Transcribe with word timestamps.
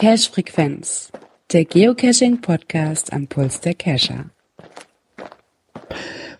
Cache 0.00 0.30
Frequenz, 0.30 1.10
der 1.52 1.64
Geocaching 1.64 2.40
Podcast 2.40 3.12
am 3.12 3.26
Puls 3.26 3.60
der 3.60 3.74
Cacher. 3.74 4.30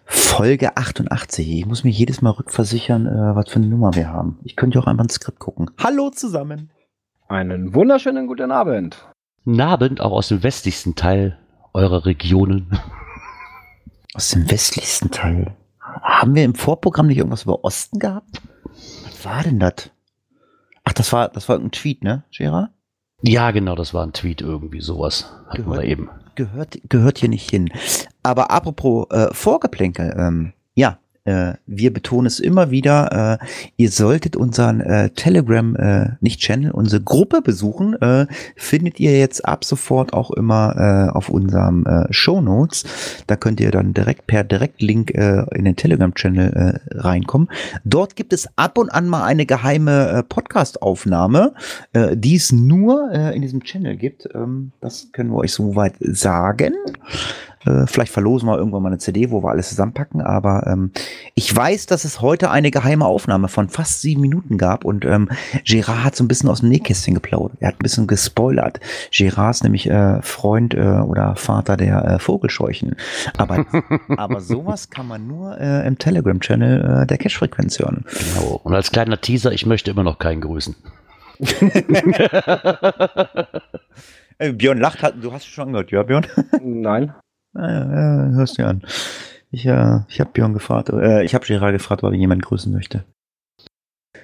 Folge 0.07 0.77
88. 0.77 1.59
Ich 1.59 1.67
muss 1.67 1.85
mich 1.85 1.99
jedes 1.99 2.23
Mal 2.23 2.31
rückversichern, 2.31 3.07
äh, 3.07 3.35
was 3.35 3.51
für 3.51 3.57
eine 3.57 3.67
Nummer 3.67 3.95
wir 3.95 4.09
haben. 4.09 4.39
Ich 4.45 4.55
könnte 4.55 4.79
auch 4.79 4.87
einfach 4.87 5.03
ins 5.05 5.15
Skript 5.15 5.41
gucken. 5.41 5.71
Hallo 5.83 6.11
zusammen. 6.11 6.71
Einen 7.29 7.75
wunderschönen 7.75 8.27
guten 8.27 8.53
Abend. 8.53 9.05
Guten 9.49 9.63
Abend 9.63 10.01
auch 10.03 10.13
aus 10.13 10.29
dem 10.29 10.43
westlichsten 10.43 10.95
Teil 10.95 11.39
eurer 11.73 12.05
Regionen. 12.05 12.79
Aus 14.13 14.29
dem 14.33 14.51
westlichsten 14.51 15.11
Teil. 15.11 15.57
Haben 15.81 16.35
wir 16.35 16.45
im 16.45 16.55
Vorprogramm 16.55 17.07
nicht 17.07 17.17
irgendwas 17.17 17.45
über 17.45 17.65
Osten 17.65 17.99
gehabt? 17.99 18.43
Was 19.07 19.25
war 19.25 19.43
denn 19.43 19.59
das? 19.59 19.89
Ach, 20.85 20.93
das 20.93 21.15
war, 21.15 21.31
das 21.31 21.49
war 21.49 21.59
ein 21.59 21.71
Tweet, 21.71 22.05
ne, 22.05 22.25
Gerard? 22.31 22.73
Ja, 23.23 23.51
genau, 23.53 23.75
das 23.75 23.95
war 23.95 24.05
ein 24.05 24.13
Tweet 24.13 24.43
irgendwie 24.43 24.83
sowas. 24.83 25.33
Hatten 25.49 25.67
wir 25.67 25.77
da 25.77 25.83
eben. 25.83 26.11
Gehört, 26.35 26.79
gehört 26.87 27.17
hier 27.17 27.31
nicht 27.31 27.49
hin. 27.49 27.73
Aber 28.23 28.51
apropos 28.51 29.07
äh, 29.09 29.33
Vorgeplänkel, 29.33 30.15
ähm, 30.15 30.53
äh, 31.29 31.55
wir 31.67 31.93
betonen 31.93 32.27
es 32.27 32.41
immer 32.41 32.71
wieder, 32.71 33.39
äh, 33.41 33.45
ihr 33.77 33.91
solltet 33.91 34.35
unseren 34.35 34.81
äh, 34.81 35.11
Telegram, 35.11 35.77
äh, 35.77 36.11
nicht 36.21 36.41
Channel, 36.41 36.71
unsere 36.71 37.03
Gruppe 37.03 37.43
besuchen. 37.43 38.01
Äh, 38.01 38.27
findet 38.57 38.99
ihr 38.99 39.19
jetzt 39.19 39.45
ab 39.45 39.65
sofort 39.65 40.15
auch 40.15 40.31
immer 40.31 41.11
äh, 41.13 41.17
auf 41.17 41.29
unserem 41.29 41.85
Show 42.11 42.41
Notes. 42.41 42.85
Da 43.27 43.37
könnt 43.37 43.61
ihr 43.61 43.71
dann 43.71 43.93
direkt 43.93 44.27
per 44.27 44.45
Direktlink 44.45 45.11
in 45.11 45.65
den 45.65 45.77
Telegram-Channel 45.77 46.81
reinkommen. 46.91 47.49
Dort 47.85 48.17
gibt 48.17 48.33
es 48.33 48.49
ab 48.57 48.79
und 48.79 48.91
an 48.91 49.09
mal 49.09 49.25
eine 49.25 49.47
geheime 49.47 50.25
Podcast-Aufnahme, 50.29 51.55
die 52.15 52.37
es 52.37 52.53
nur 52.53 53.11
in 53.13 53.43
diesem 53.43 53.63
Channel 53.65 53.97
gibt. 53.97 54.29
Ähm, 54.35 54.73
das 54.81 55.09
können 55.13 55.31
wir 55.31 55.39
euch 55.39 55.53
soweit 55.53 55.95
sagen. 56.01 56.75
Äh, 57.69 57.87
vielleicht 57.87 58.13
verlosen 58.13 58.49
wir 58.49 58.57
irgendwann 58.57 58.83
mal 58.83 58.89
eine 58.89 58.99
CD, 58.99 59.31
wo 59.31 59.43
wir 59.43 59.51
alles 59.51 59.69
zusammenpacken. 59.69 60.21
Aber 60.21 60.67
ähm, 60.67 60.91
ich 61.35 61.55
weiß, 61.55 61.87
dass 61.87 62.05
es 62.05 62.21
heute 62.21 62.51
eine 62.51 62.71
geheime 62.71 63.05
Aufnahme 63.05 63.49
von 63.49 63.69
fast 63.69 64.01
sieben 64.01 64.23
Minuten 64.23 64.59
gab 64.59 64.85
und 64.85 65.05
ähm, 65.05 65.29
Gerard 65.65 66.05
hat 66.05 66.17
so 66.17 66.25
ein 66.25 66.29
bisschen 66.29 66.49
aus 66.49 66.61
dem 66.61 66.69
Nähkästchen 66.71 67.15
geplaudert. 67.15 67.59
Er 67.61 67.69
hat 67.69 67.77
ein 67.77 67.83
bisschen 67.83 68.07
gespoilert. 68.07 68.81
Gerard 69.13 69.57
ist 69.57 69.65
nämlich 69.65 69.89
äh, 69.89 70.23
Freund 70.23 70.75
äh, 70.75 70.81
oder 70.81 71.37
Vater 71.37 71.77
der 71.77 72.05
äh, 72.05 72.19
Vogelscheuchen. 72.19 72.97
Aber, 73.37 73.67
aber 74.17 74.41
sowas 74.41 74.91
kann 74.91 75.07
man 75.07 75.27
nur 75.27 75.59
äh, 75.59 75.87
im 75.87 75.99
Telegram-Channel 75.99 77.03
äh, 77.03 77.07
der 77.07 77.19
Cash-Frequenz 77.19 77.79
hören. 77.79 78.05
Genau. 78.07 78.61
Und 78.63 78.75
als 78.75 78.91
kleiner 78.91 79.21
Teaser, 79.21 79.53
ich 79.53 79.67
möchte 79.67 79.91
immer 79.91 80.05
noch 80.05 80.19
keinen 80.19 80.41
grüßen. 80.41 80.75
Äh, 84.41 84.53
Björn 84.53 84.79
lacht, 84.79 85.03
du 85.21 85.33
hast 85.33 85.47
schon 85.47 85.73
gehört, 85.73 85.91
ja, 85.91 86.05
Björn? 86.05 86.25
Nein. 86.63 87.13
Ja, 87.55 88.29
hörst 88.35 88.59
du 88.59 88.67
an. 88.67 88.83
Ich, 89.51 89.65
äh, 89.67 90.01
ich 90.09 90.21
habe 90.21 90.31
Björn 90.33 90.53
gefragt, 90.53 90.91
äh, 90.91 91.23
ich 91.25 91.35
habe 91.35 91.47
Gerard 91.47 91.73
gefragt, 91.73 92.03
ob 92.03 92.13
er 92.13 92.19
jemand 92.19 92.43
grüßen 92.43 92.73
möchte. 92.73 93.05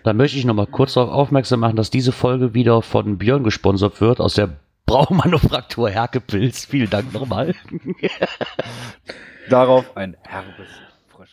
Dann 0.03 0.17
möchte 0.19 0.37
ich 0.37 0.45
noch 0.45 0.55
mal 0.55 0.67
kurz 0.67 0.95
darauf 0.95 1.11
aufmerksam 1.11 1.61
machen, 1.61 1.77
dass 1.77 1.91
diese 1.91 2.13
Folge 2.13 2.53
wieder 2.53 2.83
von 2.83 3.17
Björn 3.17 3.43
gesponsert 3.43 4.01
wird 4.01 4.21
aus 4.21 4.35
der 4.35 4.51
Braumanufaktur 4.87 5.89
Herkepilz. 5.89 6.67
Vielen 6.67 6.91
Dank 6.91 7.13
nochmal. 7.15 7.55
Darauf 9.49 9.97
ein 9.97 10.17
herbes, 10.23 10.69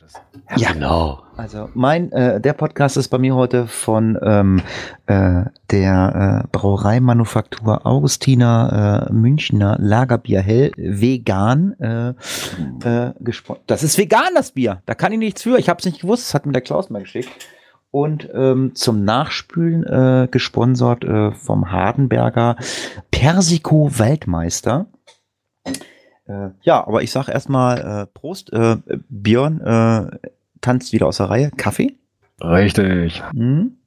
frisches. 0.02 0.22
Ja. 0.58 0.74
Genau. 0.74 1.24
Also 1.38 1.70
mein, 1.74 2.12
äh, 2.12 2.40
der 2.40 2.54
Podcast 2.54 2.98
ist 2.98 3.08
bei 3.10 3.18
mir 3.18 3.36
heute 3.36 3.68
von 3.68 4.18
ähm, 4.22 4.62
äh, 5.08 5.46
der 5.72 6.44
äh, 6.44 6.48
Brauereimanufaktur 6.52 7.86
Augustiner 7.86 9.08
äh, 9.10 9.14
Münchner 9.14 9.78
Lagerbier 9.80 10.42
Hell 10.42 10.72
vegan 10.78 11.74
äh, 11.80 12.10
äh, 12.84 13.14
gesponsert. 13.20 13.64
Das 13.68 13.84
ist 13.84 13.98
vegan, 13.98 14.34
das 14.36 14.52
Bier. 14.52 14.82
Da 14.86 14.94
kann 14.94 15.12
ich 15.12 15.20
nichts 15.20 15.44
für. 15.44 15.58
Ich 15.58 15.70
habe 15.70 15.80
es 15.80 15.86
nicht 15.86 16.02
gewusst. 16.02 16.28
Das 16.28 16.34
hat 16.34 16.46
mir 16.46 16.54
der 16.54 16.62
Klaus 16.62 16.90
mal 16.90 17.02
geschickt. 17.02 17.30
Und 17.90 18.30
ähm, 18.34 18.74
zum 18.74 19.04
Nachspülen 19.04 19.84
äh, 19.84 20.28
gesponsert 20.32 21.04
äh, 21.04 21.32
vom 21.32 21.72
Hardenberger 21.72 22.56
Persico 23.12 23.90
Waldmeister. 24.00 24.86
Äh, 26.32 26.52
ja, 26.62 26.86
aber 26.86 27.02
ich 27.04 27.12
sag 27.12 27.28
erstmal 27.28 28.04
äh, 28.04 28.06
Prost. 28.08 28.52
Äh, 28.54 28.78
Björn 29.10 29.62
äh, 29.62 30.30
tanzt 30.62 30.94
wieder 30.94 31.08
aus 31.08 31.18
der 31.18 31.30
Reihe. 31.30 31.52
Kaffee? 31.58 31.96
Richtig. 32.42 33.22
Hm? 33.34 33.78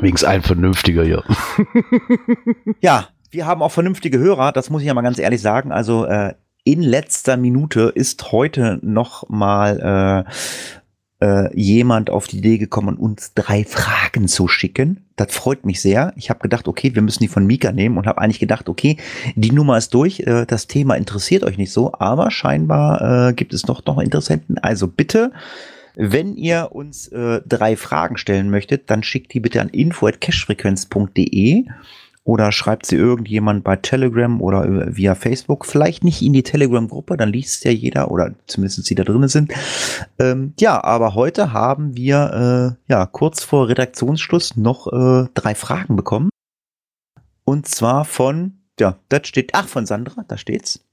Wenigstens 0.00 0.28
ein 0.28 0.42
vernünftiger 0.42 1.04
hier. 1.04 1.22
Ja, 2.80 3.08
wir 3.30 3.46
haben 3.46 3.62
auch 3.62 3.72
vernünftige 3.72 4.18
Hörer, 4.18 4.52
das 4.52 4.70
muss 4.70 4.82
ich 4.82 4.88
ja 4.88 4.94
mal 4.94 5.02
ganz 5.02 5.18
ehrlich 5.18 5.42
sagen. 5.42 5.72
Also 5.72 6.04
äh, 6.04 6.34
in 6.64 6.82
letzter 6.82 7.36
Minute 7.36 7.92
ist 7.94 8.30
heute 8.32 8.78
noch 8.82 9.28
mal 9.28 10.24
äh, 11.20 11.54
jemand 11.58 12.10
auf 12.10 12.28
die 12.28 12.38
Idee 12.38 12.58
gekommen, 12.58 12.96
uns 12.96 13.34
drei 13.34 13.64
Fragen 13.64 14.28
zu 14.28 14.46
schicken. 14.48 15.04
Das 15.16 15.34
freut 15.34 15.66
mich 15.66 15.80
sehr. 15.80 16.12
Ich 16.16 16.30
habe 16.30 16.40
gedacht, 16.40 16.68
okay, 16.68 16.94
wir 16.94 17.02
müssen 17.02 17.24
die 17.24 17.28
von 17.28 17.46
Mika 17.46 17.72
nehmen 17.72 17.98
und 17.98 18.06
habe 18.06 18.20
eigentlich 18.20 18.38
gedacht, 18.38 18.68
okay, 18.68 18.98
die 19.34 19.50
Nummer 19.50 19.76
ist 19.78 19.92
durch, 19.94 20.20
äh, 20.20 20.46
das 20.46 20.68
Thema 20.68 20.94
interessiert 20.94 21.42
euch 21.44 21.58
nicht 21.58 21.72
so, 21.72 21.92
aber 21.92 22.30
scheinbar 22.30 23.28
äh, 23.30 23.32
gibt 23.32 23.52
es 23.52 23.66
noch 23.66 23.84
noch 23.84 23.98
Interessenten. 23.98 24.58
Also 24.58 24.86
bitte, 24.86 25.32
wenn 25.96 26.36
ihr 26.36 26.68
uns 26.72 27.08
äh, 27.08 27.40
drei 27.46 27.76
Fragen 27.76 28.16
stellen 28.16 28.50
möchtet, 28.50 28.88
dann 28.90 29.02
schickt 29.02 29.34
die 29.34 29.40
bitte 29.40 29.60
an 29.60 29.70
info@cashfrequenz.de 29.70 31.64
oder 32.28 32.52
schreibt 32.52 32.84
sie 32.84 32.96
irgendjemand 32.96 33.64
bei 33.64 33.76
Telegram 33.76 34.42
oder 34.42 34.66
äh, 34.66 34.94
via 34.94 35.14
Facebook. 35.14 35.64
Vielleicht 35.64 36.04
nicht 36.04 36.20
in 36.20 36.34
die 36.34 36.42
Telegram-Gruppe, 36.42 37.16
dann 37.16 37.30
liest 37.32 37.56
es 37.56 37.64
ja 37.64 37.70
jeder 37.70 38.10
oder 38.10 38.34
zumindest 38.46 38.88
die 38.90 38.94
da 38.94 39.02
drin 39.02 39.26
sind. 39.28 39.50
Ähm, 40.18 40.52
ja, 40.60 40.84
aber 40.84 41.14
heute 41.14 41.54
haben 41.54 41.96
wir 41.96 42.76
äh, 42.86 42.92
ja 42.92 43.06
kurz 43.06 43.42
vor 43.42 43.70
Redaktionsschluss 43.70 44.58
noch 44.58 44.88
äh, 44.88 45.28
drei 45.32 45.54
Fragen 45.54 45.96
bekommen. 45.96 46.28
Und 47.44 47.66
zwar 47.66 48.04
von, 48.04 48.58
ja, 48.78 48.98
das 49.08 49.26
steht, 49.26 49.52
ach, 49.54 49.66
von 49.66 49.86
Sandra, 49.86 50.22
da 50.28 50.36
steht's. 50.36 50.84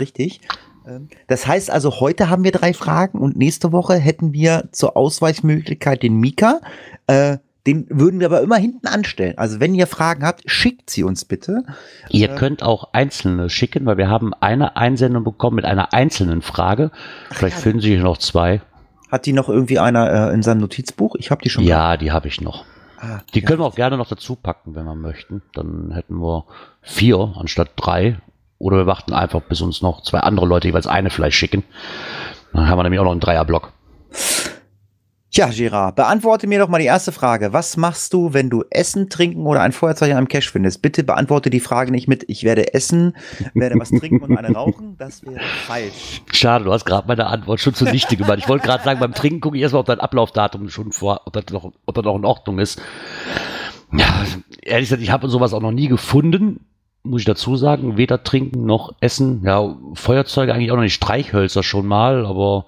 Richtig. 0.00 0.40
Ähm, 0.88 1.08
Das 1.26 1.46
heißt 1.46 1.70
also, 1.70 2.00
heute 2.00 2.30
haben 2.30 2.42
wir 2.42 2.52
drei 2.52 2.72
Fragen 2.72 3.18
und 3.18 3.36
nächste 3.36 3.70
Woche 3.72 3.96
hätten 3.96 4.32
wir 4.32 4.70
zur 4.72 4.96
Ausweichmöglichkeit 4.96 6.02
den 6.02 6.16
Mika. 6.16 6.62
Äh, 7.06 7.36
den 7.66 7.86
würden 7.88 8.20
wir 8.20 8.26
aber 8.26 8.42
immer 8.42 8.56
hinten 8.56 8.86
anstellen. 8.86 9.38
Also 9.38 9.58
wenn 9.58 9.74
ihr 9.74 9.86
Fragen 9.86 10.24
habt, 10.24 10.42
schickt 10.46 10.90
sie 10.90 11.02
uns 11.02 11.24
bitte. 11.24 11.64
Ihr 12.10 12.30
Äh. 12.30 12.34
könnt 12.36 12.62
auch 12.62 12.92
einzelne 12.92 13.48
schicken, 13.48 13.86
weil 13.86 13.96
wir 13.96 14.08
haben 14.08 14.34
eine 14.34 14.76
Einsendung 14.76 15.24
bekommen 15.24 15.56
mit 15.56 15.64
einer 15.64 15.92
einzelnen 15.94 16.42
Frage. 16.42 16.90
Vielleicht 17.30 17.56
ja. 17.56 17.62
finden 17.62 17.80
sich 17.80 17.98
noch 17.98 18.18
zwei. 18.18 18.60
Hat 19.10 19.26
die 19.26 19.32
noch 19.32 19.48
irgendwie 19.48 19.78
einer 19.78 20.30
äh, 20.30 20.34
in 20.34 20.42
seinem 20.42 20.60
Notizbuch? 20.60 21.14
Ich 21.16 21.30
habe 21.30 21.42
die 21.42 21.48
schon. 21.50 21.64
Ja, 21.64 21.96
die 21.96 22.12
habe 22.12 22.28
ich 22.28 22.40
noch. 22.40 22.64
Ah, 22.98 23.20
Die 23.32 23.40
ja. 23.40 23.46
können 23.46 23.60
wir 23.60 23.66
auch 23.66 23.74
gerne 23.76 23.96
noch 23.96 24.08
dazu 24.08 24.34
packen, 24.36 24.74
wenn 24.74 24.84
wir 24.84 24.94
möchten. 24.94 25.42
Dann 25.54 25.92
hätten 25.92 26.16
wir 26.20 26.44
vier 26.82 27.34
anstatt 27.38 27.70
drei. 27.76 28.18
Oder 28.58 28.78
wir 28.78 28.86
warten 28.86 29.12
einfach, 29.12 29.40
bis 29.42 29.60
uns 29.60 29.82
noch 29.82 30.02
zwei 30.02 30.20
andere 30.20 30.46
Leute 30.46 30.68
jeweils 30.68 30.86
eine 30.86 31.10
vielleicht 31.10 31.36
schicken. 31.36 31.64
Dann 32.52 32.68
haben 32.68 32.78
wir 32.78 32.82
nämlich 32.82 33.00
auch 33.00 33.04
noch 33.04 33.10
einen 33.10 33.20
Dreierblock. 33.20 33.72
Ja, 35.36 35.48
Gerard, 35.48 35.96
beantworte 35.96 36.46
mir 36.46 36.60
doch 36.60 36.68
mal 36.68 36.78
die 36.78 36.84
erste 36.84 37.10
Frage. 37.10 37.52
Was 37.52 37.76
machst 37.76 38.14
du, 38.14 38.32
wenn 38.32 38.50
du 38.50 38.62
Essen, 38.70 39.10
Trinken 39.10 39.44
oder 39.46 39.62
ein 39.62 39.72
Feuerzeug 39.72 40.10
in 40.10 40.16
einem 40.16 40.28
Cache 40.28 40.48
findest? 40.48 40.80
Bitte 40.80 41.02
beantworte 41.02 41.50
die 41.50 41.58
Frage 41.58 41.90
nicht 41.90 42.06
mit, 42.06 42.24
ich 42.28 42.44
werde 42.44 42.72
essen, 42.72 43.16
werde 43.52 43.74
was 43.76 43.90
trinken 43.90 44.22
und 44.22 44.38
eine 44.38 44.54
rauchen. 44.54 44.94
Das 44.96 45.24
wäre 45.24 45.40
falsch. 45.66 46.22
Schade, 46.30 46.64
du 46.64 46.72
hast 46.72 46.84
gerade 46.84 47.08
meine 47.08 47.26
Antwort 47.26 47.58
schon 47.58 47.74
zunichte 47.74 48.16
gemacht. 48.16 48.38
Ich 48.38 48.48
wollte 48.48 48.64
gerade 48.64 48.84
sagen, 48.84 49.00
beim 49.00 49.12
Trinken 49.12 49.40
gucke 49.40 49.56
ich 49.56 49.62
erstmal, 49.62 49.80
ob 49.80 49.86
dein 49.86 49.98
Ablaufdatum 49.98 50.68
schon 50.68 50.92
vor, 50.92 51.22
ob 51.24 51.32
das 51.32 51.46
noch, 51.50 51.72
ob 51.84 51.94
das 51.96 52.04
noch 52.04 52.14
in 52.14 52.24
Ordnung 52.24 52.60
ist. 52.60 52.80
Ja, 53.92 54.24
ehrlich 54.62 54.88
gesagt, 54.88 55.02
ich 55.02 55.10
habe 55.10 55.28
sowas 55.28 55.52
auch 55.52 55.60
noch 55.60 55.72
nie 55.72 55.88
gefunden. 55.88 56.60
Muss 57.02 57.22
ich 57.22 57.26
dazu 57.26 57.56
sagen, 57.56 57.96
weder 57.96 58.22
trinken 58.22 58.66
noch 58.66 58.94
essen. 59.00 59.42
Ja, 59.44 59.76
Feuerzeuge 59.94 60.54
eigentlich 60.54 60.70
auch 60.70 60.76
noch 60.76 60.84
nicht, 60.84 60.94
Streichhölzer 60.94 61.64
schon 61.64 61.88
mal, 61.88 62.24
aber 62.24 62.66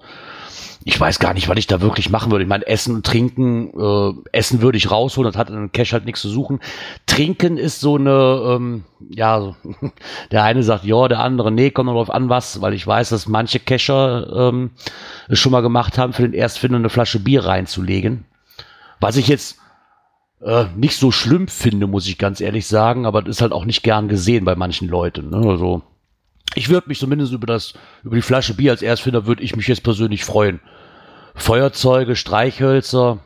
ich 0.87 0.97
weiß 0.97 1.19
gar 1.19 1.33
nicht, 1.33 1.49
was 1.49 1.57
ich 1.57 1.67
da 1.67 1.81
wirklich 1.81 2.09
machen 2.09 2.31
würde. 2.31 2.43
Ich 2.43 2.49
meine, 2.49 2.65
Essen 2.65 2.95
und 2.95 3.05
Trinken, 3.05 3.73
äh, 3.77 4.13
Essen 4.31 4.61
würde 4.61 4.77
ich 4.77 4.89
rausholen, 4.89 5.29
das 5.29 5.37
hat 5.37 5.49
in 5.49 5.73
Cache 5.73 5.91
halt 5.91 6.05
nichts 6.05 6.21
zu 6.21 6.29
suchen. 6.29 6.61
Trinken 7.07 7.57
ist 7.57 7.81
so 7.81 7.97
eine, 7.97 8.55
ähm, 8.55 8.85
ja, 9.09 9.53
der 10.31 10.43
eine 10.45 10.63
sagt 10.63 10.85
ja, 10.85 11.09
der 11.09 11.19
andere 11.19 11.51
nee, 11.51 11.71
kommt 11.71 11.89
drauf 11.89 12.09
an 12.09 12.29
was, 12.29 12.61
weil 12.61 12.73
ich 12.73 12.87
weiß, 12.87 13.09
dass 13.09 13.27
manche 13.27 13.59
Cacher 13.59 14.49
ähm, 14.49 14.71
es 15.27 15.39
schon 15.39 15.51
mal 15.51 15.59
gemacht 15.59 15.97
haben, 15.97 16.13
für 16.13 16.21
den 16.21 16.31
Erstfinder 16.31 16.77
eine 16.77 16.89
Flasche 16.89 17.19
Bier 17.19 17.43
reinzulegen. 17.43 18.23
Was 19.01 19.17
ich 19.17 19.27
jetzt 19.27 19.59
äh, 20.39 20.67
nicht 20.77 20.95
so 20.95 21.11
schlimm 21.11 21.49
finde, 21.49 21.87
muss 21.87 22.07
ich 22.07 22.17
ganz 22.17 22.39
ehrlich 22.39 22.65
sagen, 22.65 23.05
aber 23.05 23.23
das 23.23 23.35
ist 23.35 23.41
halt 23.41 23.51
auch 23.51 23.65
nicht 23.65 23.83
gern 23.83 24.07
gesehen 24.07 24.45
bei 24.45 24.55
manchen 24.55 24.87
Leuten. 24.87 25.31
Ne? 25.31 25.49
Also, 25.49 25.81
Ich 26.55 26.69
würde 26.69 26.87
mich 26.87 26.99
zumindest 26.99 27.33
über 27.33 27.45
das, 27.45 27.73
über 28.05 28.15
die 28.15 28.21
Flasche 28.21 28.53
Bier 28.53 28.71
als 28.71 28.81
Erstfinder 28.81 29.25
würde 29.25 29.43
ich 29.43 29.57
mich 29.57 29.67
jetzt 29.67 29.83
persönlich 29.83 30.23
freuen. 30.23 30.61
Feuerzeuge, 31.37 32.15
Streichhölzer, 32.15 33.19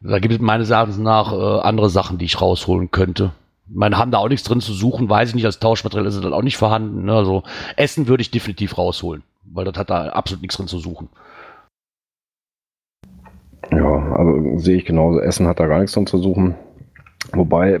da 0.00 0.18
gibt 0.18 0.34
es 0.34 0.40
meines 0.40 0.68
Erachtens 0.68 0.98
nach 0.98 1.32
äh, 1.32 1.60
andere 1.60 1.88
Sachen, 1.88 2.18
die 2.18 2.26
ich 2.26 2.40
rausholen 2.40 2.90
könnte. 2.90 3.32
Meine 3.66 3.96
haben 3.96 4.10
da 4.10 4.18
auch 4.18 4.28
nichts 4.28 4.46
drin 4.46 4.60
zu 4.60 4.74
suchen, 4.74 5.08
weiß 5.08 5.30
ich 5.30 5.34
nicht, 5.34 5.46
als 5.46 5.60
Tauschmaterial 5.60 6.06
ist 6.06 6.16
es 6.16 6.20
dann 6.20 6.34
auch 6.34 6.42
nicht 6.42 6.58
vorhanden. 6.58 7.06
Ne? 7.06 7.14
Also 7.14 7.42
Essen 7.76 8.06
würde 8.06 8.20
ich 8.20 8.30
definitiv 8.30 8.76
rausholen, 8.76 9.22
weil 9.44 9.64
das 9.64 9.78
hat 9.78 9.88
da 9.88 10.08
absolut 10.10 10.42
nichts 10.42 10.58
drin 10.58 10.66
zu 10.66 10.78
suchen. 10.78 11.08
Ja, 13.72 14.12
also 14.12 14.58
sehe 14.58 14.76
ich 14.76 14.84
genauso. 14.84 15.20
Essen 15.20 15.46
hat 15.46 15.58
da 15.58 15.66
gar 15.66 15.78
nichts 15.78 15.94
drin 15.94 16.06
zu 16.06 16.18
suchen. 16.18 16.54
Wobei, 17.32 17.80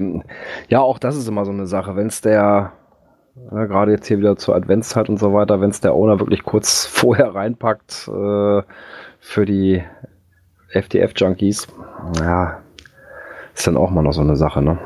ja, 0.68 0.80
auch 0.80 0.98
das 0.98 1.16
ist 1.16 1.28
immer 1.28 1.44
so 1.44 1.52
eine 1.52 1.66
Sache. 1.66 1.94
Wenn 1.96 2.06
es 2.06 2.22
der, 2.22 2.72
ja, 3.36 3.64
gerade 3.66 3.92
jetzt 3.92 4.06
hier 4.06 4.18
wieder 4.18 4.36
zur 4.36 4.54
Adventszeit 4.54 5.08
und 5.08 5.18
so 5.18 5.32
weiter, 5.32 5.60
wenn 5.60 5.70
es 5.70 5.80
der 5.80 5.94
Owner 5.94 6.20
wirklich 6.20 6.44
kurz 6.44 6.86
vorher 6.90 7.34
reinpackt 7.34 8.08
äh, 8.08 8.62
für 9.20 9.44
die 9.46 9.82
FTF-Junkies, 10.70 11.68
ja, 12.20 12.60
ist 13.54 13.66
dann 13.66 13.76
auch 13.76 13.90
mal 13.90 14.02
noch 14.02 14.12
so 14.12 14.22
eine 14.22 14.36
Sache, 14.36 14.62
ne? 14.62 14.78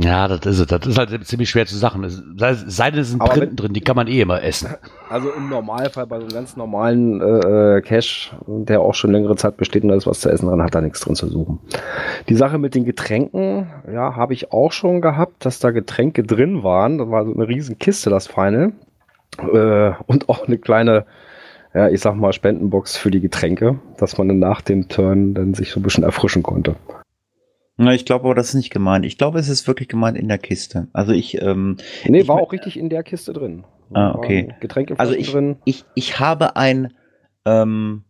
Ja, 0.00 0.28
das 0.28 0.46
ist 0.46 0.60
es. 0.60 0.66
Das 0.66 0.86
ist 0.86 0.96
halt 0.96 1.26
ziemlich 1.26 1.50
schwer 1.50 1.66
zu 1.66 1.76
sagen. 1.76 2.04
Sei 2.08 2.90
denn, 2.90 3.00
es 3.00 3.10
sind 3.10 3.18
Printen 3.18 3.56
drin, 3.56 3.72
die 3.72 3.80
kann 3.80 3.96
man 3.96 4.06
eh 4.06 4.20
immer 4.20 4.42
essen. 4.42 4.74
Also 5.10 5.30
im 5.30 5.48
Normalfall 5.48 6.06
bei 6.06 6.18
so 6.18 6.26
einem 6.26 6.34
ganz 6.34 6.56
normalen 6.56 7.20
äh, 7.20 7.78
äh, 7.78 7.80
Cache, 7.80 8.30
der 8.46 8.80
auch 8.80 8.94
schon 8.94 9.10
längere 9.10 9.34
Zeit 9.34 9.56
besteht 9.56 9.82
und 9.82 9.88
da 9.88 9.96
ist 9.96 10.06
was 10.06 10.20
zu 10.20 10.30
essen 10.30 10.46
dran, 10.46 10.62
hat 10.62 10.74
da 10.74 10.80
nichts 10.80 11.00
drin 11.00 11.16
zu 11.16 11.26
suchen. 11.28 11.58
Die 12.28 12.36
Sache 12.36 12.58
mit 12.58 12.76
den 12.76 12.84
Getränken, 12.84 13.68
ja, 13.92 14.14
habe 14.14 14.34
ich 14.34 14.52
auch 14.52 14.70
schon 14.70 15.00
gehabt, 15.00 15.44
dass 15.44 15.58
da 15.58 15.72
Getränke 15.72 16.22
drin 16.22 16.62
waren. 16.62 16.98
Das 16.98 17.10
war 17.10 17.24
so 17.24 17.34
eine 17.34 17.48
riesen 17.48 17.78
Kiste, 17.78 18.08
das 18.08 18.28
Final. 18.28 18.72
Äh, 19.38 19.92
und 20.06 20.28
auch 20.28 20.46
eine 20.46 20.58
kleine, 20.58 21.06
ja, 21.74 21.88
ich 21.88 22.00
sag 22.00 22.14
mal, 22.14 22.32
Spendenbox 22.32 22.96
für 22.96 23.10
die 23.10 23.20
Getränke, 23.20 23.80
dass 23.98 24.16
man 24.16 24.28
dann 24.28 24.38
nach 24.38 24.60
dem 24.60 24.88
Turn 24.88 25.34
dann 25.34 25.54
sich 25.54 25.72
so 25.72 25.80
ein 25.80 25.82
bisschen 25.82 26.04
erfrischen 26.04 26.44
konnte. 26.44 26.76
Na, 27.80 27.94
ich 27.94 28.04
glaube 28.04 28.24
aber, 28.24 28.34
das 28.34 28.48
ist 28.48 28.54
nicht 28.54 28.70
gemeint. 28.70 29.06
Ich 29.06 29.18
glaube, 29.18 29.38
es 29.38 29.48
ist 29.48 29.66
wirklich 29.68 29.88
gemeint 29.88 30.18
in 30.18 30.26
der 30.28 30.38
Kiste. 30.38 30.88
Also 30.92 31.12
ich, 31.12 31.40
ähm, 31.40 31.76
Nee, 32.04 32.20
Ich 32.20 32.28
war 32.28 32.36
auch 32.42 32.52
richtig 32.52 32.76
in 32.76 32.90
der 32.90 33.04
Kiste 33.04 33.32
drin. 33.32 33.64
Ah, 33.94 34.14
okay. 34.14 34.52
Getränke 34.60 34.98
Also 34.98 35.14
ich, 35.14 35.30
drin. 35.30 35.56
ich, 35.64 35.84
ich 35.94 36.18
habe 36.18 36.56
ein, 36.56 36.92
ähm, 37.44 38.02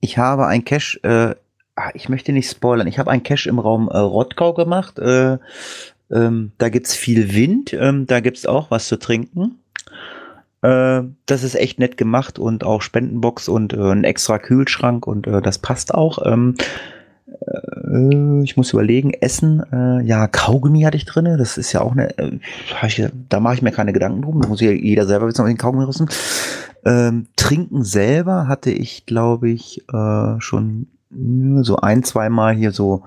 ich 0.00 0.18
habe 0.18 0.46
ein 0.46 0.64
Cache, 0.64 0.98
äh, 1.02 1.34
ah, 1.74 1.90
ich 1.94 2.08
möchte 2.08 2.32
nicht 2.32 2.48
spoilern, 2.48 2.86
ich 2.86 2.98
habe 3.00 3.10
ein 3.10 3.24
Cache 3.24 3.48
im 3.48 3.58
Raum 3.58 3.88
äh, 3.88 3.98
Rottgau 3.98 4.54
gemacht. 4.54 5.00
Äh, 5.00 5.38
ähm, 6.12 6.52
da 6.58 6.68
gibt's 6.68 6.94
viel 6.94 7.34
Wind, 7.34 7.72
ähm, 7.72 8.06
da 8.06 8.20
gibt's 8.20 8.46
auch 8.46 8.70
was 8.70 8.86
zu 8.86 8.98
trinken. 9.00 9.58
Äh, 10.62 11.02
das 11.26 11.42
ist 11.42 11.56
echt 11.56 11.80
nett 11.80 11.96
gemacht 11.96 12.38
und 12.38 12.62
auch 12.62 12.82
Spendenbox 12.82 13.48
und 13.48 13.72
äh, 13.72 13.90
ein 13.92 14.04
extra 14.04 14.38
Kühlschrank 14.38 15.06
und 15.08 15.26
äh, 15.26 15.42
das 15.42 15.58
passt 15.58 15.92
auch. 15.92 16.24
Ähm, 16.24 16.54
äh, 17.46 18.42
ich 18.42 18.56
muss 18.56 18.72
überlegen, 18.72 19.12
Essen, 19.12 19.62
äh, 19.72 20.02
ja, 20.02 20.26
Kaugummi 20.26 20.82
hatte 20.82 20.96
ich 20.96 21.04
drinne. 21.04 21.36
Das 21.36 21.58
ist 21.58 21.72
ja 21.72 21.80
auch 21.80 21.92
eine, 21.92 22.16
äh, 22.18 22.38
ich, 22.86 23.04
da 23.28 23.40
mache 23.40 23.54
ich 23.54 23.62
mir 23.62 23.72
keine 23.72 23.92
Gedanken 23.92 24.22
drum. 24.22 24.40
Da 24.40 24.48
muss 24.48 24.60
ja 24.60 24.70
jeder 24.70 25.06
selber 25.06 25.26
wissen, 25.26 25.42
ob 25.42 25.48
ich 25.48 25.54
den 25.54 25.58
Kaugummi 25.58 25.84
rissen. 25.84 26.08
Ähm, 26.84 27.26
Trinken 27.36 27.84
selber 27.84 28.48
hatte 28.48 28.70
ich, 28.70 29.06
glaube 29.06 29.50
ich, 29.50 29.84
äh, 29.92 30.40
schon 30.40 30.86
so 31.62 31.76
ein, 31.76 32.04
zweimal 32.04 32.54
hier 32.54 32.72
so, 32.72 33.02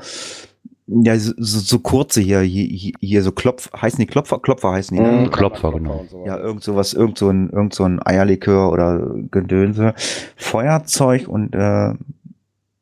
ja, 0.88 1.18
so, 1.18 1.34
so, 1.38 1.80
kurze 1.80 2.19
hier, 2.19 2.42
hier, 2.42 2.92
hier 3.00 3.24
so 3.24 3.31
Klopf, 3.31 3.72
heißen 3.74 4.00
die 4.00 4.06
Klopfer? 4.06 4.40
Klopfer 4.40 4.72
heißen 4.74 4.96
die, 4.96 5.02
ne? 5.02 5.12
Mhm, 5.12 5.31
Klopfer, 5.31 5.72
genau. 5.72 6.06
Ja, 6.26 6.38
irgend 6.38 6.64
sowas, 6.64 6.94
irgend 6.94 7.18
so 7.18 7.30
ein, 7.30 7.50
irgend 7.50 7.74
so 7.74 7.86
ein 7.86 8.06
Eierlikör 8.06 8.72
oder 8.72 9.00
Gedönse. 9.31 9.94
Feuerzeug 10.36 11.30
und 11.30 11.56
äh, 11.56 11.94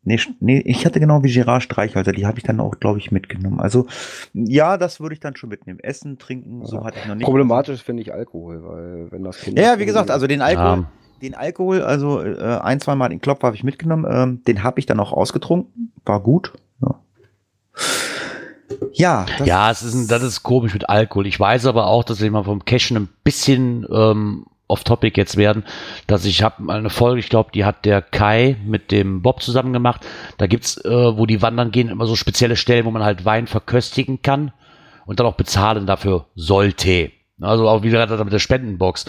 nee, 0.04 0.20
nee, 0.40 0.60
ich 0.66 0.86
hatte 0.86 1.00
genau 1.00 1.24
wie 1.24 1.32
Gerard 1.32 1.64
Streichhalter, 1.64 2.12
die 2.12 2.26
habe 2.26 2.38
ich 2.38 2.44
dann 2.44 2.60
auch, 2.60 2.80
glaube 2.80 3.00
ich, 3.00 3.12
mitgenommen. 3.12 3.60
Also 3.60 3.88
ja, 4.34 4.78
das 4.78 5.00
würde 5.00 5.14
ich 5.14 5.20
dann 5.20 5.36
schon 5.36 5.50
mitnehmen. 5.50 5.80
Essen, 5.80 6.18
trinken, 6.18 6.66
so 6.66 6.78
Ja. 6.78 6.84
hatte 6.86 7.00
ich 7.00 7.06
noch 7.08 7.16
nicht. 7.16 7.26
Problematisch 7.26 7.84
finde 7.84 8.02
ich 8.04 8.14
Alkohol, 8.14 8.64
weil 8.64 9.12
wenn 9.12 9.24
das 9.24 9.40
Kind. 9.42 9.60
Ja, 9.60 9.80
wie 9.80 9.86
gesagt, 9.86 10.12
also 10.12 10.28
den 10.28 10.42
Alkohol, 10.42 10.80
Ja. 10.84 10.92
den 11.22 11.36
Alkohol, 11.36 11.82
also 11.82 12.22
äh, 12.22 12.60
ein, 12.62 12.80
zwei 12.80 12.96
Mal 12.96 13.10
den 13.10 13.22
Klopfer 13.22 13.48
habe 13.48 13.56
ich 13.56 13.64
mitgenommen, 13.64 14.06
ähm, 14.10 14.44
den 14.46 14.64
habe 14.64 14.80
ich 14.80 14.86
dann 14.86 15.00
auch 15.00 15.12
ausgetrunken, 15.14 15.92
war 16.06 16.20
gut. 16.22 16.54
Ja, 16.82 16.96
ja, 18.94 19.26
das, 19.38 19.48
Ja, 19.48 19.72
es 19.72 19.84
ist, 19.84 19.94
ein, 19.94 20.08
das 20.08 20.24
ist 20.24 20.44
komisch 20.44 20.74
mit 20.74 20.90
Alkohol. 20.90 21.28
Ich 21.28 21.40
weiß 21.40 21.66
aber 21.66 21.88
auch, 21.88 22.04
dass 22.04 22.22
wir 22.22 22.32
mal 22.32 22.44
vom 22.44 22.66
Cashen 22.66 22.98
ein 22.98 23.10
bisschen 23.24 23.86
ähm, 23.92 24.46
off-topic 24.72 25.20
jetzt 25.20 25.38
werden, 25.38 25.64
dass 26.08 26.26
ich 26.26 26.42
habe 26.44 26.64
mal 26.64 26.78
eine 26.78 26.90
Folge, 26.90 27.20
ich 27.20 27.30
glaube, 27.30 27.52
die 27.54 27.66
hat 27.66 27.86
der 27.86 28.02
Kai 28.02 28.58
mit 28.66 28.92
dem 28.92 29.22
Bob 29.22 29.42
zusammen 29.42 29.74
gemacht. 29.74 30.06
Da 30.38 30.48
gibt's, 30.48 30.78
äh, 30.84 30.90
wo 30.90 31.26
die 31.26 31.42
wandern 31.42 31.72
gehen, 31.72 31.90
immer 31.90 32.06
so 32.06 32.16
spezielle 32.16 32.56
Stellen, 32.56 32.86
wo 32.86 32.92
man 32.92 33.04
halt 33.04 33.26
Wein 33.26 33.48
verköstigen 33.48 34.22
kann 34.22 34.52
und 35.06 35.20
dann 35.20 35.28
auch 35.28 35.36
bezahlen 35.36 35.86
dafür 35.86 36.26
sollte. 36.36 37.12
Also 37.42 37.68
auch 37.68 37.84
wie 37.84 37.90
gesagt 37.90 38.12
mit 38.24 38.34
der 38.34 38.40
Spendenbox. 38.40 39.06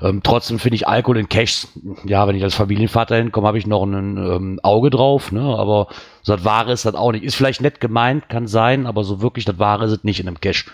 Ähm, 0.00 0.20
trotzdem 0.22 0.58
finde 0.58 0.76
ich 0.76 0.88
Alkohol 0.88 1.18
in 1.18 1.28
Cash, 1.28 1.68
ja, 2.04 2.26
wenn 2.26 2.36
ich 2.36 2.42
als 2.42 2.54
Familienvater 2.54 3.16
hinkomme, 3.16 3.46
habe 3.46 3.58
ich 3.58 3.66
noch 3.66 3.82
ein 3.84 4.16
ähm, 4.16 4.60
Auge 4.62 4.90
drauf, 4.90 5.32
ne? 5.32 5.40
Aber 5.40 5.88
so 6.22 6.34
das 6.34 6.44
Wahre 6.44 6.72
ist 6.72 6.84
das 6.84 6.94
auch 6.94 7.12
nicht. 7.12 7.24
Ist 7.24 7.34
vielleicht 7.34 7.62
nett 7.62 7.80
gemeint, 7.80 8.28
kann 8.28 8.46
sein, 8.46 8.86
aber 8.86 9.04
so 9.04 9.22
wirklich 9.22 9.44
das 9.44 9.58
Wahre 9.58 9.86
ist 9.86 9.92
es 9.92 10.04
nicht 10.04 10.20
in 10.20 10.28
einem 10.28 10.40
Cash. 10.40 10.66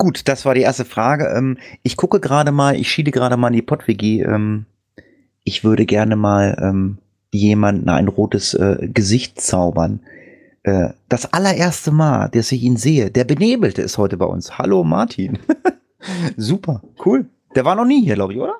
Gut, 0.00 0.28
das 0.28 0.46
war 0.46 0.54
die 0.54 0.62
erste 0.62 0.86
Frage. 0.86 1.26
Ähm, 1.36 1.58
ich 1.82 1.94
gucke 1.98 2.20
gerade 2.20 2.52
mal, 2.52 2.74
ich 2.74 2.90
schiele 2.90 3.10
gerade 3.10 3.36
mal 3.36 3.48
in 3.48 3.52
die 3.52 3.60
PodWG. 3.60 4.22
Ähm, 4.22 4.64
ich 5.44 5.62
würde 5.62 5.84
gerne 5.84 6.16
mal 6.16 6.56
ähm, 6.58 6.96
jemanden 7.32 7.90
ein 7.90 8.08
rotes 8.08 8.54
äh, 8.54 8.88
Gesicht 8.94 9.38
zaubern. 9.42 10.00
Äh, 10.62 10.94
das 11.10 11.30
allererste 11.34 11.90
Mal, 11.90 12.30
dass 12.30 12.50
ich 12.50 12.62
ihn 12.62 12.78
sehe, 12.78 13.10
der 13.10 13.24
Benebelte 13.24 13.82
ist 13.82 13.98
heute 13.98 14.16
bei 14.16 14.24
uns. 14.24 14.56
Hallo 14.56 14.84
Martin. 14.84 15.38
Super, 16.38 16.80
cool. 17.04 17.26
Der 17.54 17.66
war 17.66 17.74
noch 17.74 17.84
nie 17.84 18.02
hier, 18.02 18.14
glaube 18.14 18.32
ich, 18.32 18.38
oder? 18.38 18.54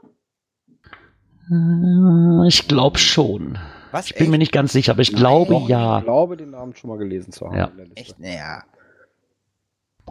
Äh, 1.51 2.49
Ich 2.49 2.69
glaube 2.69 2.99
schon. 2.99 3.59
Was? 3.93 4.09
Ich 4.11 4.15
bin 4.15 4.31
mir 4.31 4.37
nicht 4.37 4.53
ganz 4.53 4.73
sicher, 4.73 4.93
aber 4.93 5.01
ich 5.01 5.15
glaube 5.15 5.55
Doch, 5.55 5.69
ja. 5.71 6.01
Ich 6.01 6.05
glaube, 6.05 6.37
den 6.37 6.51
Namen 6.51 6.77
schon 6.77 6.91
mal 6.91 6.99
gelesen 6.99 7.33
zu 7.33 7.47
haben. 7.47 7.57
Ja. 7.57 7.71
Echt? 7.95 8.21
Naja. 8.21 8.63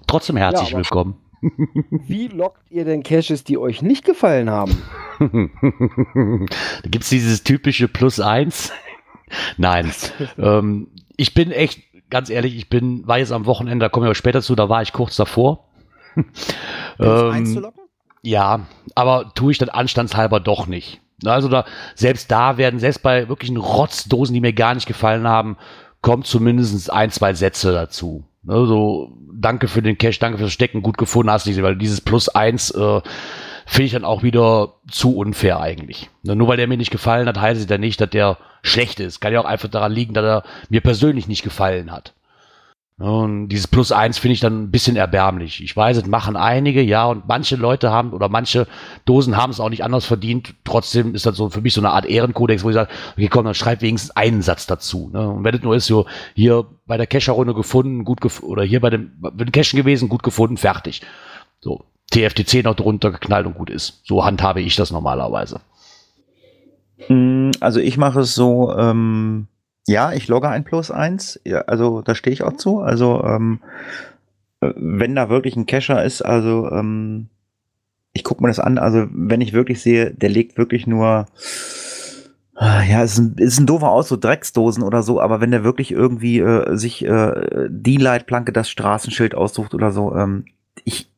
Trotzdem 0.07 0.37
herzlich 0.37 0.71
Ja, 0.71 0.77
willkommen. 0.77 1.15
Wie 2.07 2.27
lockt 2.27 2.69
ihr 2.69 2.85
denn 2.85 3.03
Caches, 3.03 3.43
die 3.43 3.57
euch 3.57 3.81
nicht 3.81 4.05
gefallen 4.05 4.49
haben? 4.49 4.81
da 5.19 6.89
gibt's 6.89 7.09
dieses 7.09 7.43
typische 7.43 7.87
Plus 7.87 8.19
eins. 8.19 8.71
Nein. 9.57 9.91
ähm, 10.37 10.87
ich 11.15 11.33
bin 11.33 11.51
echt, 11.51 11.81
ganz 12.09 12.29
ehrlich, 12.29 12.55
ich 12.55 12.69
bin, 12.69 13.07
war 13.07 13.19
jetzt 13.19 13.31
am 13.31 13.45
Wochenende, 13.45 13.85
da 13.85 13.89
kommen 13.89 14.05
wir 14.05 14.15
später 14.15 14.41
zu, 14.41 14.55
da 14.55 14.69
war 14.69 14.81
ich 14.81 14.91
kurz 14.91 15.15
davor. 15.15 15.65
eins 16.97 17.51
zu 17.51 17.57
ähm, 17.57 17.61
locken? 17.61 17.83
ja, 18.21 18.61
aber 18.95 19.31
tue 19.35 19.51
ich 19.51 19.57
dann 19.57 19.69
anstandshalber 19.69 20.39
doch 20.39 20.67
nicht. 20.67 21.01
Also 21.25 21.49
da, 21.49 21.65
selbst 21.95 22.31
da 22.31 22.57
werden, 22.57 22.79
selbst 22.79 23.03
bei 23.03 23.27
wirklichen 23.29 23.57
Rotzdosen, 23.57 24.33
die 24.33 24.41
mir 24.41 24.53
gar 24.53 24.73
nicht 24.73 24.87
gefallen 24.87 25.27
haben, 25.27 25.57
kommt 26.01 26.27
zumindest 26.27 26.91
ein, 26.91 27.11
zwei 27.11 27.33
Sätze 27.33 27.71
dazu. 27.73 28.23
Also, 28.49 29.11
danke 29.31 29.67
für 29.67 29.81
den 29.81 29.97
Cash, 29.97 30.19
danke 30.19 30.37
fürs 30.37 30.51
Stecken, 30.51 30.81
gut 30.81 30.97
gefunden 30.97 31.31
hast 31.31 31.45
du, 31.45 31.61
weil 31.61 31.75
dieses 31.75 32.01
Plus 32.01 32.29
eins 32.29 32.71
äh, 32.71 33.01
finde 33.65 33.85
ich 33.85 33.91
dann 33.91 34.05
auch 34.05 34.23
wieder 34.23 34.73
zu 34.89 35.15
unfair 35.15 35.59
eigentlich. 35.59 36.09
Ne, 36.23 36.35
Nur 36.35 36.47
weil 36.47 36.57
der 36.57 36.67
mir 36.67 36.77
nicht 36.77 36.91
gefallen 36.91 37.27
hat, 37.27 37.39
heißt 37.39 37.61
es 37.61 37.69
ja 37.69 37.77
nicht, 37.77 38.01
dass 38.01 38.09
der 38.09 38.37
schlecht 38.63 38.99
ist. 38.99 39.19
Kann 39.19 39.31
ja 39.33 39.39
auch 39.39 39.45
einfach 39.45 39.69
daran 39.69 39.91
liegen, 39.91 40.13
dass 40.13 40.25
er 40.25 40.43
mir 40.69 40.81
persönlich 40.81 41.27
nicht 41.27 41.43
gefallen 41.43 41.91
hat. 41.91 42.13
Und 42.99 43.47
dieses 43.47 43.67
Plus 43.67 43.93
eins 43.93 44.17
finde 44.17 44.33
ich 44.33 44.41
dann 44.41 44.63
ein 44.63 44.71
bisschen 44.71 44.97
erbärmlich. 44.97 45.63
Ich 45.63 45.75
weiß, 45.75 45.95
es 45.95 46.05
machen 46.05 46.35
einige, 46.35 46.81
ja, 46.81 47.05
und 47.05 47.29
manche 47.29 47.55
Leute 47.55 47.91
haben 47.91 48.11
oder 48.11 48.27
manche 48.27 48.67
Dosen 49.05 49.37
haben 49.37 49.51
es 49.51 49.61
auch 49.61 49.69
nicht 49.69 49.85
anders 49.85 50.05
verdient. 50.05 50.53
Trotzdem 50.65 51.15
ist 51.15 51.25
das 51.25 51.37
so 51.37 51.49
für 51.49 51.61
mich 51.61 51.73
so 51.73 51.79
eine 51.79 51.91
Art 51.91 52.05
Ehrenkodex, 52.05 52.61
wo 52.65 52.69
ich 52.69 52.73
sage, 52.73 52.89
okay, 53.13 53.29
komm, 53.29 53.45
dann 53.45 53.53
schreib 53.53 53.81
wenigstens 53.81 54.11
einen 54.17 54.41
Satz 54.41 54.67
dazu. 54.67 55.09
Ne? 55.13 55.29
Und 55.29 55.45
wenn 55.45 55.55
es 55.55 55.63
nur 55.63 55.77
ist, 55.77 55.85
so 55.85 56.07
hier 56.35 56.65
bei 56.87 56.97
der 56.97 57.07
Kescher-Runde 57.07 57.53
gefunden, 57.53 58.03
gut 58.03 58.19
gef 58.19 58.43
oder 58.43 58.63
hier 58.63 58.81
bei 58.81 58.89
dem, 58.89 59.13
bei 59.17 59.29
dem 59.29 59.53
Cashen 59.53 59.77
gewesen, 59.77 60.09
gut 60.09 60.21
gefunden, 60.21 60.57
fertig. 60.57 61.01
So, 61.61 61.85
TFTC 62.11 62.65
noch 62.65 62.75
drunter 62.75 63.11
geknallt 63.11 63.45
und 63.47 63.55
gut 63.55 63.69
ist. 63.69 64.01
So 64.03 64.25
handhabe 64.25 64.59
ich 64.59 64.75
das 64.75 64.91
normalerweise. 64.91 65.61
Mm, 67.07 67.51
Also 67.61 67.79
ich 67.79 67.95
mache 67.95 68.19
es 68.19 68.35
so, 68.35 68.75
ähm, 68.75 69.47
ja, 69.89 70.13
ich 70.13 70.27
logge 70.27 70.47
ein 70.47 70.63
Plus 70.63 70.91
eins, 70.91 71.39
ja, 71.43 71.61
also 71.61 72.03
da 72.03 72.13
stehe 72.13 72.31
ich 72.31 72.43
auch 72.43 72.53
zu. 72.53 72.79
Also 72.79 73.23
ähm, 73.23 73.59
äh, 74.61 74.71
wenn 74.75 75.15
da 75.15 75.29
wirklich 75.29 75.55
ein 75.55 75.65
Cacher 75.65 76.03
ist, 76.03 76.21
also 76.21 76.69
ähm, 76.69 77.29
ich 78.13 78.23
gucke 78.23 78.43
mir 78.43 78.49
das 78.49 78.59
an, 78.59 78.77
also 78.77 79.07
wenn 79.11 79.41
ich 79.41 79.51
wirklich 79.51 79.81
sehe, 79.81 80.11
der 80.11 80.29
legt 80.29 80.59
wirklich 80.59 80.85
nur, 80.85 81.25
ah, 82.53 82.83
ja, 82.83 83.01
ist 83.01 83.17
ein, 83.17 83.33
ist 83.37 83.59
ein 83.59 83.65
doofer 83.65 83.89
Aus, 83.89 84.09
so 84.09 84.15
Drecksdosen 84.15 84.83
oder 84.83 85.01
so, 85.01 85.19
aber 85.19 85.41
wenn 85.41 85.49
der 85.49 85.63
wirklich 85.63 85.91
irgendwie 85.91 86.37
äh, 86.37 86.75
sich 86.77 87.03
äh, 87.03 87.67
die 87.69 87.97
Leitplanke, 87.97 88.51
das 88.51 88.69
Straßenschild 88.69 89.33
aussucht 89.33 89.73
oder 89.73 89.91
so, 89.91 90.15
ähm, 90.15 90.45
ich 90.83 91.09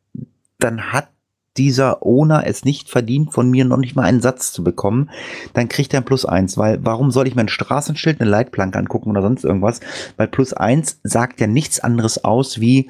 dann 0.60 0.94
hat 0.94 1.10
dieser 1.58 2.06
Owner 2.06 2.46
es 2.46 2.64
nicht 2.64 2.90
verdient, 2.90 3.34
von 3.34 3.50
mir 3.50 3.66
noch 3.66 3.78
nicht 3.78 3.96
mal 3.96 4.04
einen 4.04 4.22
Satz 4.22 4.52
zu 4.52 4.64
bekommen, 4.64 5.10
dann 5.54 5.68
kriegt 5.68 5.94
er 5.94 6.02
ein 6.02 6.06
Plus 6.06 6.26
eins, 6.26 6.58
weil 6.58 6.80
warum 6.84 7.12
soll 7.12 7.28
ich 7.28 7.36
mir 7.36 7.42
ein 7.42 7.50
Straßenschild, 7.50 8.22
eine 8.22 8.30
Leitplanke 8.30 8.80
angucken 8.80 9.10
oder 9.10 9.22
sonst 9.22 9.44
irgendwas? 9.44 9.82
Weil 10.18 10.28
Plus 10.28 10.54
eins 10.54 11.00
sagt 11.04 11.42
ja 11.42 11.48
nichts 11.48 11.80
anderes 11.80 12.24
aus 12.24 12.62
wie 12.62 12.90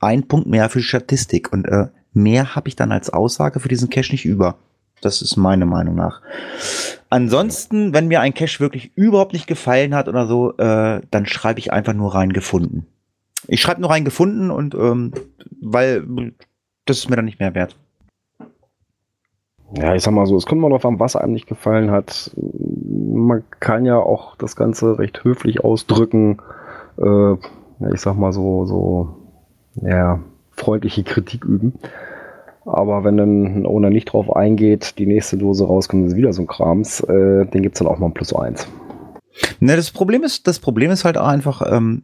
ein 0.00 0.28
Punkt 0.28 0.48
mehr 0.48 0.68
für 0.68 0.80
die 0.80 0.84
Statistik 0.84 1.52
und 1.52 1.64
äh, 1.66 1.86
mehr 2.12 2.54
habe 2.54 2.68
ich 2.68 2.76
dann 2.76 2.92
als 2.92 3.10
Aussage 3.10 3.60
für 3.60 3.68
diesen 3.68 3.88
Cache 3.88 4.12
nicht 4.12 4.24
über. 4.24 4.58
Das 5.00 5.22
ist 5.22 5.36
meine 5.36 5.66
Meinung 5.66 5.96
nach. 5.96 6.20
Ansonsten, 7.10 7.92
wenn 7.92 8.08
mir 8.08 8.20
ein 8.20 8.34
Cache 8.34 8.60
wirklich 8.60 8.92
überhaupt 8.94 9.32
nicht 9.32 9.46
gefallen 9.46 9.94
hat 9.94 10.08
oder 10.08 10.26
so, 10.26 10.56
äh, 10.58 11.00
dann 11.10 11.26
schreibe 11.26 11.58
ich 11.58 11.72
einfach 11.72 11.92
nur 11.92 12.14
rein 12.14 12.32
gefunden. 12.32 12.86
Ich 13.48 13.60
schreibe 13.60 13.80
nur 13.80 13.90
rein 13.90 14.04
gefunden 14.04 14.50
und 14.50 14.74
ähm, 14.74 15.12
weil 15.60 16.32
das 16.84 16.98
ist 16.98 17.10
mir 17.10 17.16
dann 17.16 17.24
nicht 17.24 17.40
mehr 17.40 17.54
wert. 17.54 17.76
Ja, 19.74 19.94
ich 19.94 20.02
sag 20.02 20.12
mal 20.12 20.26
so, 20.26 20.36
es 20.36 20.46
kommt 20.46 20.60
mal 20.60 20.70
drauf 20.70 20.84
an, 20.84 21.00
was 21.00 21.16
einem 21.16 21.32
nicht 21.32 21.46
gefallen 21.46 21.90
hat. 21.90 22.30
Man 22.36 23.42
kann 23.60 23.86
ja 23.86 23.98
auch 23.98 24.36
das 24.36 24.56
Ganze 24.56 24.98
recht 24.98 25.24
höflich 25.24 25.64
ausdrücken. 25.64 26.38
Äh, 26.98 27.32
ich 27.92 28.00
sag 28.00 28.16
mal 28.16 28.32
so, 28.32 28.66
so, 28.66 29.16
ja, 29.80 30.20
freundliche 30.50 31.04
Kritik 31.04 31.44
üben. 31.44 31.74
Aber 32.64 33.02
wenn 33.02 33.16
dann 33.16 33.44
ein 33.44 33.66
Owner 33.66 33.90
nicht 33.90 34.12
drauf 34.12 34.34
eingeht, 34.34 34.98
die 34.98 35.06
nächste 35.06 35.36
Dose 35.36 35.66
rauskommt, 35.66 36.06
ist 36.06 36.16
wieder 36.16 36.32
so 36.32 36.42
ein 36.42 36.46
Krams, 36.46 37.00
äh, 37.00 37.46
den 37.46 37.62
gibt's 37.62 37.80
dann 37.80 37.88
auch 37.88 37.98
mal 37.98 38.06
ein 38.06 38.14
Plus 38.14 38.34
eins. 38.34 38.68
Ne, 39.58 39.74
das 39.74 39.90
Problem 39.90 40.22
ist, 40.22 40.46
das 40.46 40.58
Problem 40.58 40.90
ist 40.90 41.04
halt 41.04 41.18
auch 41.18 41.26
einfach, 41.26 41.62
ähm, 41.68 42.02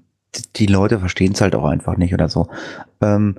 die 0.57 0.67
Leute 0.67 0.99
verstehen 0.99 1.33
es 1.33 1.41
halt 1.41 1.55
auch 1.55 1.65
einfach 1.65 1.97
nicht 1.97 2.13
oder 2.13 2.29
so. 2.29 2.49
Ähm, 3.00 3.37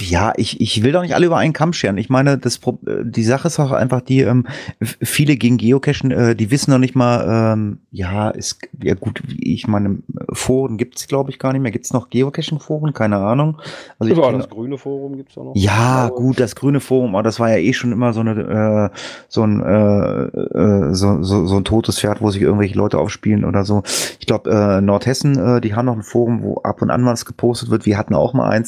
ja, 0.00 0.32
ich, 0.36 0.60
ich 0.60 0.82
will 0.82 0.92
doch 0.92 1.02
nicht 1.02 1.14
alle 1.14 1.26
über 1.26 1.38
einen 1.38 1.52
Kamm 1.52 1.72
scheren. 1.72 1.98
Ich 1.98 2.10
meine, 2.10 2.38
das, 2.38 2.60
die 2.82 3.24
Sache 3.24 3.48
ist 3.48 3.58
auch 3.58 3.72
einfach 3.72 4.02
die, 4.02 4.20
ähm, 4.20 4.46
viele 4.82 5.36
gegen 5.36 5.56
Geocachen, 5.56 6.10
äh, 6.10 6.36
die 6.36 6.50
wissen 6.50 6.70
noch 6.70 6.78
nicht 6.78 6.94
mal, 6.94 7.54
ähm, 7.54 7.78
ja, 7.90 8.28
ist, 8.30 8.60
ja 8.82 8.94
gut, 8.94 9.22
ich 9.38 9.66
meine, 9.66 9.98
Foren 10.32 10.76
gibt's 10.76 11.06
glaube 11.06 11.30
ich, 11.30 11.38
gar 11.38 11.52
nicht 11.52 11.62
mehr. 11.62 11.72
Gibt's 11.72 11.92
noch 11.92 12.10
Geocaching-Foren? 12.10 12.92
Keine 12.92 13.18
Ahnung. 13.18 13.58
Also 13.98 14.12
ich 14.12 14.18
das 14.18 14.48
grüne 14.48 14.78
Forum 14.78 15.16
gibt's 15.16 15.36
auch 15.38 15.44
noch. 15.44 15.52
Ja, 15.54 16.08
gut, 16.08 16.40
das 16.40 16.54
grüne 16.54 16.80
Forum, 16.80 17.14
aber 17.14 17.22
das 17.22 17.40
war 17.40 17.50
ja 17.50 17.56
eh 17.56 17.72
schon 17.72 17.92
immer 17.92 18.12
so 18.12 18.20
eine, 18.20 18.90
äh, 18.92 18.96
so 19.28 19.42
ein, 19.42 19.62
äh, 19.62 20.24
äh, 20.24 20.94
so, 20.94 21.22
so, 21.22 21.46
so 21.46 21.56
ein 21.56 21.64
totes 21.64 22.00
Pferd, 22.00 22.20
wo 22.20 22.30
sich 22.30 22.42
irgendwelche 22.42 22.76
Leute 22.76 22.98
aufspielen 22.98 23.44
oder 23.44 23.64
so. 23.64 23.82
Ich 24.20 24.26
glaube, 24.26 24.50
äh, 24.50 24.80
Nordhessen, 24.80 25.38
äh, 25.38 25.60
die 25.60 25.74
haben 25.74 25.86
noch 25.86 25.96
ein 25.96 26.02
Forum, 26.02 26.42
wo 26.42 26.56
ab 26.58 26.82
und 26.82 26.90
an 26.90 27.04
was 27.04 27.24
gepostet 27.24 27.70
wird. 27.70 27.86
Wir 27.86 27.98
hatten 27.98 28.14
auch 28.14 28.34
mal 28.34 28.48
eins. 28.48 28.65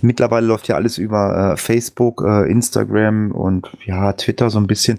Mittlerweile 0.00 0.46
läuft 0.46 0.68
ja 0.68 0.76
alles 0.76 0.98
über 0.98 1.52
äh, 1.52 1.56
Facebook, 1.56 2.22
äh, 2.26 2.50
Instagram 2.50 3.32
und 3.32 3.70
ja, 3.84 4.12
Twitter 4.12 4.50
so 4.50 4.58
ein 4.58 4.66
bisschen. 4.66 4.98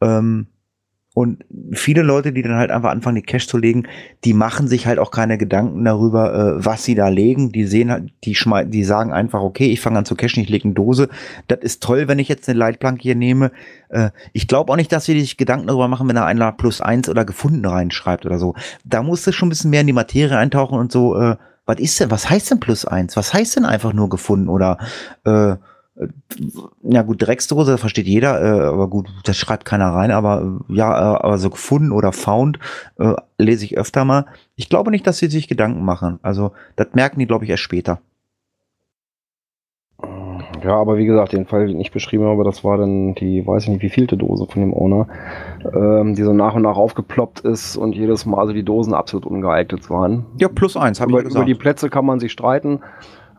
Ähm, 0.00 0.46
und 1.14 1.44
viele 1.72 2.00
Leute, 2.00 2.32
die 2.32 2.40
dann 2.40 2.54
halt 2.54 2.70
einfach 2.70 2.90
anfangen, 2.90 3.16
die 3.16 3.22
Cash 3.22 3.46
zu 3.46 3.58
legen, 3.58 3.86
die 4.24 4.32
machen 4.32 4.66
sich 4.66 4.86
halt 4.86 4.98
auch 4.98 5.10
keine 5.10 5.36
Gedanken 5.36 5.84
darüber, 5.84 6.32
äh, 6.32 6.64
was 6.64 6.84
sie 6.84 6.94
da 6.94 7.08
legen. 7.08 7.52
Die 7.52 7.64
sehen 7.64 7.90
halt, 7.90 8.10
die 8.24 8.34
schmeißen, 8.34 8.70
die 8.70 8.82
sagen 8.82 9.12
einfach, 9.12 9.42
okay, 9.42 9.66
ich 9.66 9.82
fange 9.82 9.98
an 9.98 10.06
zu 10.06 10.14
cashen, 10.14 10.42
ich 10.42 10.48
lege 10.48 10.64
eine 10.64 10.74
Dose. 10.74 11.10
Das 11.48 11.58
ist 11.60 11.82
toll, 11.82 12.08
wenn 12.08 12.18
ich 12.18 12.28
jetzt 12.28 12.48
eine 12.48 12.58
Leitplanke 12.58 13.02
hier 13.02 13.14
nehme. 13.14 13.52
Äh, 13.90 14.10
ich 14.32 14.48
glaube 14.48 14.72
auch 14.72 14.76
nicht, 14.76 14.90
dass 14.90 15.04
sie 15.04 15.20
sich 15.20 15.36
Gedanken 15.36 15.66
darüber 15.66 15.88
machen, 15.88 16.08
wenn 16.08 16.16
er 16.16 16.24
einer 16.24 16.50
plus 16.50 16.80
eins 16.80 17.10
oder 17.10 17.26
gefunden 17.26 17.66
reinschreibt 17.66 18.24
oder 18.24 18.38
so. 18.38 18.54
Da 18.84 19.02
musst 19.02 19.26
du 19.26 19.32
schon 19.32 19.48
ein 19.48 19.50
bisschen 19.50 19.70
mehr 19.70 19.82
in 19.82 19.88
die 19.88 19.92
Materie 19.92 20.38
eintauchen 20.38 20.78
und 20.78 20.92
so, 20.92 21.14
äh, 21.20 21.36
was 21.66 21.78
ist 21.78 22.00
denn, 22.00 22.10
was 22.10 22.28
heißt 22.28 22.50
denn 22.50 22.60
plus 22.60 22.84
eins? 22.84 23.16
Was 23.16 23.32
heißt 23.32 23.56
denn 23.56 23.64
einfach 23.64 23.92
nur 23.92 24.08
gefunden 24.08 24.48
oder 24.48 24.78
äh, 25.24 25.56
ja 26.82 27.02
gut, 27.02 27.20
Drecksdose 27.20 27.76
versteht 27.76 28.06
jeder, 28.06 28.40
äh, 28.40 28.66
aber 28.66 28.88
gut, 28.88 29.10
das 29.24 29.36
schreibt 29.36 29.64
keiner 29.64 29.90
rein, 29.90 30.10
aber 30.10 30.58
äh, 30.70 30.74
ja, 30.74 30.90
äh, 30.90 31.18
aber 31.18 31.38
so 31.38 31.50
gefunden 31.50 31.92
oder 31.92 32.12
found 32.12 32.58
äh, 32.98 33.14
lese 33.38 33.64
ich 33.64 33.76
öfter 33.76 34.04
mal. 34.04 34.26
Ich 34.56 34.68
glaube 34.68 34.90
nicht, 34.90 35.06
dass 35.06 35.18
sie 35.18 35.28
sich 35.28 35.48
Gedanken 35.48 35.84
machen. 35.84 36.18
Also 36.22 36.52
das 36.76 36.88
merken 36.94 37.18
die, 37.18 37.26
glaube 37.26 37.44
ich, 37.44 37.50
erst 37.50 37.62
später. 37.62 38.00
Ja, 40.64 40.76
aber 40.76 40.96
wie 40.96 41.06
gesagt, 41.06 41.32
den 41.32 41.46
Fall, 41.46 41.66
den 41.66 41.80
ich 41.80 41.90
beschrieben 41.90 42.24
habe, 42.24 42.44
das 42.44 42.62
war 42.62 42.78
dann 42.78 43.14
die, 43.14 43.46
weiß 43.46 43.64
ich 43.64 43.68
nicht, 43.70 43.82
wie 43.82 43.88
vielte 43.88 44.16
Dose 44.16 44.46
von 44.46 44.62
dem 44.62 44.74
Owner, 44.74 45.08
ähm, 45.74 46.14
die 46.14 46.22
so 46.22 46.32
nach 46.32 46.54
und 46.54 46.62
nach 46.62 46.76
aufgeploppt 46.76 47.40
ist 47.40 47.76
und 47.76 47.94
jedes 47.94 48.26
Mal 48.26 48.38
also 48.38 48.52
die 48.52 48.62
Dosen 48.62 48.94
absolut 48.94 49.26
ungeeignet 49.26 49.90
waren. 49.90 50.26
Ja, 50.38 50.48
plus 50.48 50.76
eins, 50.76 51.00
habe 51.00 51.10
ich 51.12 51.18
gesagt. 51.18 51.34
Über 51.34 51.44
die 51.44 51.54
Plätze 51.58 51.90
kann 51.90 52.06
man 52.06 52.20
sich 52.20 52.32
streiten. 52.32 52.80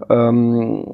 Ähm, 0.09 0.87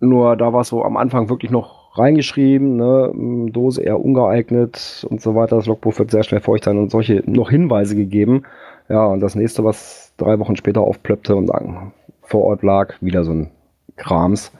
nur 0.00 0.36
da 0.36 0.52
war 0.52 0.62
es 0.62 0.68
so 0.68 0.82
am 0.82 0.96
Anfang 0.96 1.28
wirklich 1.28 1.50
noch 1.50 1.98
reingeschrieben, 1.98 2.76
ne, 2.76 3.50
Dose 3.52 3.82
eher 3.82 4.00
ungeeignet 4.00 5.06
und 5.08 5.20
so 5.20 5.34
weiter. 5.34 5.56
Das 5.56 5.66
Logbuch 5.66 5.98
wird 5.98 6.10
sehr 6.10 6.22
schnell 6.22 6.40
feucht 6.40 6.64
sein 6.64 6.78
und 6.78 6.90
solche 6.90 7.22
noch 7.26 7.50
Hinweise 7.50 7.94
gegeben. 7.96 8.42
Ja, 8.88 9.06
und 9.06 9.20
das 9.20 9.34
nächste, 9.34 9.64
was 9.64 10.12
drei 10.16 10.38
Wochen 10.38 10.56
später 10.56 10.80
aufplöppte 10.80 11.36
und 11.36 11.50
vor 12.22 12.44
Ort 12.44 12.62
lag, 12.62 12.94
wieder 13.00 13.24
so 13.24 13.32
ein 13.32 13.50
Krams. 13.96 14.52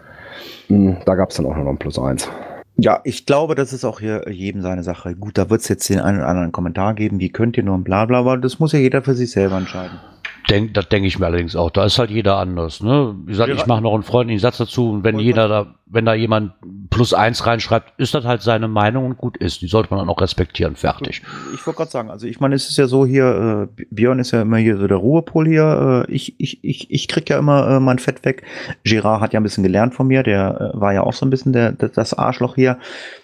Hm, 0.68 0.96
da 1.04 1.14
gab 1.14 1.30
es 1.30 1.36
dann 1.36 1.46
auch 1.46 1.56
noch 1.56 1.66
ein 1.66 1.78
Plus 1.78 1.98
eins. 1.98 2.28
Ja, 2.76 3.00
ich 3.04 3.24
glaube, 3.24 3.54
das 3.54 3.72
ist 3.72 3.84
auch 3.84 4.00
hier 4.00 4.28
jedem 4.28 4.60
seine 4.60 4.82
Sache. 4.82 5.14
Gut, 5.14 5.38
da 5.38 5.48
wird 5.48 5.60
es 5.60 5.68
jetzt 5.68 5.88
den 5.88 6.00
einen 6.00 6.18
oder 6.18 6.28
anderen 6.28 6.50
Kommentar 6.50 6.94
geben, 6.94 7.20
wie 7.20 7.30
könnt 7.30 7.56
ihr 7.56 7.62
nur 7.62 7.76
ein 7.76 7.84
Blabla, 7.84 8.18
aber 8.18 8.36
das 8.36 8.58
muss 8.58 8.72
ja 8.72 8.80
jeder 8.80 9.02
für 9.02 9.14
sich 9.14 9.30
selber 9.30 9.56
entscheiden. 9.56 10.00
Denk, 10.50 10.74
das 10.74 10.88
denke 10.90 11.08
ich 11.08 11.18
mir 11.18 11.26
allerdings 11.26 11.56
auch. 11.56 11.70
Da 11.70 11.86
ist 11.86 11.98
halt 11.98 12.10
jeder 12.10 12.36
anders. 12.36 12.82
Ne? 12.82 13.14
Wie 13.24 13.32
gesagt, 13.32 13.48
ja. 13.48 13.54
ich 13.54 13.66
mache 13.66 13.80
noch 13.80 13.94
einen 13.94 14.02
freundlichen 14.02 14.40
Satz 14.40 14.58
dazu 14.58 14.90
und 14.90 15.04
wenn 15.04 15.18
jeder 15.18 15.48
da, 15.48 15.74
wenn 15.86 16.04
da 16.04 16.12
jemand 16.12 16.52
plus 16.90 17.14
eins 17.14 17.46
reinschreibt, 17.46 17.98
ist 17.98 18.14
das 18.14 18.24
halt 18.24 18.42
seine 18.42 18.68
Meinung 18.68 19.06
und 19.06 19.16
gut 19.16 19.38
ist. 19.38 19.62
Die 19.62 19.68
sollte 19.68 19.90
man 19.90 20.00
dann 20.00 20.08
auch 20.08 20.20
respektieren. 20.20 20.76
Fertig. 20.76 21.22
Ich 21.54 21.66
wollte 21.66 21.78
gerade 21.78 21.90
sagen, 21.90 22.10
also 22.10 22.26
ich 22.26 22.40
meine, 22.40 22.54
es 22.54 22.68
ist 22.68 22.76
ja 22.76 22.86
so 22.86 23.06
hier, 23.06 23.68
äh, 23.78 23.84
Björn 23.90 24.18
ist 24.18 24.32
ja 24.32 24.42
immer 24.42 24.58
hier 24.58 24.76
so 24.76 24.86
der 24.86 24.98
Ruhepol 24.98 25.46
hier. 25.46 26.04
Äh, 26.08 26.12
ich, 26.12 26.38
ich, 26.38 26.62
ich, 26.62 26.90
ich 26.90 27.08
krieg 27.08 27.30
ja 27.30 27.38
immer 27.38 27.68
äh, 27.68 27.80
mein 27.80 27.98
Fett 27.98 28.24
weg. 28.24 28.42
Gerard 28.84 29.22
hat 29.22 29.32
ja 29.32 29.40
ein 29.40 29.44
bisschen 29.44 29.64
gelernt 29.64 29.94
von 29.94 30.06
mir, 30.06 30.22
der 30.22 30.72
äh, 30.74 30.80
war 30.80 30.92
ja 30.92 31.04
auch 31.04 31.14
so 31.14 31.24
ein 31.24 31.30
bisschen 31.30 31.54
der, 31.54 31.72
der 31.72 31.88
das 31.88 32.12
Arschloch 32.12 32.54
hier. 32.54 32.78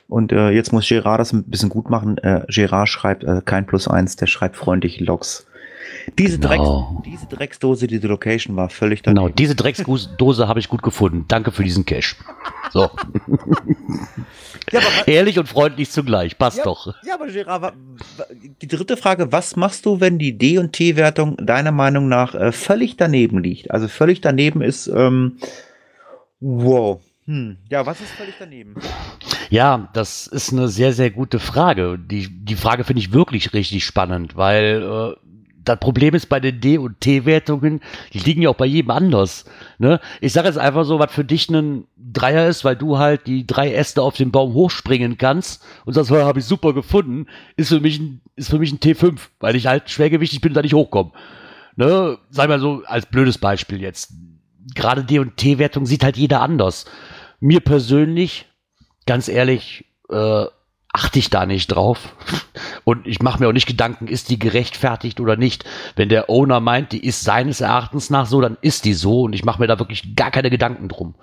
Und 0.09 0.33
äh, 0.33 0.51
jetzt 0.51 0.73
muss 0.73 0.89
Gerard 0.89 1.21
das 1.21 1.33
ein 1.33 1.45
bisschen 1.45 1.69
gut 1.69 1.91
machen. 1.91 2.17
Äh, 2.19 2.45
Gerard 2.49 2.89
schreibt 2.89 3.25
äh, 3.25 3.43
kein 3.45 3.67
Plus 3.67 3.89
eins, 3.89 4.17
der 4.17 4.27
schreibt 4.27 4.57
freundlich 4.57 5.01
Logs. 5.01 5.47
Diese, 6.19 6.39
genau. 6.39 7.03
Drecks, 7.03 7.21
diese 7.21 7.27
Drecksdose, 7.27 7.87
diese 7.87 8.07
Location 8.07 8.57
war 8.57 8.69
völlig 8.69 9.03
daneben. 9.03 9.25
Genau, 9.25 9.35
diese 9.35 9.55
Drecksdose 9.55 10.49
habe 10.49 10.61
ich 10.61 10.69
gut 10.69 10.83
gefunden. 10.83 11.25
Danke 11.29 11.53
für 11.53 11.65
diesen 11.65 11.85
Cash. 11.85 12.17
So. 12.73 12.91
ja, 14.71 14.81
Ehrlich 15.07 15.39
und 15.39 15.49
freundlich 15.49 15.91
zugleich, 15.91 16.39
passt 16.39 16.59
ja, 16.59 16.65
doch. 16.65 16.95
Ja, 17.05 17.15
aber 17.15 17.27
Gerard, 17.27 17.75
die 18.63 18.69
dritte 18.69 18.97
Frage, 18.97 19.33
was 19.33 19.57
machst 19.57 19.87
du, 19.87 20.01
wenn 20.01 20.19
die 20.19 20.37
D- 20.39 20.59
und 20.59 20.73
T-Wertung 20.73 21.37
deiner 21.37 21.73
Meinung 21.73 22.09
nach 22.09 22.35
äh, 22.35 22.53
völlig 22.53 22.97
daneben 22.97 23.43
liegt? 23.43 23.71
Also 23.71 23.89
völlig 23.89 24.21
daneben 24.21 24.63
ist, 24.63 24.87
ähm, 24.87 25.39
wow. 26.41 27.01
Hm. 27.27 27.59
Ja, 27.69 27.87
was 27.87 28.01
ist 28.01 28.11
völlig 28.11 28.35
daneben? 28.39 28.75
Ja, 29.51 29.89
das 29.93 30.27
ist 30.27 30.53
eine 30.53 30.69
sehr, 30.69 30.93
sehr 30.93 31.11
gute 31.11 31.39
Frage. 31.39 31.99
Die, 31.99 32.29
die 32.29 32.57
Frage 32.57 32.85
finde 32.85 33.01
ich 33.01 33.13
wirklich 33.13 33.53
richtig 33.53 33.85
spannend, 33.85 34.37
weil 34.37 34.83
äh, 34.83 35.31
das 35.65 35.79
Problem 35.79 36.15
ist 36.15 36.29
bei 36.29 36.41
den 36.41 36.61
D- 36.61 36.79
und 36.79 37.01
T-Wertungen, 37.01 37.81
die 38.13 38.19
liegen 38.19 38.43
ja 38.43 38.51
auch 38.51 38.57
bei 38.57 38.67
jedem 38.67 38.91
anders. 38.91 39.45
Ne? 39.79 40.01
Ich 40.21 40.33
sage 40.33 40.49
jetzt 40.49 40.59
einfach 40.59 40.85
so, 40.85 40.99
was 40.99 41.13
für 41.13 41.25
dich 41.25 41.49
ein 41.51 41.85
Dreier 41.97 42.49
ist, 42.49 42.65
weil 42.65 42.77
du 42.77 42.99
halt 42.99 43.27
die 43.27 43.47
drei 43.47 43.73
Äste 43.75 44.03
auf 44.03 44.17
den 44.17 44.31
Baum 44.31 44.55
hochspringen 44.55 45.19
kannst 45.19 45.63
und 45.85 45.95
sagst, 45.95 46.11
habe 46.11 46.39
ich 46.39 46.45
super 46.45 46.73
gefunden, 46.73 47.27
ist 47.57 47.69
für 47.69 47.81
mich 47.81 47.99
ein, 47.99 48.21
ist 48.37 48.51
für 48.51 48.59
mich 48.59 48.73
ein 48.73 48.81
T5, 48.81 49.19
weil 49.39 49.57
ich 49.57 49.67
halt 49.67 49.91
schwergewichtig 49.91 50.41
bin 50.41 50.51
und 50.51 50.55
da 50.55 50.63
nicht 50.63 50.75
hochkomme. 50.75 51.13
Ne? 51.77 52.19
Sag 52.31 52.49
mal 52.49 52.61
so, 52.61 52.83
als 52.87 53.07
blödes 53.07 53.39
Beispiel 53.39 53.81
jetzt. 53.81 54.13
Gerade 54.75 55.05
D- 55.05 55.19
und 55.19 55.37
T-Wertung 55.37 55.87
sieht 55.87 56.05
halt 56.05 56.17
jeder 56.17 56.41
anders. 56.41 56.87
Mir 57.41 57.61
persönlich, 57.61 58.47
ganz 59.07 59.29
ehrlich, 59.29 59.87
äh, 60.11 60.45
achte 60.93 61.19
ich 61.19 61.31
da 61.31 61.47
nicht 61.47 61.69
drauf. 61.69 62.15
Und 62.85 63.07
ich 63.07 63.23
mache 63.23 63.41
mir 63.41 63.49
auch 63.49 63.53
nicht 63.53 63.67
Gedanken, 63.67 64.09
ist 64.09 64.29
die 64.29 64.39
gerechtfertigt 64.39 65.21
oder 65.21 65.37
nicht. 65.37 65.65
Wenn 65.97 66.09
der 66.09 66.29
Owner 66.29 66.61
meint, 66.61 66.93
die 66.93 67.05
ist 67.05 67.23
seines 67.23 67.61
Erachtens 67.61 68.11
nach 68.11 68.27
so, 68.27 68.41
dann 68.41 68.57
ist 68.61 68.85
die 68.85 68.95
so 68.95 69.23
und 69.23 69.33
ich 69.33 69.45
mache 69.45 69.61
mir 69.61 69.67
da 69.67 69.79
wirklich 69.79 70.17
gar 70.17 70.31
keine 70.31 70.51
Gedanken 70.51 70.89
drum. 70.89 71.15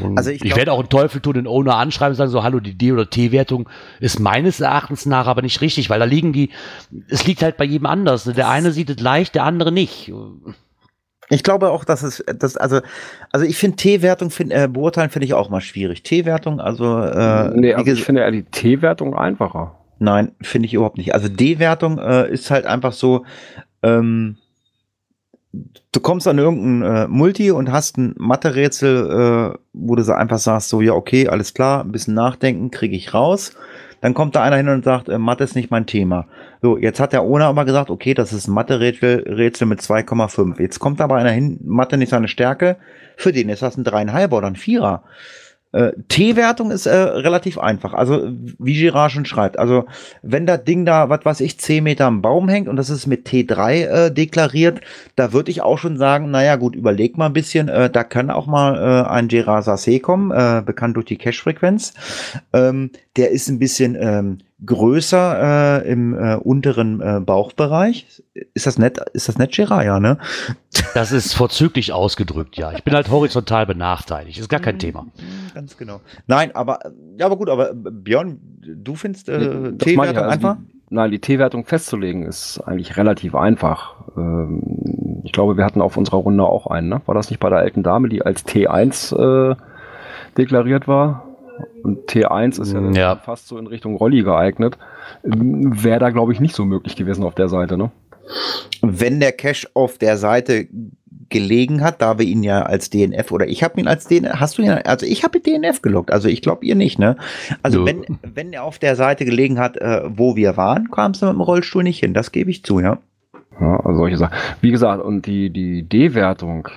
Und 0.00 0.16
also 0.16 0.30
ich, 0.30 0.42
ich 0.42 0.56
werde 0.56 0.72
auch 0.72 0.78
einen 0.78 0.88
Teufel 0.88 1.20
tun, 1.20 1.34
den 1.34 1.46
Owner 1.46 1.76
anschreiben 1.76 2.12
und 2.12 2.16
sagen 2.16 2.30
so, 2.30 2.42
hallo, 2.42 2.60
die 2.60 2.76
D- 2.76 2.92
oder 2.92 3.08
T-Wertung 3.08 3.68
ist 4.00 4.20
meines 4.20 4.60
Erachtens 4.60 5.06
nach 5.06 5.26
aber 5.26 5.42
nicht 5.42 5.60
richtig, 5.60 5.90
weil 5.90 5.98
da 5.98 6.06
liegen 6.06 6.32
die, 6.32 6.50
es 7.08 7.26
liegt 7.26 7.42
halt 7.42 7.56
bei 7.56 7.64
jedem 7.64 7.86
anders. 7.86 8.24
Der 8.24 8.48
eine 8.48 8.72
sieht 8.72 8.90
es 8.90 9.00
leicht, 9.00 9.34
der 9.34 9.44
andere 9.44 9.72
nicht. 9.72 10.12
Ich 11.28 11.42
glaube 11.42 11.70
auch, 11.70 11.84
dass 11.84 12.02
es, 12.02 12.24
das, 12.38 12.56
also, 12.56 12.80
also 13.32 13.44
ich 13.44 13.56
finde 13.56 13.76
T-Wertung 13.76 14.30
find, 14.30 14.52
äh, 14.52 14.68
beurteilen 14.70 15.10
finde 15.10 15.26
ich 15.26 15.34
auch 15.34 15.50
mal 15.50 15.60
schwierig. 15.60 16.02
T-Wertung, 16.02 16.60
also, 16.60 16.98
äh, 17.00 17.50
nee, 17.54 17.74
also 17.74 17.90
ich 17.90 18.04
finde 18.04 18.22
ja 18.22 18.30
die 18.30 18.44
T-Wertung 18.44 19.16
einfacher. 19.16 19.76
Nein, 19.98 20.32
finde 20.40 20.66
ich 20.66 20.74
überhaupt 20.74 20.98
nicht. 20.98 21.14
Also 21.14 21.28
D-Wertung 21.28 21.98
äh, 21.98 22.30
ist 22.30 22.50
halt 22.50 22.66
einfach 22.66 22.92
so, 22.92 23.24
ähm, 23.82 24.36
du 25.52 26.00
kommst 26.00 26.28
an 26.28 26.38
irgendein 26.38 26.96
äh, 26.96 27.08
Multi 27.08 27.50
und 27.50 27.72
hast 27.72 27.98
ein 27.98 28.14
Mathe-Rätsel, 28.18 29.54
äh, 29.54 29.58
wo 29.72 29.96
du 29.96 30.04
so 30.04 30.12
einfach 30.12 30.38
sagst, 30.38 30.68
so, 30.68 30.80
ja, 30.80 30.92
okay, 30.92 31.28
alles 31.28 31.54
klar, 31.54 31.82
ein 31.82 31.92
bisschen 31.92 32.14
nachdenken, 32.14 32.70
kriege 32.70 32.94
ich 32.94 33.14
raus. 33.14 33.52
Dann 34.06 34.14
kommt 34.14 34.36
da 34.36 34.44
einer 34.44 34.54
hin 34.54 34.68
und 34.68 34.84
sagt, 34.84 35.08
äh, 35.08 35.18
Mathe 35.18 35.42
ist 35.42 35.56
nicht 35.56 35.72
mein 35.72 35.84
Thema. 35.84 36.28
So, 36.62 36.78
jetzt 36.78 37.00
hat 37.00 37.12
der 37.12 37.24
Owner 37.24 37.46
aber 37.46 37.64
gesagt, 37.64 37.90
okay, 37.90 38.14
das 38.14 38.32
ist 38.32 38.46
Mathe-Rätsel 38.46 39.24
Rätsel 39.26 39.66
mit 39.66 39.80
2,5. 39.80 40.62
Jetzt 40.62 40.78
kommt 40.78 41.00
aber 41.00 41.16
einer 41.16 41.32
hin, 41.32 41.58
Mathe 41.64 41.96
nicht 41.96 42.10
seine 42.10 42.28
Stärke, 42.28 42.76
für 43.16 43.32
den 43.32 43.48
ist 43.48 43.62
das 43.62 43.76
ein 43.76 43.82
dreieinhalber 43.82 44.36
oder 44.36 44.46
ein 44.46 44.54
Vierer. 44.54 45.02
Äh, 45.72 45.92
T-Wertung 46.08 46.70
ist 46.70 46.86
äh, 46.86 46.94
relativ 46.94 47.58
einfach. 47.58 47.92
Also, 47.92 48.30
wie 48.58 48.74
Girard 48.74 49.12
schon 49.12 49.24
schreibt. 49.24 49.58
Also, 49.58 49.86
wenn 50.22 50.46
das 50.46 50.64
Ding 50.64 50.86
da, 50.86 51.08
was 51.08 51.24
weiß 51.24 51.40
ich, 51.40 51.58
10 51.58 51.84
Meter 51.84 52.06
am 52.06 52.22
Baum 52.22 52.48
hängt 52.48 52.68
und 52.68 52.76
das 52.76 52.88
ist 52.88 53.06
mit 53.06 53.26
T3 53.26 53.72
äh, 53.86 54.10
deklariert, 54.10 54.80
da 55.16 55.32
würde 55.32 55.50
ich 55.50 55.62
auch 55.62 55.78
schon 55.78 55.98
sagen, 55.98 56.30
naja, 56.30 56.56
gut, 56.56 56.76
überleg 56.76 57.18
mal 57.18 57.26
ein 57.26 57.32
bisschen, 57.32 57.68
äh, 57.68 57.90
da 57.90 58.04
kann 58.04 58.30
auch 58.30 58.46
mal 58.46 58.76
äh, 58.76 59.08
ein 59.08 59.28
Girard 59.28 59.66
Sassé 59.66 60.00
kommen, 60.00 60.26
bekannt 60.64 60.96
durch 60.96 61.06
die 61.06 61.16
Cache-Frequenz. 61.16 61.94
Ähm, 62.52 62.90
der 63.16 63.30
ist 63.30 63.48
ein 63.48 63.58
bisschen 63.58 63.96
ähm, 63.98 64.38
größer 64.64 65.82
äh, 65.82 65.90
im 65.90 66.14
äh, 66.14 66.36
unteren 66.36 67.00
äh, 67.00 67.20
Bauchbereich. 67.20 68.22
Ist 68.54 68.66
das 68.66 68.78
nett? 68.78 68.98
Ist 69.12 69.28
das 69.28 69.36
nett, 69.36 69.52
Gerard? 69.52 69.84
Ja, 69.84 70.00
ne? 70.00 70.18
Das 70.94 71.12
ist 71.12 71.34
vorzüglich 71.34 71.92
ausgedrückt, 71.92 72.56
ja. 72.56 72.72
Ich 72.72 72.82
bin 72.82 72.94
halt 72.94 73.10
horizontal 73.10 73.66
benachteiligt. 73.66 74.38
Ist 74.38 74.48
gar 74.48 74.60
kein 74.60 74.78
Thema. 74.78 75.02
Mhm, 75.02 75.54
ganz 75.54 75.76
genau. 75.76 76.00
Nein, 76.26 76.54
aber 76.54 76.80
ja, 77.18 77.26
aber 77.26 77.36
gut, 77.36 77.50
aber 77.50 77.74
Björn, 77.74 78.38
du 78.60 78.94
findest 78.94 79.28
äh, 79.28 79.76
T-Wertung 79.76 80.16
also 80.16 80.20
einfach? 80.30 80.56
Die, 80.56 80.94
nein, 80.94 81.10
die 81.10 81.18
T-Wertung 81.18 81.66
festzulegen 81.66 82.22
ist 82.22 82.60
eigentlich 82.60 82.96
relativ 82.96 83.34
einfach. 83.34 83.94
Ähm, 84.16 85.22
ich 85.24 85.32
glaube, 85.32 85.58
wir 85.58 85.64
hatten 85.64 85.82
auf 85.82 85.98
unserer 85.98 86.18
Runde 86.18 86.44
auch 86.44 86.66
einen, 86.66 86.88
ne? 86.88 87.02
War 87.04 87.14
das 87.14 87.28
nicht 87.28 87.40
bei 87.40 87.50
der 87.50 87.58
alten 87.58 87.82
Dame, 87.82 88.08
die 88.08 88.22
als 88.22 88.46
T1 88.46 89.52
äh, 89.52 89.56
deklariert 90.38 90.88
war? 90.88 91.25
Und 91.82 92.08
T1 92.10 92.60
ist 92.60 92.72
ja, 92.72 92.80
Ja. 92.90 93.16
fast 93.16 93.48
so 93.48 93.58
in 93.58 93.66
Richtung 93.66 93.96
Rolli 93.96 94.22
geeignet. 94.22 94.76
Wäre 95.22 95.98
da, 96.00 96.10
glaube 96.10 96.32
ich, 96.32 96.40
nicht 96.40 96.54
so 96.54 96.64
möglich 96.64 96.96
gewesen 96.96 97.24
auf 97.24 97.34
der 97.34 97.48
Seite, 97.48 97.76
ne? 97.76 97.90
Wenn 98.82 99.20
der 99.20 99.32
Cache 99.32 99.68
auf 99.74 99.98
der 99.98 100.16
Seite 100.16 100.66
gelegen 101.28 101.82
hat, 101.82 102.02
da 102.02 102.18
wir 102.18 102.26
ihn 102.26 102.42
ja 102.42 102.62
als 102.62 102.90
DNF 102.90 103.32
oder 103.32 103.48
ich 103.48 103.62
habe 103.64 103.80
ihn 103.80 103.88
als 103.88 104.06
DNF, 104.06 104.34
hast 104.34 104.58
du 104.58 104.62
ihn, 104.62 104.70
also 104.70 105.06
ich 105.06 105.24
habe 105.24 105.40
DNF 105.40 105.82
gelockt, 105.82 106.12
also 106.12 106.28
ich 106.28 106.40
glaube 106.42 106.64
ihr 106.64 106.74
nicht, 106.76 106.98
ne? 106.98 107.16
Also 107.62 107.80
Nö. 107.80 107.86
wenn, 107.86 108.18
wenn 108.34 108.52
er 108.52 108.62
auf 108.64 108.78
der 108.78 108.94
Seite 108.96 109.24
gelegen 109.24 109.58
hat, 109.58 109.76
äh, 109.76 110.02
wo 110.06 110.36
wir 110.36 110.56
waren, 110.56 110.90
kamst 110.90 111.22
du 111.22 111.26
mit 111.26 111.34
dem 111.34 111.40
Rollstuhl 111.40 111.82
nicht 111.82 112.00
hin, 112.00 112.14
das 112.14 112.30
gebe 112.32 112.50
ich 112.50 112.64
zu, 112.64 112.80
ja. 112.80 112.98
Ja, 113.60 113.80
also 113.80 113.98
solche 114.00 114.18
Sachen. 114.18 114.34
Wie 114.60 114.70
gesagt, 114.70 115.02
und 115.02 115.26
die, 115.26 115.50
die 115.50 115.82
D-Wertung, 115.82 116.68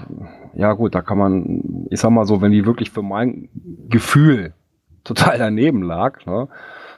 ja 0.56 0.74
gut, 0.74 0.96
da 0.96 1.02
kann 1.02 1.18
man, 1.18 1.86
ich 1.90 2.00
sag 2.00 2.10
mal 2.12 2.26
so, 2.26 2.42
wenn 2.42 2.52
die 2.52 2.66
wirklich 2.66 2.90
für 2.92 3.02
mein 3.04 3.50
Gefühl 3.90 4.54
total 5.04 5.38
daneben 5.38 5.82
lag, 5.84 6.26
ne, 6.26 6.48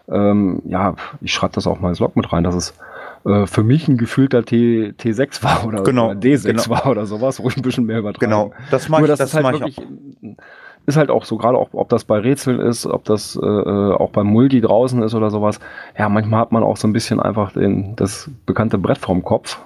ähm, 0.09 0.61
ja, 0.65 0.95
ich 1.21 1.33
schreibe 1.33 1.53
das 1.53 1.67
auch 1.67 1.79
mal 1.79 1.89
ins 1.89 1.99
Log 1.99 2.15
mit 2.15 2.31
rein, 2.33 2.43
dass 2.43 2.55
es 2.55 2.73
äh, 3.25 3.45
für 3.45 3.63
mich 3.63 3.87
ein 3.87 3.97
gefühlter 3.97 4.43
T, 4.43 4.93
T6 4.99 5.43
war 5.43 5.65
oder, 5.65 5.83
Genau, 5.83 6.11
oder 6.11 6.19
D6 6.19 6.43
genau. 6.43 6.69
war 6.69 6.87
oder 6.87 7.05
sowas, 7.05 7.41
wo 7.41 7.47
ich 7.47 7.57
ein 7.57 7.61
bisschen 7.61 7.85
mehr 7.85 7.99
übertreibe. 7.99 8.25
Genau, 8.25 8.51
das 8.71 8.89
mache 8.89 9.03
ich, 9.03 9.07
das, 9.07 9.19
das 9.19 9.33
ist 9.33 9.43
halt 9.43 9.59
wirklich, 9.59 9.77
ist 10.85 10.97
halt 10.97 11.11
auch 11.11 11.25
so, 11.25 11.37
gerade 11.37 11.57
auch, 11.57 11.69
ob 11.73 11.89
das 11.89 12.03
bei 12.03 12.17
Rätseln 12.17 12.59
ist, 12.59 12.85
ob 12.87 13.03
das 13.05 13.39
äh, 13.41 13.45
äh, 13.45 13.93
auch 13.93 14.09
beim 14.09 14.27
Multi 14.27 14.61
draußen 14.61 15.01
ist 15.03 15.13
oder 15.13 15.29
sowas. 15.29 15.59
Ja, 15.97 16.09
manchmal 16.09 16.41
hat 16.41 16.51
man 16.51 16.63
auch 16.63 16.77
so 16.77 16.87
ein 16.87 16.93
bisschen 16.93 17.19
einfach 17.19 17.51
den, 17.53 17.95
das 17.95 18.29
bekannte 18.45 18.77
Brett 18.77 18.97
vorm 18.97 19.23
Kopf. 19.23 19.59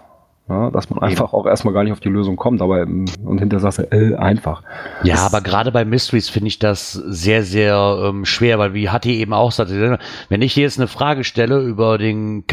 Ja, 0.48 0.70
dass 0.70 0.92
man 0.92 1.00
einfach 1.00 1.34
auch 1.34 1.48
erstmal 1.48 1.74
gar 1.74 1.84
nicht 1.84 1.92
auf 1.94 2.00
die 2.02 2.10
Lösung 2.10 2.36
kommt, 2.36 2.62
aber 2.62 2.84
ähm, 2.84 3.06
und 3.26 3.40
hinterher 3.40 3.62
sagst 3.62 3.80
du, 3.80 3.84
äh, 3.92 4.16
einfach. 4.16 4.62
Ja, 5.04 5.16
Es- 5.16 5.22
aber 5.22 5.42
gerade 5.42 5.72
bei 5.72 5.86
Mysteries 5.86 6.30
finde 6.30 6.50
ich 6.50 6.60
das 6.60 6.92
sehr, 6.94 7.42
sehr 7.42 7.98
ähm, 8.04 8.26
schwer, 8.26 8.60
weil 8.60 8.76
wie 8.76 8.90
Hatti 8.92 9.16
eben 9.16 9.34
auch 9.34 9.52
sagte, 9.52 9.98
wenn 10.30 10.42
ich 10.44 10.56
jetzt 10.56 10.78
eine 10.78 10.88
Frage 10.88 11.24
stelle 11.24 11.62
über 11.62 11.98
den 11.98 12.46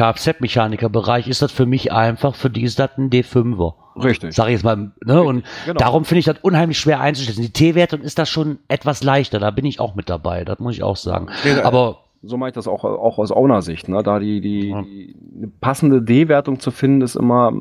Kfz-Mechaniker-Bereich, 0.46 1.28
ist 1.28 1.42
das 1.42 1.52
für 1.52 1.66
mich 1.66 1.92
einfach, 1.92 2.34
für 2.34 2.50
die 2.50 2.62
ist 2.62 2.78
das 2.78 2.90
ein 2.96 3.10
D5er. 3.10 3.74
Richtig. 4.02 4.34
Sag 4.34 4.46
ich 4.46 4.52
jetzt 4.52 4.64
mal, 4.64 4.92
ne? 5.04 5.22
Und 5.22 5.44
Genau. 5.66 5.78
darum 5.78 6.06
finde 6.06 6.20
ich 6.20 6.24
das 6.24 6.36
unheimlich 6.40 6.78
schwer 6.78 7.00
einzuschätzen. 7.00 7.42
Die 7.42 7.52
T-Wertung 7.52 8.00
ist 8.00 8.18
da 8.18 8.24
schon 8.24 8.58
etwas 8.68 9.02
leichter, 9.02 9.38
da 9.38 9.50
bin 9.50 9.66
ich 9.66 9.80
auch 9.80 9.94
mit 9.94 10.08
dabei, 10.08 10.44
das 10.46 10.58
muss 10.60 10.74
ich 10.74 10.82
auch 10.82 10.96
sagen. 10.96 11.26
Ja, 11.44 11.64
Aber 11.64 12.01
So 12.22 12.36
mache 12.36 12.50
ich 12.50 12.54
das 12.54 12.68
auch, 12.68 12.84
auch 12.84 13.18
aus 13.18 13.32
Owner-Sicht. 13.32 13.88
Ne? 13.88 14.02
Da 14.02 14.18
die, 14.18 14.40
die, 14.40 14.68
Ja. 14.68 14.82
die 14.82 15.16
eine 15.36 15.48
passende 15.60 16.02
D-Wertung 16.02 16.60
zu 16.60 16.70
finden, 16.70 17.02
ist 17.02 17.16
immer, 17.16 17.52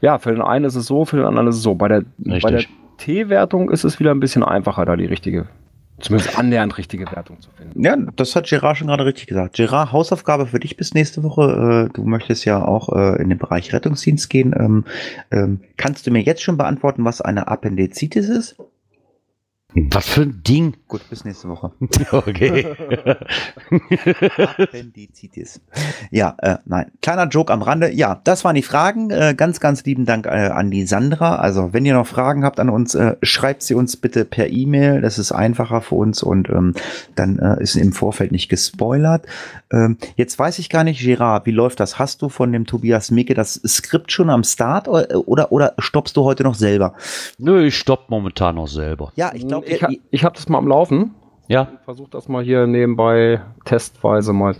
ja, 0.00 0.18
für 0.18 0.32
den 0.32 0.40
einen 0.42 0.64
ist 0.64 0.76
es 0.76 0.86
so, 0.86 1.04
für 1.04 1.16
den 1.16 1.26
anderen 1.26 1.48
ist 1.48 1.56
es 1.56 1.62
so. 1.62 1.74
Bei 1.74 1.88
der, 1.88 2.04
bei 2.18 2.38
der. 2.38 2.62
T-Wertung 2.96 3.70
ist 3.70 3.84
es 3.84 3.98
wieder 3.98 4.10
ein 4.10 4.20
bisschen 4.20 4.42
einfacher, 4.42 4.84
da 4.84 4.94
die 4.94 5.06
richtige, 5.06 5.46
zumindest 6.00 6.38
annähernd 6.38 6.76
richtige 6.76 7.10
Wertung 7.10 7.40
zu 7.40 7.50
finden. 7.50 7.82
Ja, 7.82 7.96
das 8.16 8.36
hat 8.36 8.46
Gerard 8.46 8.76
schon 8.76 8.88
gerade 8.88 9.06
richtig 9.06 9.26
gesagt. 9.26 9.56
Gerard, 9.56 9.90
Hausaufgabe 9.92 10.46
für 10.46 10.60
dich 10.60 10.76
bis 10.76 10.92
nächste 10.92 11.22
Woche. 11.22 11.88
Äh, 11.88 11.92
du 11.94 12.04
möchtest 12.04 12.44
ja 12.44 12.62
auch 12.62 12.90
äh, 12.94 13.22
in 13.22 13.30
den 13.30 13.38
Bereich 13.38 13.72
Rettungsdienst 13.72 14.28
gehen. 14.28 14.54
Ähm, 14.58 14.84
ähm, 15.30 15.60
kannst 15.78 16.06
du 16.06 16.10
mir 16.10 16.20
jetzt 16.20 16.42
schon 16.42 16.58
beantworten, 16.58 17.04
was 17.06 17.22
eine 17.22 17.48
Appendizitis 17.48 18.28
ist? 18.28 18.56
Was 19.74 20.08
für 20.08 20.22
ein 20.22 20.42
Ding. 20.42 20.76
Gut, 20.88 21.08
bis 21.08 21.24
nächste 21.24 21.48
Woche. 21.48 21.72
Okay. 22.12 22.66
Appendizitis. 24.58 25.60
Ja, 26.10 26.34
äh, 26.38 26.56
nein. 26.64 26.90
Kleiner 27.02 27.28
Joke 27.28 27.52
am 27.52 27.62
Rande. 27.62 27.92
Ja, 27.92 28.20
das 28.24 28.44
waren 28.44 28.54
die 28.54 28.62
Fragen. 28.62 29.10
Äh, 29.10 29.34
ganz, 29.36 29.60
ganz 29.60 29.84
lieben 29.84 30.06
Dank 30.06 30.26
äh, 30.26 30.30
an 30.30 30.70
die 30.70 30.86
Sandra. 30.86 31.36
Also, 31.36 31.72
wenn 31.72 31.84
ihr 31.84 31.94
noch 31.94 32.06
Fragen 32.06 32.44
habt 32.44 32.58
an 32.58 32.68
uns, 32.68 32.94
äh, 32.94 33.16
schreibt 33.22 33.62
sie 33.62 33.74
uns 33.74 33.96
bitte 33.96 34.24
per 34.24 34.48
E-Mail. 34.48 35.00
Das 35.00 35.18
ist 35.18 35.32
einfacher 35.32 35.80
für 35.82 35.94
uns 35.96 36.22
und 36.22 36.48
ähm, 36.48 36.74
dann 37.14 37.38
äh, 37.38 37.62
ist 37.62 37.76
im 37.76 37.92
Vorfeld 37.92 38.32
nicht 38.32 38.48
gespoilert. 38.48 39.26
Ähm, 39.72 39.98
jetzt 40.16 40.38
weiß 40.38 40.58
ich 40.58 40.68
gar 40.68 40.84
nicht, 40.84 41.00
Gerard, 41.00 41.46
wie 41.46 41.52
läuft 41.52 41.80
das? 41.80 41.98
Hast 41.98 42.22
du 42.22 42.28
von 42.28 42.52
dem 42.52 42.66
Tobias 42.66 43.10
Micke 43.10 43.34
das 43.34 43.60
Skript 43.66 44.10
schon 44.10 44.30
am 44.30 44.42
Start 44.42 44.88
oder, 44.88 45.28
oder, 45.28 45.52
oder 45.52 45.74
stoppst 45.78 46.16
du 46.16 46.24
heute 46.24 46.42
noch 46.42 46.54
selber? 46.54 46.94
Nö, 47.38 47.66
ich 47.66 47.76
stopp 47.76 48.10
momentan 48.10 48.56
noch 48.56 48.68
selber. 48.68 49.12
Ja, 49.14 49.32
ich 49.34 49.46
glaube, 49.46 49.59
ich, 49.64 49.82
ha 49.82 49.88
ich 50.10 50.24
habe 50.24 50.34
das 50.34 50.48
mal 50.48 50.58
am 50.58 50.68
Laufen. 50.68 51.14
Ja, 51.48 51.68
Versuch 51.84 52.08
das 52.08 52.28
mal 52.28 52.44
hier 52.44 52.66
nebenbei 52.66 53.40
testweise 53.64 54.32
mal 54.32 54.54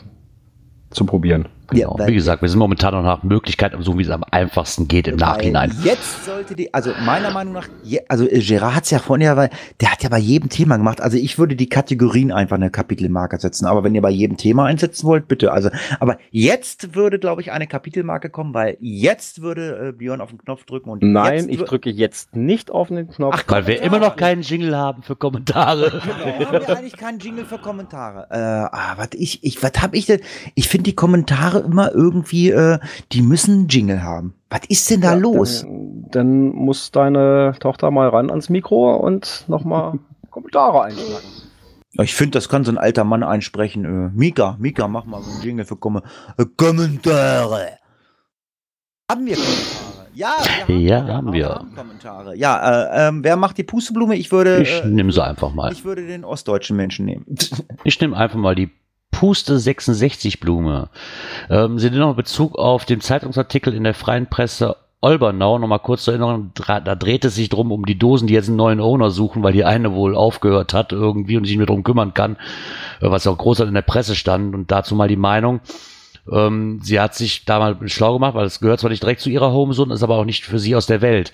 zu 0.90 1.06
probieren. 1.06 1.48
Genau. 1.70 1.94
weil- 1.98 2.08
Wie 2.08 2.14
gesagt, 2.14 2.42
wir 2.42 2.48
sind 2.48 2.58
momentan 2.58 2.92
noch 2.94 3.02
nach 3.02 3.22
Möglichkeiten, 3.22 3.82
so 3.82 3.96
wie 3.98 4.02
es 4.02 4.10
am 4.10 4.24
einfachsten 4.30 4.88
geht 4.88 5.08
im 5.08 5.16
Nachhinein. 5.16 5.72
Jetzt 5.84 6.24
sollte 6.24 6.54
die, 6.54 6.72
also 6.74 6.92
meiner 7.04 7.30
Meinung 7.30 7.54
nach, 7.54 7.68
also 8.08 8.28
äh, 8.28 8.40
Gerard 8.40 8.74
hat 8.74 8.84
es 8.84 8.90
ja 8.90 8.98
vorhin 8.98 9.26
ja, 9.26 9.36
weil 9.36 9.50
der 9.80 9.92
hat 9.92 10.02
ja 10.02 10.08
bei 10.08 10.18
jedem 10.18 10.48
Thema 10.48 10.76
gemacht. 10.76 11.00
Also 11.00 11.16
ich 11.16 11.38
würde 11.38 11.56
die 11.56 11.68
Kategorien 11.68 12.32
einfach 12.32 12.56
eine 12.56 12.70
Kapitelmarke 12.70 13.38
setzen. 13.38 13.66
Aber 13.66 13.84
wenn 13.84 13.94
ihr 13.94 14.02
bei 14.02 14.10
jedem 14.10 14.36
Thema 14.36 14.64
einsetzen 14.66 15.06
wollt, 15.06 15.28
bitte. 15.28 15.52
Also, 15.52 15.70
aber 15.98 16.18
jetzt 16.30 16.94
würde, 16.94 17.18
glaube 17.18 17.42
ich, 17.42 17.52
eine 17.52 17.66
Kapitelmarke 17.66 18.30
kommen, 18.30 18.54
weil 18.54 18.76
jetzt 18.80 19.42
würde 19.42 19.88
äh, 19.88 19.92
Björn 19.92 20.20
auf 20.20 20.30
den 20.30 20.38
Knopf 20.38 20.64
drücken 20.64 20.90
und 20.90 21.02
Nein, 21.02 21.34
jetzt 21.34 21.48
ich 21.50 21.62
drücke 21.62 21.90
jetzt 21.90 22.34
nicht 22.34 22.70
auf 22.70 22.88
den 22.88 23.08
Knopf. 23.08 23.34
Ach, 23.38 23.44
Weil 23.48 23.66
wir 23.66 23.82
immer 23.82 23.98
noch 23.98 24.16
keinen 24.16 24.42
Jingle 24.42 24.76
haben 24.76 25.02
für 25.02 25.16
Kommentare. 25.16 25.90
Genau, 25.90 26.52
haben 26.52 26.66
wir 26.66 26.78
eigentlich 26.78 26.96
keinen 26.96 27.18
Jingle 27.18 27.44
für 27.44 27.58
Kommentare. 27.58 28.26
Äh, 28.30 28.36
ah, 28.76 28.94
was 28.96 29.08
ich, 29.12 29.44
ich, 29.44 29.62
was 29.62 29.72
hab 29.80 29.94
ich 29.94 30.06
denn? 30.06 30.20
Ich 30.54 30.68
finde 30.68 30.84
die 30.84 30.94
Kommentare 30.94 31.59
immer 31.60 31.92
irgendwie, 31.92 32.50
äh, 32.50 32.78
die 33.12 33.22
müssen 33.22 33.52
einen 33.60 33.68
Jingle 33.68 34.02
haben. 34.02 34.34
Was 34.50 34.60
ist 34.68 34.90
denn 34.90 35.00
da 35.00 35.12
Ja, 35.12 35.18
los? 35.18 35.62
Dann, 35.62 36.06
dann 36.10 36.48
muss 36.50 36.90
deine 36.90 37.54
Tochter 37.60 37.90
mal 37.90 38.08
ran 38.08 38.30
ans 38.30 38.48
Mikro 38.48 38.96
und 38.96 39.44
nochmal 39.48 39.98
Kommentare 40.30 40.82
einschlagen. 40.84 41.24
Ich 41.94 42.14
finde, 42.14 42.32
das 42.32 42.48
kann 42.48 42.64
so 42.64 42.70
ein 42.70 42.78
alter 42.78 43.02
Mann 43.04 43.22
einsprechen. 43.24 43.84
Äh, 43.84 44.10
Mika, 44.14 44.56
Mika, 44.60 44.86
mach 44.88 45.04
mal 45.06 45.20
so 45.22 45.30
einen 45.32 45.42
Jingle 45.42 45.64
für 45.64 45.76
Kom 45.76 45.96
äh, 46.36 46.44
Kommentare. 46.56 47.78
Haben 49.10 49.26
wir 49.26 49.34
Kommentare? 49.34 50.06
Ja, 50.14 50.32
wir 50.66 50.76
Ja, 50.78 51.06
haben 51.06 51.32
wir. 51.32 51.48
haben 51.48 51.74
Kommentare. 51.74 52.36
Ja, 52.36 52.84
äh, 53.04 53.08
ähm, 53.08 53.24
wer 53.24 53.36
macht 53.36 53.58
die 53.58 53.62
Pusteblume? 53.64 54.16
Ich 54.16 54.30
würde, 54.32 54.62
Ich 54.62 54.82
äh, 54.84 54.86
nehme 54.86 55.12
sie 55.12 55.22
einfach 55.24 55.52
mal. 55.52 55.72
ich 55.72 55.84
würde 55.84 56.06
den 56.06 56.24
ostdeutschen 56.24 56.76
Menschen 56.76 57.06
nehmen. 57.06 57.24
Ich 57.84 58.00
nehme 58.00 58.16
einfach 58.16 58.38
mal 58.38 58.54
die 58.54 58.70
Puste 59.10 59.58
66 59.58 60.40
Blume. 60.40 60.88
Ähm, 61.48 61.78
Sie 61.78 61.90
nehmen 61.90 62.00
noch 62.00 62.16
Bezug 62.16 62.58
auf 62.58 62.84
den 62.84 63.00
Zeitungsartikel 63.00 63.74
in 63.74 63.84
der 63.84 63.94
Freien 63.94 64.28
Presse 64.28 64.76
Olbernau, 65.02 65.58
nochmal 65.58 65.78
kurz 65.78 66.04
zur 66.04 66.12
Erinnerung, 66.12 66.52
da 66.54 66.94
dreht 66.94 67.24
es 67.24 67.34
sich 67.34 67.48
drum 67.48 67.72
um 67.72 67.86
die 67.86 67.98
Dosen, 67.98 68.26
die 68.26 68.34
jetzt 68.34 68.48
einen 68.48 68.58
neuen 68.58 68.80
Owner 68.80 69.10
suchen, 69.10 69.42
weil 69.42 69.54
die 69.54 69.64
eine 69.64 69.94
wohl 69.94 70.14
aufgehört 70.14 70.74
hat 70.74 70.92
irgendwie 70.92 71.38
und 71.38 71.44
sich 71.44 71.52
nicht 71.52 71.58
mehr 71.58 71.66
drum 71.66 71.84
kümmern 71.84 72.12
kann, 72.12 72.36
äh, 73.00 73.10
was 73.10 73.26
auch 73.26 73.38
groß 73.38 73.60
in 73.60 73.74
der 73.74 73.82
Presse 73.82 74.14
stand 74.14 74.54
und 74.54 74.70
dazu 74.70 74.94
mal 74.94 75.08
die 75.08 75.16
Meinung. 75.16 75.60
Ähm, 76.30 76.80
sie 76.82 77.00
hat 77.00 77.14
sich 77.14 77.46
da 77.46 77.58
mal 77.58 77.88
schlau 77.88 78.12
gemacht, 78.14 78.34
weil 78.34 78.44
es 78.44 78.60
gehört 78.60 78.80
zwar 78.80 78.90
nicht 78.90 79.02
direkt 79.02 79.22
zu 79.22 79.30
ihrer 79.30 79.52
Homezone, 79.52 79.94
ist 79.94 80.02
aber 80.02 80.16
auch 80.16 80.26
nicht 80.26 80.44
für 80.44 80.58
sie 80.58 80.76
aus 80.76 80.86
der 80.86 81.00
Welt. 81.00 81.32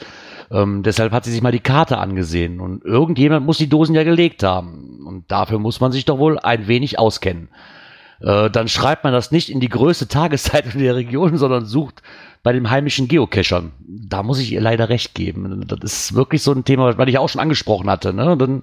Ähm, 0.50 0.82
deshalb 0.82 1.12
hat 1.12 1.24
sie 1.24 1.32
sich 1.32 1.42
mal 1.42 1.52
die 1.52 1.60
Karte 1.60 1.98
angesehen 1.98 2.60
und 2.60 2.84
irgendjemand 2.84 3.46
muss 3.46 3.58
die 3.58 3.68
Dosen 3.68 3.94
ja 3.94 4.04
gelegt 4.04 4.42
haben 4.42 5.04
und 5.06 5.30
dafür 5.30 5.58
muss 5.58 5.80
man 5.80 5.92
sich 5.92 6.04
doch 6.04 6.18
wohl 6.18 6.38
ein 6.38 6.66
wenig 6.68 6.98
auskennen. 6.98 7.48
Äh, 8.20 8.50
dann 8.50 8.68
schreibt 8.68 9.04
man 9.04 9.12
das 9.12 9.30
nicht 9.32 9.50
in 9.50 9.60
die 9.60 9.68
größte 9.68 10.08
Tageszeitung 10.08 10.80
der 10.80 10.96
Region, 10.96 11.36
sondern 11.36 11.66
sucht 11.66 12.02
bei 12.46 12.52
den 12.52 12.70
heimischen 12.70 13.08
Geocachern. 13.08 13.72
Da 13.88 14.22
muss 14.22 14.38
ich 14.38 14.52
ihr 14.52 14.60
leider 14.60 14.88
recht 14.88 15.16
geben. 15.16 15.64
Das 15.66 15.80
ist 15.82 16.14
wirklich 16.14 16.42
so 16.42 16.52
ein 16.52 16.64
Thema, 16.64 16.96
was 16.96 17.08
ich 17.08 17.18
auch 17.18 17.28
schon 17.28 17.40
angesprochen 17.40 17.90
hatte. 17.90 18.12
Ne? 18.12 18.36
Dann, 18.36 18.62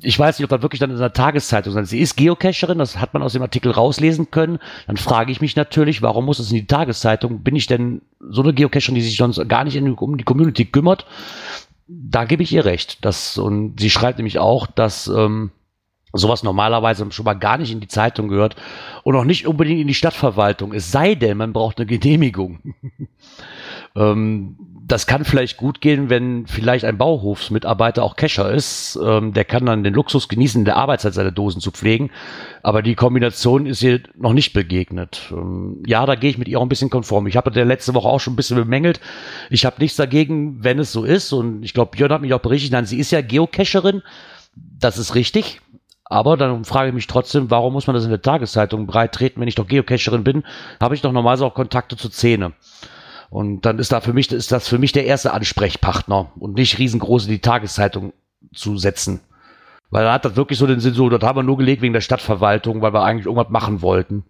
ich 0.00 0.18
weiß 0.18 0.38
nicht, 0.38 0.44
ob 0.44 0.48
das 0.50 0.62
wirklich 0.62 0.80
dann 0.80 0.90
in 0.90 0.96
der 0.96 1.12
Tageszeitung 1.12 1.76
ist. 1.76 1.90
Sie 1.90 2.00
ist 2.00 2.16
Geocacherin, 2.16 2.78
das 2.78 2.96
hat 2.96 3.12
man 3.12 3.22
aus 3.22 3.34
dem 3.34 3.42
Artikel 3.42 3.70
rauslesen 3.70 4.30
können. 4.30 4.60
Dann 4.86 4.96
frage 4.96 5.30
ich 5.30 5.42
mich 5.42 5.56
natürlich, 5.56 6.00
warum 6.00 6.24
muss 6.24 6.38
es 6.38 6.50
in 6.50 6.56
die 6.56 6.66
Tageszeitung? 6.66 7.42
Bin 7.42 7.54
ich 7.54 7.66
denn 7.66 8.00
so 8.18 8.42
eine 8.42 8.54
Geocacherin, 8.54 8.94
die 8.94 9.02
sich 9.02 9.18
sonst 9.18 9.46
gar 9.46 9.64
nicht 9.64 9.78
um 9.78 10.16
die 10.16 10.24
Community 10.24 10.64
kümmert? 10.64 11.04
Da 11.86 12.24
gebe 12.24 12.42
ich 12.42 12.52
ihr 12.54 12.64
recht. 12.64 13.04
Das, 13.04 13.36
und 13.36 13.78
sie 13.78 13.90
schreibt 13.90 14.16
nämlich 14.16 14.38
auch, 14.38 14.66
dass 14.66 15.06
ähm, 15.06 15.50
sowas 16.18 16.42
normalerweise 16.42 17.06
schon 17.10 17.24
mal 17.24 17.34
gar 17.34 17.58
nicht 17.58 17.72
in 17.72 17.80
die 17.80 17.88
Zeitung 17.88 18.28
gehört 18.28 18.56
und 19.02 19.16
auch 19.16 19.24
nicht 19.24 19.46
unbedingt 19.46 19.80
in 19.80 19.88
die 19.88 19.94
Stadtverwaltung. 19.94 20.72
Es 20.72 20.90
sei 20.90 21.14
denn, 21.14 21.38
man 21.38 21.52
braucht 21.52 21.78
eine 21.78 21.86
Genehmigung. 21.86 22.74
ähm, 23.96 24.56
das 24.86 25.06
kann 25.06 25.24
vielleicht 25.24 25.56
gut 25.56 25.80
gehen, 25.80 26.10
wenn 26.10 26.46
vielleicht 26.46 26.84
ein 26.84 26.96
Bauhofsmitarbeiter 26.96 28.04
auch 28.04 28.14
Kescher 28.14 28.52
ist. 28.52 28.98
Ähm, 29.02 29.32
der 29.32 29.44
kann 29.44 29.66
dann 29.66 29.82
den 29.82 29.94
Luxus 29.94 30.28
genießen, 30.28 30.60
in 30.60 30.64
der 30.64 30.76
Arbeitszeit 30.76 31.14
seine 31.14 31.32
Dosen 31.32 31.60
zu 31.60 31.72
pflegen. 31.72 32.10
Aber 32.62 32.82
die 32.82 32.94
Kombination 32.94 33.66
ist 33.66 33.82
ihr 33.82 34.00
noch 34.16 34.32
nicht 34.32 34.52
begegnet. 34.52 35.22
Ähm, 35.32 35.82
ja, 35.86 36.06
da 36.06 36.14
gehe 36.14 36.30
ich 36.30 36.38
mit 36.38 36.46
ihr 36.46 36.58
auch 36.58 36.62
ein 36.62 36.68
bisschen 36.68 36.90
konform. 36.90 37.26
Ich 37.26 37.36
habe 37.36 37.50
der 37.50 37.64
letzte 37.64 37.94
Woche 37.94 38.08
auch 38.08 38.20
schon 38.20 38.34
ein 38.34 38.36
bisschen 38.36 38.56
bemängelt. 38.56 39.00
Ich 39.50 39.66
habe 39.66 39.76
nichts 39.80 39.96
dagegen, 39.96 40.62
wenn 40.62 40.78
es 40.78 40.92
so 40.92 41.02
ist. 41.04 41.32
Und 41.32 41.64
ich 41.64 41.74
glaube, 41.74 41.96
Björn 41.96 42.12
hat 42.12 42.20
mich 42.20 42.32
auch 42.32 42.40
berichtet, 42.40 42.72
nein, 42.72 42.86
sie 42.86 42.98
ist 42.98 43.10
ja 43.10 43.22
Geocacherin. 43.22 44.02
Das 44.54 44.98
ist 44.98 45.14
richtig. 45.16 45.60
Aber 46.08 46.36
dann 46.36 46.64
frage 46.64 46.88
ich 46.88 46.94
mich 46.94 47.08
trotzdem, 47.08 47.50
warum 47.50 47.72
muss 47.72 47.88
man 47.88 47.94
das 47.94 48.04
in 48.04 48.10
der 48.10 48.22
Tageszeitung 48.22 48.86
breit 48.86 49.12
treten, 49.12 49.40
wenn 49.40 49.48
ich 49.48 49.56
doch 49.56 49.66
Geocacherin 49.66 50.22
bin, 50.22 50.44
habe 50.80 50.94
ich 50.94 51.02
doch 51.02 51.12
normalerweise 51.12 51.46
auch 51.46 51.54
Kontakte 51.54 51.96
zur 51.96 52.12
Szene. 52.12 52.52
Und 53.28 53.62
dann 53.62 53.80
ist 53.80 53.90
da 53.90 54.00
für 54.00 54.12
mich, 54.12 54.30
ist 54.30 54.52
das 54.52 54.68
für 54.68 54.78
mich 54.78 54.92
der 54.92 55.06
erste 55.06 55.32
Ansprechpartner 55.32 56.30
und 56.36 56.54
nicht 56.54 56.78
riesengroß 56.78 57.24
in 57.24 57.32
die 57.32 57.40
Tageszeitung 57.40 58.12
zu 58.54 58.78
setzen. 58.78 59.20
Weil 59.90 60.04
da 60.04 60.12
hat 60.12 60.24
das 60.24 60.36
wirklich 60.36 60.58
so 60.58 60.66
den 60.68 60.78
Sinn, 60.78 60.94
so, 60.94 61.08
dort 61.08 61.24
haben 61.24 61.38
wir 61.38 61.42
nur 61.42 61.58
gelegt 61.58 61.82
wegen 61.82 61.92
der 61.92 62.00
Stadtverwaltung, 62.00 62.82
weil 62.82 62.92
wir 62.92 63.02
eigentlich 63.02 63.26
irgendwas 63.26 63.50
machen 63.50 63.82
wollten. 63.82 64.24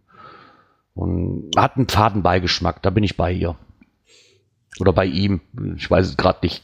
Und 0.95 1.51
hat 1.59 1.77
einen 1.77 1.89
Fadenbeigeschmack, 1.89 2.81
da 2.83 2.89
bin 2.89 3.05
ich 3.05 3.19
bei 3.19 3.33
ihr. 3.33 3.55
Oder 4.81 4.95
bei 4.95 5.05
ihm, 5.05 5.41
ich 5.77 5.91
weiß 5.91 6.07
es 6.09 6.17
gerade 6.17 6.39
nicht. 6.43 6.63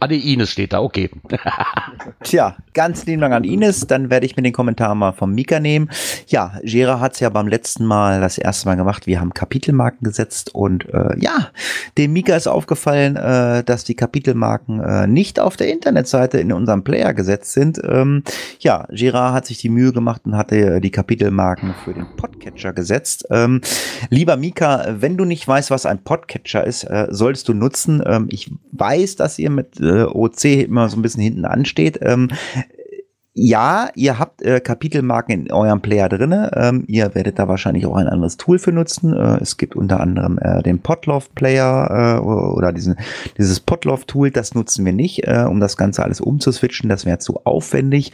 Ah, 0.00 0.06
die 0.06 0.32
Ines 0.32 0.50
steht 0.50 0.72
da, 0.72 0.80
okay. 0.80 1.10
Tja, 2.22 2.56
ganz 2.72 3.04
lieben 3.06 3.20
Dank 3.20 3.34
an 3.34 3.44
Ines. 3.44 3.86
Dann 3.86 4.10
werde 4.10 4.26
ich 4.26 4.36
mir 4.36 4.42
den 4.42 4.52
Kommentar 4.52 4.94
mal 4.94 5.12
vom 5.12 5.34
Mika 5.34 5.60
nehmen. 5.60 5.90
Ja, 6.26 6.58
Gera 6.62 7.00
hat 7.00 7.14
es 7.14 7.20
ja 7.20 7.28
beim 7.28 7.48
letzten 7.48 7.84
Mal 7.84 8.20
das 8.20 8.38
erste 8.38 8.68
Mal 8.68 8.76
gemacht. 8.76 9.06
Wir 9.06 9.20
haben 9.20 9.34
Kapitelmarken 9.34 10.04
gesetzt 10.04 10.54
und 10.54 10.88
äh, 10.92 11.18
ja, 11.18 11.50
dem 11.98 12.12
Mika 12.12 12.34
ist 12.36 12.46
aufgefallen, 12.46 13.16
äh, 13.16 13.62
dass 13.64 13.84
die 13.84 13.94
Kapitelmarken 13.94 14.80
äh, 14.80 15.06
nicht 15.06 15.38
auf 15.38 15.56
der 15.56 15.70
Internetseite 15.70 16.38
in 16.38 16.52
unserem 16.52 16.84
Player 16.84 17.12
gesetzt 17.12 17.52
sind. 17.52 17.80
Ähm, 17.84 18.22
ja, 18.60 18.86
Gera 18.90 19.32
hat 19.32 19.46
sich 19.46 19.58
die 19.58 19.68
Mühe 19.68 19.92
gemacht 19.92 20.22
und 20.24 20.36
hatte 20.36 20.76
äh, 20.76 20.80
die 20.80 20.90
Kapitelmarken 20.90 21.74
für 21.84 21.92
den 21.92 22.06
Podcatcher 22.16 22.72
gesetzt. 22.72 23.26
Ähm, 23.30 23.60
lieber 24.10 24.36
Mika, 24.36 24.86
wenn 24.98 25.16
du 25.16 25.24
nicht 25.24 25.46
weißt, 25.46 25.70
was 25.70 25.86
ein 25.86 26.02
Podcatcher 26.02 26.64
ist, 26.64 26.84
äh, 26.84 27.08
solltest 27.10 27.48
du 27.48 27.54
nutzen. 27.54 28.02
Ähm, 28.06 28.26
ich 28.30 28.50
weiß, 28.72 29.16
dass 29.16 29.38
ihr 29.38 29.50
mit 29.50 29.73
äh, 29.80 30.04
OC 30.04 30.44
immer 30.44 30.88
so 30.88 30.96
ein 30.96 31.02
bisschen 31.02 31.22
hinten 31.22 31.44
ansteht. 31.44 31.98
Ähm, 32.02 32.28
ja, 33.36 33.88
ihr 33.96 34.20
habt 34.20 34.42
äh, 34.42 34.60
Kapitelmarken 34.60 35.46
in 35.46 35.52
eurem 35.52 35.82
Player 35.82 36.08
drinne. 36.08 36.52
Ähm, 36.54 36.84
ihr 36.86 37.16
werdet 37.16 37.40
da 37.40 37.48
wahrscheinlich 37.48 37.84
auch 37.84 37.96
ein 37.96 38.06
anderes 38.06 38.36
Tool 38.36 38.60
für 38.60 38.70
nutzen. 38.70 39.12
Äh, 39.12 39.38
es 39.42 39.56
gibt 39.56 39.74
unter 39.74 39.98
anderem 39.98 40.38
äh, 40.38 40.62
den 40.62 40.78
Potloff 40.78 41.34
Player 41.34 42.20
äh, 42.20 42.24
oder 42.24 42.72
diesen, 42.72 42.94
dieses 43.36 43.58
Potloff 43.58 44.04
Tool. 44.04 44.30
Das 44.30 44.54
nutzen 44.54 44.84
wir 44.84 44.92
nicht, 44.92 45.26
äh, 45.26 45.46
um 45.48 45.58
das 45.58 45.76
Ganze 45.76 46.04
alles 46.04 46.20
umzuswitchen. 46.20 46.88
Das 46.88 47.06
wäre 47.06 47.18
zu 47.18 47.40
aufwendig. 47.44 48.12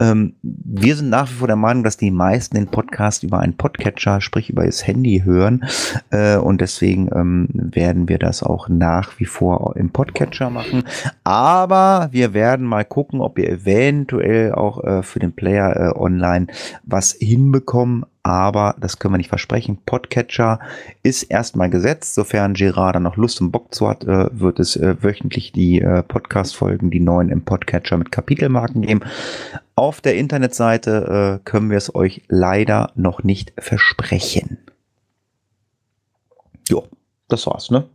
Ähm, 0.00 0.34
wir 0.42 0.96
sind 0.96 1.10
nach 1.10 1.28
wie 1.30 1.34
vor 1.34 1.46
der 1.46 1.56
Meinung, 1.56 1.84
dass 1.84 1.96
die 1.96 2.10
meisten 2.10 2.56
den 2.56 2.68
Podcast 2.68 3.22
über 3.22 3.38
einen 3.40 3.56
Podcatcher, 3.56 4.20
sprich 4.20 4.50
über 4.50 4.64
das 4.64 4.86
Handy 4.86 5.22
hören. 5.24 5.64
Äh, 6.10 6.36
und 6.36 6.60
deswegen 6.60 7.10
ähm, 7.14 7.48
werden 7.52 8.08
wir 8.08 8.18
das 8.18 8.42
auch 8.42 8.68
nach 8.68 9.20
wie 9.20 9.26
vor 9.26 9.76
im 9.76 9.90
Podcatcher 9.90 10.50
machen. 10.50 10.84
Aber 11.22 12.08
wir 12.12 12.34
werden 12.34 12.66
mal 12.66 12.84
gucken, 12.84 13.20
ob 13.20 13.36
wir 13.36 13.48
eventuell 13.50 14.52
auch 14.52 14.82
äh, 14.82 15.02
für 15.02 15.18
den 15.18 15.32
Player 15.32 15.76
äh, 15.76 15.98
online 15.98 16.46
was 16.84 17.12
hinbekommen 17.12 18.04
aber 18.22 18.74
das 18.78 18.98
können 18.98 19.14
wir 19.14 19.18
nicht 19.18 19.28
versprechen. 19.28 19.78
Podcatcher 19.86 20.60
ist 21.02 21.22
erstmal 21.24 21.70
gesetzt. 21.70 22.14
Sofern 22.14 22.54
Gerard 22.54 22.96
dann 22.96 23.04
noch 23.04 23.16
Lust 23.16 23.40
und 23.40 23.50
Bock 23.50 23.74
zu 23.74 23.88
hat, 23.88 24.04
äh, 24.04 24.28
wird 24.32 24.60
es 24.60 24.76
äh, 24.76 25.02
wöchentlich 25.02 25.52
die 25.52 25.80
äh, 25.80 26.02
Podcast-Folgen, 26.02 26.90
die 26.90 27.00
neuen 27.00 27.30
im 27.30 27.44
Podcatcher 27.44 27.96
mit 27.96 28.12
Kapitelmarken 28.12 28.82
geben. 28.82 29.00
Auf 29.74 30.00
der 30.00 30.16
Internetseite 30.16 31.40
können 31.44 31.70
wir 31.70 31.78
es 31.78 31.94
euch 31.94 32.22
leider 32.28 32.92
noch 32.96 33.22
nicht 33.22 33.54
versprechen. 33.58 34.58
Jo, 36.68 36.86
das 37.28 37.46
war's, 37.46 37.70
ne? 37.70 37.86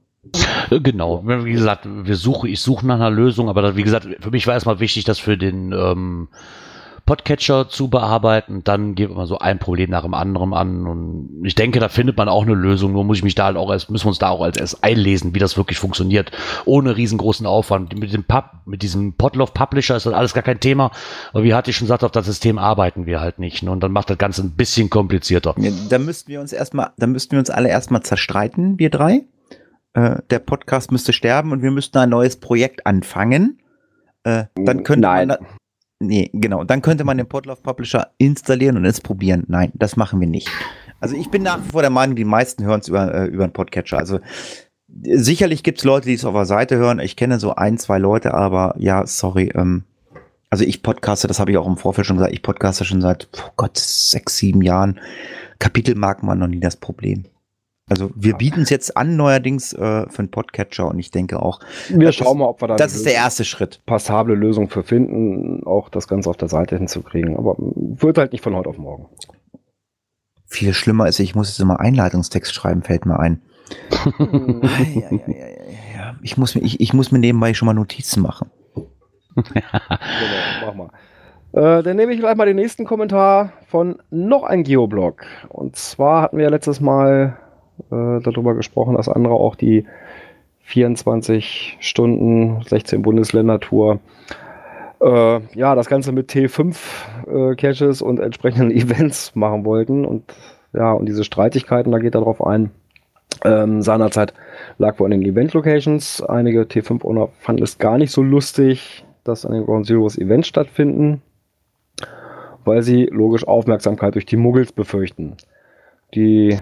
Genau, 0.71 1.21
wie 1.25 1.51
gesagt, 1.51 1.85
wir 1.85 2.15
suchen, 2.15 2.49
ich 2.49 2.59
suche 2.59 2.87
nach 2.87 2.95
einer 2.95 3.11
Lösung, 3.11 3.49
aber 3.49 3.75
wie 3.75 3.83
gesagt, 3.83 4.07
für 4.19 4.31
mich 4.31 4.47
war 4.47 4.55
erstmal 4.55 4.79
wichtig, 4.79 5.03
dass 5.03 5.19
für 5.19 5.37
den 5.37 5.71
ähm, 5.71 6.29
Podcatcher 7.05 7.69
zu 7.69 7.89
bearbeiten. 7.89 8.63
Dann 8.63 8.95
geht 8.95 9.13
man 9.13 9.27
so 9.27 9.37
ein 9.37 9.59
Problem 9.59 9.91
nach 9.91 10.01
dem 10.01 10.13
anderen 10.13 10.53
an. 10.53 10.87
Und 10.87 11.41
ich 11.43 11.53
denke, 11.53 11.79
da 11.79 11.87
findet 11.87 12.17
man 12.17 12.27
auch 12.27 12.43
eine 12.43 12.55
Lösung. 12.55 12.93
Nur 12.93 13.03
muss 13.03 13.17
ich 13.17 13.23
mich 13.23 13.35
da 13.35 13.45
halt 13.45 13.57
auch 13.57 13.71
erst, 13.71 13.91
müssen 13.91 14.05
wir 14.05 14.09
uns 14.09 14.19
da 14.19 14.29
auch 14.29 14.41
als 14.41 14.57
erst 14.57 14.83
einlesen, 14.83 15.35
wie 15.35 15.39
das 15.39 15.57
wirklich 15.57 15.77
funktioniert. 15.77 16.31
Ohne 16.65 16.97
riesengroßen 16.97 17.45
Aufwand. 17.45 17.97
Mit 17.99 18.13
dem 18.13 18.23
Pub, 18.23 18.45
mit 18.65 18.81
diesem 18.81 19.13
Podlove 19.13 19.51
Publisher 19.53 19.95
ist 19.95 20.05
das 20.05 20.13
alles 20.13 20.33
gar 20.33 20.43
kein 20.43 20.59
Thema. 20.59 20.91
Aber 21.31 21.43
wie 21.43 21.53
hatte 21.53 21.69
ich 21.69 21.77
schon 21.77 21.85
gesagt, 21.85 22.03
auf 22.03 22.11
das 22.11 22.25
System 22.25 22.57
arbeiten 22.57 23.05
wir 23.05 23.21
halt 23.21 23.37
nicht. 23.37 23.61
Ne? 23.61 23.71
Und 23.71 23.81
dann 23.81 23.91
macht 23.91 24.09
das 24.09 24.17
Ganze 24.17 24.41
ein 24.41 24.51
bisschen 24.51 24.89
komplizierter. 24.89 25.53
Ja, 25.57 25.71
da 25.89 25.99
müssten 25.99 26.29
wir 26.29 26.41
uns 26.41 26.53
erstmal, 26.53 26.89
da 26.97 27.05
müssten 27.05 27.33
wir 27.33 27.39
uns 27.39 27.51
alle 27.51 27.69
erstmal 27.69 28.01
zerstreiten, 28.01 28.79
wir 28.79 28.89
drei. 28.89 29.25
Äh, 29.93 30.17
der 30.29 30.39
Podcast 30.39 30.91
müsste 30.91 31.13
sterben 31.13 31.51
und 31.51 31.61
wir 31.61 31.71
müssten 31.71 31.97
ein 31.99 32.09
neues 32.09 32.37
Projekt 32.37 32.85
anfangen. 32.87 33.59
Äh, 34.23 34.45
dann 34.55 34.83
könnte 34.83 35.01
Nein. 35.01 35.27
man, 35.27 35.37
Nee, 35.99 36.29
genau. 36.33 36.63
Dann 36.63 36.81
könnte 36.81 37.03
man 37.03 37.17
den 37.17 37.27
Podlove 37.27 37.61
Publisher 37.61 38.11
installieren 38.17 38.77
und 38.77 38.85
es 38.85 38.99
probieren. 38.99 39.45
Nein, 39.47 39.71
das 39.75 39.95
machen 39.95 40.19
wir 40.19 40.27
nicht. 40.27 40.49
Also 40.99 41.15
ich 41.15 41.29
bin 41.29 41.43
nach 41.43 41.63
wie 41.63 41.69
vor 41.69 41.81
der 41.81 41.91
Meinung, 41.91 42.15
die 42.15 42.25
meisten 42.25 42.65
hören 42.65 42.81
es 42.81 42.87
über, 42.87 43.13
äh, 43.13 43.25
über 43.27 43.43
einen 43.43 43.53
Podcatcher. 43.53 43.97
Also 43.97 44.19
sicherlich 45.03 45.63
gibt 45.63 45.79
es 45.79 45.83
Leute, 45.83 46.07
die 46.07 46.13
es 46.13 46.25
auf 46.25 46.33
der 46.33 46.45
Seite 46.45 46.77
hören. 46.77 46.99
Ich 46.99 47.15
kenne 47.15 47.39
so 47.39 47.55
ein, 47.55 47.77
zwei 47.77 47.97
Leute, 47.97 48.33
aber 48.33 48.75
ja, 48.77 49.05
sorry. 49.05 49.51
Ähm, 49.55 49.83
also 50.49 50.63
ich 50.63 50.83
podcaste, 50.83 51.27
das 51.27 51.39
habe 51.39 51.51
ich 51.51 51.57
auch 51.57 51.67
im 51.67 51.77
Vorfeld 51.77 52.07
schon 52.07 52.17
gesagt, 52.17 52.33
ich 52.33 52.43
podcaste 52.43 52.85
schon 52.85 53.01
seit, 53.01 53.27
oh 53.37 53.51
Gott, 53.55 53.77
sechs, 53.77 54.37
sieben 54.37 54.61
Jahren. 54.61 54.99
Kapitelmarken 55.59 56.27
waren 56.27 56.39
noch 56.39 56.47
nie 56.47 56.59
das 56.59 56.75
Problem. 56.75 57.25
Also 57.87 58.09
wir 58.15 58.33
bieten 58.33 58.61
es 58.61 58.71
jetzt 58.71 58.97
an 58.97 59.15
neuerdings 59.15 59.71
äh, 59.73 60.09
für 60.09 60.19
einen 60.19 60.31
Podcatcher 60.31 60.87
und 60.87 60.97
ich 60.97 61.11
denke 61.11 61.39
auch. 61.39 61.59
Wir 61.89 62.11
schauen 62.11 62.33
ist, 62.33 62.39
mal, 62.39 62.45
ob 62.45 62.61
wir 62.61 62.67
da. 62.67 62.75
Das 62.77 62.95
ist 62.95 63.05
der 63.05 63.13
erste 63.13 63.45
Schritt. 63.45 63.81
Passable 63.85 64.33
Lösung 64.33 64.69
für 64.69 64.81
finden, 64.81 65.63
auch 65.65 65.89
das 65.89 66.07
Ganze 66.07 66.31
auf 66.31 66.37
der 66.37 66.47
Seite 66.47 66.77
hinzukriegen. 66.77 67.37
Aber 67.37 67.55
wird 67.59 68.17
halt 68.17 68.31
nicht 68.31 68.43
von 68.43 68.55
heute 68.55 68.69
auf 68.69 68.79
morgen. 68.79 69.07
Viel 70.47 70.73
schlimmer 70.73 71.07
ist, 71.07 71.19
ich 71.19 71.35
muss 71.35 71.49
jetzt 71.49 71.59
immer 71.59 71.79
Einleitungstext 71.79 72.53
schreiben, 72.53 72.81
fällt 72.81 73.05
mir 73.05 73.19
ein. 73.19 73.41
ja, 74.19 75.11
ja, 75.11 75.47
ja, 75.95 76.15
ich, 76.21 76.37
muss 76.37 76.55
mir, 76.55 76.61
ich, 76.61 76.79
ich 76.79 76.93
muss 76.93 77.11
mir 77.11 77.19
nebenbei 77.19 77.53
schon 77.53 77.67
mal 77.67 77.73
Notizen 77.73 78.21
machen. 78.23 78.49
genau, 79.35 79.61
mach 80.65 80.73
mal. 80.73 80.89
Äh, 81.53 81.83
dann 81.83 81.97
nehme 81.97 82.13
ich 82.13 82.19
gleich 82.19 82.35
mal 82.35 82.45
den 82.45 82.55
nächsten 82.55 82.85
Kommentar 82.85 83.53
von 83.67 84.01
noch 84.09 84.43
ein 84.43 84.63
Geoblog. 84.63 85.23
Und 85.49 85.75
zwar 85.75 86.21
hatten 86.23 86.37
wir 86.37 86.45
ja 86.45 86.49
letztes 86.49 86.79
Mal 86.79 87.37
äh, 87.91 88.21
darüber 88.21 88.53
gesprochen, 88.55 88.95
dass 88.95 89.09
andere 89.09 89.33
auch 89.33 89.55
die 89.55 89.85
24 90.63 91.77
Stunden, 91.79 92.61
16 92.63 93.01
Bundesländer-Tour 93.01 93.99
äh, 95.01 95.39
ja, 95.53 95.75
das 95.75 95.87
Ganze 95.87 96.11
mit 96.11 96.31
T5 96.31 96.75
äh, 97.27 98.03
und 98.03 98.19
entsprechenden 98.19 98.71
Events 98.75 99.35
machen 99.35 99.65
wollten. 99.65 100.05
Und 100.05 100.23
ja, 100.73 100.91
und 100.91 101.05
diese 101.05 101.23
Streitigkeiten, 101.23 101.91
da 101.91 101.99
geht 101.99 102.15
er 102.15 102.21
drauf 102.21 102.45
ein. 102.45 102.71
Ähm, 103.43 103.81
seinerzeit 103.81 104.33
lag 104.77 104.99
wohl 104.99 105.05
an 105.05 105.11
den 105.11 105.21
Event-Locations. 105.21 106.23
Einige 106.23 106.61
T5-Owner 106.61 107.29
fanden 107.39 107.63
es 107.63 107.77
gar 107.77 107.97
nicht 107.97 108.11
so 108.11 108.23
lustig, 108.23 109.05
dass 109.23 109.45
an 109.45 109.53
den 109.53 109.65
Ground 109.65 109.85
Zeroes 109.85 110.17
Events 110.17 110.47
stattfinden, 110.47 111.21
weil 112.63 112.81
sie 112.81 113.05
logisch 113.05 113.47
Aufmerksamkeit 113.47 114.15
durch 114.15 114.25
die 114.25 114.37
Muggels 114.37 114.71
befürchten. 114.71 115.35
Die 116.13 116.57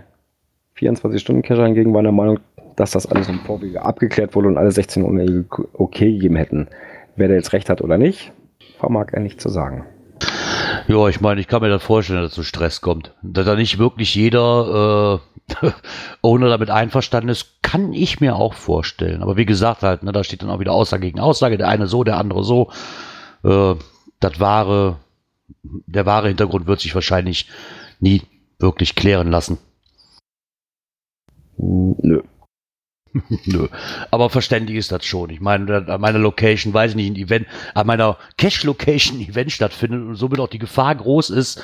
24-Stunden-Cacher 0.78 1.66
hingegen 1.66 1.94
waren 1.94 2.04
der 2.04 2.12
Meinung, 2.12 2.40
dass 2.76 2.92
das 2.92 3.06
alles 3.06 3.30
im 3.30 3.40
Vorwege 3.40 3.84
abgeklärt 3.84 4.36
wurde 4.36 4.48
und 4.48 4.58
alle 4.58 4.72
16 4.72 5.04
Unägel 5.04 5.46
okay 5.74 6.14
gegeben 6.14 6.36
hätten. 6.36 6.68
Wer 7.16 7.28
da 7.28 7.36
jetzt 7.36 7.54
recht 7.54 7.70
hat 7.70 7.82
oder 7.82 7.98
nicht, 7.98 8.32
vermag 8.80 9.08
er 9.12 9.20
nicht 9.20 9.40
zu 9.40 9.50
sagen. 9.50 9.86
Ja, 10.88 11.08
ich 11.08 11.22
meine, 11.22 11.40
ich 11.40 11.48
kann 11.48 11.62
mir 11.62 11.70
das 11.70 11.84
vorstellen, 11.84 12.22
dass 12.22 12.34
zu 12.34 12.44
Stress 12.44 12.82
kommt. 12.82 13.14
Dass 13.22 13.46
da 13.46 13.56
nicht 13.56 13.78
wirklich 13.78 14.16
jeder 14.16 15.22
äh, 15.62 15.68
ohne 16.22 16.50
damit 16.50 16.70
einverstanden 16.70 17.30
ist, 17.30 17.62
kann 17.62 17.94
ich 17.94 18.20
mir 18.20 18.36
auch 18.36 18.54
vorstellen. 18.54 19.22
Aber 19.22 19.38
wie 19.38 19.46
gesagt, 19.46 19.84
halt, 19.84 20.04
ne, 20.04 20.12
da 20.12 20.24
steht 20.24 20.42
dann 20.42 20.50
auch 20.50 20.60
wieder 20.60 20.74
Aussage 20.74 21.06
gegen 21.06 21.20
Aussage, 21.20 21.58
der 21.58 21.68
eine 21.68 21.88
so, 21.88 22.04
der 22.04 22.18
andere 22.18 22.44
so. 22.44 22.72
Äh, 23.44 23.76
das 24.20 24.40
wahre, 24.40 24.98
der 25.64 26.06
wahre 26.06 26.28
Hintergrund 26.28 26.68
wird 26.68 26.80
sich 26.80 26.96
wahrscheinlich 26.96 27.50
nie 28.00 28.22
wirklich 28.60 28.96
klären 28.96 29.30
lassen. 29.30 29.58
Nö. 31.58 32.22
Nö. 33.46 33.68
Aber 34.12 34.30
verständlich 34.30 34.78
ist 34.78 34.92
das 34.92 35.06
schon. 35.06 35.30
Ich 35.30 35.40
meine, 35.40 35.86
an 35.88 36.02
meiner 36.02 36.20
Location, 36.20 36.74
weiß 36.74 36.92
ich 36.92 36.96
nicht, 36.96 37.12
ein 37.12 37.16
Event, 37.16 37.48
an 37.74 37.88
meiner 37.88 38.18
Cache-Location 38.38 39.20
ein 39.20 39.28
Event 39.30 39.52
stattfindet 39.52 40.02
und 40.02 40.16
somit 40.16 40.40
auch 40.40 40.48
die 40.48 40.60
Gefahr 40.60 40.96
groß 40.96 41.30
ist, 41.30 41.62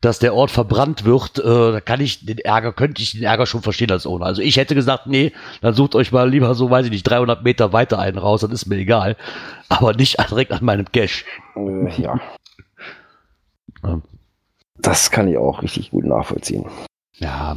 dass 0.00 0.18
der 0.18 0.34
Ort 0.34 0.50
verbrannt 0.50 1.04
wird, 1.04 1.38
äh, 1.38 1.42
da 1.72 1.80
kann 1.80 2.00
ich 2.00 2.26
den 2.26 2.38
Ärger, 2.38 2.72
könnte 2.72 3.00
ich 3.00 3.12
den 3.12 3.22
Ärger 3.22 3.46
schon 3.46 3.62
verstehen 3.62 3.92
als 3.92 4.04
Owner. 4.04 4.26
Also 4.26 4.42
ich 4.42 4.56
hätte 4.56 4.74
gesagt, 4.74 5.06
nee, 5.06 5.32
dann 5.60 5.74
sucht 5.74 5.94
euch 5.94 6.10
mal 6.10 6.28
lieber 6.28 6.56
so, 6.56 6.70
weiß 6.70 6.86
ich 6.86 6.90
nicht, 6.90 7.04
300 7.04 7.44
Meter 7.44 7.72
weiter 7.72 8.00
einen 8.00 8.18
raus, 8.18 8.40
das 8.40 8.50
ist 8.50 8.66
mir 8.66 8.76
egal. 8.76 9.16
Aber 9.68 9.94
nicht 9.94 10.18
direkt 10.30 10.50
an 10.50 10.64
meinem 10.64 10.86
Cache. 10.90 11.24
Äh, 11.54 12.02
ja. 12.02 12.20
Ja. 13.84 14.00
Das 14.78 15.12
kann 15.12 15.28
ich 15.28 15.36
auch 15.36 15.62
richtig 15.62 15.92
gut 15.92 16.04
nachvollziehen. 16.04 16.64
Ja. 17.14 17.56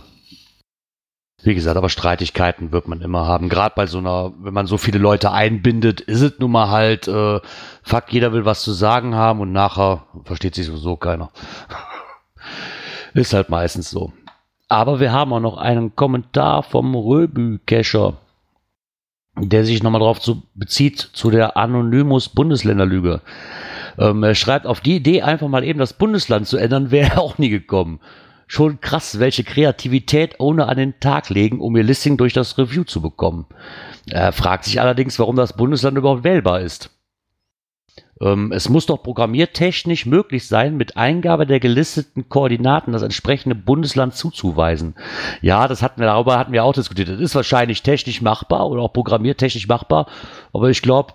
Wie 1.45 1.53
gesagt, 1.53 1.77
aber 1.77 1.89
Streitigkeiten 1.89 2.71
wird 2.71 2.87
man 2.87 3.01
immer 3.01 3.27
haben. 3.27 3.49
Gerade 3.49 3.73
bei 3.75 3.85
so 3.85 3.99
einer, 3.99 4.33
wenn 4.39 4.53
man 4.55 4.65
so 4.65 4.79
viele 4.79 4.97
Leute 4.97 5.31
einbindet, 5.31 6.01
ist 6.01 6.21
es 6.21 6.39
nun 6.39 6.49
mal 6.49 6.69
halt, 6.69 7.07
äh, 7.07 7.39
fuck, 7.83 8.05
jeder 8.09 8.33
will 8.33 8.45
was 8.45 8.63
zu 8.63 8.71
sagen 8.73 9.13
haben 9.13 9.41
und 9.41 9.51
nachher 9.51 10.07
versteht 10.23 10.55
sich 10.55 10.65
sowieso 10.65 10.97
keiner. 10.97 11.29
ist 13.13 13.35
halt 13.35 13.49
meistens 13.49 13.91
so. 13.91 14.11
Aber 14.69 14.99
wir 14.99 15.11
haben 15.11 15.33
auch 15.33 15.39
noch 15.39 15.57
einen 15.57 15.95
Kommentar 15.95 16.63
vom 16.63 16.95
Röbü-Cacher, 16.95 18.13
der 19.37 19.65
sich 19.65 19.83
nochmal 19.83 19.99
darauf 19.99 20.19
zu, 20.19 20.41
bezieht, 20.55 20.97
zu 21.13 21.29
der 21.29 21.57
Anonymous-Bundesländerlüge. 21.57 23.21
Ähm, 23.99 24.23
er 24.23 24.33
schreibt, 24.33 24.65
auf 24.65 24.81
die 24.81 24.95
Idee, 24.95 25.21
einfach 25.21 25.47
mal 25.47 25.63
eben 25.63 25.77
das 25.77 25.93
Bundesland 25.93 26.47
zu 26.47 26.57
ändern, 26.57 26.89
wäre 26.89 27.19
auch 27.19 27.37
nie 27.37 27.49
gekommen. 27.49 27.99
Schon 28.47 28.79
krass, 28.79 29.19
welche 29.19 29.43
Kreativität 29.43 30.35
ohne 30.39 30.67
an 30.67 30.77
den 30.77 30.99
Tag 30.99 31.29
legen, 31.29 31.59
um 31.59 31.75
ihr 31.75 31.83
Listing 31.83 32.17
durch 32.17 32.33
das 32.33 32.57
Review 32.57 32.83
zu 32.83 33.01
bekommen. 33.01 33.47
Er 34.07 34.31
fragt 34.31 34.65
sich 34.65 34.79
allerdings, 34.79 35.17
warum 35.17 35.35
das 35.35 35.55
Bundesland 35.55 35.97
überhaupt 35.97 36.23
wählbar 36.23 36.61
ist. 36.61 36.91
Ähm, 38.21 38.51
es 38.51 38.69
muss 38.69 38.85
doch 38.85 39.03
programmiertechnisch 39.03 40.05
möglich 40.05 40.47
sein, 40.47 40.77
mit 40.77 40.95
Eingabe 40.95 41.45
der 41.45 41.59
gelisteten 41.59 42.29
Koordinaten 42.29 42.93
das 42.93 43.01
entsprechende 43.01 43.55
Bundesland 43.55 44.15
zuzuweisen. 44.15 44.95
Ja, 45.41 45.67
das 45.67 45.81
hatten 45.81 45.99
wir 45.99 46.07
darüber 46.07 46.37
hatten 46.37 46.53
wir 46.53 46.63
auch 46.63 46.73
diskutiert. 46.73 47.09
Das 47.09 47.19
ist 47.19 47.35
wahrscheinlich 47.35 47.83
technisch 47.83 48.21
machbar 48.21 48.69
oder 48.69 48.81
auch 48.81 48.93
programmiertechnisch 48.93 49.67
machbar, 49.67 50.07
aber 50.53 50.69
ich 50.69 50.81
glaube, 50.81 51.13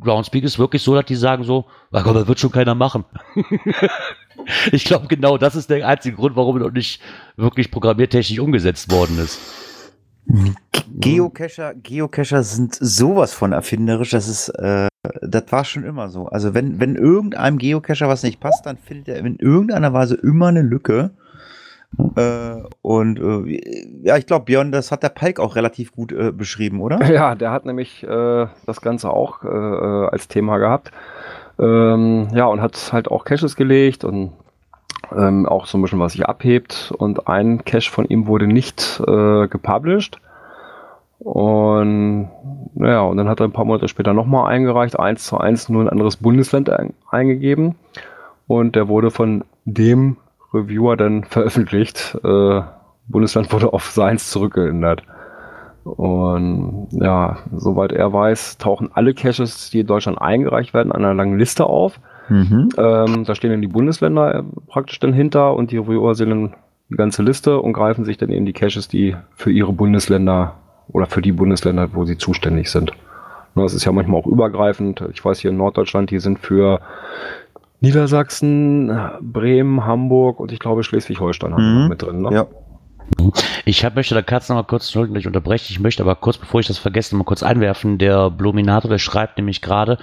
Groundspeak 0.00 0.44
ist 0.44 0.58
wirklich 0.58 0.82
so, 0.82 0.94
dass 0.94 1.04
die 1.04 1.16
sagen 1.16 1.44
so, 1.44 1.66
ach 1.92 2.04
Gott, 2.04 2.16
das 2.16 2.28
wird 2.28 2.40
schon 2.40 2.50
keiner 2.50 2.74
machen. 2.74 3.04
ich 4.72 4.84
glaube, 4.84 5.06
genau 5.06 5.38
das 5.38 5.54
ist 5.56 5.70
der 5.70 5.86
einzige 5.86 6.16
Grund, 6.16 6.36
warum 6.36 6.56
es 6.56 6.62
noch 6.62 6.72
nicht 6.72 7.00
wirklich 7.36 7.70
programmiertechnisch 7.70 8.38
umgesetzt 8.38 8.90
worden 8.90 9.18
ist. 9.18 9.38
Geocacher, 10.94 11.74
Geocacher 11.74 12.42
sind 12.42 12.74
sowas 12.74 13.32
von 13.32 13.52
erfinderisch, 13.52 14.10
das 14.10 14.28
ist, 14.28 14.48
äh, 14.48 14.88
das 15.22 15.44
war 15.50 15.64
schon 15.64 15.84
immer 15.84 16.08
so. 16.08 16.26
Also 16.26 16.54
wenn, 16.54 16.80
wenn 16.80 16.96
irgendeinem 16.96 17.58
Geocacher 17.58 18.08
was 18.08 18.22
nicht 18.22 18.40
passt, 18.40 18.66
dann 18.66 18.76
findet 18.76 19.08
er 19.08 19.18
in 19.18 19.36
irgendeiner 19.36 19.92
Weise 19.92 20.16
immer 20.16 20.48
eine 20.48 20.62
Lücke. 20.62 21.12
Äh, 22.16 22.62
und 22.82 23.18
äh, 23.18 23.60
ja, 24.02 24.16
ich 24.16 24.26
glaube, 24.26 24.46
Björn, 24.46 24.72
das 24.72 24.92
hat 24.92 25.02
der 25.02 25.08
Palk 25.08 25.40
auch 25.40 25.56
relativ 25.56 25.92
gut 25.92 26.12
äh, 26.12 26.32
beschrieben, 26.32 26.80
oder? 26.80 27.00
Ja, 27.12 27.34
der 27.34 27.50
hat 27.50 27.64
nämlich 27.64 28.02
äh, 28.02 28.46
das 28.66 28.80
Ganze 28.80 29.10
auch 29.10 29.42
äh, 29.44 29.48
äh, 29.48 30.08
als 30.08 30.28
Thema 30.28 30.58
gehabt. 30.58 30.90
Ähm, 31.58 32.28
ja, 32.34 32.46
und 32.46 32.60
hat 32.60 32.92
halt 32.92 33.10
auch 33.10 33.24
Caches 33.24 33.56
gelegt 33.56 34.04
und 34.04 34.32
ähm, 35.16 35.46
auch 35.46 35.66
so 35.66 35.78
ein 35.78 35.82
bisschen 35.82 36.00
was 36.00 36.12
sich 36.12 36.26
abhebt. 36.26 36.92
Und 36.98 37.28
ein 37.28 37.64
Cache 37.64 37.90
von 37.90 38.04
ihm 38.06 38.26
wurde 38.26 38.46
nicht 38.46 39.00
gepublished. 39.04 40.20
Und 41.18 42.28
ja, 42.74 43.00
und 43.00 43.16
dann 43.16 43.28
hat 43.28 43.40
er 43.40 43.46
ein 43.46 43.52
paar 43.52 43.64
Monate 43.64 43.88
später 43.88 44.12
nochmal 44.12 44.52
eingereicht, 44.52 44.98
eins 44.98 45.24
zu 45.24 45.38
eins 45.38 45.68
nur 45.68 45.82
ein 45.82 45.88
anderes 45.88 46.18
Bundesland 46.18 46.68
ein, 46.68 46.92
eingegeben. 47.10 47.76
Und 48.46 48.76
der 48.76 48.88
wurde 48.88 49.10
von 49.10 49.44
dem 49.64 50.18
Reviewer 50.56 50.96
dann 50.96 51.24
veröffentlicht. 51.28 52.18
Äh, 52.24 52.60
Bundesland 53.08 53.52
wurde 53.52 53.72
auf 53.72 53.90
seins 53.90 54.30
zurückgeändert. 54.30 55.02
Und 55.84 56.88
ja, 56.90 57.38
soweit 57.52 57.92
er 57.92 58.12
weiß, 58.12 58.58
tauchen 58.58 58.90
alle 58.92 59.14
Caches, 59.14 59.70
die 59.70 59.80
in 59.80 59.86
Deutschland 59.86 60.20
eingereicht 60.20 60.74
werden, 60.74 60.90
an 60.90 61.04
einer 61.04 61.14
langen 61.14 61.38
Liste 61.38 61.66
auf. 61.66 62.00
Mhm. 62.28 62.70
Ähm, 62.76 63.24
da 63.24 63.34
stehen 63.36 63.52
dann 63.52 63.62
die 63.62 63.68
Bundesländer 63.68 64.34
äh, 64.34 64.42
praktisch 64.66 64.98
dann 64.98 65.12
hinter 65.12 65.54
und 65.54 65.70
die 65.70 65.78
Reviewer 65.78 66.16
sehen 66.16 66.30
dann 66.30 66.54
die 66.90 66.96
ganze 66.96 67.22
Liste 67.22 67.60
und 67.60 67.72
greifen 67.72 68.04
sich 68.04 68.16
dann 68.16 68.30
eben 68.30 68.46
die 68.46 68.52
Caches, 68.52 68.88
die 68.88 69.16
für 69.34 69.52
ihre 69.52 69.72
Bundesländer 69.72 70.54
oder 70.88 71.06
für 71.06 71.22
die 71.22 71.32
Bundesländer, 71.32 71.88
wo 71.94 72.04
sie 72.04 72.18
zuständig 72.18 72.70
sind. 72.70 72.92
Ne, 73.54 73.62
Das 73.62 73.74
ist 73.74 73.84
ja 73.84 73.92
manchmal 73.92 74.20
auch 74.20 74.26
übergreifend. 74.26 75.04
Ich 75.12 75.24
weiß 75.24 75.38
hier 75.38 75.50
in 75.50 75.56
Norddeutschland, 75.56 76.10
die 76.10 76.18
sind 76.18 76.38
für 76.38 76.80
Niedersachsen, 77.80 78.90
Bremen, 79.20 79.84
Hamburg 79.84 80.40
und 80.40 80.52
ich 80.52 80.58
glaube 80.58 80.82
Schleswig-Holstein 80.82 81.52
haben 81.52 81.62
wir 81.62 81.70
Mhm. 81.70 81.80
noch 81.82 81.88
mit 81.88 82.02
drin. 82.02 82.22
Ne? 82.22 82.30
Ja. 82.32 82.46
Ich 83.64 83.84
hab, 83.84 83.94
möchte 83.94 84.16
da 84.16 84.22
Katz 84.22 84.48
noch 84.48 84.56
mal 84.56 84.64
kurz, 84.64 84.86
Entschuldigung, 84.86 85.14
dass 85.14 85.20
ich 85.20 85.26
unterbreche, 85.28 85.70
ich 85.70 85.78
möchte 85.78 86.02
aber 86.02 86.16
kurz, 86.16 86.38
bevor 86.38 86.58
ich 86.58 86.66
das 86.66 86.78
vergesse, 86.78 87.14
noch 87.14 87.18
mal 87.20 87.24
kurz 87.24 87.44
einwerfen. 87.44 87.98
Der 87.98 88.30
Bluminator, 88.30 88.90
der 88.90 88.98
schreibt 88.98 89.36
nämlich 89.36 89.62
gerade, 89.62 89.98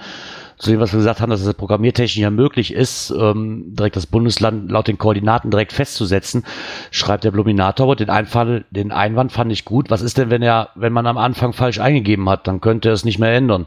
zu 0.56 0.70
dem, 0.70 0.80
was 0.80 0.92
wir 0.92 0.98
gesagt 0.98 1.20
haben, 1.20 1.28
dass 1.30 1.42
es 1.44 1.52
programmiertechnisch 1.54 2.16
ja 2.16 2.30
möglich 2.30 2.72
ist, 2.72 3.10
ähm, 3.10 3.74
direkt 3.74 3.96
das 3.96 4.06
Bundesland 4.06 4.70
laut 4.70 4.88
den 4.88 4.96
Koordinaten 4.96 5.50
direkt 5.50 5.72
festzusetzen, 5.74 6.44
schreibt 6.90 7.24
der 7.24 7.32
Bluminator, 7.32 7.84
aber 7.84 7.96
den, 7.96 8.08
Einfall, 8.08 8.64
den 8.70 8.90
Einwand 8.92 9.32
fand 9.32 9.52
ich 9.52 9.64
gut. 9.66 9.90
Was 9.90 10.00
ist 10.00 10.16
denn, 10.16 10.30
wenn 10.30 10.42
er, 10.42 10.70
wenn 10.74 10.92
man 10.92 11.06
am 11.06 11.18
Anfang 11.18 11.52
falsch 11.52 11.80
eingegeben 11.80 12.30
hat, 12.30 12.46
dann 12.46 12.60
könnte 12.62 12.88
er 12.88 12.94
es 12.94 13.04
nicht 13.04 13.18
mehr 13.18 13.34
ändern. 13.34 13.66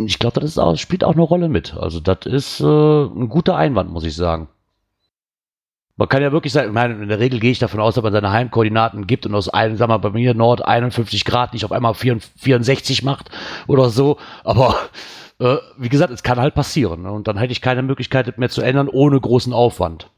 Ich 0.00 0.18
glaube, 0.18 0.40
das 0.40 0.58
auch, 0.58 0.76
spielt 0.76 1.04
auch 1.04 1.12
eine 1.12 1.22
Rolle 1.22 1.48
mit. 1.48 1.74
Also 1.74 2.00
das 2.00 2.26
ist 2.26 2.60
äh, 2.60 2.64
ein 2.64 3.28
guter 3.28 3.56
Einwand, 3.56 3.90
muss 3.90 4.04
ich 4.04 4.16
sagen. 4.16 4.48
Man 5.96 6.08
kann 6.08 6.22
ja 6.22 6.32
wirklich 6.32 6.52
sagen, 6.52 6.68
ich 6.68 6.74
meine, 6.74 6.94
in 6.94 7.08
der 7.08 7.20
Regel 7.20 7.38
gehe 7.38 7.52
ich 7.52 7.60
davon 7.60 7.78
aus, 7.78 7.94
dass 7.94 8.02
man 8.02 8.12
seine 8.12 8.32
Heimkoordinaten 8.32 9.06
gibt 9.06 9.26
und 9.26 9.34
aus 9.36 9.48
einem, 9.48 9.76
sagen 9.76 9.90
wir 9.90 9.98
mal, 9.98 10.08
bei 10.08 10.10
mir 10.10 10.34
Nord 10.34 10.64
51 10.64 11.24
Grad 11.24 11.52
nicht 11.52 11.64
auf 11.64 11.70
einmal 11.70 11.94
64 11.94 13.04
macht 13.04 13.30
oder 13.68 13.88
so. 13.90 14.18
Aber 14.42 14.74
äh, 15.38 15.58
wie 15.78 15.88
gesagt, 15.88 16.12
es 16.12 16.24
kann 16.24 16.40
halt 16.40 16.54
passieren. 16.54 17.02
Ne? 17.02 17.12
Und 17.12 17.28
dann 17.28 17.38
hätte 17.38 17.52
ich 17.52 17.60
keine 17.60 17.82
Möglichkeit 17.82 18.36
mehr 18.38 18.48
zu 18.48 18.62
ändern, 18.62 18.88
ohne 18.88 19.20
großen 19.20 19.52
Aufwand. 19.52 20.10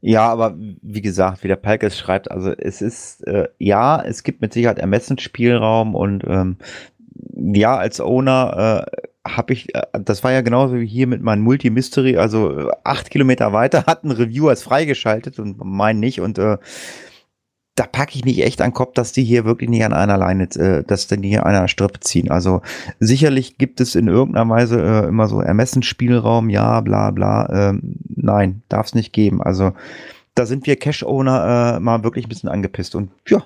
Ja, 0.00 0.28
aber 0.28 0.54
wie 0.82 1.00
gesagt, 1.00 1.42
wie 1.42 1.48
der 1.48 1.56
Palk 1.56 1.82
es 1.82 1.98
schreibt, 1.98 2.30
also 2.30 2.50
es 2.50 2.82
ist, 2.82 3.26
äh, 3.26 3.48
ja, 3.58 4.02
es 4.02 4.24
gibt 4.24 4.40
mit 4.40 4.52
Sicherheit 4.52 4.78
Ermessensspielraum 4.78 5.94
und 5.94 6.22
ähm, 6.26 6.58
ja, 7.34 7.76
als 7.76 8.00
Owner 8.00 8.86
äh, 8.86 9.30
habe 9.30 9.52
ich, 9.52 9.74
äh, 9.74 9.82
das 9.92 10.24
war 10.24 10.32
ja 10.32 10.40
genauso 10.40 10.76
wie 10.76 10.86
hier 10.86 11.06
mit 11.06 11.22
meinem 11.22 11.42
Multi-Mystery, 11.42 12.16
also 12.16 12.50
äh, 12.58 12.70
acht 12.84 13.10
Kilometer 13.10 13.52
weiter 13.52 13.84
hat 13.86 14.04
ein 14.04 14.10
Reviewer 14.10 14.52
es 14.52 14.62
freigeschaltet 14.62 15.38
und 15.38 15.58
mein 15.62 16.00
nicht 16.00 16.20
und 16.20 16.38
äh, 16.38 16.58
da 17.76 17.84
packe 17.84 18.16
ich 18.16 18.24
mich 18.24 18.42
echt 18.42 18.62
an 18.62 18.70
den 18.70 18.74
Kopf, 18.74 18.94
dass 18.94 19.12
die 19.12 19.22
hier 19.22 19.44
wirklich 19.44 19.68
nicht 19.68 19.84
an 19.84 19.92
einer 19.92 20.16
Leine, 20.16 20.44
äh, 20.54 20.82
dass 20.82 21.08
die 21.08 21.28
hier 21.28 21.44
einer 21.44 21.68
Strippe 21.68 22.00
ziehen. 22.00 22.30
Also 22.30 22.62
sicherlich 23.00 23.58
gibt 23.58 23.82
es 23.82 23.94
in 23.94 24.08
irgendeiner 24.08 24.48
Weise 24.48 24.80
äh, 24.80 25.08
immer 25.08 25.28
so 25.28 25.42
Ermessensspielraum, 25.42 26.48
ja, 26.48 26.80
bla 26.80 27.10
bla. 27.10 27.48
Ähm, 27.52 27.98
nein, 28.08 28.62
darf 28.70 28.86
es 28.86 28.94
nicht 28.94 29.12
geben. 29.12 29.42
Also 29.42 29.72
da 30.34 30.46
sind 30.46 30.66
wir 30.66 30.76
Cash-Owner 30.76 31.76
äh, 31.76 31.80
mal 31.80 32.02
wirklich 32.02 32.24
ein 32.24 32.28
bisschen 32.30 32.48
angepisst. 32.48 32.94
Und 32.94 33.10
ja, 33.28 33.44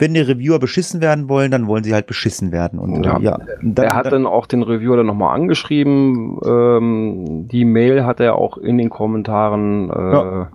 wenn 0.00 0.14
die 0.14 0.20
Reviewer 0.20 0.58
beschissen 0.58 1.00
werden 1.00 1.28
wollen, 1.28 1.50
dann 1.50 1.66
wollen 1.66 1.84
sie 1.84 1.94
halt 1.94 2.06
beschissen 2.06 2.50
werden. 2.52 2.78
Und 2.78 3.04
Ja. 3.04 3.18
äh, 3.18 3.22
ja, 3.22 3.38
dann, 3.62 3.84
er 3.86 3.94
hat 3.94 4.10
dann 4.10 4.26
auch 4.26 4.46
den 4.46 4.62
Reviewer 4.62 4.96
dann 4.96 5.06
nochmal 5.06 5.34
angeschrieben. 5.34 6.38
Ähm, 6.44 7.48
die 7.48 7.64
Mail 7.64 8.04
hat 8.04 8.18
er 8.20 8.34
auch 8.36 8.56
in 8.56 8.78
den 8.78 8.90
Kommentaren 8.90 9.90
äh, 9.90 10.12
Ja. 10.12 10.48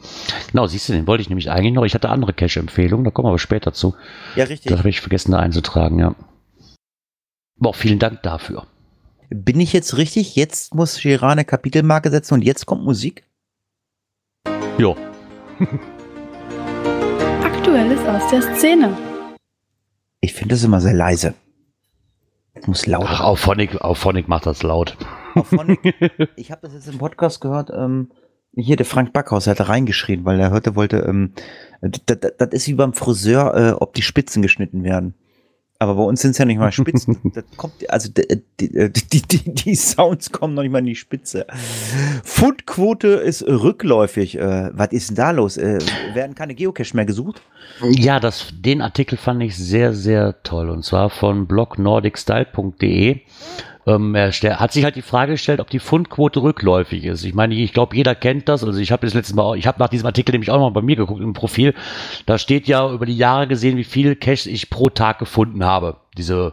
Genau, 0.52 0.68
siehst 0.68 0.90
du, 0.90 0.94
den 0.94 1.08
wollte 1.08 1.22
ich 1.22 1.30
nämlich 1.30 1.52
eigentlich 1.52 1.74
noch. 1.74 1.86
Ich 1.86 1.94
hatte 1.94 2.10
andere 2.10 2.34
Cache-Empfehlungen, 2.34 3.04
da 3.04 3.12
kommen 3.12 3.28
wir 3.28 3.30
aber 3.30 3.40
später 3.40 3.74
zu. 3.74 3.96
Ja, 4.36 4.46
richtig. 4.46 4.72
Das 4.72 4.80
habe 4.80 4.90
ich 4.90 5.02
vergessen 5.02 5.32
da 5.32 5.40
einzutragen, 5.40 6.00
ja. 6.00 6.16
Aber 7.60 7.70
auch 7.70 7.76
vielen 7.76 8.00
Dank 8.00 8.24
dafür. 8.24 8.66
Bin 9.30 9.60
ich 9.60 9.74
jetzt 9.74 9.98
richtig? 9.98 10.36
Jetzt 10.36 10.74
muss 10.74 11.00
Girard 11.00 11.34
eine 11.34 11.46
Kapitelmarke 11.46 12.10
setzen 12.10 12.36
und 12.36 12.42
jetzt 12.42 12.66
kommt 12.66 12.84
Musik? 12.84 13.24
Jo. 14.78 14.96
Aktuelles 17.70 18.04
aus 18.08 18.32
der 18.32 18.42
Szene. 18.56 18.98
Ich 20.22 20.34
finde 20.34 20.56
das 20.56 20.64
immer 20.64 20.82
sehr 20.82 20.96
leise. 20.96 21.36
Es 22.56 22.66
muss 22.66 22.88
laut. 22.88 23.06
Ach, 23.08 23.22
auf 23.22 23.42
Phonic, 23.42 23.80
auf 23.80 24.00
Phonic 24.00 24.28
macht 24.28 24.48
das 24.48 24.64
laut. 24.64 24.98
Auf 25.36 25.50
Phonic. 25.50 25.80
ich 26.36 26.50
habe 26.50 26.62
das 26.64 26.74
jetzt 26.74 26.88
im 26.88 26.98
Podcast 26.98 27.42
gehört. 27.42 27.70
Ähm, 27.72 28.10
hier 28.56 28.76
der 28.76 28.88
Frank 28.88 29.14
Backhaus 29.14 29.44
der 29.44 29.54
hat 29.54 29.70
reingeschrien, 29.70 30.26
weil 30.26 30.40
er 30.40 30.50
heute 30.50 30.76
wollte. 30.76 30.98
Ähm, 31.08 31.34
das, 31.82 32.18
das 32.40 32.50
ist 32.54 32.68
wie 32.68 32.74
beim 32.74 32.94
Friseur, 32.94 33.56
äh, 33.56 33.72
ob 33.74 33.94
die 33.94 34.02
Spitzen 34.02 34.42
geschnitten 34.42 34.84
werden. 34.84 35.14
Aber 35.82 35.96
bei 35.96 36.04
uns 36.04 36.22
sind 36.22 36.32
es 36.32 36.38
ja 36.38 36.44
nicht 36.44 36.60
mal 36.60 36.74
Spitzen. 36.74 37.18
das 37.34 37.46
kommt, 37.56 37.90
also 37.90 38.10
die, 38.12 38.42
die, 38.60 39.22
die, 39.22 39.54
die, 39.54 39.76
Sounds 39.76 40.30
kommen 40.30 40.54
noch 40.54 40.62
nicht 40.62 40.74
mal 40.74 40.80
in 40.80 40.86
die 40.88 40.96
Spitze. 40.96 41.48
Fundquote 42.26 43.08
ist 43.08 43.44
rückläufig. 43.44 44.38
Äh, 44.38 44.72
was 44.74 44.92
ist 44.92 45.10
denn 45.10 45.16
da 45.16 45.32
los? 45.32 45.56
Äh, 45.56 45.80
werden 46.14 46.36
keine 46.36 46.54
Geocache 46.54 46.96
mehr 46.98 47.06
gesucht? 47.06 47.42
Ja, 47.92 48.20
das, 48.20 48.54
den 48.60 48.82
Artikel 48.82 49.18
fand 49.18 49.42
ich 49.42 49.56
sehr, 49.56 49.94
sehr 49.94 50.44
toll. 50.44 50.70
Und 50.70 50.84
zwar 50.84 51.10
von 51.10 51.48
blog.nordicstyle.de. 51.48 53.22
Ähm, 53.90 54.14
er 54.14 54.32
hat 54.60 54.72
sich 54.72 54.84
halt 54.84 54.96
die 54.96 55.02
Frage 55.02 55.32
gestellt, 55.32 55.60
ob 55.60 55.70
die 55.70 55.80
Fundquote 55.80 56.44
rückläufig 56.44 57.06
ist. 57.06 57.24
Ich 57.24 57.34
meine, 57.34 57.56
ich 57.56 57.74
glaube, 57.74 57.96
jeder 57.96 58.14
kennt 58.14 58.48
das. 58.48 58.64
Also 58.64 58.80
ich 58.80 58.92
habe 58.92 59.06
das 59.08 59.16
letzte 59.16 59.36
Mal, 59.36 59.58
ich 59.58 59.66
habe 59.66 59.80
nach 59.80 59.90
diesem 59.90 60.06
Artikel 60.06 60.34
nämlich 60.34 60.52
auch 60.52 60.60
noch 60.60 60.70
bei 60.72 60.84
mir 60.84 60.96
geguckt 60.96 61.22
im 61.22 61.34
Profil. 61.34 61.74
Da 62.28 62.38
steht 62.38 62.68
ja 62.68 62.92
über 62.92 63.08
die 63.08 63.18
Jahre 63.18 63.48
gesehen, 63.48 63.78
wie 63.78 63.84
viel 63.84 64.16
Cash 64.16 64.46
ich 64.46 64.70
pro 64.70 64.90
Tag 64.90 65.18
gefunden 65.18 65.66
habe. 65.66 65.98
Diese 66.18 66.52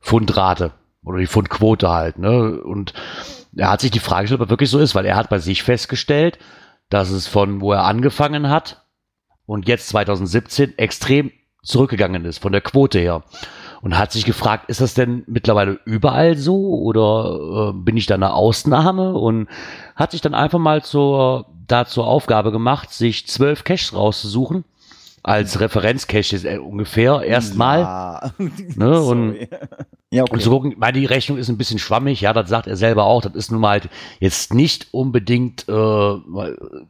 Fundrate 0.00 0.72
oder 1.02 1.18
die 1.18 1.26
Fundquote 1.26 1.88
halt. 1.88 2.18
Ne? 2.18 2.60
Und 2.60 2.92
er 3.56 3.70
hat 3.70 3.80
sich 3.80 3.90
die 3.90 3.98
Frage 3.98 4.24
gestellt, 4.24 4.42
ob 4.42 4.48
er 4.48 4.50
wirklich 4.50 4.70
so 4.70 4.78
ist, 4.78 4.94
weil 4.94 5.06
er 5.06 5.16
hat 5.16 5.30
bei 5.30 5.38
sich 5.38 5.62
festgestellt, 5.62 6.38
dass 6.90 7.10
es 7.10 7.26
von 7.26 7.62
wo 7.62 7.72
er 7.72 7.84
angefangen 7.84 8.50
hat 8.50 8.84
und 9.46 9.66
jetzt 9.66 9.88
2017 9.88 10.76
extrem 10.76 11.30
zurückgegangen 11.62 12.26
ist 12.26 12.38
von 12.38 12.52
der 12.52 12.60
Quote 12.60 12.98
her 12.98 13.24
und 13.86 13.96
hat 13.96 14.10
sich 14.10 14.24
gefragt, 14.24 14.68
ist 14.68 14.80
das 14.80 14.94
denn 14.94 15.22
mittlerweile 15.28 15.78
überall 15.84 16.36
so 16.36 16.80
oder 16.80 17.70
äh, 17.70 17.72
bin 17.72 17.96
ich 17.96 18.06
da 18.06 18.16
eine 18.16 18.34
Ausnahme? 18.34 19.14
Und 19.14 19.46
hat 19.94 20.10
sich 20.10 20.20
dann 20.20 20.34
einfach 20.34 20.58
mal 20.58 20.82
zur, 20.82 21.46
da 21.68 21.86
zur 21.86 22.04
Aufgabe 22.04 22.50
gemacht, 22.50 22.92
sich 22.92 23.28
zwölf 23.28 23.62
Caches 23.62 23.94
rauszusuchen 23.94 24.64
als 25.22 25.60
Referenzcache 25.60 26.48
äh, 26.48 26.58
ungefähr 26.58 27.22
erstmal. 27.22 27.80
Ja. 27.80 28.32
Ne, 28.74 29.00
und, 29.00 29.36
ja, 30.10 30.22
okay. 30.22 30.32
und 30.32 30.42
so 30.42 30.50
gucken, 30.50 30.74
meine 30.78 30.98
die 30.98 31.06
Rechnung 31.06 31.38
ist 31.38 31.48
ein 31.48 31.56
bisschen 31.56 31.78
schwammig, 31.78 32.20
ja, 32.20 32.32
das 32.32 32.48
sagt 32.48 32.66
er 32.66 32.76
selber 32.76 33.04
auch. 33.04 33.22
Das 33.22 33.34
ist 33.34 33.52
nun 33.52 33.60
mal 33.60 33.70
halt 33.70 33.88
jetzt 34.18 34.52
nicht 34.52 34.88
unbedingt 34.92 35.68
äh, 35.68 36.16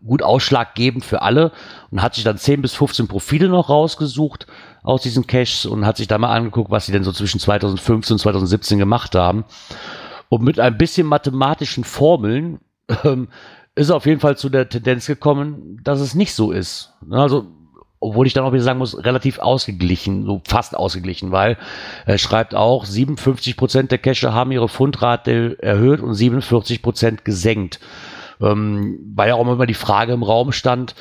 gut 0.07 0.23
ausschlaggebend 0.23 1.05
für 1.05 1.21
alle 1.21 1.53
und 1.91 2.01
hat 2.01 2.15
sich 2.15 2.25
dann 2.25 2.39
10 2.39 2.63
bis 2.63 2.75
15 2.75 3.07
Profile 3.07 3.49
noch 3.49 3.69
rausgesucht 3.69 4.47
aus 4.87 5.03
diesen 5.03 5.27
Caches 5.27 5.67
und 5.67 5.85
hat 5.85 5.97
sich 5.97 6.07
da 6.07 6.17
mal 6.17 6.33
angeguckt, 6.33 6.71
was 6.71 6.87
sie 6.87 6.93
denn 6.93 7.03
so 7.03 7.11
zwischen 7.11 7.41
2015 7.41 8.15
und 8.15 8.19
2017 8.21 8.79
gemacht 8.79 9.17
haben. 9.17 9.45
Und 10.29 10.43
mit 10.43 10.61
ein 10.61 10.79
bisschen 10.79 11.09
mathematischen 11.09 11.83
Formeln 11.83 12.61
ähm, 13.05 13.29
ist 13.75 13.91
auf 13.91 14.07
jeden 14.07 14.21
Fall 14.21 14.37
zu 14.37 14.49
der 14.49 14.69
Tendenz 14.69 15.07
gekommen, 15.09 15.81
dass 15.83 16.01
es 16.01 16.15
nicht 16.15 16.35
so 16.35 16.53
ist. 16.53 16.93
Also, 17.11 17.47
obwohl 17.99 18.29
ich 18.29 18.33
dann 18.33 18.45
auch 18.45 18.53
wieder 18.53 18.63
sagen 18.63 18.79
muss, 18.79 19.05
relativ 19.05 19.41
ausgeglichen, 19.41 20.25
so 20.25 20.41
fast 20.47 20.77
ausgeglichen, 20.77 21.33
weil 21.33 21.59
er 22.05 22.19
schreibt 22.19 22.55
auch, 22.55 22.85
57 22.85 23.57
Prozent 23.57 23.91
der 23.91 23.99
Cache 23.99 24.33
haben 24.33 24.53
ihre 24.53 24.69
Fundrate 24.69 25.57
erhöht 25.61 26.01
und 26.01 26.15
47 26.15 26.81
Prozent 26.81 27.25
gesenkt. 27.25 27.81
Ähm, 28.41 29.01
weil 29.17 29.31
ja 29.31 29.35
auch 29.35 29.41
immer 29.41 29.67
die 29.67 29.75
Frage 29.75 30.13
im 30.13 30.23
Raum 30.23 30.53
stand, 30.53 30.95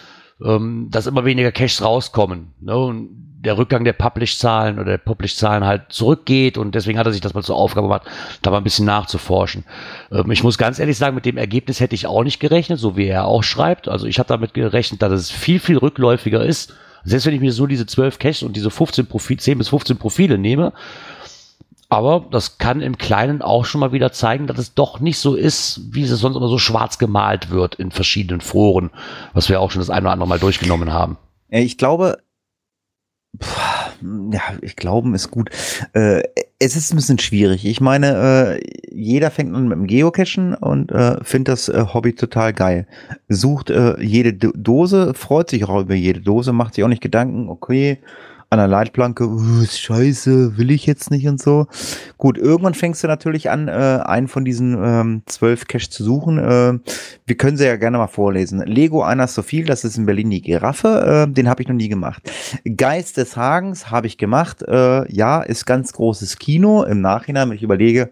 ähm, 0.44 0.88
dass 0.90 1.06
immer 1.06 1.24
weniger 1.24 1.52
Caches 1.52 1.84
rauskommen. 1.84 2.54
Ne? 2.62 2.76
Und 2.76 3.25
der 3.46 3.58
Rückgang 3.58 3.84
der 3.84 3.94
Publish-Zahlen 3.94 4.76
oder 4.76 4.92
der 4.92 4.98
Publish-Zahlen 4.98 5.64
halt 5.64 5.84
zurückgeht 5.90 6.58
und 6.58 6.76
deswegen 6.76 7.00
hat 7.00 7.06
er 7.06 7.14
sich 7.14 7.22
das 7.22 7.34
mal 7.34 7.44
zur 7.44 7.56
Aufgabe 7.56 7.88
gemacht, 7.88 8.04
da 8.42 8.52
mal 8.52 8.58
ein 8.58 8.64
bisschen 8.64 8.86
nachzuforschen. 8.86 9.64
Ähm, 10.12 10.32
ich 10.32 10.44
muss 10.44 10.58
ganz 10.58 10.80
ehrlich 10.80 10.98
sagen, 10.98 11.16
mit 11.16 11.26
dem 11.26 11.38
Ergebnis 11.38 11.80
hätte 11.80 11.96
ich 11.96 12.08
auch 12.08 12.24
nicht 12.24 12.40
gerechnet, 12.40 12.80
so 12.80 12.98
wie 12.98 13.08
er 13.08 13.26
auch 13.26 13.44
schreibt. 13.44 13.88
Also 13.88 14.08
ich 14.08 14.20
habe 14.20 14.28
damit 14.28 14.54
gerechnet, 14.54 15.02
dass 15.02 15.12
es 15.12 15.32
viel, 15.32 15.60
viel 15.60 15.78
rückläufiger 15.78 16.44
ist. 16.44 16.74
Selbst 17.04 17.28
wenn 17.28 17.36
ich 17.36 17.42
mir 17.42 17.54
so 17.54 17.68
diese 17.68 17.86
12 17.86 18.20
Caches 18.20 18.44
und 18.44 18.56
diese 18.56 18.72
15 18.72 19.06
Profil, 19.06 19.38
10 19.38 19.60
bis 19.60 19.70
15 19.70 19.98
Profile 19.98 20.38
nehme, 20.38 20.74
aber 21.90 22.26
das 22.32 22.58
kann 22.58 22.82
im 22.82 22.98
Kleinen 22.98 23.42
auch 23.42 23.66
schon 23.66 23.80
mal 23.80 23.92
wieder 23.92 24.12
zeigen, 24.12 24.48
dass 24.48 24.58
es 24.58 24.74
doch 24.74 25.00
nicht 25.00 25.20
so 25.20 25.36
ist, 25.36 25.82
wie 25.92 26.04
es 26.04 26.10
sonst 26.10 26.36
immer 26.36 26.48
so 26.48 26.58
schwarz 26.58 26.98
gemalt 26.98 27.52
wird 27.52 27.76
in 27.76 27.92
verschiedenen 27.92 28.42
Foren, 28.42 28.90
was 29.34 29.50
wir 29.50 29.62
auch 29.62 29.72
schon 29.72 29.82
das 29.82 29.92
eine 29.92 30.02
oder 30.02 30.14
andere 30.14 30.28
Mal 30.28 30.40
durchgenommen 30.40 30.92
haben. 30.92 31.18
Ich 31.50 31.78
glaube, 31.78 32.18
ja, 34.32 34.42
ich 34.62 34.76
glaube, 34.76 35.14
ist 35.16 35.32
gut. 35.32 35.50
Äh, 35.94 36.24
es 36.60 36.76
ist 36.76 36.92
ein 36.92 36.96
bisschen 36.96 37.20
schwierig. 37.20 37.66
Ich 37.66 37.82
meine, 37.82 38.58
äh, 38.58 38.62
jeder 38.92 39.32
fängt 39.32 39.56
an 39.56 39.68
mit 39.68 39.78
dem 39.78 39.88
Geocachen 39.88 40.56
und 40.56 40.92
äh, 40.92 41.24
findet 41.24 41.50
das 41.50 41.70
äh, 41.70 41.86
Hobby 41.94 42.14
total 42.14 42.54
geil. 42.54 42.88
Sucht 43.30 43.70
äh, 43.70 44.00
jede 44.02 44.34
Do 44.34 44.52
Dose, 44.56 45.14
freut 45.14 45.50
sich 45.50 45.66
auch 45.66 45.82
über 45.82 45.96
jede 45.96 46.22
Dose, 46.22 46.54
macht 46.54 46.76
sich 46.76 46.84
auch 46.84 46.90
nicht 46.90 47.02
Gedanken, 47.02 47.50
okay, 47.50 48.00
an 48.50 48.60
der 48.60 48.68
Leitplanke, 48.68 49.28
uh, 49.28 49.66
scheiße, 49.66 50.58
will 50.58 50.72
ich 50.72 50.86
jetzt 50.86 51.12
nicht 51.12 51.28
und 51.28 51.42
so. 51.42 51.68
Gut, 52.18 52.38
irgendwann 52.38 52.74
fängst 52.74 53.04
du 53.04 53.08
natürlich 53.08 53.50
an, 53.50 53.68
äh, 53.68 53.72
einen 53.72 54.28
von 54.28 54.46
diesen 54.46 54.78
ähm, 54.82 55.24
zwölf 55.26 55.68
Cache 55.68 55.90
zu 55.90 56.04
suchen. 56.04 56.38
Äh, 56.38 56.80
wir 57.26 57.38
können 57.38 57.58
sie 57.58 57.66
ja 57.66 57.76
gerne 57.76 57.98
mal 57.98 58.08
vorlesen. 58.08 58.60
Lego 58.66 59.04
einer 59.04 59.28
so 59.28 59.42
viel, 59.42 59.66
das 59.66 59.84
ist 59.84 59.98
in 59.98 60.06
Berlin 60.06 60.30
die 60.30 60.42
Giraffe, 60.42 61.28
äh, 61.28 61.32
den 61.32 61.50
habe 61.50 61.62
ich 61.62 61.68
noch 61.68 61.76
nie 61.76 61.90
gemacht. 61.90 62.22
Geist 62.78 63.18
des 63.18 63.36
Hagens 63.36 63.92
habe 63.92 64.08
ich 64.08 64.18
gemacht. 64.18 64.64
Äh, 64.64 65.12
ja, 65.12 65.42
ist 65.42 65.66
ganz 65.66 65.94
großes 65.94 66.38
Kino. 66.38 66.84
Im 66.84 67.02
Nachhinein, 67.02 67.50
wenn 67.50 67.58
ich 67.58 67.64
überlege, 67.64 68.12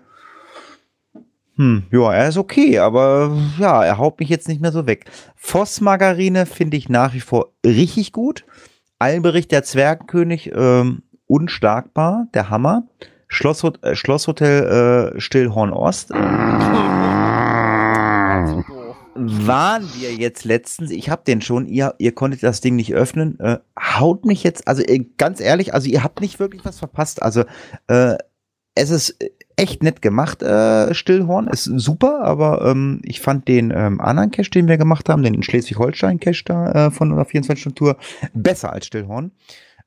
hm, 1.55 1.83
ja, 1.91 2.11
er 2.11 2.29
ist 2.29 2.37
okay, 2.37 2.79
aber 2.79 3.37
ja, 3.59 3.83
er 3.83 3.99
haut 3.99 4.19
mich 4.19 4.29
jetzt 4.29 4.47
nicht 4.47 4.59
mehr 4.59 4.71
so 4.71 4.87
weg. 4.87 5.05
Voss-Margarine 5.35 6.47
finde 6.47 6.77
ich 6.77 6.89
nach 6.89 7.13
wie 7.13 7.19
vor 7.19 7.51
richtig 7.63 8.11
gut. 8.11 8.43
Allenbericht 9.03 9.51
der 9.51 9.63
Zwergenkönig, 9.63 10.53
ähm, 10.55 11.03
unschlagbar, 11.27 12.27
der 12.33 12.49
Hammer. 12.49 12.87
Schloss, 13.27 13.61
äh, 13.81 13.95
Schlosshotel 13.95 15.13
äh, 15.15 15.19
Stillhorn 15.19 15.73
Ost. 15.73 16.11
waren 19.15 19.83
wir 19.95 20.13
jetzt 20.13 20.45
letztens, 20.45 20.89
ich 20.89 21.09
habe 21.09 21.23
den 21.27 21.41
schon, 21.41 21.67
ihr, 21.67 21.95
ihr 21.97 22.15
konntet 22.15 22.43
das 22.43 22.61
Ding 22.61 22.77
nicht 22.77 22.93
öffnen, 22.93 23.37
äh, 23.41 23.59
haut 23.77 24.23
mich 24.23 24.41
jetzt, 24.43 24.67
also 24.69 24.81
äh, 24.81 25.05
ganz 25.17 25.41
ehrlich, 25.41 25.73
also 25.73 25.89
ihr 25.89 26.03
habt 26.03 26.21
nicht 26.21 26.39
wirklich 26.39 26.63
was 26.63 26.79
verpasst, 26.79 27.21
also 27.21 27.43
äh, 27.87 28.15
es 28.73 28.89
ist 28.89 29.17
echt 29.55 29.83
nett 29.83 30.01
gemacht, 30.01 30.41
äh, 30.41 30.93
Stillhorn. 30.93 31.47
Ist 31.47 31.63
super, 31.63 32.21
aber 32.23 32.65
ähm, 32.65 33.01
ich 33.03 33.21
fand 33.21 33.47
den 33.47 33.71
ähm, 33.71 34.01
anderen 34.01 34.31
Cache, 34.31 34.49
den 34.49 34.67
wir 34.67 34.77
gemacht 34.77 35.09
haben, 35.09 35.23
den 35.23 35.41
Schleswig-Holstein-Cache 35.43 36.43
da 36.45 36.87
äh, 36.87 36.91
von 36.91 37.11
einer 37.11 37.23
24-Stunden-Tour, 37.23 37.97
besser 38.33 38.73
als 38.73 38.87
Stillhorn. 38.87 39.31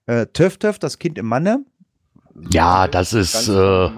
Äh, 0.06 0.26
Töff 0.26 0.58
Töff, 0.58 0.78
das 0.78 0.98
Kind 0.98 1.18
im 1.18 1.26
Manne. 1.26 1.64
Ja, 2.50 2.86
das 2.86 3.12
ist 3.12 3.48
äh, 3.48 3.90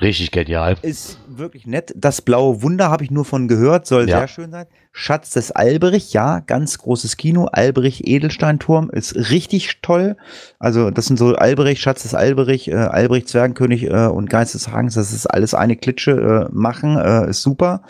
richtig 0.00 0.30
genial. 0.30 0.76
Ist 0.82 1.18
wirklich 1.28 1.66
nett. 1.66 1.92
Das 1.96 2.20
blaue 2.20 2.62
Wunder 2.62 2.90
habe 2.90 3.04
ich 3.04 3.10
nur 3.10 3.24
von 3.24 3.48
gehört, 3.48 3.86
soll 3.86 4.08
ja. 4.08 4.18
sehr 4.18 4.28
schön 4.28 4.50
sein. 4.50 4.66
Schatz 4.92 5.30
des 5.30 5.52
Alberich, 5.52 6.12
ja, 6.12 6.40
ganz 6.40 6.78
großes 6.78 7.16
Kino. 7.16 7.46
Alberich 7.46 8.08
Edelsteinturm 8.08 8.90
ist 8.90 9.14
richtig 9.30 9.80
toll. 9.82 10.16
Also 10.58 10.90
das 10.90 11.06
sind 11.06 11.16
so 11.16 11.34
Alberich, 11.36 11.80
Schatz 11.80 12.02
des 12.02 12.14
Alberich, 12.14 12.68
äh, 12.68 12.74
Alberich 12.74 13.28
Zwergenkönig 13.28 13.84
äh, 13.84 14.06
und 14.06 14.28
Geist 14.28 14.54
des 14.54 14.72
Hagens. 14.72 14.94
Das 14.94 15.12
ist 15.12 15.26
alles 15.26 15.54
eine 15.54 15.76
Klitsche. 15.76 16.48
Äh, 16.50 16.52
machen 16.52 16.98
äh, 16.98 17.30
ist 17.30 17.42
super. 17.42 17.82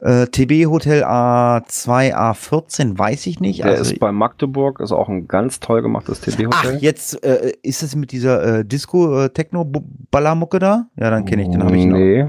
Äh, 0.00 0.26
TB 0.26 0.66
Hotel 0.70 1.04
A2, 1.04 2.14
A14, 2.14 2.98
weiß 2.98 3.26
ich 3.26 3.40
nicht. 3.40 3.64
Der 3.64 3.72
also, 3.72 3.92
ist 3.92 3.98
bei 3.98 4.12
Magdeburg, 4.12 4.80
ist 4.80 4.92
auch 4.92 5.08
ein 5.08 5.26
ganz 5.26 5.58
toll 5.58 5.82
gemachtes 5.82 6.20
TB 6.20 6.46
Hotel. 6.46 6.74
Ach, 6.76 6.80
jetzt 6.80 7.22
äh, 7.24 7.52
ist 7.62 7.82
es 7.82 7.96
mit 7.96 8.12
dieser 8.12 8.60
äh, 8.60 8.64
Disco 8.64 9.22
äh, 9.22 9.30
Techno 9.30 9.70
Ballermucke 10.10 10.60
da? 10.60 10.86
Ja, 10.96 11.10
dann 11.10 11.24
kenne 11.24 11.42
ich 11.42 11.48
den, 11.48 11.62
habe 11.64 11.76
ich 11.76 11.86
noch. 11.86 11.98
Nee. 11.98 12.26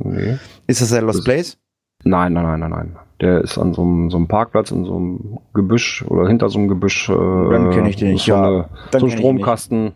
nee. 0.00 0.38
Ist 0.66 0.80
das 0.80 0.90
der 0.90 1.02
Lost 1.02 1.24
Place? 1.24 1.56
Nein, 2.04 2.32
nein, 2.32 2.44
nein, 2.44 2.60
nein, 2.60 2.70
nein. 2.70 3.07
Der 3.20 3.40
ist 3.40 3.58
an 3.58 3.74
so 3.74 3.82
einem, 3.82 4.10
so 4.10 4.16
einem 4.16 4.28
Parkplatz 4.28 4.70
in 4.70 4.84
so 4.84 4.96
einem 4.96 5.38
Gebüsch 5.54 6.04
oder 6.06 6.28
hinter 6.28 6.48
so 6.48 6.58
einem 6.58 6.68
Gebüsch. 6.68 7.08
Äh, 7.08 7.12
dann 7.14 7.70
kenne 7.70 7.90
ich 7.90 7.96
den 7.96 8.12
nicht. 8.12 8.24
So, 8.24 8.32
ja, 8.32 8.44
eine, 8.44 8.68
so 9.00 9.08
Stromkasten. 9.08 9.92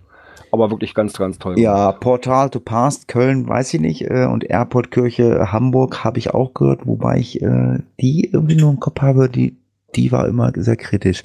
aber 0.50 0.70
wirklich 0.70 0.94
ganz, 0.94 1.16
ganz 1.16 1.38
toll. 1.38 1.58
Ja, 1.58 1.92
Portal 1.92 2.50
to 2.50 2.58
Past, 2.58 3.08
Köln, 3.08 3.48
weiß 3.48 3.74
ich 3.74 3.80
nicht, 3.80 4.10
äh, 4.10 4.26
und 4.26 4.44
Airport 4.44 4.90
Kirche 4.90 5.52
Hamburg 5.52 6.02
habe 6.02 6.18
ich 6.18 6.34
auch 6.34 6.52
gehört, 6.54 6.86
wobei 6.86 7.18
ich 7.18 7.40
äh, 7.42 7.78
die 8.00 8.30
irgendwie 8.32 8.56
nur 8.56 8.70
im 8.70 8.80
Kopf 8.80 9.00
habe, 9.00 9.28
die, 9.28 9.56
die 9.94 10.10
war 10.10 10.26
immer 10.26 10.52
sehr 10.56 10.76
kritisch. 10.76 11.22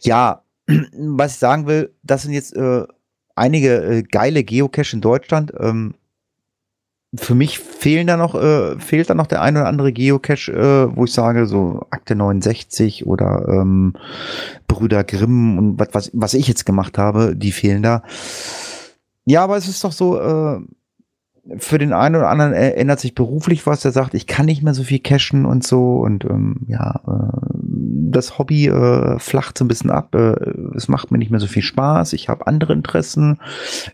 Ja, 0.00 0.42
was 0.66 1.34
ich 1.34 1.38
sagen 1.38 1.66
will, 1.66 1.94
das 2.02 2.22
sind 2.22 2.32
jetzt 2.32 2.56
äh, 2.56 2.86
einige 3.34 3.82
äh, 3.82 4.02
geile 4.02 4.44
Geocache 4.44 4.94
in 4.96 5.00
Deutschland. 5.00 5.52
Ähm, 5.58 5.94
für 7.14 7.34
mich 7.34 7.58
fehlen 7.58 8.06
da 8.06 8.16
noch, 8.16 8.34
äh, 8.34 8.78
fehlt 8.78 9.10
da 9.10 9.14
noch 9.14 9.26
der 9.26 9.42
ein 9.42 9.56
oder 9.56 9.66
andere 9.66 9.92
Geocache, 9.92 10.52
äh, 10.52 10.96
wo 10.96 11.04
ich 11.04 11.12
sage, 11.12 11.46
so 11.46 11.86
Akte 11.90 12.14
69 12.14 13.06
oder 13.06 13.48
ähm, 13.48 13.94
Brüder 14.68 15.02
Grimm 15.02 15.58
und 15.58 15.80
was, 15.80 15.88
was, 15.92 16.10
was 16.14 16.34
ich 16.34 16.46
jetzt 16.46 16.66
gemacht 16.66 16.98
habe, 16.98 17.34
die 17.34 17.52
fehlen 17.52 17.82
da. 17.82 18.04
Ja, 19.24 19.42
aber 19.42 19.56
es 19.56 19.66
ist 19.66 19.82
doch 19.82 19.92
so, 19.92 20.20
äh, 20.20 20.60
für 21.58 21.78
den 21.78 21.92
einen 21.92 22.16
oder 22.16 22.28
anderen 22.28 22.52
ändert 22.52 23.00
sich 23.00 23.14
beruflich 23.14 23.66
was, 23.66 23.80
der 23.80 23.92
sagt, 23.92 24.14
ich 24.14 24.26
kann 24.26 24.46
nicht 24.46 24.62
mehr 24.62 24.74
so 24.74 24.84
viel 24.84 25.00
cashen 25.00 25.46
und 25.46 25.66
so 25.66 25.96
und 26.00 26.24
ähm, 26.24 26.60
ja, 26.68 27.00
äh, 27.08 27.50
das 28.10 28.38
Hobby 28.38 28.66
äh, 28.66 29.18
flacht 29.18 29.58
so 29.58 29.64
ein 29.64 29.68
bisschen 29.68 29.90
ab. 29.90 30.14
Äh, 30.14 30.34
es 30.76 30.88
macht 30.88 31.10
mir 31.10 31.18
nicht 31.18 31.30
mehr 31.30 31.40
so 31.40 31.46
viel 31.46 31.62
Spaß. 31.62 32.12
Ich 32.12 32.28
habe 32.28 32.46
andere 32.46 32.72
Interessen. 32.72 33.38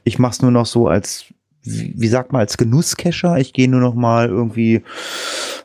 Ich 0.05 0.19
mache 0.19 0.33
es 0.33 0.43
nur 0.43 0.51
noch 0.51 0.67
so 0.67 0.89
als 0.89 1.27
wie, 1.67 1.95
wie 1.97 2.09
sagt 2.09 2.33
man, 2.33 2.41
als 2.41 2.57
Genusscacher. 2.57 3.39
Ich 3.39 3.53
gehe 3.53 3.69
nur 3.69 3.81
noch 3.81 3.95
mal 3.95 4.29
irgendwie 4.29 4.83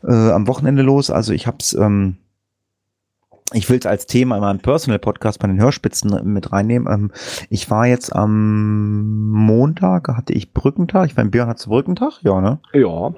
äh, 0.03 0.31
am 0.31 0.47
Wochenende 0.47 0.81
los. 0.81 1.09
Also 1.09 1.33
ich 1.33 1.47
hab's, 1.47 1.73
ähm, 1.73 2.17
ich 3.53 3.69
will 3.69 3.79
es 3.79 3.85
als 3.85 4.07
Thema 4.07 4.35
in 4.35 4.41
meinem 4.41 4.59
Personal-Podcast 4.59 5.39
bei 5.39 5.47
den 5.47 5.61
Hörspitzen 5.61 6.33
mit 6.33 6.51
reinnehmen. 6.51 6.91
Ähm, 6.91 7.11
ich 7.49 7.69
war 7.69 7.87
jetzt 7.87 8.15
am 8.15 9.29
Montag, 9.29 10.07
hatte 10.09 10.33
ich 10.33 10.53
Brückentag. 10.53 11.07
Ich 11.07 11.15
meine, 11.15 11.29
Björn 11.29 11.49
hat 11.49 11.63
Brückentag, 11.65 12.21
ja, 12.23 12.41
ne? 12.41 12.59
Ja. 12.73 13.13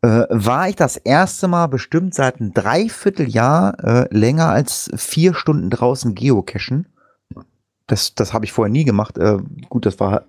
Äh, 0.00 0.26
war 0.30 0.68
ich 0.68 0.76
das 0.76 0.96
erste 0.96 1.48
Mal 1.48 1.66
bestimmt 1.66 2.14
seit 2.14 2.40
einem 2.40 2.54
Dreivierteljahr 2.54 3.84
äh, 3.84 4.16
länger 4.16 4.48
als 4.48 4.90
vier 4.94 5.34
Stunden 5.34 5.70
draußen 5.70 6.14
geocachen. 6.14 6.86
Das, 7.88 8.14
das 8.14 8.32
habe 8.32 8.44
ich 8.44 8.52
vorher 8.52 8.70
nie 8.70 8.84
gemacht. 8.84 9.18
Äh, 9.18 9.38
gut, 9.68 9.86
das 9.86 9.98
war 9.98 10.24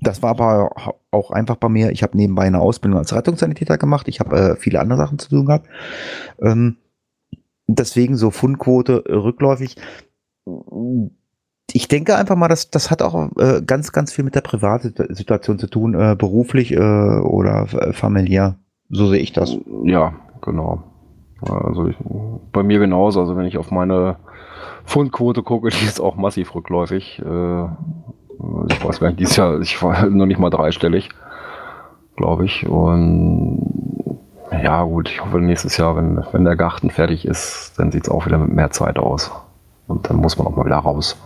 das 0.00 0.22
war 0.22 0.30
aber 0.30 0.94
auch 1.10 1.30
einfach 1.30 1.56
bei 1.56 1.68
mir. 1.68 1.90
Ich 1.90 2.02
habe 2.02 2.16
nebenbei 2.16 2.44
eine 2.44 2.60
Ausbildung 2.60 2.98
als 2.98 3.14
Rettungssanitäter 3.14 3.78
gemacht. 3.78 4.08
Ich 4.08 4.20
habe 4.20 4.36
äh, 4.36 4.56
viele 4.56 4.80
andere 4.80 4.98
Sachen 4.98 5.18
zu 5.18 5.28
tun 5.28 5.46
gehabt. 5.46 5.66
Ähm, 6.40 6.76
deswegen 7.66 8.16
so 8.16 8.30
Fundquote 8.30 9.04
äh, 9.06 9.14
rückläufig. 9.14 9.76
Ich 11.72 11.88
denke 11.88 12.16
einfach 12.16 12.36
mal, 12.36 12.48
dass 12.48 12.70
das 12.70 12.90
hat 12.90 13.02
auch 13.02 13.30
äh, 13.38 13.60
ganz, 13.64 13.92
ganz 13.92 14.12
viel 14.12 14.24
mit 14.24 14.34
der 14.34 14.40
Privatsituation 14.40 15.58
zu 15.58 15.66
tun, 15.66 15.94
äh, 15.94 16.16
beruflich 16.16 16.72
äh, 16.72 16.78
oder 16.78 17.66
familiär. 17.92 18.56
So 18.90 19.08
sehe 19.08 19.20
ich 19.20 19.32
das. 19.32 19.58
Ja, 19.84 20.14
genau. 20.40 20.82
Also 21.42 21.88
ich, 21.88 21.96
bei 22.52 22.62
mir 22.62 22.78
genauso. 22.78 23.20
Also 23.20 23.36
wenn 23.36 23.46
ich 23.46 23.58
auf 23.58 23.70
meine 23.70 24.16
Fundquote 24.84 25.42
gucke, 25.42 25.68
die 25.80 25.84
ist 25.84 26.00
auch 26.00 26.16
massiv 26.16 26.54
rückläufig. 26.54 27.20
Äh, 27.20 27.68
ich 28.68 28.84
weiß 28.84 29.00
gar 29.00 29.08
nicht, 29.08 29.20
dieses 29.20 29.36
Jahr, 29.36 29.60
ich 29.60 29.82
war 29.82 30.06
noch 30.10 30.26
nicht 30.26 30.38
mal 30.38 30.50
dreistellig, 30.50 31.10
glaube 32.16 32.44
ich. 32.44 32.66
Und 32.66 34.18
ja, 34.62 34.82
gut, 34.82 35.08
ich 35.10 35.24
hoffe 35.24 35.40
nächstes 35.40 35.76
Jahr, 35.76 35.96
wenn, 35.96 36.22
wenn 36.32 36.44
der 36.44 36.56
Garten 36.56 36.90
fertig 36.90 37.26
ist, 37.26 37.74
dann 37.76 37.92
sieht 37.92 38.04
es 38.04 38.10
auch 38.10 38.26
wieder 38.26 38.38
mit 38.38 38.50
mehr 38.50 38.70
Zeit 38.70 38.98
aus. 38.98 39.30
Und 39.86 40.08
dann 40.08 40.16
muss 40.16 40.38
man 40.38 40.46
auch 40.46 40.56
mal 40.56 40.66
wieder 40.66 40.76
raus. 40.76 41.16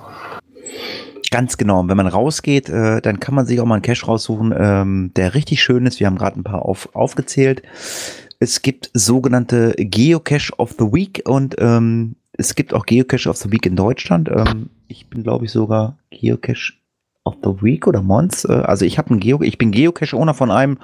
Ganz 1.30 1.56
genau. 1.56 1.80
Und 1.80 1.88
wenn 1.88 1.96
man 1.96 2.06
rausgeht, 2.06 2.68
äh, 2.68 3.00
dann 3.00 3.18
kann 3.18 3.34
man 3.34 3.46
sich 3.46 3.60
auch 3.60 3.64
mal 3.64 3.76
einen 3.76 3.82
Cache 3.82 4.06
raussuchen, 4.06 4.54
ähm, 4.56 5.12
der 5.16 5.34
richtig 5.34 5.62
schön 5.62 5.86
ist. 5.86 5.98
Wir 5.98 6.06
haben 6.06 6.18
gerade 6.18 6.38
ein 6.38 6.44
paar 6.44 6.62
auf, 6.62 6.94
aufgezählt. 6.94 7.62
Es 8.38 8.60
gibt 8.60 8.90
sogenannte 8.92 9.74
Geocache 9.78 10.52
of 10.58 10.72
the 10.78 10.92
Week 10.92 11.22
und 11.26 11.56
ähm, 11.58 12.16
es 12.32 12.54
gibt 12.54 12.74
auch 12.74 12.86
Geocache 12.86 13.28
of 13.28 13.36
the 13.36 13.50
Week 13.50 13.64
in 13.64 13.76
Deutschland. 13.76 14.28
Ähm, 14.28 14.68
ich 14.88 15.08
bin, 15.08 15.22
glaube 15.22 15.46
ich, 15.46 15.52
sogar 15.52 15.96
Geocache 16.10 16.74
of 17.24 17.36
the 17.42 17.62
Week 17.62 17.86
oder 17.86 18.02
Mons. 18.02 18.44
Äh, 18.44 18.52
also 18.52 18.84
ich 18.84 18.98
habe 18.98 19.10
einen 19.10 19.20
Geo, 19.20 19.42
ich 19.42 19.58
bin 19.58 19.70
Geocache-Owner 19.72 20.34
von 20.34 20.50
einem 20.50 20.78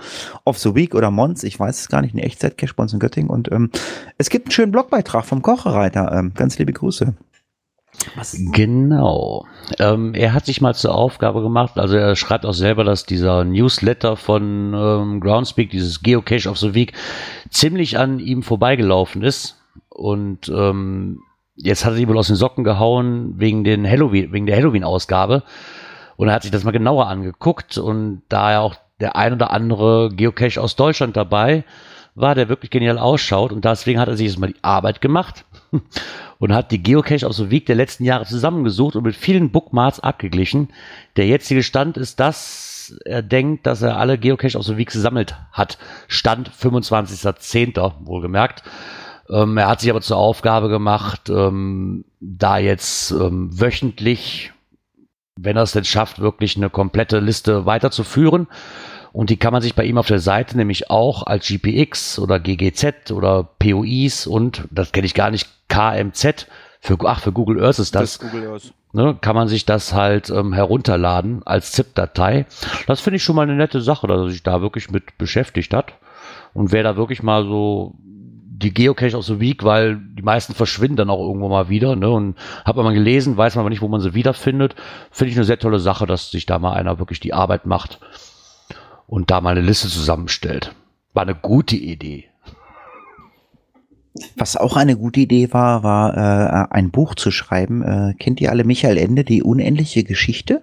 of 0.45 0.59
the 0.59 0.75
Week 0.75 0.95
oder 0.95 1.11
Mons. 1.11 1.43
Ich 1.45 1.59
weiß 1.59 1.81
es 1.81 1.89
gar 1.89 2.03
nicht, 2.03 2.15
eine 2.15 2.23
Echtzeit-Cache 2.23 2.75
bei 2.75 2.83
uns 2.83 2.93
in 2.93 2.99
Göttingen. 2.99 3.31
Und 3.31 3.51
ähm, 3.53 3.71
es 4.19 4.31
gibt 4.31 4.47
einen 4.47 4.53
schönen 4.53 4.73
Blogbeitrag 4.73 5.25
vom 5.25 5.43
Kochereiter. 5.43 6.13
Ähm, 6.13 6.33
ganz 6.35 6.59
liebe 6.59 6.73
Grüße. 6.73 7.15
Was? 8.15 8.37
Genau. 8.53 9.47
Ähm, 9.79 10.15
er 10.15 10.33
hat 10.33 10.47
sich 10.47 10.61
mal 10.61 10.75
zur 10.75 10.95
Aufgabe 10.95 11.43
gemacht, 11.43 11.79
also 11.79 11.97
er 11.97 12.15
schreibt 12.17 12.47
auch 12.47 12.53
selber, 12.53 12.85
dass 12.85 13.05
dieser 13.05 13.45
Newsletter 13.45 14.17
von 14.17 14.73
ähm, 14.75 15.21
Groundspeak, 15.21 15.71
dieses 15.71 16.03
Geocache 16.03 16.49
of 16.49 16.59
the 16.59 16.75
Week, 16.75 16.93
ziemlich 17.51 17.99
an 17.99 18.21
ihm 18.21 18.43
vorbeigelaufen 18.43 19.23
ist. 19.23 19.61
Und 19.89 20.49
ähm, 20.49 21.23
jetzt 21.57 21.85
hat 21.85 21.95
er 21.95 21.99
die 21.99 22.09
wohl 22.09 22.19
aus 22.19 22.29
den 22.29 22.37
Socken 22.37 22.63
gehauen 22.63 23.35
wegen, 23.39 23.65
den 23.65 23.89
Halloween, 23.89 24.33
wegen 24.33 24.47
der 24.47 24.57
Halloween-Ausgabe. 24.57 25.43
Und 26.19 26.27
er 26.27 26.35
hat 26.35 26.43
sich 26.43 26.51
das 26.51 26.65
mal 26.65 26.73
genauer 26.73 27.07
angeguckt 27.07 27.79
und 27.79 28.23
da 28.29 28.51
ja 28.51 28.61
auch 28.61 28.75
der 28.99 29.15
ein 29.15 29.33
oder 29.33 29.53
andere 29.53 30.11
Geocache 30.13 30.61
aus 30.61 30.75
Deutschland 30.75 31.17
dabei 31.17 31.63
war, 32.17 32.35
der 32.35 32.49
wirklich 32.49 32.73
genial 32.73 32.99
ausschaut 32.99 33.53
und 33.53 33.65
deswegen 33.65 34.01
hat 34.01 34.09
er 34.09 34.17
sich 34.17 34.27
jetzt 34.27 34.41
mal 34.41 34.49
die 34.49 34.63
Arbeit 34.63 35.01
gemacht 35.01 35.45
und 36.41 36.53
hat 36.53 36.73
die 36.73 36.83
Geocache 36.83 37.25
aus 37.25 37.37
dem 37.37 37.53
Weg 37.53 37.67
der 37.67 37.77
letzten 37.77 38.03
Jahre 38.03 38.25
zusammengesucht 38.25 38.97
und 38.97 39.05
mit 39.05 39.15
vielen 39.15 39.53
Bookmarks 39.53 40.01
abgeglichen. 40.01 40.71
Der 41.17 41.29
jetzige 41.29 41.63
Stand 41.63 41.97
ist, 41.97 42.19
dass 42.19 42.99
er 43.05 43.23
denkt, 43.23 43.65
dass 43.69 43.83
er 43.83 43.97
alle 43.97 44.19
Geocache 44.19 44.59
aus 44.59 44.67
dem 44.67 44.77
Weg 44.77 44.91
gesammelt 44.91 45.37
hat. 45.53 45.79
Stand 46.09 46.51
25.10. 46.51 47.93
wohlgemerkt. 48.01 48.65
Ähm, 49.31 49.57
er 49.57 49.69
hat 49.69 49.83
sich 49.83 49.91
aber 49.91 50.01
zur 50.01 50.17
Aufgabe 50.17 50.69
gemacht, 50.69 51.31
ähm, 51.31 52.05
da 52.19 52.59
jetzt 52.59 53.13
ähm, 53.13 53.51
wöchentlich 53.53 54.53
wenn 55.41 55.57
er 55.57 55.63
es 55.63 55.73
denn 55.73 55.85
schafft, 55.85 56.21
wirklich 56.21 56.57
eine 56.57 56.71
komplette 56.71 57.21
Liste 57.21 57.67
weiterzuführen. 57.67 58.49
Und 59.13 59.31
die 59.31 59.37
kann 59.37 59.53
man 59.53 59.63
sich 59.63 59.75
bei 59.75 59.85
ihm 59.85 59.99
auf 59.99 60.07
der 60.07 60.19
Seite 60.19 60.57
nämlich 60.57 60.91
auch 60.91 61.27
als 61.27 61.49
GPX 61.49 62.19
oder 62.19 62.39
GGZ 62.39 63.11
oder 63.11 63.49
POIs 63.59 64.27
und, 64.27 64.65
das 64.71 64.93
kenne 64.93 65.07
ich 65.07 65.15
gar 65.15 65.31
nicht, 65.31 65.49
KMZ, 65.69 66.47
für, 66.81 66.97
ach, 67.05 67.21
für 67.21 67.33
Google 67.33 67.65
Earth 67.65 67.79
ist 67.79 67.95
das. 67.95 68.19
das 68.19 68.31
Google 68.31 68.49
Earth. 68.49 68.73
Ne, 68.93 69.19
kann 69.21 69.37
man 69.37 69.49
sich 69.49 69.67
das 69.67 69.93
halt 69.93 70.31
ähm, 70.31 70.55
herunterladen 70.55 71.43
als 71.45 71.73
ZIP-Datei. 71.73 72.47
Das 72.87 73.01
finde 73.01 73.17
ich 73.17 73.23
schon 73.23 73.37
mal 73.37 73.43
eine 73.43 73.55
nette 73.55 73.83
Sache, 73.83 74.07
dass 74.07 74.19
er 74.19 74.31
sich 74.31 74.43
da 74.43 74.63
wirklich 74.63 74.91
mit 74.91 75.19
beschäftigt 75.19 75.75
hat. 75.75 75.93
Und 76.55 76.73
wer 76.73 76.83
da 76.83 76.97
wirklich 76.97 77.23
mal 77.23 77.45
so 77.45 77.95
die 78.59 78.75
Geocache 78.75 79.17
aus 79.17 79.27
the 79.27 79.41
Week, 79.41 79.63
weil 79.63 79.97
die 79.97 80.23
meisten 80.23 80.55
verschwinden 80.55 80.97
dann 80.97 81.11
auch 81.11 81.21
irgendwo 81.21 81.49
mal 81.49 81.69
wieder. 81.69 81.95
Ne? 81.95 82.11
Und 82.11 82.37
man 82.67 82.77
mal 82.77 82.95
gelesen, 82.95 83.37
weiß 83.37 83.55
man 83.55 83.63
aber 83.63 83.71
nicht, 83.71 83.83
wo 83.83 83.89
man 83.89 84.01
sie 84.01 84.15
wiederfindet. 84.15 84.75
Finde 85.11 85.31
ich 85.31 85.37
eine 85.37 85.45
sehr 85.45 85.59
tolle 85.59 85.79
Sache, 85.79 86.07
dass 86.07 86.31
sich 86.31 86.47
da 86.47 86.59
mal 86.59 86.75
einer 86.75 86.99
wirklich 86.99 87.21
die 87.21 87.33
Arbeit 87.33 87.67
macht 87.67 88.01
und 89.07 89.31
da 89.31 89.41
mal 89.41 89.51
eine 89.51 89.61
Liste 89.61 89.89
zusammenstellt. 89.89 90.75
War 91.15 91.23
eine 91.23 91.37
gute 91.37 91.77
Idee. 91.77 92.25
Was 94.37 94.57
auch 94.57 94.77
eine 94.77 94.97
gute 94.97 95.21
Idee 95.21 95.53
war, 95.53 95.85
war 95.85 96.17
äh, 96.17 96.75
ein 96.75 96.91
Buch 96.91 97.15
zu 97.15 97.31
schreiben. 97.31 97.83
Äh, 97.83 98.15
kennt 98.19 98.41
ihr 98.41 98.51
alle 98.51 98.65
Michael 98.65 98.99
Ende, 98.99 99.23
die 99.23 99.45
unendliche 99.45 100.03
Geschichte? 100.03 100.63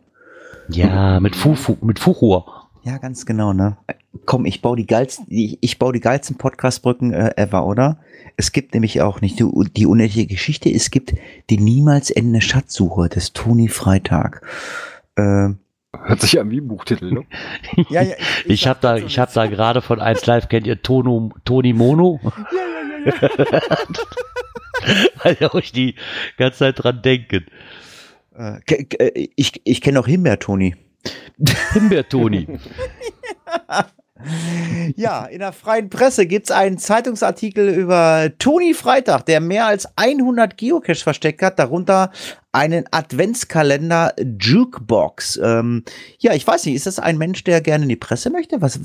Ja, 0.67 1.19
mit, 1.21 1.35
Fufu, 1.35 1.77
mit 1.81 1.99
Fuchur. 1.99 2.64
Ja, 2.85 2.99
ganz 2.99 3.25
genau, 3.25 3.51
ne? 3.51 3.77
Komm, 4.25 4.45
ich 4.45 4.61
baue 4.61 4.77
die 4.77 4.85
geilsten, 4.85 5.25
ich, 5.27 5.57
ich 5.59 5.79
baue 5.79 5.91
die 5.91 5.99
geilsten 5.99 6.37
Podcastbrücken 6.37 7.13
äh, 7.13 7.33
ever, 7.35 7.65
oder? 7.65 7.97
Es 8.37 8.51
gibt 8.51 8.75
nämlich 8.75 9.01
auch 9.01 9.21
nicht 9.21 9.39
die, 9.39 9.45
die 9.75 9.87
unendliche 9.87 10.27
Geschichte, 10.27 10.69
es 10.69 10.91
gibt 10.91 11.15
die 11.49 11.57
niemals 11.57 12.11
endende 12.11 12.41
Schatzsuche 12.41 13.09
des 13.09 13.33
Toni 13.33 13.69
Freitag. 13.69 14.45
Äh, 15.15 15.49
Hört 15.97 16.21
sich 16.21 16.39
an 16.39 16.51
wie 16.51 16.59
ein 16.59 16.67
Buchtitel, 16.67 17.11
ne? 17.11 17.23
ja, 17.89 18.03
ja, 18.03 18.15
ich, 18.43 18.51
ich, 18.51 18.67
habe 18.67 18.79
da, 18.81 18.97
ich 18.97 19.17
hab 19.17 19.33
da 19.33 19.47
gerade 19.47 19.81
von 19.81 19.99
1 19.99 20.23
Live, 20.27 20.47
kennt 20.47 20.67
ihr 20.67 20.79
Tono, 20.79 21.31
Toni 21.43 21.73
Mono? 21.73 22.19
Ja, 22.23 22.31
ja, 22.51 23.19
ja, 23.19 23.61
ja. 23.61 23.79
Weil 25.23 25.37
ihr 25.39 25.55
euch 25.55 25.71
die 25.71 25.95
ganze 26.37 26.59
Zeit 26.59 26.83
dran 26.83 27.01
denken. 27.01 27.45
Äh, 28.37 29.29
ich 29.35 29.59
ich 29.63 29.81
kenne 29.81 29.99
auch 29.99 30.05
Himbeer, 30.05 30.37
Toni. 30.37 30.75
Himbeer-Toni. 31.73 32.59
Ja, 34.95 35.25
in 35.25 35.39
der 35.39 35.51
freien 35.51 35.89
Presse 35.89 36.25
gibt 36.25 36.49
es 36.49 36.55
einen 36.55 36.77
Zeitungsartikel 36.77 37.69
über 37.69 38.31
Toni 38.39 38.73
Freitag, 38.73 39.25
der 39.25 39.41
mehr 39.41 39.65
als 39.67 39.87
100 39.97 40.57
Geocaches 40.57 41.03
versteckt 41.03 41.41
hat, 41.41 41.59
darunter 41.59 42.11
einen 42.51 42.85
Adventskalender 42.91 44.13
Jukebox. 44.17 45.39
Ähm, 45.43 45.83
ja, 46.19 46.33
ich 46.33 46.47
weiß 46.47 46.65
nicht, 46.65 46.75
ist 46.75 46.87
das 46.87 46.99
ein 46.99 47.17
Mensch, 47.17 47.43
der 47.43 47.61
gerne 47.61 47.83
in 47.83 47.89
die 47.89 47.95
Presse 47.97 48.29
möchte? 48.29 48.61
Was, 48.61 48.79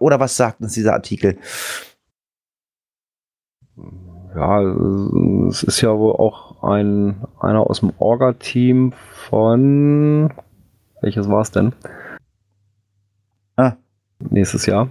oder 0.00 0.20
was 0.20 0.36
sagt 0.36 0.60
uns 0.60 0.72
dieser 0.72 0.94
Artikel? 0.94 1.38
Ja, 4.34 4.60
es 5.48 5.62
ist 5.62 5.80
ja 5.80 5.96
wohl 5.96 6.12
auch 6.12 6.62
ein, 6.64 7.24
einer 7.40 7.70
aus 7.70 7.80
dem 7.80 7.92
Orga-Team 7.98 8.92
von 9.28 10.32
Welches 11.04 11.28
war 11.28 11.42
es 11.42 11.50
denn? 11.50 11.74
Ah. 13.56 13.74
Nächstes 14.30 14.64
Jahr. 14.64 14.88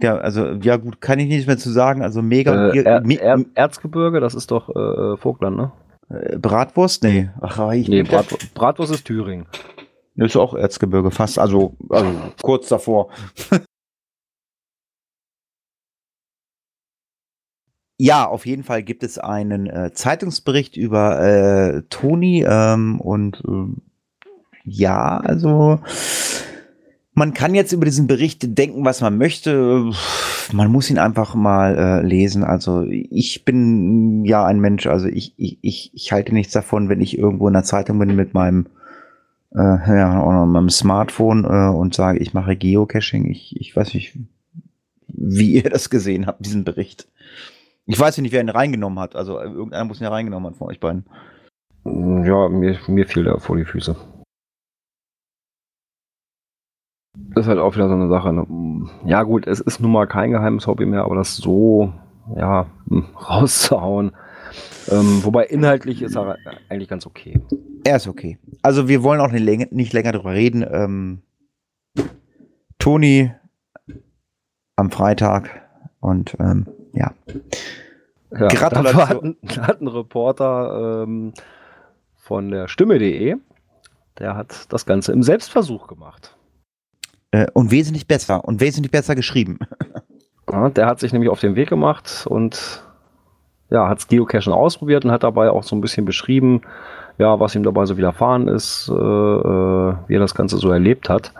Ja, 0.00 0.16
also, 0.16 0.54
ja 0.54 0.76
gut, 0.76 1.00
kann 1.00 1.20
ich 1.20 1.28
nicht 1.28 1.46
mehr 1.46 1.56
zu 1.56 1.70
sagen. 1.70 2.02
Also 2.02 2.20
mega. 2.20 2.70
Äh, 2.70 2.82
er, 2.82 3.04
er, 3.04 3.44
Erzgebirge, 3.54 4.18
das 4.18 4.34
ist 4.34 4.50
doch 4.50 4.68
äh, 4.74 5.16
Vogtland, 5.18 5.56
ne? 5.56 5.70
äh, 6.08 6.36
Bratwurst? 6.36 7.04
Nee. 7.04 7.30
Ach, 7.40 7.70
ich 7.74 7.86
Nee, 7.86 8.02
Brat, 8.02 8.26
Bratwurst 8.54 8.92
ist 8.92 9.04
Thüringen. 9.04 9.46
Das 10.16 10.30
ist 10.30 10.36
auch 10.36 10.54
Erzgebirge, 10.54 11.12
fast. 11.12 11.38
Also, 11.38 11.76
also 11.88 12.10
kurz 12.42 12.66
davor. 12.68 13.12
ja, 18.00 18.26
auf 18.26 18.46
jeden 18.46 18.64
Fall 18.64 18.82
gibt 18.82 19.04
es 19.04 19.18
einen 19.18 19.68
äh, 19.68 19.92
Zeitungsbericht 19.92 20.76
über 20.76 21.20
äh, 21.22 21.82
Toni 21.88 22.44
ähm, 22.44 23.00
und 23.00 23.44
ähm, 23.46 23.82
ja, 24.66 25.18
also 25.18 25.80
man 27.14 27.32
kann 27.32 27.54
jetzt 27.54 27.72
über 27.72 27.86
diesen 27.86 28.06
Bericht 28.06 28.58
denken, 28.58 28.84
was 28.84 29.00
man 29.00 29.16
möchte. 29.16 29.90
Man 30.52 30.70
muss 30.70 30.90
ihn 30.90 30.98
einfach 30.98 31.34
mal 31.34 31.78
äh, 31.78 32.06
lesen. 32.06 32.44
Also 32.44 32.84
ich 32.84 33.44
bin 33.44 34.24
ja 34.24 34.44
ein 34.44 34.60
Mensch, 34.60 34.86
also 34.86 35.06
ich, 35.06 35.32
ich, 35.38 35.58
ich, 35.62 35.92
ich 35.94 36.12
halte 36.12 36.34
nichts 36.34 36.52
davon, 36.52 36.88
wenn 36.88 37.00
ich 37.00 37.16
irgendwo 37.16 37.46
in 37.46 37.54
der 37.54 37.62
Zeitung 37.62 37.98
bin 37.98 38.14
mit 38.16 38.34
meinem 38.34 38.66
äh, 39.54 39.58
ja, 39.58 40.22
oder 40.22 40.44
meinem 40.46 40.68
Smartphone 40.68 41.44
äh, 41.44 41.74
und 41.74 41.94
sage, 41.94 42.18
ich 42.18 42.34
mache 42.34 42.56
Geocaching. 42.56 43.30
Ich, 43.30 43.58
ich 43.58 43.74
weiß 43.74 43.94
nicht, 43.94 44.18
wie 45.06 45.54
ihr 45.54 45.70
das 45.70 45.88
gesehen 45.88 46.26
habt, 46.26 46.44
diesen 46.44 46.64
Bericht. 46.64 47.08
Ich 47.86 47.98
weiß 47.98 48.18
nicht, 48.18 48.32
wer 48.32 48.40
ihn 48.40 48.48
reingenommen 48.48 48.98
hat. 48.98 49.14
Also 49.14 49.40
irgendeiner 49.40 49.84
muss 49.84 50.00
ihn 50.00 50.04
ja 50.04 50.10
reingenommen 50.10 50.48
haben 50.50 50.58
von 50.58 50.68
euch 50.68 50.80
beiden. 50.80 51.06
Ja, 51.84 52.48
mir, 52.48 52.76
mir 52.88 53.06
fiel 53.06 53.24
der 53.24 53.38
vor 53.38 53.56
die 53.56 53.64
Füße. 53.64 53.96
Ist 57.36 57.46
halt 57.46 57.58
auch 57.58 57.74
wieder 57.74 57.88
so 57.88 57.94
eine 57.94 58.08
Sache. 58.08 58.32
Ne? 58.32 58.88
Ja, 59.04 59.22
gut, 59.22 59.46
es 59.46 59.60
ist 59.60 59.80
nun 59.80 59.92
mal 59.92 60.06
kein 60.06 60.30
geheimes 60.30 60.66
Hobby 60.66 60.86
mehr, 60.86 61.04
aber 61.04 61.16
das 61.16 61.36
so, 61.36 61.92
ja, 62.34 62.66
hm, 62.88 63.04
rauszuhauen. 63.28 64.12
Ähm, 64.88 65.24
wobei 65.24 65.44
inhaltlich 65.44 66.02
ist 66.02 66.16
er 66.16 66.38
eigentlich 66.68 66.88
ganz 66.88 67.06
okay. 67.06 67.40
Er 67.84 67.96
ist 67.96 68.08
okay. 68.08 68.38
Also 68.62 68.88
wir 68.88 69.02
wollen 69.02 69.20
auch 69.20 69.30
nicht 69.30 69.44
länger, 69.44 69.66
nicht 69.70 69.92
länger 69.92 70.12
drüber 70.12 70.32
reden. 70.32 70.64
Ähm, 70.68 71.22
Toni 72.78 73.32
am 74.76 74.90
Freitag 74.90 75.62
und 76.00 76.36
ähm, 76.38 76.66
ja. 76.92 77.12
Ja, 78.30 78.48
Gratulation. 78.48 78.96
Da 78.96 79.08
hat, 79.08 79.22
ein, 79.22 79.36
da 79.42 79.66
hat 79.66 79.80
ein 79.80 79.88
Reporter 79.88 81.04
ähm, 81.04 81.32
von 82.16 82.50
der 82.50 82.68
Stimme.de, 82.68 83.36
der 84.18 84.36
hat 84.36 84.72
das 84.72 84.86
Ganze 84.86 85.12
im 85.12 85.22
Selbstversuch 85.22 85.86
gemacht. 85.86 86.35
Äh, 87.30 87.46
und 87.52 87.70
wesentlich 87.70 88.06
besser 88.06 88.44
und 88.44 88.60
wesentlich 88.60 88.90
besser 88.90 89.14
geschrieben. 89.14 89.58
Ja, 90.48 90.68
der 90.68 90.86
hat 90.86 91.00
sich 91.00 91.12
nämlich 91.12 91.28
auf 91.28 91.40
den 91.40 91.56
Weg 91.56 91.68
gemacht 91.68 92.24
und 92.30 92.84
ja, 93.68 93.88
hat 93.88 94.06
Geocachen 94.08 94.52
ausprobiert 94.52 95.04
und 95.04 95.10
hat 95.10 95.24
dabei 95.24 95.50
auch 95.50 95.64
so 95.64 95.74
ein 95.74 95.80
bisschen 95.80 96.04
beschrieben, 96.04 96.60
ja, 97.18 97.40
was 97.40 97.56
ihm 97.56 97.64
dabei 97.64 97.84
so 97.84 97.96
widerfahren 97.96 98.46
ist, 98.46 98.88
äh, 98.88 98.94
äh, 98.94 99.94
wie 100.06 100.14
er 100.14 100.20
das 100.20 100.36
Ganze 100.36 100.58
so 100.58 100.70
erlebt 100.70 101.08
hat. 101.08 101.32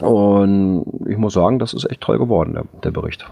Und 0.00 0.86
ich 1.06 1.16
muss 1.16 1.34
sagen, 1.34 1.58
das 1.58 1.74
ist 1.74 1.90
echt 1.90 2.00
toll 2.00 2.18
geworden, 2.18 2.54
der, 2.54 2.64
der 2.84 2.90
Bericht. 2.90 3.26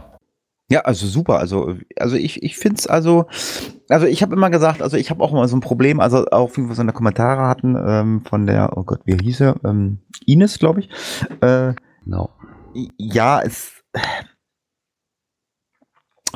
Ja, 0.75 0.81
also 0.81 1.07
super. 1.07 1.39
Also, 1.39 1.77
also 1.97 2.17
ich, 2.17 2.43
ich 2.43 2.57
finde 2.57 2.79
es 2.81 2.89
also, 2.89 3.27
also 3.89 4.07
ich 4.07 4.23
habe 4.23 4.35
immer 4.35 4.51
gesagt, 4.51 4.83
also 4.83 4.97
ich 4.97 5.09
habe 5.09 5.23
auch 5.23 5.31
immer 5.31 5.47
so 5.47 5.57
ein 5.57 5.61
Problem, 5.61 6.01
also 6.01 6.27
auch 6.33 6.57
wie 6.57 6.63
wir 6.67 6.75
so 6.75 6.83
eine 6.83 6.93
Kommentare 6.93 7.43
hatten 7.43 7.77
ähm, 7.81 8.23
von 8.29 8.45
der, 8.49 8.77
oh 8.77 8.83
Gott, 8.83 8.99
wie 9.05 9.17
hieß 9.17 9.43
er? 9.43 9.55
Ähm, 9.65 9.99
Ines, 10.27 10.59
glaube 10.59 10.81
ich. 10.81 10.91
Äh, 11.41 11.75
Genau. 12.05 12.29
ja, 12.99 13.41
es, 13.41 13.85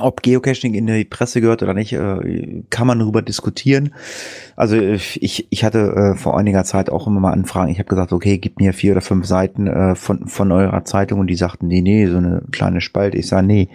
ob 0.00 0.22
Geocaching 0.22 0.74
in 0.74 0.86
die 0.86 1.04
Presse 1.04 1.40
gehört 1.40 1.62
oder 1.62 1.74
nicht, 1.74 1.92
äh, 1.92 2.62
kann 2.70 2.86
man 2.86 2.98
darüber 2.98 3.22
diskutieren. 3.22 3.94
Also 4.56 4.76
ich, 4.76 5.46
ich 5.50 5.64
hatte 5.64 5.78
äh, 5.78 6.16
vor 6.16 6.38
einiger 6.38 6.64
Zeit 6.64 6.90
auch 6.90 7.06
immer 7.06 7.20
mal 7.20 7.32
Anfragen. 7.32 7.70
Ich 7.70 7.78
habe 7.78 7.88
gesagt, 7.88 8.12
okay, 8.12 8.38
gib 8.38 8.58
mir 8.58 8.72
vier 8.72 8.92
oder 8.92 9.00
fünf 9.00 9.26
Seiten 9.26 9.66
äh, 9.66 9.94
von, 9.94 10.28
von 10.28 10.52
eurer 10.52 10.84
Zeitung 10.84 11.20
und 11.20 11.28
die 11.28 11.36
sagten, 11.36 11.68
nee, 11.68 11.80
nee, 11.80 12.06
so 12.06 12.16
eine 12.16 12.42
kleine 12.50 12.80
Spalte. 12.80 13.18
Ich 13.18 13.28
sage, 13.28 13.46
nee, 13.46 13.68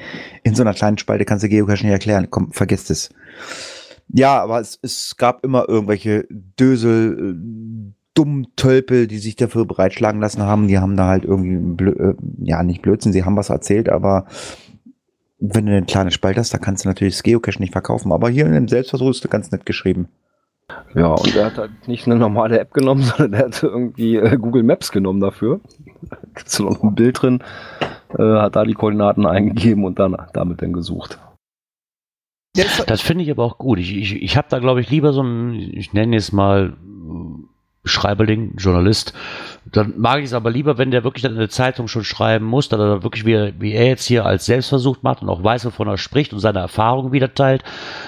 in 0.44 0.56
so 0.56 0.64
einer 0.64 0.74
kleinen 0.74 0.98
Spalte 0.98 1.26
kannst 1.26 1.44
du 1.44 1.50
Geocaching 1.50 1.88
nicht 1.88 1.94
erklären. 1.94 2.28
Komm, 2.30 2.52
vergesst 2.52 2.92
es. 2.92 3.10
Ja, 4.10 4.42
aber 4.42 4.60
es, 4.60 4.80
es 4.82 5.16
gab 5.18 5.44
immer 5.44 5.68
irgendwelche 5.68 6.28
Dösel, 6.30 7.36
äh, 7.36 7.94
dumm 8.14 8.48
Tölpel, 8.56 9.08
die 9.08 9.18
sich 9.18 9.36
dafür 9.36 9.66
breitschlagen 9.66 10.22
lassen 10.22 10.44
haben. 10.44 10.68
Die 10.68 10.78
haben 10.78 10.96
da 10.96 11.08
halt 11.08 11.26
irgendwie, 11.26 11.58
blö 11.58 11.92
äh, 11.92 12.16
ja, 12.44 12.64
nicht 12.64 12.82
Blödsinn, 12.82 13.12
sie 13.12 13.24
haben 13.24 13.36
was 13.36 13.50
erzählt, 13.50 13.90
aber 13.90 14.28
wenn 15.46 15.66
du 15.66 15.74
eine 15.74 15.86
kleine 15.86 16.12
Spalte 16.12 16.40
hast, 16.40 16.54
da 16.54 16.58
kannst 16.58 16.86
du 16.86 16.90
natürlich 16.90 17.16
das 17.16 17.24
Geocache 17.24 17.60
nicht 17.60 17.74
verkaufen. 17.74 18.14
Aber 18.14 18.30
hier 18.30 18.46
in 18.46 18.54
dem 18.54 18.70
Selbstversuch 18.70 19.10
ist 19.10 19.30
ganz 19.30 19.52
nett 19.52 19.66
geschrieben. 19.66 20.08
Ja, 20.96 21.08
und 21.08 21.36
er 21.36 21.48
hat 21.48 21.58
halt 21.58 21.88
nicht 21.88 22.06
eine 22.06 22.16
normale 22.16 22.60
App 22.60 22.74
genommen, 22.74 23.02
sondern 23.18 23.34
er 23.34 23.46
hat 23.48 23.62
irgendwie 23.62 24.16
äh, 24.16 24.38
Google 24.38 24.64
Maps 24.64 24.92
genommen 24.92 25.20
dafür. 25.20 25.60
Da 26.02 26.18
gibt 26.34 26.48
es 26.48 26.60
noch 26.60 26.82
ein 26.82 26.96
Bild 26.96 27.22
drin, 27.22 27.44
äh, 28.18 28.24
hat 28.24 28.56
da 28.56 28.64
die 28.64 28.74
Koordinaten 28.74 29.26
eingegeben 29.26 29.84
und 29.84 30.00
dann 30.00 30.16
damit 30.32 30.62
dann 30.62 30.72
gesucht. 30.72 31.20
Das 32.88 33.02
finde 33.02 33.24
ich 33.24 33.32
aber 33.32 33.44
auch 33.44 33.58
gut. 33.58 33.80
Ich, 33.80 33.94
ich, 33.98 34.22
ich 34.22 34.38
habe 34.38 34.48
da, 34.50 34.60
glaube 34.60 34.80
ich, 34.80 34.90
lieber 34.90 35.12
so 35.12 35.22
einen, 35.22 35.56
ich 35.56 35.92
nenne 35.92 36.16
es 36.16 36.32
mal 36.32 36.74
äh, 36.74 37.44
Schreiberling, 37.84 38.56
Journalist. 38.56 39.14
Dann 39.72 39.94
mag 39.98 40.20
ich 40.20 40.26
es 40.26 40.34
aber 40.34 40.52
lieber, 40.52 40.78
wenn 40.78 40.92
der 40.92 41.04
wirklich 41.04 41.24
dann 41.24 41.34
in 41.34 41.40
der 41.40 41.50
Zeitung 41.50 41.88
schon 41.88 42.04
schreiben 42.04 42.46
muss, 42.46 42.70
dass 42.70 42.80
er 42.80 43.02
wirklich, 43.04 43.26
wie, 43.26 43.54
wie 43.60 43.72
er 43.72 43.88
jetzt 43.88 44.06
hier 44.06 44.26
als 44.26 44.46
Selbstversuch 44.46 44.98
macht 45.02 45.22
und 45.22 45.30
auch 45.30 45.44
weiß, 45.44 45.66
wovon 45.66 45.88
er 45.88 45.98
spricht 45.98 46.34
und 46.34 46.40
seine 46.40 46.60
Erfahrungen 46.60 47.12
wieder 47.14 47.34
teilt, 47.34 47.64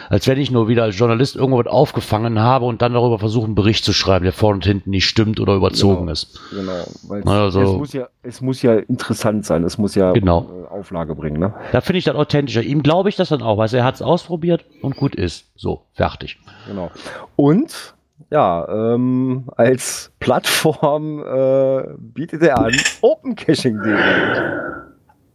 als 0.10 0.28
wenn 0.28 0.38
ich 0.38 0.52
nur 0.52 0.68
wieder 0.68 0.84
als 0.84 0.98
Journalist 0.98 1.36
irgendwo 1.36 1.60
was 1.60 1.68
aufgefangen 1.68 2.40
habe 2.40 2.66
und 2.66 2.82
dann 2.82 2.94
darüber 2.94 3.20
versuche, 3.20 3.46
einen 3.46 3.56
Bericht 3.56 3.86
zu 3.86 3.94
schreiben, 3.94 4.24
der 4.26 4.34
vorne 4.34 4.56
und 4.56 4.66
hinten 4.66 4.90
nicht 4.90 5.06
stimmt 5.06 5.40
oder 5.40 5.56
überzogen 5.56 6.02
Genau. 6.02 6.12
ist. 6.12 6.40
Genau, 6.52 6.84
weil 7.08 7.24
Also- 7.28 7.62
es, 7.62 7.78
muss 7.78 7.94
ja, 7.94 8.08
es 8.22 8.42
muss 8.42 8.62
ja 8.62 8.76
interessant 8.76 9.46
sein, 9.46 9.64
es 9.64 9.78
muss 9.78 9.96
ja 9.96 10.12
Genau. 10.12 10.50
äh, 10.70 10.74
Auflage 10.74 11.16
bringen. 11.16 11.40
Ne? 11.40 11.54
Da 11.72 11.82
finde 11.82 12.00
ich 12.00 12.04
das 12.06 12.16
authentischer. 12.16 12.64
Ihm 12.64 12.84
glaube 12.84 13.10
ich 13.10 13.16
das 13.16 13.30
dann 13.30 13.42
auch, 13.42 13.58
weil 13.58 13.74
er 13.74 13.84
hat 13.86 13.96
es 13.96 14.02
ausprobiert 14.02 14.66
und 14.82 14.98
gut 14.98 15.16
ist. 15.16 15.46
So, 15.56 15.84
fertig. 15.94 16.38
Genau. 16.68 16.92
Und 17.38 17.95
ja, 18.32 18.68
ähm, 18.94 19.46
als 19.56 20.12
Plattform 20.20 21.20
äh, 21.20 21.84
bietet 21.98 22.42
er 22.44 22.60
an 22.60 22.74
opencaching.de. 23.02 23.96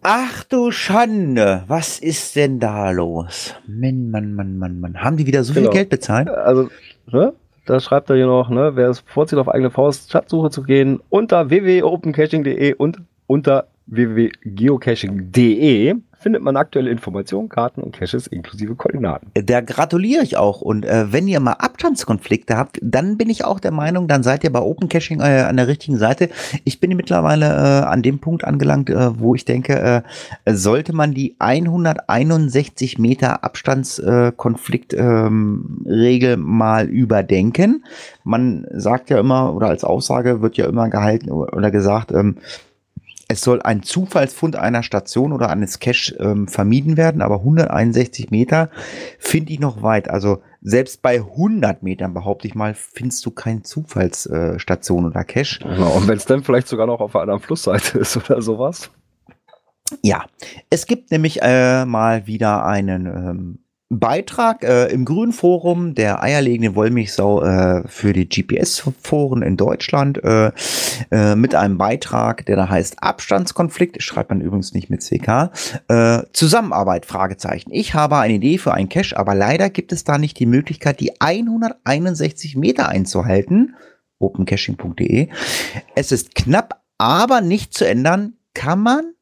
Ach 0.02 0.44
du 0.44 0.70
Schande, 0.70 1.64
was 1.66 1.98
ist 1.98 2.34
denn 2.36 2.58
da 2.58 2.90
los? 2.90 3.54
Mann, 3.66 4.10
Mann, 4.10 4.32
Mann, 4.34 4.56
Mann, 4.58 4.80
Mann. 4.80 5.02
Haben 5.02 5.16
die 5.18 5.26
wieder 5.26 5.44
so 5.44 5.52
Genau. 5.52 5.70
viel 5.70 5.78
Geld 5.78 5.90
bezahlt? 5.90 6.28
Also, 6.30 6.68
ne? 7.12 7.34
Da 7.66 7.78
schreibt 7.80 8.08
er 8.10 8.16
hier 8.16 8.26
noch, 8.26 8.48
ne, 8.48 8.72
wer 8.74 8.88
es 8.88 9.00
vorzieht, 9.00 9.38
auf 9.38 9.48
eigene 9.48 9.70
Faust 9.70 10.10
Schatzsuche 10.10 10.50
zu 10.50 10.62
gehen, 10.62 11.00
unter 11.10 11.50
www.opencaching.de 11.50 12.74
und 12.74 13.02
unter 13.26 13.68
www.geocaching.de 13.86 15.94
findet 16.20 16.42
man 16.42 16.56
aktuelle 16.56 16.90
Informationen, 16.90 17.48
Karten 17.48 17.80
und 17.80 17.92
Caches 17.92 18.26
inklusive 18.26 18.74
Koordinaten. 18.74 19.30
Da 19.34 19.60
gratuliere 19.62 20.22
ich 20.22 20.36
auch. 20.36 20.60
Und 20.60 20.84
äh, 20.84 21.12
wenn 21.12 21.26
ihr 21.26 21.40
mal 21.40 21.54
Abstandskonflikte 21.54 22.56
habt, 22.56 22.78
dann 22.82 23.16
bin 23.16 23.30
ich 23.30 23.44
auch 23.44 23.58
der 23.58 23.70
Meinung, 23.70 24.06
dann 24.06 24.22
seid 24.22 24.44
ihr 24.44 24.52
bei 24.52 24.60
Open 24.60 24.88
Caching 24.88 25.20
äh, 25.20 25.46
an 25.48 25.56
der 25.56 25.66
richtigen 25.66 25.96
Seite. 25.96 26.28
Ich 26.64 26.78
bin 26.78 26.94
mittlerweile 26.94 27.46
äh, 27.46 27.86
an 27.86 28.02
dem 28.02 28.18
Punkt 28.18 28.44
angelangt, 28.44 28.90
äh, 28.90 29.18
wo 29.18 29.34
ich 29.34 29.46
denke, 29.46 30.04
äh, 30.44 30.54
sollte 30.54 30.92
man 30.92 31.14
die 31.14 31.36
161 31.38 32.98
Meter 32.98 33.42
Abstandskonflikt 33.42 34.92
ähm, 34.92 35.84
Regel 35.86 36.36
mal 36.36 36.88
überdenken. 36.88 37.84
Man 38.24 38.66
sagt 38.72 39.08
ja 39.08 39.18
immer, 39.18 39.54
oder 39.54 39.68
als 39.68 39.84
Aussage 39.84 40.42
wird 40.42 40.58
ja 40.58 40.66
immer 40.66 40.90
gehalten 40.90 41.30
oder 41.30 41.70
gesagt, 41.70 42.12
ähm, 42.12 42.36
es 43.30 43.42
soll 43.42 43.62
ein 43.62 43.84
Zufallsfund 43.84 44.56
einer 44.56 44.82
Station 44.82 45.32
oder 45.32 45.50
eines 45.50 45.78
Cache 45.78 46.16
ähm, 46.18 46.48
vermieden 46.48 46.96
werden, 46.96 47.22
aber 47.22 47.36
161 47.36 48.32
Meter 48.32 48.70
finde 49.20 49.52
ich 49.52 49.60
noch 49.60 49.82
weit. 49.82 50.10
Also 50.10 50.42
selbst 50.62 51.00
bei 51.00 51.20
100 51.20 51.84
Metern, 51.84 52.12
behaupte 52.12 52.48
ich 52.48 52.56
mal, 52.56 52.74
findest 52.74 53.24
du 53.24 53.30
keine 53.30 53.62
Zufallsstation 53.62 55.04
äh, 55.04 55.06
oder 55.06 55.22
Cache. 55.22 55.60
Genau. 55.60 55.92
Und 55.92 56.08
wenn 56.08 56.16
es 56.16 56.24
dann 56.24 56.42
vielleicht 56.42 56.66
sogar 56.66 56.88
noch 56.88 57.00
auf 57.00 57.14
einer 57.14 57.22
anderen 57.22 57.40
Flussseite 57.40 58.00
ist 58.00 58.16
oder 58.16 58.42
sowas. 58.42 58.90
Ja, 60.02 60.24
es 60.68 60.86
gibt 60.86 61.12
nämlich 61.12 61.40
äh, 61.40 61.84
mal 61.84 62.26
wieder 62.26 62.66
einen 62.66 63.06
ähm, 63.06 63.58
Beitrag 63.92 64.62
äh, 64.62 64.86
im 64.86 65.04
Grünen 65.04 65.32
Forum 65.32 65.96
der 65.96 66.22
eierlegende 66.22 66.76
Wollmilchsau 66.76 67.42
äh, 67.42 67.88
für 67.88 68.12
die 68.12 68.28
GPS-Foren 68.28 69.42
in 69.42 69.56
Deutschland 69.56 70.22
äh, 70.22 70.52
äh, 71.10 71.34
mit 71.34 71.56
einem 71.56 71.76
Beitrag, 71.76 72.46
der 72.46 72.54
da 72.54 72.68
heißt 72.68 73.02
Abstandskonflikt, 73.02 74.00
schreibt 74.00 74.30
man 74.30 74.42
übrigens 74.42 74.74
nicht 74.74 74.90
mit 74.90 75.00
CK, 75.02 75.50
äh, 75.88 76.22
Zusammenarbeit, 76.32 77.04
Fragezeichen. 77.04 77.72
Ich 77.72 77.94
habe 77.94 78.18
eine 78.18 78.34
Idee 78.34 78.58
für 78.58 78.72
einen 78.72 78.88
Cache, 78.88 79.16
aber 79.16 79.34
leider 79.34 79.70
gibt 79.70 79.90
es 79.90 80.04
da 80.04 80.18
nicht 80.18 80.38
die 80.38 80.46
Möglichkeit, 80.46 81.00
die 81.00 81.20
161 81.20 82.54
Meter 82.56 82.88
einzuhalten. 82.88 83.74
opencaching.de. 84.20 85.30
Es 85.96 86.12
ist 86.12 86.36
knapp, 86.36 86.80
aber 86.96 87.40
nicht 87.40 87.74
zu 87.74 87.88
ändern. 87.88 88.34
Kann 88.54 88.80
man 88.80 89.14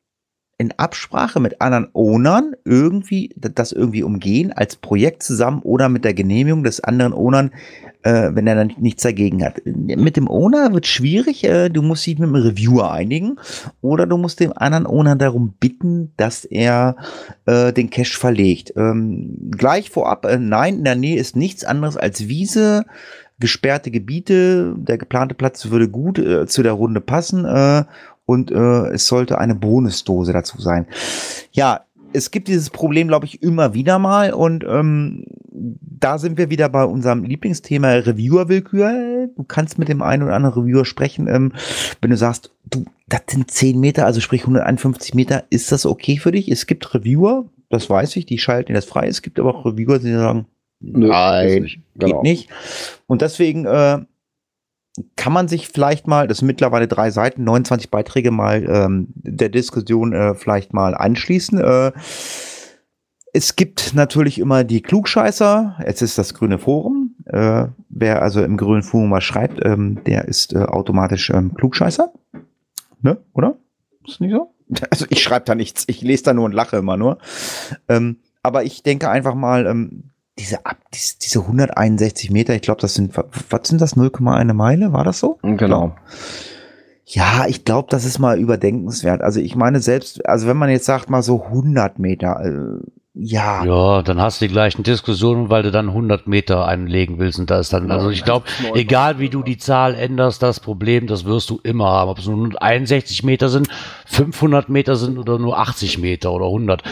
in 0.59 0.73
Absprache 0.77 1.39
mit 1.39 1.61
anderen 1.61 1.89
Ownern 1.95 2.55
irgendwie 2.65 3.33
das 3.37 3.71
irgendwie 3.71 4.03
umgehen 4.03 4.53
als 4.53 4.75
Projekt 4.75 5.23
zusammen 5.23 5.63
oder 5.63 5.89
mit 5.89 6.05
der 6.05 6.15
Genehmigung 6.15 6.65
des 6.65 6.81
anderen 6.81 7.13
Ownern, 7.13 7.53
äh, 8.03 8.31
wenn 8.33 8.49
er 8.49 8.57
dann 8.57 8.73
nichts 8.79 9.05
dagegen 9.05 9.45
hat. 9.45 9.63
Mit 9.65 10.17
dem 10.17 10.29
Owner 10.29 10.73
wird 10.73 10.89
schwierig. 10.89 11.45
Äh, 11.45 11.69
du 11.69 11.81
musst 11.83 12.05
dich 12.07 12.19
mit 12.19 12.29
dem 12.29 12.35
Reviewer 12.35 12.91
einigen 12.91 13.37
oder 13.81 14.05
du 14.07 14.17
musst 14.17 14.41
dem 14.41 14.53
anderen 14.53 14.87
Owner 14.87 15.15
darum 15.15 15.55
bitten, 15.61 16.13
dass 16.17 16.45
er 16.45 16.97
äh, 17.47 17.73
den 17.73 17.89
Cache 17.91 18.19
verlegt. 18.19 18.73
Ähm, 18.77 19.51
gleich 19.53 19.91
vorab, 19.91 20.25
äh, 20.25 20.39
nein, 20.39 20.79
in 20.79 20.85
der 20.85 20.97
Nähe 20.97 21.21
ist 21.21 21.37
nichts 21.37 21.65
anderes 21.65 21.97
als 21.97 22.27
Wiese 22.27 22.85
gesperrte 23.39 23.93
Gebiete. 23.93 24.75
Der 24.77 24.99
geplante 24.99 25.37
Platz 25.37 25.71
würde 25.71 25.89
gut 25.89 26.19
äh, 26.19 26.47
zu 26.47 26.65
der 26.65 26.73
Runde 26.73 27.01
passen 27.01 27.45
äh, 27.45 27.85
und 28.29 28.51
äh, 28.51 28.89
es 28.91 29.07
sollte 29.07 29.39
eine 29.39 29.55
Bonusdose 29.55 30.35
dazu 30.35 30.61
sein. 30.61 30.87
Ja, 31.51 31.87
es 32.13 32.31
gibt 32.31 32.49
dieses 32.49 32.69
Problem, 32.69 33.09
glaube 33.09 33.25
ich, 33.25 33.43
immer 33.43 33.73
wieder 33.73 33.99
mal 33.99 34.35
und 34.35 34.65
ähm, 34.69 35.25
da 35.51 36.19
sind 36.19 36.37
wir 36.37 36.51
wieder 36.51 36.69
bei 36.69 36.85
unserem 36.85 37.25
Lieblingsthema 37.25 37.89
Reviewer-Willkür. 37.89 39.31
Du 39.35 39.45
kannst 39.45 39.79
mit 39.79 39.89
dem 39.89 40.03
einen 40.03 40.25
oder 40.25 40.35
anderen 40.35 40.63
Reviewer 40.63 40.85
sprechen, 40.85 41.27
ähm, 41.27 41.53
wenn 42.03 42.11
du 42.11 42.19
sagst, 42.19 42.53
du, 42.69 42.85
das 43.09 43.23
sind 43.31 43.51
10 43.51 43.81
Meter, 43.81 44.05
also 44.05 44.21
sprich 44.21 44.43
151 44.43 45.15
Meter, 45.15 45.45
ist 45.49 45.73
das 45.73 45.87
okay 45.87 46.19
für 46.19 46.31
dich? 46.31 46.51
Es 46.51 46.67
gibt 46.67 46.95
Reviewer, 46.95 47.47
das 47.71 47.89
weiß 47.89 48.15
ich, 48.17 48.27
die 48.27 48.39
schalten 48.39 48.75
das 48.75 48.85
frei. 48.85 49.09
Es 49.09 49.23
gibt 49.23 49.41
aber 49.41 49.55
auch 49.55 49.65
Reviewer, 49.65 49.99
die 49.99 50.13
sagen, 50.13 50.47
nein, 50.81 51.63
nicht. 51.63 51.81
geht 51.95 52.11
Genau. 52.11 52.23
nicht. 52.23 52.51
Und 53.07 53.23
deswegen 53.23 53.65
äh, 53.65 54.01
kann 55.17 55.33
man 55.33 55.49
sich 55.49 55.69
vielleicht 55.69 56.07
mal, 56.07 56.29
das 56.29 56.39
sind 56.39 56.47
mittlerweile 56.47 56.89
drei 56.89 57.11
Seiten, 57.11 57.45
29 57.45 57.91
Beiträge 57.91 58.31
mal 58.31 58.65
ähm, 58.69 59.09
der 59.15 59.49
Diskussion 59.49 60.13
äh, 60.13 60.35
vielleicht 60.35 60.73
mal 60.73 60.95
anschließen. 60.95 61.59
Äh, 61.61 61.93
es 63.33 63.57
gibt 63.57 63.95
natürlich 63.95 64.39
immer 64.39 64.65
die 64.65 64.83
Klugscheißer. 64.83 65.77
Es 65.85 66.03
ist 66.03 66.19
das 66.19 66.35
grüne 66.35 66.59
Forum. 66.59 67.15
Äh, 67.27 67.67
wer 67.89 68.23
also 68.23 68.43
im 68.43 68.57
grünen 68.57 68.83
Forum 68.83 69.11
was 69.11 69.25
schreibt, 69.25 69.65
ähm, 69.65 70.03
der 70.05 70.27
ist 70.27 70.55
äh, 70.55 70.59
automatisch 70.59 71.31
ähm, 71.31 71.55
Klugscheißer. 71.55 72.13
Ne? 73.03 73.19
Oder? 73.35 73.57
Ist 74.07 74.21
nicht 74.21 74.33
so? 74.33 74.55
Also 74.91 75.07
ich 75.09 75.23
schreibe 75.23 75.47
da 75.47 75.55
nichts. 75.55 75.85
Ich 75.87 76.03
lese 76.03 76.25
da 76.25 76.35
nur 76.35 76.45
und 76.45 76.53
lache 76.53 76.77
immer 76.77 76.97
nur. 76.97 77.19
Ähm, 77.89 78.19
aber 78.43 78.65
ich 78.65 78.83
denke 78.83 79.09
einfach 79.09 79.35
mal, 79.35 79.67
ähm, 79.67 80.11
diese, 80.39 80.65
ab, 80.67 80.77
diese, 80.95 81.15
diese 81.21 81.41
161 81.41 82.31
Meter, 82.31 82.55
ich 82.55 82.63
glaube, 82.63 82.81
das 82.81 82.95
sind, 82.95 83.17
wa- 83.17 83.25
was 83.51 83.69
sind 83.69 83.81
das, 83.81 83.97
0,1 83.97 84.53
Meile? 84.55 84.93
War 84.93 85.05
das 85.05 85.19
so? 85.21 85.39
Genau. 85.43 85.95
Ja, 87.05 87.47
ich 87.49 87.65
glaube, 87.65 87.89
das 87.91 88.05
ist 88.05 88.19
mal 88.19 88.39
überdenkenswert. 88.39 89.23
Also 89.23 89.41
ich 89.41 89.57
meine 89.57 89.81
selbst, 89.81 90.27
also 90.29 90.47
wenn 90.47 90.59
man 90.59 90.69
jetzt 90.69 90.85
sagt 90.85 91.09
mal 91.09 91.23
so 91.23 91.45
100 91.47 91.99
Meter, 91.99 92.41
äh, 92.45 92.81
ja, 93.21 93.65
Ja, 93.65 94.03
dann 94.03 94.21
hast 94.21 94.41
du 94.41 94.47
die 94.47 94.53
gleichen 94.53 94.85
Diskussionen, 94.85 95.51
weil 95.51 95.65
du 95.65 95.73
dann 95.73 95.89
100 95.89 96.29
Meter 96.29 96.69
einlegen 96.69 97.19
willst 97.19 97.41
und 97.41 97.51
da 97.51 97.59
ist 97.59 97.73
dann, 97.73 97.91
also 97.91 98.11
ich 98.11 98.23
glaube, 98.25 98.47
egal 98.75 99.19
wie 99.19 99.29
du 99.29 99.43
die 99.43 99.59
Zahl 99.59 99.97
änderst, 99.97 100.41
das 100.41 100.61
Problem, 100.61 101.09
das 101.09 101.25
wirst 101.25 101.51
du 101.51 101.59
immer 101.65 101.87
haben. 101.87 102.11
Ob 102.11 102.19
es 102.21 102.27
nur 102.27 102.37
161 102.37 103.25
Meter 103.25 103.49
sind, 103.49 103.69
500 104.07 104.69
Meter 104.69 104.95
sind 104.95 105.19
oder 105.19 105.41
nur 105.41 105.59
80 105.59 105.99
Meter 105.99 106.31
oder 106.33 106.47
100. 106.47 106.85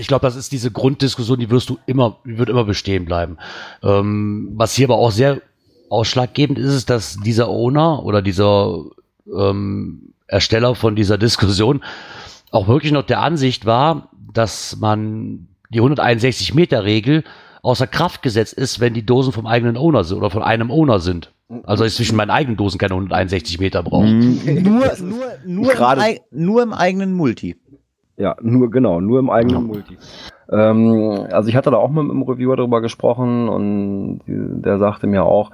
Ich 0.00 0.06
glaube, 0.06 0.26
das 0.26 0.36
ist 0.36 0.52
diese 0.52 0.70
Grunddiskussion, 0.70 1.38
die 1.38 1.50
wirst 1.50 1.68
du 1.68 1.78
immer, 1.84 2.16
die 2.24 2.38
wird 2.38 2.48
immer 2.48 2.64
bestehen 2.64 3.04
bleiben. 3.04 3.36
Ähm, 3.82 4.52
was 4.54 4.74
hier 4.74 4.86
aber 4.86 4.96
auch 4.96 5.10
sehr 5.10 5.42
ausschlaggebend 5.90 6.58
ist, 6.58 6.72
ist, 6.72 6.88
dass 6.88 7.18
dieser 7.18 7.50
Owner 7.50 8.02
oder 8.04 8.22
dieser 8.22 8.78
ähm, 9.26 10.14
Ersteller 10.26 10.74
von 10.74 10.96
dieser 10.96 11.18
Diskussion 11.18 11.84
auch 12.50 12.68
wirklich 12.68 12.92
noch 12.92 13.02
der 13.02 13.20
Ansicht 13.20 13.66
war, 13.66 14.08
dass 14.32 14.76
man 14.80 15.48
die 15.70 15.78
161 15.78 16.54
Meter 16.54 16.84
Regel 16.84 17.24
außer 17.62 17.86
Kraft 17.86 18.22
gesetzt 18.22 18.54
ist, 18.54 18.80
wenn 18.80 18.94
die 18.94 19.06
Dosen 19.06 19.32
vom 19.32 19.46
eigenen 19.46 19.76
Owner 19.76 20.04
sind 20.04 20.18
oder 20.18 20.30
von 20.30 20.42
einem 20.42 20.70
Owner 20.70 20.98
sind. 20.98 21.32
Also 21.64 21.84
ich 21.84 21.94
zwischen 21.94 22.16
meinen 22.16 22.30
eigenen 22.30 22.56
Dosen 22.56 22.78
keine 22.78 22.94
161 22.94 23.60
Meter 23.60 23.82
brauche. 23.82 24.06
nur, 24.06 24.90
nur, 24.98 25.24
nur, 25.44 25.72
im, 25.72 26.18
nur 26.30 26.62
im 26.62 26.72
eigenen 26.72 27.12
Multi. 27.12 27.56
Ja, 28.16 28.36
nur 28.40 28.70
genau, 28.70 29.00
nur 29.00 29.18
im 29.18 29.30
eigenen 29.30 29.64
Multi. 29.64 29.96
Ähm, 30.50 31.26
also 31.30 31.48
ich 31.48 31.56
hatte 31.56 31.70
da 31.70 31.76
auch 31.76 31.90
mit 31.90 32.10
einem 32.10 32.22
Reviewer 32.22 32.56
drüber 32.56 32.80
gesprochen 32.80 33.48
und 33.48 34.20
der 34.26 34.78
sagte 34.78 35.06
mir 35.06 35.24
auch, 35.24 35.50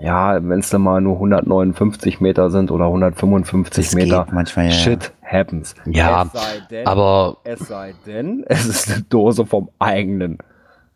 ja, 0.00 0.38
wenn 0.48 0.60
es 0.60 0.70
dann 0.70 0.82
mal 0.82 1.00
nur 1.00 1.14
159 1.14 2.20
Meter 2.20 2.50
sind 2.50 2.70
oder 2.70 2.86
155 2.86 3.86
Das 3.86 3.94
Meter, 3.94 4.24
geht 4.24 4.34
manchmal, 4.34 4.66
ja, 4.66 4.70
ja. 4.70 4.76
shit 4.76 5.12
happens. 5.30 5.74
Ja, 5.86 6.22
es 6.22 6.32
sei 6.32 6.60
denn, 6.70 6.86
Aber 6.86 7.38
es 7.44 7.60
sei 7.60 7.94
denn, 8.06 8.44
es 8.48 8.66
ist 8.66 8.90
eine 8.90 9.02
Dose 9.02 9.46
vom 9.46 9.70
eigenen. 9.78 10.38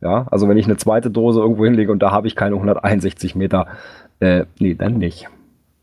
Ja, 0.00 0.26
also 0.30 0.48
wenn 0.48 0.56
ich 0.56 0.64
eine 0.64 0.76
zweite 0.76 1.10
Dose 1.10 1.40
irgendwo 1.40 1.64
hinlege 1.64 1.92
und 1.92 2.00
da 2.00 2.10
habe 2.10 2.26
ich 2.26 2.34
keine 2.34 2.56
161 2.56 3.36
Meter, 3.36 3.66
äh, 4.18 4.46
nee, 4.58 4.74
dann 4.74 4.98
nicht. 4.98 5.28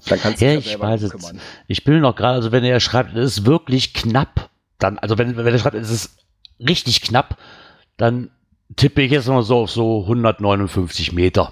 Dann 0.08 0.20
kannst 0.20 0.42
du 0.42 0.46
ja, 0.46 0.56
dich 0.56 0.74
ich 0.74 0.80
weiß 0.80 1.04
es. 1.04 1.12
kümmern. 1.12 1.40
Ich 1.68 1.84
bin 1.84 2.00
noch 2.02 2.16
gerade, 2.16 2.36
also 2.36 2.52
wenn 2.52 2.64
er 2.64 2.80
schreibt, 2.80 3.16
es 3.16 3.38
ist 3.38 3.46
wirklich 3.46 3.94
knapp, 3.94 4.50
dann, 4.78 4.98
also 4.98 5.18
wenn, 5.18 5.38
wenn 5.38 5.46
er 5.46 5.60
schreibt, 5.60 5.76
es 5.76 5.90
ist 5.90 6.18
richtig 6.60 7.02
knapp, 7.02 7.38
dann 7.98 8.30
tippe 8.76 9.02
ich 9.02 9.12
jetzt 9.12 9.28
mal 9.28 9.44
so 9.44 9.58
auf 9.60 9.72
so 9.72 10.02
159 10.04 11.14
Meter. 11.14 11.52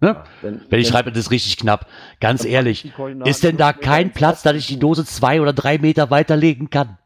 Ne? 0.00 0.22
Wenn, 0.42 0.60
Wenn 0.68 0.80
ich 0.80 0.88
schreibe, 0.88 1.10
das 1.10 1.20
ist 1.20 1.30
richtig 1.30 1.56
knapp. 1.56 1.86
Ganz 2.20 2.44
ehrlich, 2.44 2.92
ist 3.24 3.44
denn 3.44 3.56
da 3.56 3.72
kein 3.72 4.12
Platz, 4.12 4.42
dass 4.42 4.54
ich 4.54 4.66
die 4.66 4.78
Dose 4.78 5.06
zwei 5.06 5.40
oder 5.40 5.52
drei 5.52 5.78
Meter 5.78 6.10
weiterlegen 6.10 6.68
kann? 6.68 6.98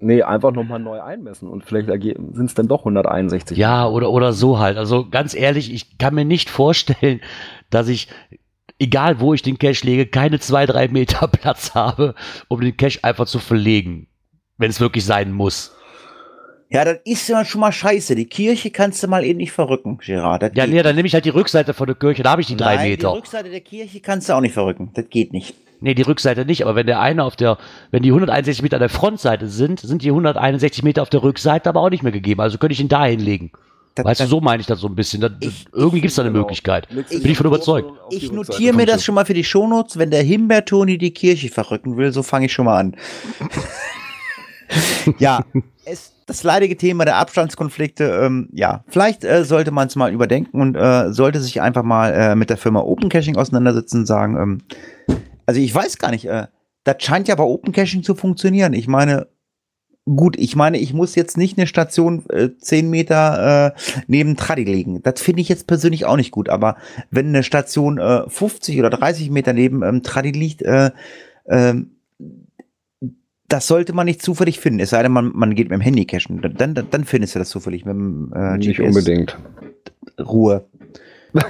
Nee, 0.00 0.22
einfach 0.22 0.52
nochmal 0.52 0.78
neu 0.78 1.00
einmessen 1.00 1.48
und 1.48 1.64
vielleicht 1.64 1.88
sind 1.88 2.44
es 2.44 2.54
dann 2.54 2.68
doch 2.68 2.80
161. 2.80 3.58
Ja, 3.58 3.88
oder, 3.88 4.10
oder 4.10 4.32
so 4.32 4.58
halt. 4.58 4.76
Also 4.76 5.08
ganz 5.08 5.34
ehrlich, 5.34 5.72
ich 5.72 5.98
kann 5.98 6.14
mir 6.14 6.24
nicht 6.24 6.50
vorstellen, 6.50 7.20
dass 7.70 7.88
ich, 7.88 8.08
egal 8.78 9.18
wo 9.18 9.34
ich 9.34 9.42
den 9.42 9.58
Cache 9.58 9.84
lege, 9.84 10.06
keine 10.06 10.38
zwei, 10.38 10.66
drei 10.66 10.88
Meter 10.88 11.26
Platz 11.32 11.74
habe, 11.74 12.14
um 12.46 12.60
den 12.60 12.76
Cache 12.76 13.00
einfach 13.02 13.26
zu 13.26 13.40
verlegen. 13.40 14.06
Wenn 14.56 14.70
es 14.70 14.80
wirklich 14.80 15.04
sein 15.04 15.32
muss. 15.32 15.74
Ja, 16.70 16.84
das 16.84 16.98
ist 17.04 17.28
ja 17.28 17.44
schon 17.44 17.62
mal 17.62 17.72
scheiße. 17.72 18.14
Die 18.14 18.26
Kirche 18.26 18.70
kannst 18.70 19.02
du 19.02 19.08
mal 19.08 19.24
eben 19.24 19.38
nicht 19.38 19.52
verrücken, 19.52 19.98
Gerard. 20.04 20.42
Das 20.42 20.50
Ja, 20.54 20.66
nee, 20.66 20.82
dann 20.82 20.96
nehme 20.96 21.06
ich 21.08 21.14
halt 21.14 21.24
die 21.24 21.30
Rückseite 21.30 21.72
von 21.72 21.86
der 21.86 21.96
Kirche, 21.96 22.22
da 22.22 22.30
habe 22.32 22.42
ich 22.42 22.46
die 22.46 22.56
drei 22.56 22.76
Nein, 22.76 22.90
Meter. 22.90 23.10
Die 23.12 23.16
Rückseite 23.18 23.48
der 23.50 23.60
Kirche 23.62 24.00
kannst 24.00 24.28
du 24.28 24.34
auch 24.34 24.40
nicht 24.42 24.52
verrücken. 24.52 24.90
Das 24.94 25.06
geht 25.08 25.32
nicht. 25.32 25.54
Nee, 25.80 25.94
die 25.94 26.02
Rückseite 26.02 26.44
nicht, 26.44 26.62
aber 26.64 26.74
wenn 26.74 26.86
der 26.86 27.00
eine 27.00 27.22
auf 27.24 27.36
der, 27.36 27.56
wenn 27.90 28.02
die 28.02 28.10
161 28.10 28.62
Meter 28.62 28.76
an 28.76 28.80
der 28.80 28.88
Frontseite 28.88 29.46
sind, 29.48 29.80
sind 29.80 30.02
die 30.02 30.08
161 30.08 30.82
Meter 30.82 31.02
auf 31.02 31.08
der 31.08 31.22
Rückseite 31.22 31.68
aber 31.68 31.80
auch 31.80 31.90
nicht 31.90 32.02
mehr 32.02 32.12
gegeben. 32.12 32.40
Also 32.40 32.58
könnte 32.58 32.72
ich 32.74 32.80
ihn 32.80 32.88
da 32.88 33.04
hinlegen. 33.06 33.52
Das, 33.94 34.04
Weißt 34.04 34.20
du, 34.20 34.24
das, 34.24 34.30
so 34.30 34.40
meine 34.40 34.60
ich 34.60 34.66
das 34.66 34.80
so 34.80 34.88
ein 34.88 34.94
bisschen. 34.94 35.20
Das, 35.22 35.32
Ich- 35.40 35.66
irgendwie 35.72 36.00
gibt 36.00 36.10
es 36.10 36.16
da 36.16 36.22
eine 36.22 36.30
Genau. 36.32 36.42
Möglichkeit. 36.42 36.86
Legst 36.90 37.10
Bin 37.10 37.22
du 37.22 37.28
ich 37.30 37.36
von 37.38 37.46
überzeugt. 37.46 37.90
Ich 38.10 38.30
notiere 38.30 38.74
mir 38.76 38.86
das 38.86 39.02
schon 39.04 39.14
mal 39.14 39.24
für 39.24 39.34
die 39.34 39.42
Shownotes, 39.44 39.98
wenn 39.98 40.10
der 40.10 40.22
Himbeertoni 40.22 40.98
die 40.98 41.12
Kirche 41.12 41.48
verrücken 41.48 41.96
will, 41.96 42.12
so 42.12 42.22
fange 42.22 42.46
ich 42.46 42.52
schon 42.52 42.66
mal 42.66 42.78
an. 42.78 42.96
ja, 45.18 45.44
es, 45.84 46.12
das 46.26 46.42
leidige 46.42 46.76
Thema 46.76 47.04
der 47.04 47.16
Abstandskonflikte, 47.16 48.04
ähm, 48.04 48.48
ja, 48.52 48.84
vielleicht 48.88 49.24
äh, 49.24 49.44
sollte 49.44 49.70
man 49.70 49.88
es 49.88 49.96
mal 49.96 50.12
überdenken 50.12 50.60
und 50.60 50.74
äh, 50.76 51.12
sollte 51.12 51.40
sich 51.40 51.60
einfach 51.60 51.82
mal 51.82 52.12
äh, 52.12 52.34
mit 52.34 52.50
der 52.50 52.56
Firma 52.56 52.80
Open 52.80 53.08
Caching 53.08 53.36
auseinandersetzen 53.36 54.00
und 54.00 54.06
sagen, 54.06 54.36
ähm, 54.36 55.16
also 55.46 55.60
ich 55.60 55.74
weiß 55.74 55.98
gar 55.98 56.10
nicht, 56.10 56.26
äh, 56.26 56.46
das 56.84 57.02
scheint 57.02 57.28
ja 57.28 57.34
bei 57.34 57.44
Open 57.44 57.72
Caching 57.72 58.02
zu 58.02 58.14
funktionieren. 58.14 58.72
Ich 58.74 58.88
meine, 58.88 59.28
gut, 60.16 60.36
ich 60.38 60.56
meine, 60.56 60.78
ich 60.78 60.92
muss 60.92 61.14
jetzt 61.14 61.36
nicht 61.36 61.58
eine 61.58 61.66
Station 61.66 62.24
äh, 62.30 62.50
10 62.58 62.90
Meter 62.90 63.74
äh, 63.74 63.80
neben 64.06 64.36
Tradi 64.36 64.64
legen. 64.64 65.02
Das 65.02 65.20
finde 65.20 65.42
ich 65.42 65.48
jetzt 65.48 65.66
persönlich 65.66 66.06
auch 66.06 66.16
nicht 66.16 66.30
gut, 66.30 66.48
aber 66.48 66.76
wenn 67.10 67.28
eine 67.28 67.42
Station 67.42 67.98
äh, 67.98 68.28
50 68.28 68.78
oder 68.78 68.90
30 68.90 69.30
Meter 69.30 69.52
neben 69.52 69.82
ähm, 69.82 70.02
Tradi 70.02 70.30
liegt, 70.30 70.62
äh, 70.62 70.90
ähm, 71.48 71.97
das 73.48 73.66
sollte 73.66 73.94
man 73.94 74.04
nicht 74.04 74.22
zufällig 74.22 74.60
finden, 74.60 74.80
es 74.80 74.90
sei 74.90 75.02
denn, 75.02 75.12
man, 75.12 75.32
man 75.34 75.54
geht 75.54 75.70
mit 75.70 75.78
dem 75.78 75.80
Handy 75.80 76.04
cachen. 76.04 76.42
Dann, 76.42 76.74
dann, 76.74 76.88
dann 76.90 77.04
findest 77.04 77.34
du 77.34 77.38
das 77.38 77.48
zufällig 77.48 77.84
mit 77.86 77.94
dem 77.94 78.32
äh, 78.34 78.58
Nicht 78.58 78.76
GPS. 78.76 78.88
unbedingt. 78.88 79.38
Ruhe. 80.20 80.66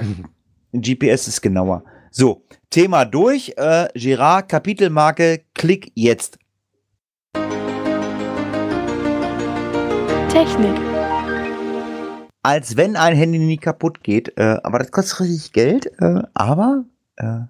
GPS 0.71 1.27
ist 1.27 1.41
genauer. 1.41 1.83
So, 2.09 2.45
Thema 2.69 3.03
durch. 3.03 3.53
Äh, 3.57 3.87
Girard, 3.95 4.47
Kapitelmarke, 4.47 5.41
klick 5.53 5.91
jetzt. 5.93 6.39
Technik. 10.29 10.75
Als 12.41 12.77
wenn 12.77 12.95
ein 12.95 13.15
Handy 13.15 13.39
nie 13.39 13.57
kaputt 13.57 14.03
geht. 14.03 14.37
Äh, 14.37 14.57
aber 14.63 14.79
das 14.79 14.91
kostet 14.91 15.19
richtig 15.19 15.51
Geld. 15.51 15.91
Äh, 15.99 16.21
aber 16.33 16.85
äh, 17.17 17.41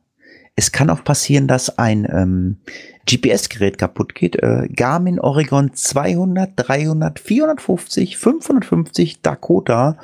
es 0.55 0.71
kann 0.71 0.89
auch 0.89 1.03
passieren, 1.03 1.47
dass 1.47 1.77
ein 1.77 2.07
ähm, 2.11 2.57
GPS-Gerät 3.07 3.77
kaputt 3.77 4.15
geht, 4.15 4.35
äh, 4.35 4.67
Garmin 4.69 5.19
Oregon 5.19 5.73
200, 5.73 6.51
300, 6.55 7.19
450, 7.19 8.17
550 8.17 9.21
Dakota, 9.21 9.97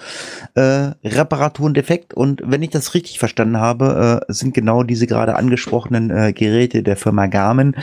äh, 0.55 0.91
Reparaturen 1.03 1.73
defekt 1.73 2.13
und 2.13 2.41
wenn 2.45 2.63
ich 2.63 2.71
das 2.71 2.93
richtig 2.93 3.19
verstanden 3.19 3.59
habe, 3.59 4.21
äh, 4.27 4.33
sind 4.33 4.53
genau 4.53 4.83
diese 4.83 5.07
gerade 5.07 5.35
angesprochenen 5.35 6.09
äh, 6.09 6.33
Geräte 6.33 6.83
der 6.83 6.97
Firma 6.97 7.27
Garmin 7.27 7.75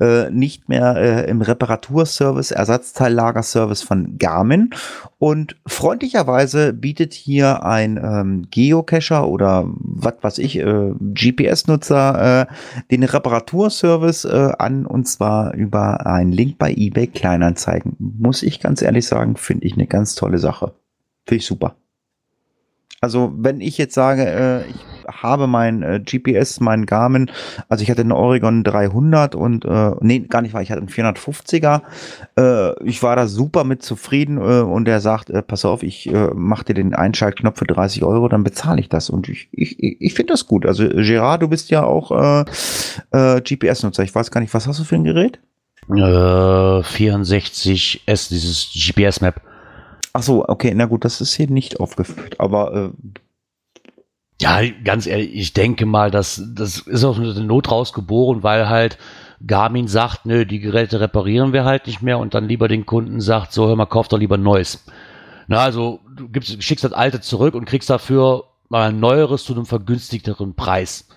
äh, 0.00 0.30
nicht 0.30 0.68
mehr 0.68 0.96
äh, 0.96 1.30
im 1.30 1.40
Reparaturservice, 1.40 2.50
Ersatzteillagerservice 2.50 3.82
von 3.82 4.18
Garmin 4.18 4.70
und 5.18 5.56
freundlicherweise 5.66 6.72
bietet 6.72 7.14
hier 7.14 7.64
ein 7.64 7.96
ähm, 7.96 8.46
Geocacher 8.50 9.26
oder 9.28 9.64
was 9.78 10.14
weiß 10.20 10.38
ich, 10.38 10.58
äh, 10.58 10.92
GPS-Nutzer 11.00 12.42
äh, 12.42 12.46
den 12.90 13.02
Reparaturservice 13.02 14.24
äh, 14.26 14.52
an 14.60 14.86
und 14.86 15.06
zwar 15.06 15.54
über 15.54 16.06
einen 16.06 16.32
Link 16.32 16.58
bei 16.58 16.72
eBay 16.72 17.06
Kleinanzeigen. 17.06 17.96
Muss 17.98 18.42
ich 18.42 18.60
ganz 18.60 18.82
ehrlich 18.82 19.06
sagen, 19.06 19.36
finde 19.36 19.66
ich 19.66 19.74
eine 19.74 19.86
ganz 19.86 20.14
tolle 20.14 20.38
Sache. 20.38 20.74
Finde 21.26 21.38
ich 21.38 21.46
super. 21.46 21.76
Also 23.00 23.32
wenn 23.36 23.60
ich 23.60 23.78
jetzt 23.78 23.94
sage, 23.94 24.24
äh, 24.24 24.70
ich 24.70 24.95
habe 25.06 25.46
mein 25.46 25.82
äh, 25.82 26.00
GPS, 26.00 26.60
mein 26.60 26.86
Garmin, 26.86 27.30
also 27.68 27.82
ich 27.82 27.90
hatte 27.90 28.02
einen 28.02 28.12
Oregon 28.12 28.64
300 28.64 29.34
und, 29.34 29.64
äh, 29.64 29.92
nee, 30.00 30.20
gar 30.20 30.42
nicht 30.42 30.54
wahr, 30.54 30.62
ich 30.62 30.70
hatte 30.70 30.80
einen 30.80 30.88
450er. 30.88 31.82
Äh, 32.38 32.84
ich 32.84 33.02
war 33.02 33.16
da 33.16 33.26
super 33.26 33.64
mit 33.64 33.82
zufrieden 33.82 34.38
äh, 34.38 34.62
und 34.62 34.88
er 34.88 35.00
sagt, 35.00 35.30
äh, 35.30 35.42
pass 35.42 35.64
auf, 35.64 35.82
ich 35.82 36.12
äh, 36.12 36.30
mach 36.34 36.62
dir 36.62 36.74
den 36.74 36.94
Einschaltknopf 36.94 37.58
für 37.58 37.66
30 37.66 38.04
Euro, 38.04 38.28
dann 38.28 38.44
bezahle 38.44 38.80
ich 38.80 38.88
das. 38.88 39.10
Und 39.10 39.28
ich, 39.28 39.48
ich, 39.52 39.78
ich 39.80 40.14
finde 40.14 40.32
das 40.32 40.46
gut. 40.46 40.66
Also 40.66 40.88
Gerard, 40.88 41.42
du 41.42 41.48
bist 41.48 41.70
ja 41.70 41.84
auch 41.84 42.12
äh, 42.12 42.44
äh, 43.12 43.40
GPS-Nutzer. 43.40 44.02
Ich 44.02 44.14
weiß 44.14 44.30
gar 44.30 44.40
nicht, 44.40 44.54
was 44.54 44.66
hast 44.66 44.80
du 44.80 44.84
für 44.84 44.96
ein 44.96 45.04
Gerät? 45.04 45.38
Äh, 45.88 45.92
64S, 45.92 48.28
dieses 48.28 48.70
GPS-Map. 48.74 49.40
Ach 50.12 50.22
so, 50.22 50.46
okay, 50.48 50.72
na 50.74 50.86
gut, 50.86 51.04
das 51.04 51.20
ist 51.20 51.34
hier 51.34 51.50
nicht 51.50 51.78
aufgeführt, 51.78 52.40
aber 52.40 52.74
äh, 52.74 52.90
Ja, 54.40 54.60
ganz 54.84 55.06
ehrlich, 55.06 55.34
ich 55.34 55.52
denke 55.54 55.86
mal, 55.86 56.10
das, 56.10 56.42
das 56.54 56.78
ist 56.78 57.04
aus 57.04 57.16
der 57.16 57.42
Not 57.42 57.70
rausgeboren, 57.70 58.42
weil 58.42 58.68
halt 58.68 58.98
Garmin 59.46 59.88
sagt, 59.88 60.26
nö, 60.26 60.44
die 60.44 60.60
Geräte 60.60 61.00
reparieren 61.00 61.52
wir 61.52 61.64
halt 61.64 61.86
nicht 61.86 62.02
mehr 62.02 62.18
und 62.18 62.34
dann 62.34 62.48
lieber 62.48 62.68
den 62.68 62.84
Kunden 62.86 63.20
sagt, 63.20 63.52
so 63.52 63.66
hör 63.66 63.76
mal, 63.76 63.86
kauf 63.86 64.08
doch 64.08 64.18
lieber 64.18 64.36
neues. 64.36 64.84
Na, 65.46 65.58
also 65.58 66.00
du 66.14 66.28
gibst, 66.28 66.62
schickst 66.62 66.84
das 66.84 66.92
alte 66.92 67.20
zurück 67.20 67.54
und 67.54 67.66
kriegst 67.66 67.88
dafür 67.88 68.44
mal 68.68 68.88
ein 68.88 69.00
neueres 69.00 69.44
zu 69.44 69.54
einem 69.54 69.66
vergünstigteren 69.66 70.54
Preis. 70.54 71.08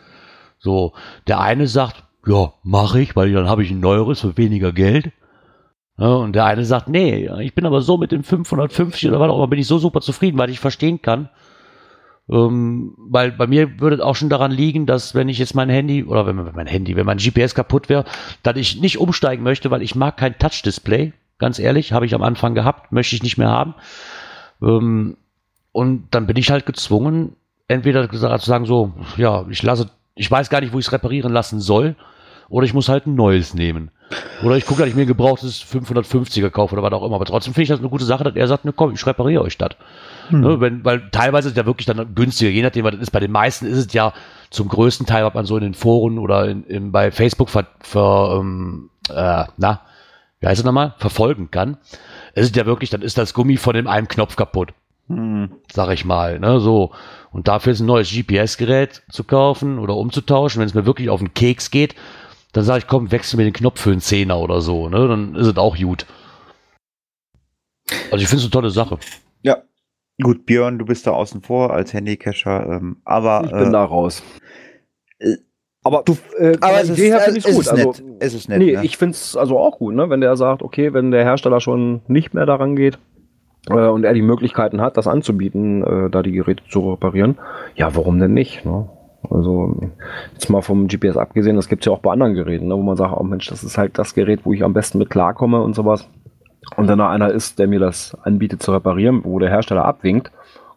So, 0.59 0.93
der 1.27 1.39
eine 1.39 1.67
sagt, 1.67 2.03
ja, 2.25 2.53
mache 2.63 3.01
ich, 3.01 3.15
weil 3.15 3.31
dann 3.33 3.49
habe 3.49 3.63
ich 3.63 3.71
ein 3.71 3.79
neueres 3.79 4.21
für 4.21 4.37
weniger 4.37 4.71
Geld. 4.71 5.11
Ja, 5.97 6.13
und 6.13 6.33
der 6.33 6.45
eine 6.45 6.63
sagt, 6.63 6.87
nee, 6.87 7.29
ich 7.41 7.55
bin 7.55 7.65
aber 7.65 7.81
so 7.81 7.97
mit 7.97 8.11
dem 8.11 8.23
550 8.23 9.09
oder 9.09 9.19
was 9.19 9.29
auch 9.29 9.37
immer, 9.37 9.47
bin 9.47 9.59
ich 9.59 9.67
so 9.67 9.79
super 9.79 9.99
zufrieden, 9.99 10.37
weil 10.37 10.49
ich 10.49 10.59
verstehen 10.59 11.01
kann. 11.01 11.29
Ähm, 12.31 12.93
weil 12.97 13.31
bei 13.31 13.47
mir 13.47 13.79
würde 13.79 13.95
es 13.95 14.01
auch 14.01 14.15
schon 14.15 14.29
daran 14.29 14.51
liegen, 14.51 14.85
dass 14.85 15.15
wenn 15.15 15.29
ich 15.29 15.39
jetzt 15.39 15.55
mein 15.55 15.69
Handy 15.69 16.03
oder 16.03 16.27
wenn 16.27 16.35
mein 16.35 16.67
Handy, 16.67 16.95
wenn 16.95 17.05
mein 17.05 17.17
GPS 17.17 17.55
kaputt 17.55 17.89
wäre, 17.89 18.05
dass 18.43 18.55
ich 18.55 18.79
nicht 18.79 18.99
umsteigen 18.99 19.43
möchte, 19.43 19.71
weil 19.71 19.81
ich 19.81 19.95
mag 19.95 20.17
kein 20.17 20.37
Touch-Display. 20.37 21.13
Ganz 21.39 21.57
ehrlich, 21.57 21.93
habe 21.93 22.05
ich 22.05 22.13
am 22.13 22.21
Anfang 22.21 22.53
gehabt, 22.53 22.91
möchte 22.91 23.15
ich 23.15 23.23
nicht 23.23 23.37
mehr 23.37 23.49
haben. 23.49 23.73
Ähm, 24.61 25.17
und 25.71 26.07
dann 26.11 26.27
bin 26.27 26.35
ich 26.35 26.51
halt 26.51 26.65
gezwungen, 26.65 27.35
entweder 27.67 28.09
zu 28.09 28.17
sagen 28.17 28.65
so, 28.65 28.93
ja, 29.17 29.45
ich 29.49 29.63
lasse, 29.63 29.89
ich 30.15 30.29
weiß 30.29 30.49
gar 30.49 30.61
nicht, 30.61 30.73
wo 30.73 30.79
ich 30.79 30.87
es 30.87 30.91
reparieren 30.91 31.31
lassen 31.31 31.59
soll, 31.59 31.95
oder 32.49 32.65
ich 32.65 32.73
muss 32.73 32.89
halt 32.89 33.07
ein 33.07 33.15
neues 33.15 33.53
nehmen. 33.53 33.91
Oder 34.43 34.55
ich 34.55 34.65
gucke, 34.65 34.81
dass 34.81 34.89
ich 34.89 34.95
mir 34.95 35.01
ein 35.01 35.07
gebrauchtes 35.07 35.63
550er 35.63 36.49
kaufe 36.49 36.73
oder 36.73 36.83
was 36.83 36.93
auch 36.93 37.05
immer. 37.05 37.15
Aber 37.15 37.25
trotzdem 37.25 37.53
finde 37.53 37.63
ich 37.63 37.69
das 37.69 37.79
eine 37.79 37.89
gute 37.89 38.05
Sache, 38.05 38.23
dass 38.23 38.35
er 38.35 38.47
sagt, 38.47 38.65
ne, 38.65 38.73
komm, 38.73 38.93
ich 38.93 39.05
repariere 39.05 39.43
euch 39.43 39.57
das. 39.57 39.71
Ne, 40.31 40.61
wenn, 40.61 40.85
weil 40.85 41.09
teilweise 41.11 41.49
ist 41.49 41.57
ja 41.57 41.65
wirklich 41.65 41.85
dann 41.85 42.13
günstiger, 42.13 42.51
je 42.51 42.61
nachdem, 42.61 42.85
was 42.85 42.91
das 42.91 43.01
ist. 43.01 43.11
Bei 43.11 43.19
den 43.19 43.31
meisten 43.31 43.65
ist 43.65 43.77
es 43.77 43.93
ja 43.93 44.13
zum 44.49 44.67
größten 44.67 45.05
Teil, 45.05 45.25
was 45.25 45.33
man 45.33 45.45
so 45.45 45.57
in 45.57 45.63
den 45.63 45.73
Foren 45.73 46.19
oder 46.19 46.47
in, 46.47 46.63
in, 46.65 46.91
bei 46.91 47.11
Facebook 47.11 47.49
ver, 47.49 47.67
ver 47.79 48.37
ähm, 48.39 48.89
äh, 49.09 49.45
na, 49.57 49.81
wie 50.39 50.47
heißt 50.47 50.59
es 50.59 50.65
nochmal, 50.65 50.93
verfolgen 50.97 51.51
kann. 51.51 51.77
Es 52.33 52.45
ist 52.45 52.55
ja 52.55 52.65
wirklich, 52.65 52.89
dann 52.89 53.01
ist 53.01 53.17
das 53.17 53.33
Gummi 53.33 53.57
von 53.57 53.73
dem 53.73 53.87
einen 53.87 54.07
Knopf 54.07 54.35
kaputt. 54.35 54.73
Sag 55.71 55.89
ich 55.89 56.05
mal, 56.05 56.39
ne, 56.39 56.59
so. 56.59 56.91
Und 57.31 57.47
dafür 57.47 57.73
ist 57.73 57.79
ein 57.79 57.87
neues 57.87 58.11
GPS-Gerät 58.11 59.01
zu 59.09 59.23
kaufen 59.23 59.79
oder 59.79 59.95
umzutauschen, 59.95 60.59
wenn 60.59 60.67
es 60.67 60.75
mir 60.75 60.85
wirklich 60.85 61.09
auf 61.09 61.19
den 61.19 61.33
Keks 61.33 61.71
geht, 61.71 61.95
dann 62.53 62.63
sage 62.63 62.79
ich, 62.79 62.87
komm, 62.87 63.11
wechsel 63.11 63.37
mir 63.37 63.43
den 63.43 63.53
Knopf 63.53 63.79
für 63.81 63.91
einen 63.91 64.01
Zehner 64.01 64.39
oder 64.39 64.61
so, 64.61 64.89
ne, 64.89 65.07
dann 65.07 65.35
ist 65.35 65.47
es 65.47 65.57
auch 65.57 65.77
gut. 65.77 66.05
Also 68.11 68.17
ich 68.23 68.27
finde 68.27 68.37
es 68.37 68.43
eine 68.43 68.51
tolle 68.51 68.69
Sache. 68.69 68.97
ja. 69.43 69.57
Gut, 70.21 70.45
Björn, 70.45 70.77
du 70.77 70.83
bist 70.83 71.07
da 71.07 71.11
außen 71.11 71.41
vor 71.43 71.71
als 71.71 71.93
Handycacher, 71.93 72.67
ähm, 72.67 72.97
aber 73.05 73.41
Ich 73.45 73.51
bin 73.51 73.69
äh, 73.69 73.71
da 73.71 73.85
raus. 73.85 74.21
äh, 75.19 75.37
aber 75.81 76.03
du- 76.03 76.17
äh, 76.37 76.57
aber 76.59 76.81
ist, 76.81 76.89
Idee 76.89 77.17
finde 77.21 77.37
ich 77.39 77.45
gut. 77.45 77.53
ist 77.61 77.69
Also, 77.69 77.87
nett. 77.91 78.03
Es 78.19 78.33
ist 78.33 78.49
nett. 78.49 78.57
nee, 78.59 78.73
ne? 78.75 78.83
ich 78.83 78.97
finde 78.97 79.13
es 79.13 79.37
also 79.37 79.57
auch 79.57 79.77
gut, 79.77 79.95
ne? 79.95 80.09
wenn 80.09 80.19
der 80.19 80.35
sagt, 80.35 80.61
okay, 80.61 80.91
wenn 80.93 81.11
der 81.11 81.23
Hersteller 81.23 81.61
schon 81.61 82.01
nicht 82.07 82.33
mehr 82.33 82.45
daran 82.45 82.75
geht 82.75 82.99
äh, 83.69 83.75
und 83.87 84.03
er 84.03 84.13
die 84.13 84.21
Möglichkeiten 84.21 84.81
hat, 84.81 84.97
das 84.97 85.07
anzubieten, 85.07 85.83
äh, 85.85 86.09
da 86.09 86.21
die 86.21 86.33
Geräte 86.33 86.63
zu 86.69 86.91
reparieren, 86.91 87.37
ja, 87.75 87.95
warum 87.95 88.19
denn 88.19 88.33
nicht? 88.33 88.65
Ne? 88.65 88.89
Also 89.29 89.75
jetzt 90.33 90.49
mal 90.49 90.61
vom 90.61 90.87
GPS 90.87 91.17
abgesehen, 91.17 91.55
das 91.55 91.67
gibt 91.67 91.83
es 91.83 91.85
ja 91.87 91.91
auch 91.91 91.99
bei 91.99 92.11
anderen 92.11 92.33
Geräten, 92.33 92.67
ne? 92.67 92.75
wo 92.75 92.81
man 92.81 92.95
sagt, 92.95 93.13
oh 93.15 93.23
Mensch, 93.23 93.47
das 93.47 93.63
ist 93.63 93.77
halt 93.77 93.97
das 93.97 94.13
Gerät, 94.13 94.41
wo 94.45 94.53
ich 94.53 94.63
am 94.63 94.73
besten 94.73 94.97
mit 94.97 95.09
klarkomme 95.09 95.61
und 95.61 95.75
sowas. 95.75 96.07
Und 96.77 96.87
dann 96.87 96.99
da 96.99 97.09
einer 97.09 97.31
ist, 97.31 97.59
der 97.59 97.67
mir 97.67 97.79
das 97.79 98.15
anbietet 98.23 98.63
zu 98.63 98.71
reparieren, 98.71 99.21
wo 99.23 99.39
der 99.39 99.49
Hersteller 99.49 99.85
abwinkt, 99.85 100.31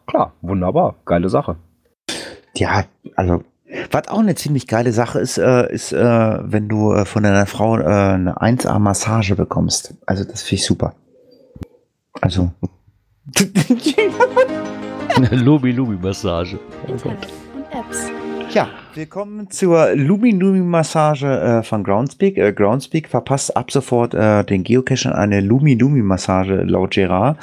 klar, 0.07 0.33
wunderbar, 0.41 0.95
geile 1.05 1.29
Sache. 1.29 1.55
Ja, 2.55 2.83
also 3.15 3.43
was 3.91 4.07
auch 4.07 4.19
eine 4.19 4.35
ziemlich 4.35 4.67
geile 4.67 4.91
Sache 4.91 5.19
ist, 5.19 5.37
äh, 5.37 5.71
ist, 5.73 5.93
äh, 5.93 5.97
wenn 6.41 6.69
du 6.69 6.93
äh, 6.93 7.05
von 7.05 7.23
deiner 7.23 7.45
Frau 7.45 7.77
äh, 7.77 7.83
eine 7.83 8.37
1A-Massage 8.37 9.35
bekommst. 9.35 9.95
Also 10.05 10.23
das 10.23 10.43
finde 10.43 10.61
ich 10.61 10.65
super. 10.65 10.93
Also. 12.21 12.51
Lubi-Lubi-Massage. 15.31 16.59
Mit 16.85 16.93
Apps 16.93 17.05
und 17.05 17.17
Apps. 17.71 18.22
Ja, 18.53 18.69
willkommen 18.93 19.49
zur 19.49 19.95
Lumi-Lumi-Massage 19.95 21.25
äh, 21.25 21.63
von 21.63 21.83
Groundspeak. 21.83 22.37
Äh, 22.37 22.53
Groundspeak 22.53 23.07
verpasst 23.07 23.57
ab 23.57 23.71
sofort 23.71 24.13
äh, 24.13 24.43
den 24.43 24.63
Geocachern 24.63 25.13
eine 25.13 25.41
Lumi-Lumi-Massage 25.41 26.61
laut 26.63 26.91
Gerard. 26.91 27.37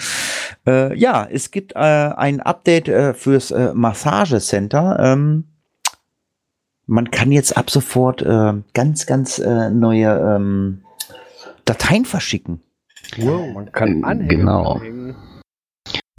Äh, 0.66 0.96
ja, 0.96 1.26
es 1.28 1.50
gibt 1.50 1.72
äh, 1.74 1.78
ein 1.78 2.40
Update 2.40 2.88
äh, 2.88 3.14
fürs 3.14 3.50
äh, 3.50 3.72
Massagecenter. 3.74 4.98
Ähm, 5.00 5.44
man 6.86 7.10
kann 7.10 7.32
jetzt 7.32 7.56
ab 7.56 7.70
sofort 7.70 8.22
äh, 8.22 8.52
ganz, 8.74 9.06
ganz 9.06 9.38
äh, 9.40 9.70
neue 9.70 10.36
ähm, 10.36 10.82
Dateien 11.64 12.04
verschicken. 12.04 12.60
Man 13.16 13.72
kann 13.72 14.04
Anhänge 14.04 14.36
Genau. 14.36 14.74
anhängen. 14.74 15.16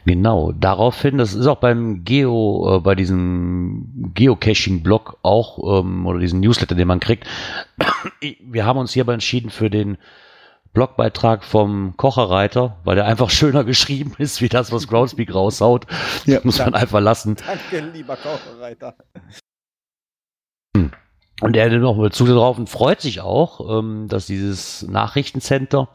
Genau, 0.05 0.51
daraufhin, 0.51 1.17
das 1.17 1.33
ist 1.33 1.45
auch 1.45 1.57
beim 1.57 2.03
Geo, 2.03 2.77
äh, 2.77 2.79
bei 2.79 2.95
diesem 2.95 4.11
Geocaching-Blog 4.15 5.19
auch, 5.21 5.79
ähm, 5.79 6.05
oder 6.07 6.19
diesen 6.19 6.39
Newsletter, 6.39 6.75
den 6.75 6.87
man 6.87 6.99
kriegt. 6.99 7.27
Wir 8.41 8.65
haben 8.65 8.79
uns 8.79 8.93
hierbei 8.93 9.13
entschieden 9.13 9.51
für 9.51 9.69
den 9.69 9.97
Blogbeitrag 10.73 11.43
vom 11.43 11.95
Kocherreiter, 11.97 12.77
weil 12.83 12.95
der 12.95 13.05
einfach 13.05 13.29
schöner 13.31 13.63
geschrieben 13.63 14.13
ist, 14.17 14.41
wie 14.41 14.49
das, 14.49 14.71
was 14.71 14.87
Groundspeak 14.87 15.33
raushaut. 15.35 15.85
Ja, 16.25 16.39
Muss 16.43 16.59
man 16.59 16.73
einfach 16.73 17.01
lassen. 17.01 17.35
Danke, 17.35 17.87
lieber 17.93 18.17
Kochreiter. 18.17 18.95
Und 21.41 21.55
er 21.55 21.69
noch 21.79 21.95
mal 21.95 22.11
zu 22.11 22.25
drauf 22.25 22.57
und 22.57 22.69
freut 22.69 23.01
sich 23.01 23.21
auch, 23.21 23.79
ähm, 23.79 24.07
dass 24.07 24.27
dieses 24.27 24.83
Nachrichtencenter 24.83 25.89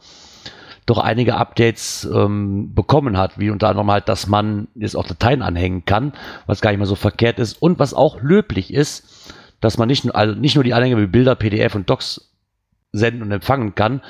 doch 0.86 0.98
einige 0.98 1.36
Updates 1.36 2.08
ähm, 2.12 2.72
bekommen 2.74 3.18
hat, 3.18 3.38
wie 3.38 3.50
unter 3.50 3.68
anderem 3.68 3.90
halt, 3.90 4.08
dass 4.08 4.26
man 4.28 4.68
jetzt 4.74 4.96
auch 4.96 5.06
Dateien 5.06 5.42
anhängen 5.42 5.84
kann, 5.84 6.12
was 6.46 6.60
gar 6.60 6.70
nicht 6.70 6.78
mehr 6.78 6.86
so 6.86 6.94
verkehrt 6.94 7.38
ist 7.40 7.60
und 7.60 7.78
was 7.78 7.92
auch 7.92 8.20
löblich 8.22 8.72
ist, 8.72 9.32
dass 9.60 9.78
man 9.78 9.88
nicht, 9.88 10.04
nur- 10.04 10.14
also 10.14 10.34
nicht 10.34 10.54
nur 10.54 10.64
die 10.64 10.74
Anhänge 10.74 10.96
wie 10.98 11.06
Bilder, 11.06 11.34
PDF 11.34 11.74
und 11.74 11.90
Docs 11.90 12.30
senden 12.92 13.22
und 13.22 13.32
empfangen 13.32 13.74
kann, 13.74 14.00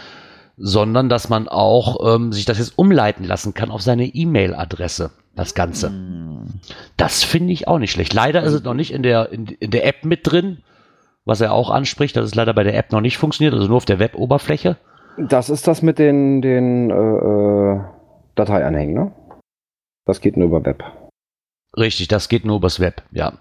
sondern 0.59 1.09
dass 1.09 1.29
man 1.29 1.49
auch 1.49 2.15
ähm, 2.15 2.33
sich 2.33 2.45
das 2.45 2.59
jetzt 2.59 2.79
umleiten 2.79 3.25
lassen 3.25 3.55
kann 3.55 3.71
auf 3.71 3.83
seine 3.83 4.07
E-Mail-Adresse, 4.07 5.11
das 5.35 5.55
Ganze. 5.55 5.91
Das 6.97 7.25
finde 7.25 7.53
ich 7.53 7.69
auch 7.69 7.79
nicht 7.79 7.93
schlecht. 7.93 8.13
Leider 8.15 8.43
ist 8.43 8.53
es 8.53 8.63
noch 8.65 8.75
nicht 8.75 8.93
in 8.93 9.03
der, 9.03 9.33
in, 9.33 9.47
in 9.47 9.71
der 9.71 9.87
App 9.87 10.05
mit 10.05 10.21
drin, 10.31 10.59
was 11.25 11.41
er 11.41 11.53
auch 11.53 11.71
anspricht, 11.71 12.17
dass 12.17 12.25
es 12.27 12.35
leider 12.35 12.55
bei 12.55 12.63
der 12.65 12.77
App 12.77 12.93
noch 12.93 13.01
nicht 13.01 13.19
funktioniert, 13.19 13.55
also 13.55 13.67
nur 13.67 13.79
auf 13.79 13.85
der 13.85 13.99
Web-Oberfläche. 13.99 14.77
Das 15.19 15.51
ist 15.51 15.67
das 15.67 15.83
mit 15.83 15.99
den, 15.99 16.43
den 16.43 16.91
äh, 16.91 16.95
äh, 16.95 17.81
Dateianhängen, 18.35 18.95
ne? 18.95 19.13
Das 20.05 20.21
geht 20.21 20.37
nur 20.37 20.47
über 20.47 20.65
Web. 20.65 20.85
Richtig, 21.77 22.09
das 22.09 22.29
geht 22.29 22.45
nur 22.45 22.57
übers 22.57 22.81
Web, 22.81 23.03
ja. 23.11 23.33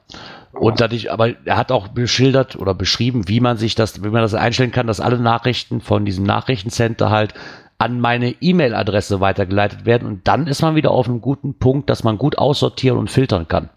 Und 0.52 0.82
dadurch, 0.82 1.12
aber 1.12 1.34
er 1.46 1.58
hat 1.58 1.72
auch 1.72 1.90
beschildert 1.90 2.56
oder 2.56 2.74
beschrieben, 2.74 3.28
wie 3.28 3.40
man 3.40 3.58
sich 3.58 3.76
das, 3.76 4.04
wie 4.04 4.10
man 4.10 4.22
das 4.22 4.34
einstellen 4.34 4.72
kann, 4.72 4.88
dass 4.88 5.00
alle 5.00 5.20
Nachrichten 5.20 5.82
von 5.82 6.06
diesem 6.06 6.26
Nachrichtencenter 6.26 7.10
halt 7.10 7.34
an 7.78 8.00
meine 8.00 8.36
E-Mail-Adresse 8.40 9.20
weitergeleitet 9.20 9.86
werden. 9.86 10.08
Und 10.08 10.28
dann 10.28 10.48
ist 10.48 10.62
man 10.62 10.76
wieder 10.76 10.92
auf 10.92 11.08
einem 11.08 11.22
guten 11.22 11.56
Punkt, 11.56 11.90
dass 11.90 12.04
man 12.04 12.18
gut 12.18 12.38
aussortieren 12.38 12.98
und 12.98 13.10
filtern 13.10 13.48
kann. 13.48 13.70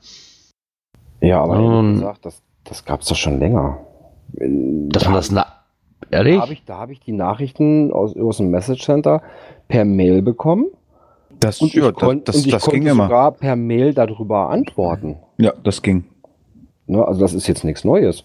Ja, 1.21 1.43
aber 1.43 1.57
Ähm, 1.57 1.91
wie 1.91 2.01
gesagt, 2.01 2.25
das, 2.25 2.43
das 2.65 2.85
gab 2.85 3.01
es 3.01 3.09
doch 3.09 3.17
schon 3.17 3.41
länger. 3.41 3.79
Dass 4.35 5.05
man 5.05 5.15
das, 5.15 5.35
na, 6.01 6.07
da 6.11 6.17
ehrlich? 6.19 6.41
habe 6.41 6.53
ich, 6.53 6.65
da 6.65 6.79
hab 6.79 6.91
ich 6.91 7.01
die 7.01 7.13
Nachrichten 7.13 7.93
aus, 7.93 8.17
aus 8.17 8.39
dem 8.39 8.51
Message 8.51 8.85
Center 8.85 9.23
per 9.69 9.85
Mail 9.85 10.23
bekommen. 10.23 10.67
Das, 11.41 11.61
Und 11.61 11.73
ja, 11.75 11.89
ich, 11.89 11.95
kon 11.95 12.25
das, 12.25 12.37
und 12.37 12.47
ich 12.47 12.53
das 12.53 12.65
konnte 12.65 12.81
ging 12.81 12.89
immer. 12.89 13.05
sogar 13.05 13.33
per 13.33 13.57
Mail 13.57 13.95
darüber 13.95 14.51
antworten. 14.51 15.17
Ja, 15.37 15.53
das 15.63 15.83
ging. 15.83 16.05
Ne? 16.87 17.07
Also 17.07 17.21
das 17.21 17.33
ist 17.35 17.47
jetzt 17.47 17.65
nichts 17.65 17.85
Neues. 17.85 18.25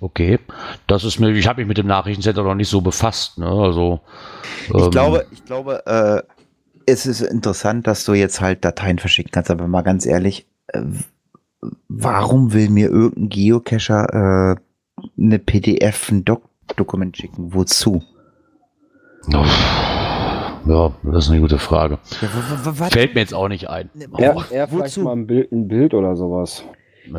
Okay. 0.00 0.38
Das 0.86 1.04
ist 1.04 1.18
mir, 1.18 1.30
ich 1.30 1.48
habe 1.48 1.60
mich 1.60 1.68
mit 1.68 1.78
dem 1.78 1.86
Nachrichtencenter 1.86 2.42
noch 2.42 2.54
nicht 2.54 2.68
so 2.68 2.80
befasst, 2.80 3.38
ne? 3.38 3.48
Also. 3.48 4.00
Ich 4.68 4.74
ähm, 4.74 4.90
glaube, 4.90 5.26
ich 5.32 5.44
glaube, 5.44 5.84
äh, 5.86 6.22
es 6.86 7.06
ist 7.06 7.20
interessant, 7.20 7.86
dass 7.86 8.04
du 8.04 8.14
jetzt 8.14 8.40
halt 8.40 8.64
Dateien 8.64 8.98
verschicken 8.98 9.32
kannst, 9.32 9.50
aber 9.50 9.66
mal 9.66 9.82
ganz 9.82 10.06
ehrlich, 10.06 10.46
äh, 10.68 10.82
warum 11.88 12.52
will 12.52 12.70
mir 12.70 12.88
irgendein 12.88 13.28
Geocacher 13.28 14.54
äh, 14.54 14.56
eine 15.18 15.38
PDF, 15.38 16.10
ein 16.10 16.24
Doc 16.24 16.42
Dokument 16.76 17.16
schicken? 17.16 17.54
Wozu? 17.54 18.02
Ja, 19.28 20.92
das 21.04 21.24
ist 21.26 21.30
eine 21.30 21.40
gute 21.40 21.58
Frage. 21.58 21.98
Ja? 22.20 22.72
Fällt 22.90 23.14
mir 23.14 23.20
jetzt 23.20 23.34
auch 23.34 23.48
nicht 23.48 23.68
ein. 23.68 23.90
Ja, 24.18 24.34
Oh, 24.34 24.42
er 24.50 24.66
vielleicht 24.68 24.96
wozu? 24.96 25.02
mal 25.02 25.12
ein 25.12 25.26
Bild, 25.26 25.52
ein 25.52 25.68
Bild 25.68 25.94
oder 25.94 26.16
sowas. 26.16 26.64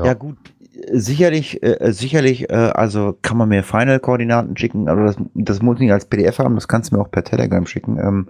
Ja, 0.04 0.14
gut, 0.14 0.38
äh, 0.74 0.98
sicherlich, 0.98 1.64
äh, 1.64 1.92
sicherlich, 1.94 2.50
äh, 2.50 2.54
also 2.54 3.18
kann 3.22 3.38
man 3.38 3.48
mir 3.50 3.64
Final-Koordinaten 3.64 4.58
schicken, 4.58 4.90
aber 4.90 5.06
das, 5.06 5.16
das 5.34 5.62
muss 5.62 5.80
nicht 5.80 5.94
als 5.94 6.06
PDF 6.06 6.40
haben, 6.40 6.56
das 6.56 6.68
kannst 6.68 6.92
du 6.92 6.98
mir 6.98 7.02
auch 7.02 7.10
per 7.12 7.24
Telegram 7.24 7.66
schicken. 7.66 7.98
Ähm, 7.98 8.28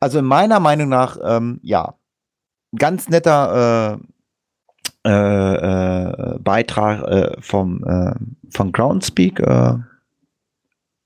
also 0.00 0.22
meiner 0.22 0.58
Meinung 0.60 0.88
nach, 0.88 1.18
ähm, 1.22 1.60
ja, 1.62 1.94
ganz 2.76 3.08
netter 3.10 3.98
äh, 4.00 4.04
äh, 5.08 6.34
äh, 6.34 6.38
Beitrag 6.38 7.02
äh, 7.08 7.40
vom, 7.40 7.84
äh, 7.84 8.14
von 8.50 8.72
Groundspeak, 8.72 9.40
äh, 9.40 9.74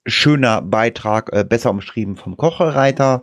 schöner 0.07 0.63
Beitrag, 0.63 1.33
äh, 1.33 1.45
besser 1.45 1.71
umschrieben 1.71 2.17
vom 2.17 2.37
Kochereiter. 2.37 3.23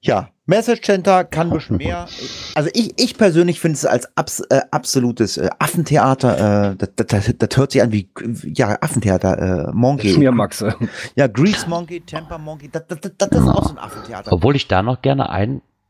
Ja, 0.00 0.28
Message 0.46 0.82
Center 0.82 1.24
kann 1.24 1.48
ein 1.48 1.54
bisschen 1.54 1.78
mehr. 1.78 2.06
Also 2.54 2.70
ich, 2.72 2.94
ich 2.96 3.18
persönlich 3.18 3.58
finde 3.58 3.74
es 3.74 3.84
als 3.84 4.16
abs, 4.16 4.40
äh, 4.48 4.60
absolutes 4.70 5.36
äh, 5.38 5.50
Affentheater. 5.58 6.70
Äh, 6.70 6.76
das, 6.76 7.06
das, 7.06 7.34
das 7.36 7.56
hört 7.56 7.72
sich 7.72 7.82
an 7.82 7.90
wie 7.90 8.08
ja 8.44 8.78
Affentheater. 8.80 9.68
Äh, 9.68 9.72
Monkey. 9.72 10.14
Schmiermaxe. 10.14 10.76
Ja, 11.16 11.26
Grease 11.26 11.68
Monkey, 11.68 12.00
Temper 12.00 12.38
Monkey. 12.38 12.68
Das, 12.70 12.86
das, 12.86 13.00
das, 13.00 13.12
das 13.16 13.40
ist 13.40 13.48
auch 13.48 13.64
so 13.64 13.70
ein 13.70 13.78
Affentheater. 13.78 14.32
Obwohl 14.32 14.54
ich 14.54 14.68
da 14.68 14.82
noch 14.82 15.02
gerne 15.02 15.28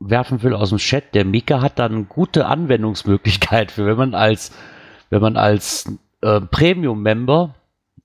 einwerfen 0.01 0.43
will 0.43 0.55
aus 0.55 0.71
dem 0.71 0.79
Chat, 0.79 1.15
der 1.15 1.25
Mika 1.25 1.61
hat 1.61 1.79
da 1.79 1.87
eine 1.87 2.05
gute 2.05 2.47
Anwendungsmöglichkeit 2.47 3.71
für, 3.73 3.87
wenn 3.87 3.97
man 3.97 4.15
als, 4.15 4.53
wenn 5.11 5.23
man 5.23 5.37
als 5.37 5.91
äh, 6.23 6.41
Premium-Member 6.41 7.55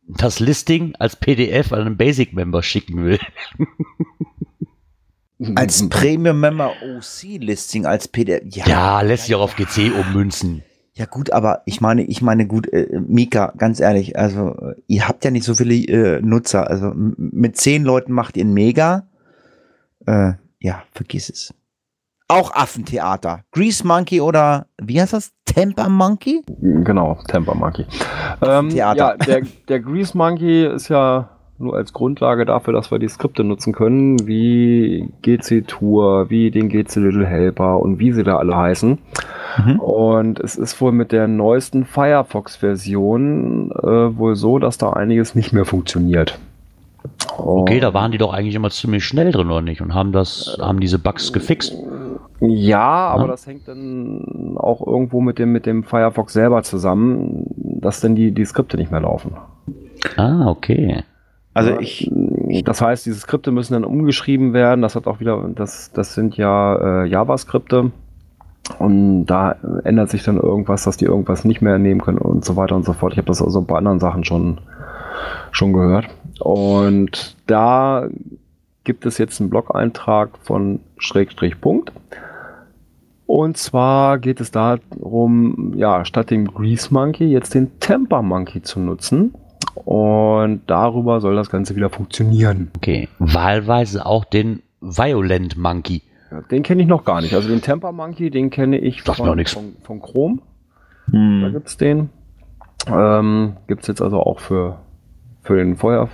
das 0.07 0.39
Listing 0.39 0.95
als 0.99 1.15
PDF 1.15 1.71
an 1.71 1.81
einen 1.81 1.97
Basic-Member 1.97 2.63
schicken 2.63 3.03
will. 3.03 3.19
Als 5.55 5.89
Premium 5.89 6.39
Member 6.39 6.71
OC 6.83 7.39
Listing 7.39 7.87
als 7.87 8.07
PDF. 8.07 8.43
Ja, 8.55 8.67
Ja, 8.67 9.01
lässt 9.01 9.25
sich 9.25 9.33
auch 9.33 9.41
auf 9.41 9.55
GC 9.55 9.91
ummünzen. 9.91 10.63
Ja 10.93 11.05
gut, 11.05 11.31
aber 11.31 11.63
ich 11.65 11.81
meine, 11.81 12.03
ich 12.03 12.21
meine 12.21 12.45
gut, 12.45 12.71
äh, 12.71 12.99
Mika, 12.99 13.51
ganz 13.57 13.79
ehrlich, 13.79 14.19
also 14.19 14.55
ihr 14.85 15.07
habt 15.07 15.25
ja 15.25 15.31
nicht 15.31 15.45
so 15.45 15.55
viele 15.55 15.73
äh, 15.73 16.21
Nutzer, 16.21 16.69
also 16.69 16.91
mit 16.93 17.57
zehn 17.57 17.83
Leuten 17.83 18.11
macht 18.11 18.37
ihr 18.37 18.45
ein 18.45 18.53
Mega. 18.53 19.07
Äh, 20.05 20.33
ja, 20.59 20.83
vergiss 20.91 21.29
es. 21.29 21.55
Auch 22.31 22.53
Affentheater. 22.53 23.41
Grease 23.51 23.85
Monkey 23.85 24.21
oder 24.21 24.67
wie 24.81 25.01
heißt 25.01 25.13
das? 25.13 25.33
Temper 25.45 25.89
Monkey? 25.89 26.41
Genau, 26.61 27.17
Temper 27.27 27.55
Monkey. 27.55 27.85
Ähm, 28.41 28.69
Theater. 28.69 28.97
ja, 28.97 29.17
der, 29.17 29.41
der 29.67 29.79
Grease 29.81 30.17
Monkey 30.17 30.65
ist 30.65 30.87
ja 30.87 31.29
nur 31.57 31.75
als 31.75 31.91
Grundlage 31.91 32.45
dafür, 32.45 32.73
dass 32.73 32.89
wir 32.89 32.99
die 32.99 33.09
Skripte 33.09 33.43
nutzen 33.43 33.73
können, 33.73 34.25
wie 34.27 35.09
GC 35.21 35.67
Tour, 35.67 36.29
wie 36.29 36.51
den 36.51 36.69
GC 36.69 36.95
Little 36.95 37.25
Helper 37.25 37.79
und 37.79 37.99
wie 37.99 38.13
sie 38.13 38.23
da 38.23 38.37
alle 38.37 38.55
heißen. 38.55 38.97
Mhm. 39.65 39.79
Und 39.79 40.39
es 40.39 40.55
ist 40.55 40.79
wohl 40.79 40.93
mit 40.93 41.11
der 41.11 41.27
neuesten 41.27 41.85
Firefox-Version 41.85 43.71
äh, 43.71 44.17
wohl 44.17 44.35
so, 44.35 44.57
dass 44.57 44.77
da 44.77 44.91
einiges 44.93 45.35
nicht 45.35 45.51
mehr 45.53 45.65
funktioniert. 45.65 46.39
Okay, 47.37 47.79
da 47.79 47.93
waren 47.93 48.11
die 48.11 48.17
doch 48.17 48.33
eigentlich 48.33 48.55
immer 48.55 48.69
ziemlich 48.69 49.05
schnell 49.05 49.31
drin, 49.31 49.49
oder 49.49 49.61
nicht? 49.61 49.81
Und 49.81 49.93
haben 49.93 50.11
das, 50.11 50.57
haben 50.59 50.79
diese 50.79 50.99
Bugs 50.99 51.33
gefixt. 51.33 51.73
Ja, 52.41 53.09
aber 53.09 53.23
Ja. 53.23 53.27
das 53.27 53.45
hängt 53.47 53.67
dann 53.67 54.55
auch 54.57 54.85
irgendwo 54.85 55.21
mit 55.21 55.37
dem, 55.39 55.51
mit 55.51 55.65
dem 55.65 55.83
Firefox 55.83 56.33
selber 56.33 56.63
zusammen, 56.63 57.45
dass 57.55 58.01
dann 58.01 58.15
die, 58.15 58.31
die 58.31 58.45
Skripte 58.45 58.77
nicht 58.77 58.91
mehr 58.91 59.01
laufen. 59.01 59.33
Ah, 60.17 60.47
okay. 60.49 61.03
Also 61.53 61.77
ich, 61.79 62.09
Das 62.65 62.81
heißt, 62.81 63.05
diese 63.05 63.19
Skripte 63.19 63.51
müssen 63.51 63.73
dann 63.73 63.85
umgeschrieben 63.85 64.53
werden. 64.53 64.81
Das 64.81 64.95
hat 64.95 65.05
auch 65.05 65.19
wieder, 65.19 65.49
das, 65.53 65.91
das 65.93 66.15
sind 66.15 66.35
ja 66.37 67.03
äh, 67.03 67.07
JavaSkripte. 67.07 67.91
Und 68.79 69.25
da 69.25 69.55
ändert 69.83 70.09
sich 70.09 70.23
dann 70.23 70.37
irgendwas, 70.37 70.83
dass 70.85 70.97
die 70.97 71.05
irgendwas 71.05 71.43
nicht 71.45 71.61
mehr 71.61 71.77
nehmen 71.77 72.01
können 72.01 72.19
und 72.19 72.45
so 72.45 72.55
weiter 72.55 72.75
und 72.75 72.85
so 72.85 72.93
fort. 72.93 73.13
Ich 73.13 73.17
habe 73.17 73.27
das 73.27 73.41
also 73.41 73.61
bei 73.61 73.77
anderen 73.77 73.99
Sachen 73.99 74.23
schon, 74.23 74.61
schon 75.51 75.73
gehört. 75.73 76.07
Und 76.39 77.35
da 77.47 78.07
gibt 78.83 79.05
es 79.05 79.17
jetzt 79.17 79.41
einen 79.41 79.49
Blog-Eintrag 79.49 80.29
von 80.43 80.79
Schrägstrich 80.97 81.59
Punkt. 81.59 81.91
Und 83.31 83.55
zwar 83.55 84.19
geht 84.19 84.41
es 84.41 84.51
darum, 84.51 85.71
ja, 85.77 86.03
statt 86.03 86.31
dem 86.31 86.53
Grease 86.53 86.93
Monkey 86.93 87.31
jetzt 87.31 87.53
den 87.53 87.79
Temper 87.79 88.21
Monkey 88.21 88.61
zu 88.61 88.81
nutzen. 88.81 89.33
Und 89.73 90.63
darüber 90.67 91.21
soll 91.21 91.37
das 91.37 91.49
Ganze 91.49 91.77
wieder 91.77 91.89
funktionieren. 91.89 92.71
Okay. 92.75 93.07
Wahlweise 93.19 94.05
auch 94.05 94.25
den 94.25 94.63
Violent 94.81 95.55
Monkey. 95.55 96.01
Ja, 96.29 96.41
Den 96.41 96.61
kenne 96.61 96.81
ich 96.81 96.89
noch 96.89 97.05
gar 97.05 97.21
nicht. 97.21 97.33
Also 97.33 97.47
den 97.47 97.61
Temper 97.61 97.93
Monkey, 97.93 98.31
den 98.31 98.49
kenne 98.49 98.77
ich 98.77 99.01
Sagt 99.01 99.19
von, 99.19 99.45
von, 99.45 99.75
von 99.81 100.01
Chrome. 100.01 100.39
Da 101.07 101.13
hm, 101.13 101.49
gibt 101.53 101.69
es 101.69 101.77
den. 101.77 102.09
Ähm, 102.87 103.53
gibt 103.65 103.83
es 103.83 103.87
jetzt 103.87 104.01
also 104.01 104.19
auch 104.19 104.41
für, 104.41 104.79
für 105.41 105.55
den 105.55 105.77
Feuer, 105.77 106.09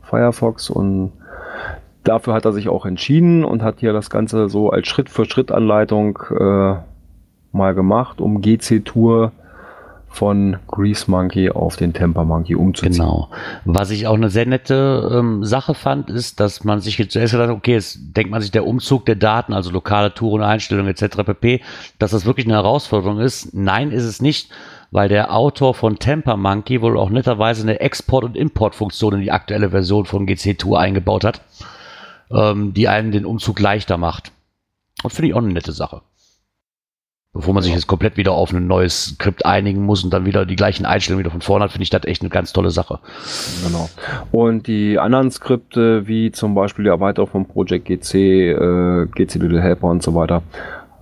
Firefox 0.00 0.70
und 0.70 1.12
dafür 2.04 2.34
hat 2.34 2.44
er 2.44 2.52
sich 2.52 2.68
auch 2.68 2.86
entschieden 2.86 3.44
und 3.44 3.62
hat 3.62 3.80
hier 3.80 3.92
das 3.92 4.10
Ganze 4.10 4.48
so 4.48 4.70
als 4.70 4.88
Schritt-für-Schritt-Anleitung 4.88 6.18
äh, 6.38 6.74
mal 7.52 7.74
gemacht, 7.74 8.20
um 8.20 8.40
GC-Tour 8.40 9.32
von 10.12 10.58
Grease 10.68 11.10
Monkey 11.10 11.50
auf 11.50 11.76
den 11.76 11.94
Temper 11.94 12.24
Monkey 12.24 12.54
umzuziehen. 12.54 12.92
Genau. 12.92 13.28
Was 13.64 13.90
ich 13.90 14.06
auch 14.06 14.14
eine 14.14 14.28
sehr 14.28 14.46
nette 14.46 15.10
ähm, 15.10 15.42
Sache 15.42 15.74
fand, 15.74 16.10
ist, 16.10 16.38
dass 16.38 16.64
man 16.64 16.80
sich 16.80 16.98
jetzt 16.98 17.12
zuerst 17.12 17.32
gedacht 17.32 17.48
hat, 17.48 17.56
okay, 17.56 17.72
jetzt 17.72 17.98
denkt 18.14 18.30
man 18.30 18.42
sich 18.42 18.50
der 18.50 18.66
Umzug 18.66 19.06
der 19.06 19.16
Daten, 19.16 19.54
also 19.54 19.70
lokale 19.70 20.12
Touren, 20.12 20.42
Einstellungen 20.42 20.90
etc. 20.90 21.16
pp., 21.24 21.62
dass 21.98 22.10
das 22.10 22.26
wirklich 22.26 22.46
eine 22.46 22.56
Herausforderung 22.56 23.20
ist. 23.20 23.54
Nein, 23.54 23.90
ist 23.90 24.04
es 24.04 24.20
nicht, 24.20 24.50
weil 24.90 25.08
der 25.08 25.34
Autor 25.34 25.72
von 25.74 25.98
Temper 25.98 26.36
Monkey 26.36 26.82
wohl 26.82 26.98
auch 26.98 27.10
netterweise 27.10 27.62
eine 27.62 27.80
Export- 27.80 28.24
und 28.24 28.36
Importfunktion 28.36 29.14
in 29.14 29.20
die 29.22 29.32
aktuelle 29.32 29.70
Version 29.70 30.04
von 30.04 30.26
GC 30.26 30.58
Tour 30.58 30.78
eingebaut 30.78 31.24
hat, 31.24 31.40
ähm, 32.32 32.74
die 32.74 32.88
einen 32.88 33.12
den 33.12 33.24
Umzug 33.24 33.60
leichter 33.60 33.96
macht. 33.96 34.32
Und 35.02 35.10
finde 35.10 35.28
ich 35.28 35.34
auch 35.34 35.38
eine 35.38 35.52
nette 35.52 35.72
Sache. 35.72 36.02
Bevor 37.34 37.54
man 37.54 37.62
sich 37.62 37.72
jetzt 37.72 37.86
komplett 37.86 38.18
wieder 38.18 38.32
auf 38.32 38.52
ein 38.52 38.66
neues 38.66 39.06
Skript 39.06 39.46
einigen 39.46 39.86
muss 39.86 40.04
und 40.04 40.10
dann 40.10 40.26
wieder 40.26 40.44
die 40.44 40.54
gleichen 40.54 40.84
Einstellungen 40.84 41.24
wieder 41.24 41.30
von 41.30 41.40
vorne 41.40 41.64
hat, 41.64 41.72
finde 41.72 41.84
ich 41.84 41.90
das 41.90 42.04
echt 42.04 42.20
eine 42.20 42.28
ganz 42.28 42.52
tolle 42.52 42.70
Sache. 42.70 42.98
Genau. 43.66 43.88
Und 44.32 44.66
die 44.66 44.98
anderen 44.98 45.30
Skripte, 45.30 46.06
wie 46.06 46.30
zum 46.30 46.54
Beispiel 46.54 46.84
die 46.84 46.90
Erweiterung 46.90 47.30
von 47.30 47.46
Project 47.46 47.86
GC, 47.86 48.14
äh, 48.14 49.06
GC 49.06 49.36
Little 49.36 49.62
Helper 49.62 49.86
und 49.86 50.02
so 50.02 50.14
weiter, 50.14 50.42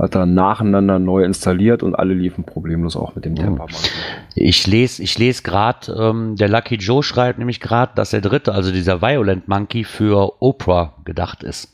hat 0.01 0.15
er 0.15 0.27
nacheinander 0.27 0.99
neu 0.99 1.25
installiert 1.25 1.83
und 1.83 1.95
alle 1.95 2.15
liefen 2.15 2.45
problemlos 2.45 2.97
auch 2.97 3.15
mit 3.15 3.25
dem 3.25 3.35
Temper 3.35 3.67
Monkey. 3.71 3.91
Ich 4.35 4.67
lese 4.67 5.03
ich 5.03 5.19
les 5.19 5.43
gerade, 5.43 5.93
ähm, 5.93 6.37
der 6.37 6.49
Lucky 6.49 6.77
Joe 6.77 7.03
schreibt 7.03 7.39
nämlich 7.39 7.61
gerade, 7.61 7.93
dass 7.95 8.11
der 8.11 8.21
dritte, 8.21 8.53
also 8.53 8.73
dieser 8.73 9.03
Violent 9.03 9.49
Monkey, 9.49 9.85
für 9.85 10.43
Oprah 10.43 10.95
gedacht 11.05 11.43
ist. 11.43 11.69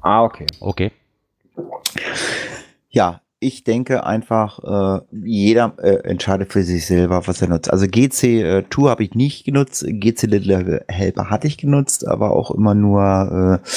Ah, 0.00 0.22
okay. 0.22 0.46
Okay. 0.60 0.92
ja, 2.90 3.20
ich 3.40 3.64
denke 3.64 4.04
einfach, 4.04 4.58
äh, 4.64 5.00
jeder 5.22 5.74
äh, 5.78 6.08
entscheidet 6.08 6.52
für 6.52 6.62
sich 6.62 6.86
selber, 6.86 7.26
was 7.26 7.42
er 7.42 7.48
nutzt. 7.48 7.70
Also 7.70 7.86
GC 7.86 8.22
äh, 8.24 8.62
Tour 8.62 8.90
habe 8.90 9.04
ich 9.04 9.14
nicht 9.14 9.44
genutzt, 9.44 9.84
GC 9.86 10.22
Little 10.22 10.84
Helper 10.88 11.30
hatte 11.30 11.46
ich 11.46 11.58
genutzt, 11.58 12.06
aber 12.06 12.30
auch 12.30 12.50
immer 12.50 12.74
nur 12.74 13.60
äh, 13.62 13.68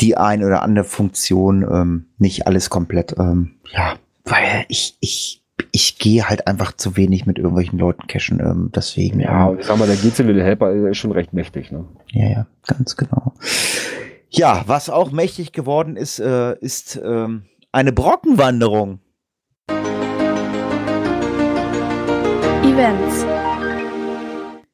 die 0.00 0.16
ein 0.16 0.44
oder 0.44 0.62
andere 0.62 0.84
Funktion, 0.84 1.62
ähm, 1.62 2.06
nicht 2.18 2.46
alles 2.46 2.70
komplett. 2.70 3.14
Ähm, 3.18 3.56
ja, 3.72 3.94
weil 4.24 4.64
ich, 4.68 4.96
ich, 5.00 5.42
ich 5.72 5.98
gehe 5.98 6.28
halt 6.28 6.46
einfach 6.46 6.72
zu 6.72 6.96
wenig 6.96 7.26
mit 7.26 7.38
irgendwelchen 7.38 7.78
Leuten 7.78 8.06
cashen, 8.06 8.40
ähm, 8.40 8.70
deswegen. 8.74 9.20
Ja, 9.20 9.44
ähm, 9.44 9.48
und 9.50 9.60
ich 9.60 9.66
sag 9.66 9.78
mal, 9.78 9.86
der 9.86 9.96
GC 9.96 10.18
Little 10.20 10.42
Helper 10.42 10.72
ist 10.72 10.98
schon 10.98 11.12
recht 11.12 11.32
mächtig, 11.32 11.70
ne? 11.70 11.84
ja, 12.08 12.28
ja, 12.28 12.46
ganz 12.66 12.96
genau. 12.96 13.34
Ja, 14.30 14.62
was 14.66 14.88
auch 14.90 15.10
mächtig 15.10 15.52
geworden 15.52 15.96
ist, 15.96 16.20
äh, 16.20 16.56
ist 16.60 17.00
ähm, 17.02 17.44
eine 17.72 17.92
Brockenwanderung. 17.92 19.00
Events. 22.62 23.26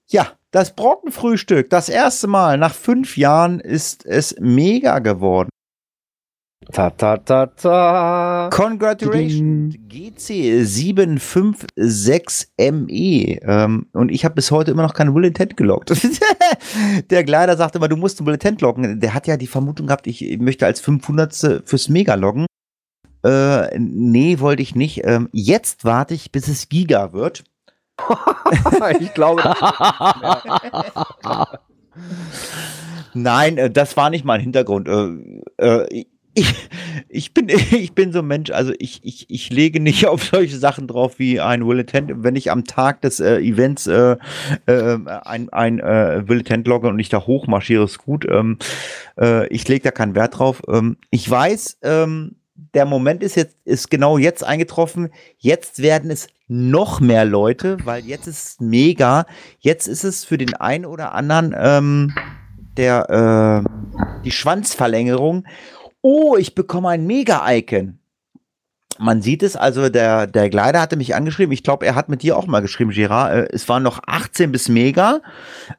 Ja, 0.09 0.27
das 0.57 0.74
Brockenfrühstück, 0.74 1.68
das 1.68 1.90
erste 1.90 2.28
Mal 2.28 2.57
nach 2.57 2.72
fünf 2.72 3.18
Jahren 3.18 3.61
ist 3.61 4.07
es 4.07 4.34
mega 4.40 5.00
geworden. 5.00 5.50
Ta 6.72 6.88
ta 6.88 7.18
ta 7.18 7.44
ta. 7.44 8.48
Congratulations, 8.50 9.74
GC 9.86 10.62
756ME. 10.64 13.38
Ähm, 13.42 13.86
und 13.92 14.11
ich 14.11 14.24
habe 14.24 14.34
bis 14.34 14.50
heute 14.50 14.70
immer 14.70 14.82
noch 14.82 14.94
keinen 14.94 15.14
Will 15.14 15.26
Intent 15.26 15.59
gelockt. 15.59 15.90
der 17.11 17.24
Kleider 17.24 17.59
sagte 17.59 17.76
immer, 17.76 17.88
du 17.88 17.96
musst 17.96 18.18
einen 18.18 18.26
Will 18.26 18.34
Intent 18.34 18.62
loggen. 18.62 18.98
Der 18.98 19.12
hat 19.12 19.26
ja 19.26 19.36
die 19.36 19.46
Vermutung 19.46 19.88
gehabt, 19.88 20.07
ich 20.07 20.38
möchte 20.38 20.64
als 20.64 20.80
500. 20.80 21.64
fürs 21.66 21.90
Mega 21.90 22.14
loggen. 22.14 22.46
Äh, 23.22 23.78
nee, 23.78 24.40
wollte 24.40 24.62
ich 24.62 24.74
nicht. 24.74 25.02
Ähm, 25.04 25.28
jetzt 25.32 25.84
warte 25.84 26.14
ich, 26.14 26.32
bis 26.32 26.48
es 26.48 26.70
Giga 26.70 27.12
wird. 27.12 27.44
ich 29.01 29.14
glaube, 29.14 29.42
Nein, 33.14 33.59
äh, 33.59 33.70
das 33.70 33.97
war 33.97 34.11
nicht 34.11 34.24
mein 34.24 34.40
Hintergrund. 34.40 34.88
Äh, 34.88 35.64
äh, 35.64 36.05
ich, 36.34 36.55
ich, 37.09 37.32
bin, 37.32 37.49
ich 37.49 37.94
bin 37.94 38.12
so 38.12 38.18
ein 38.18 38.26
Mensch, 38.26 38.51
also 38.51 38.72
ich, 38.78 39.01
ich, 39.03 39.30
ich 39.30 39.51
lege 39.51 39.80
nicht 39.80 40.07
auf 40.07 40.24
solche 40.24 40.59
Sachen 40.59 40.86
drauf 40.86 41.18
wie 41.18 41.40
ein 41.40 41.66
Will 41.66 41.80
Intent. 41.80 42.12
Wenn 42.22 42.36
ich 42.36 42.51
am 42.51 42.64
Tag 42.64 43.01
des 43.01 43.20
äh, 43.20 43.38
Events 43.38 43.86
äh, 43.86 44.16
äh, 44.66 44.99
ein, 45.24 45.49
ein 45.49 45.80
äh, 45.80 46.28
Will 46.28 46.44
logge 46.64 46.88
und 46.88 46.99
ich 46.99 47.09
da 47.09 47.26
hochmarschiere, 47.26 47.84
ist 47.84 47.99
gut. 47.99 48.26
Ähm, 48.30 48.59
äh, 49.18 49.47
ich 49.49 49.66
lege 49.66 49.84
da 49.84 49.90
keinen 49.90 50.14
Wert 50.14 50.38
drauf. 50.38 50.62
Ähm, 50.68 50.99
ich 51.11 51.28
weiß, 51.28 51.78
ähm, 51.82 52.36
der 52.74 52.84
Moment 52.84 53.22
ist 53.22 53.36
jetzt, 53.36 53.57
ist 53.64 53.90
genau 53.90 54.18
jetzt 54.18 54.44
eingetroffen. 54.44 55.11
Jetzt 55.38 55.82
werden 55.82 56.11
es 56.11 56.28
noch 56.49 57.01
mehr 57.01 57.24
Leute, 57.24 57.78
weil 57.84 58.05
jetzt 58.05 58.26
ist 58.26 58.44
es 58.44 58.61
mega. 58.61 59.26
Jetzt 59.59 59.88
ist 59.88 60.05
es 60.05 60.24
für 60.24 60.38
den 60.38 60.55
einen 60.55 60.86
oder 60.86 61.14
anderen 61.14 61.55
ähm, 61.59 62.14
der 62.76 63.64
äh, 63.64 64.22
die 64.24 64.30
Schwanzverlängerung. 64.30 65.47
Oh, 66.03 66.36
ich 66.36 66.55
bekomme 66.55 66.90
ein 66.90 67.07
Mega-Icon. 67.07 67.99
Man 68.99 69.20
sieht 69.20 69.42
es, 69.42 69.57
also 69.57 69.88
der, 69.88 70.26
der 70.26 70.49
Gleiter 70.49 70.80
hatte 70.80 70.97
mich 70.97 71.14
angeschrieben. 71.14 71.53
Ich 71.53 71.62
glaube, 71.62 71.84
er 71.84 71.94
hat 71.94 72.09
mit 72.09 72.22
dir 72.22 72.36
auch 72.36 72.47
mal 72.47 72.62
geschrieben, 72.62 72.92
Girard. 72.92 73.32
Äh, 73.32 73.49
es 73.53 73.68
waren 73.68 73.82
noch 73.82 74.01
18 74.07 74.53
bis 74.53 74.68
Mega. 74.68 75.20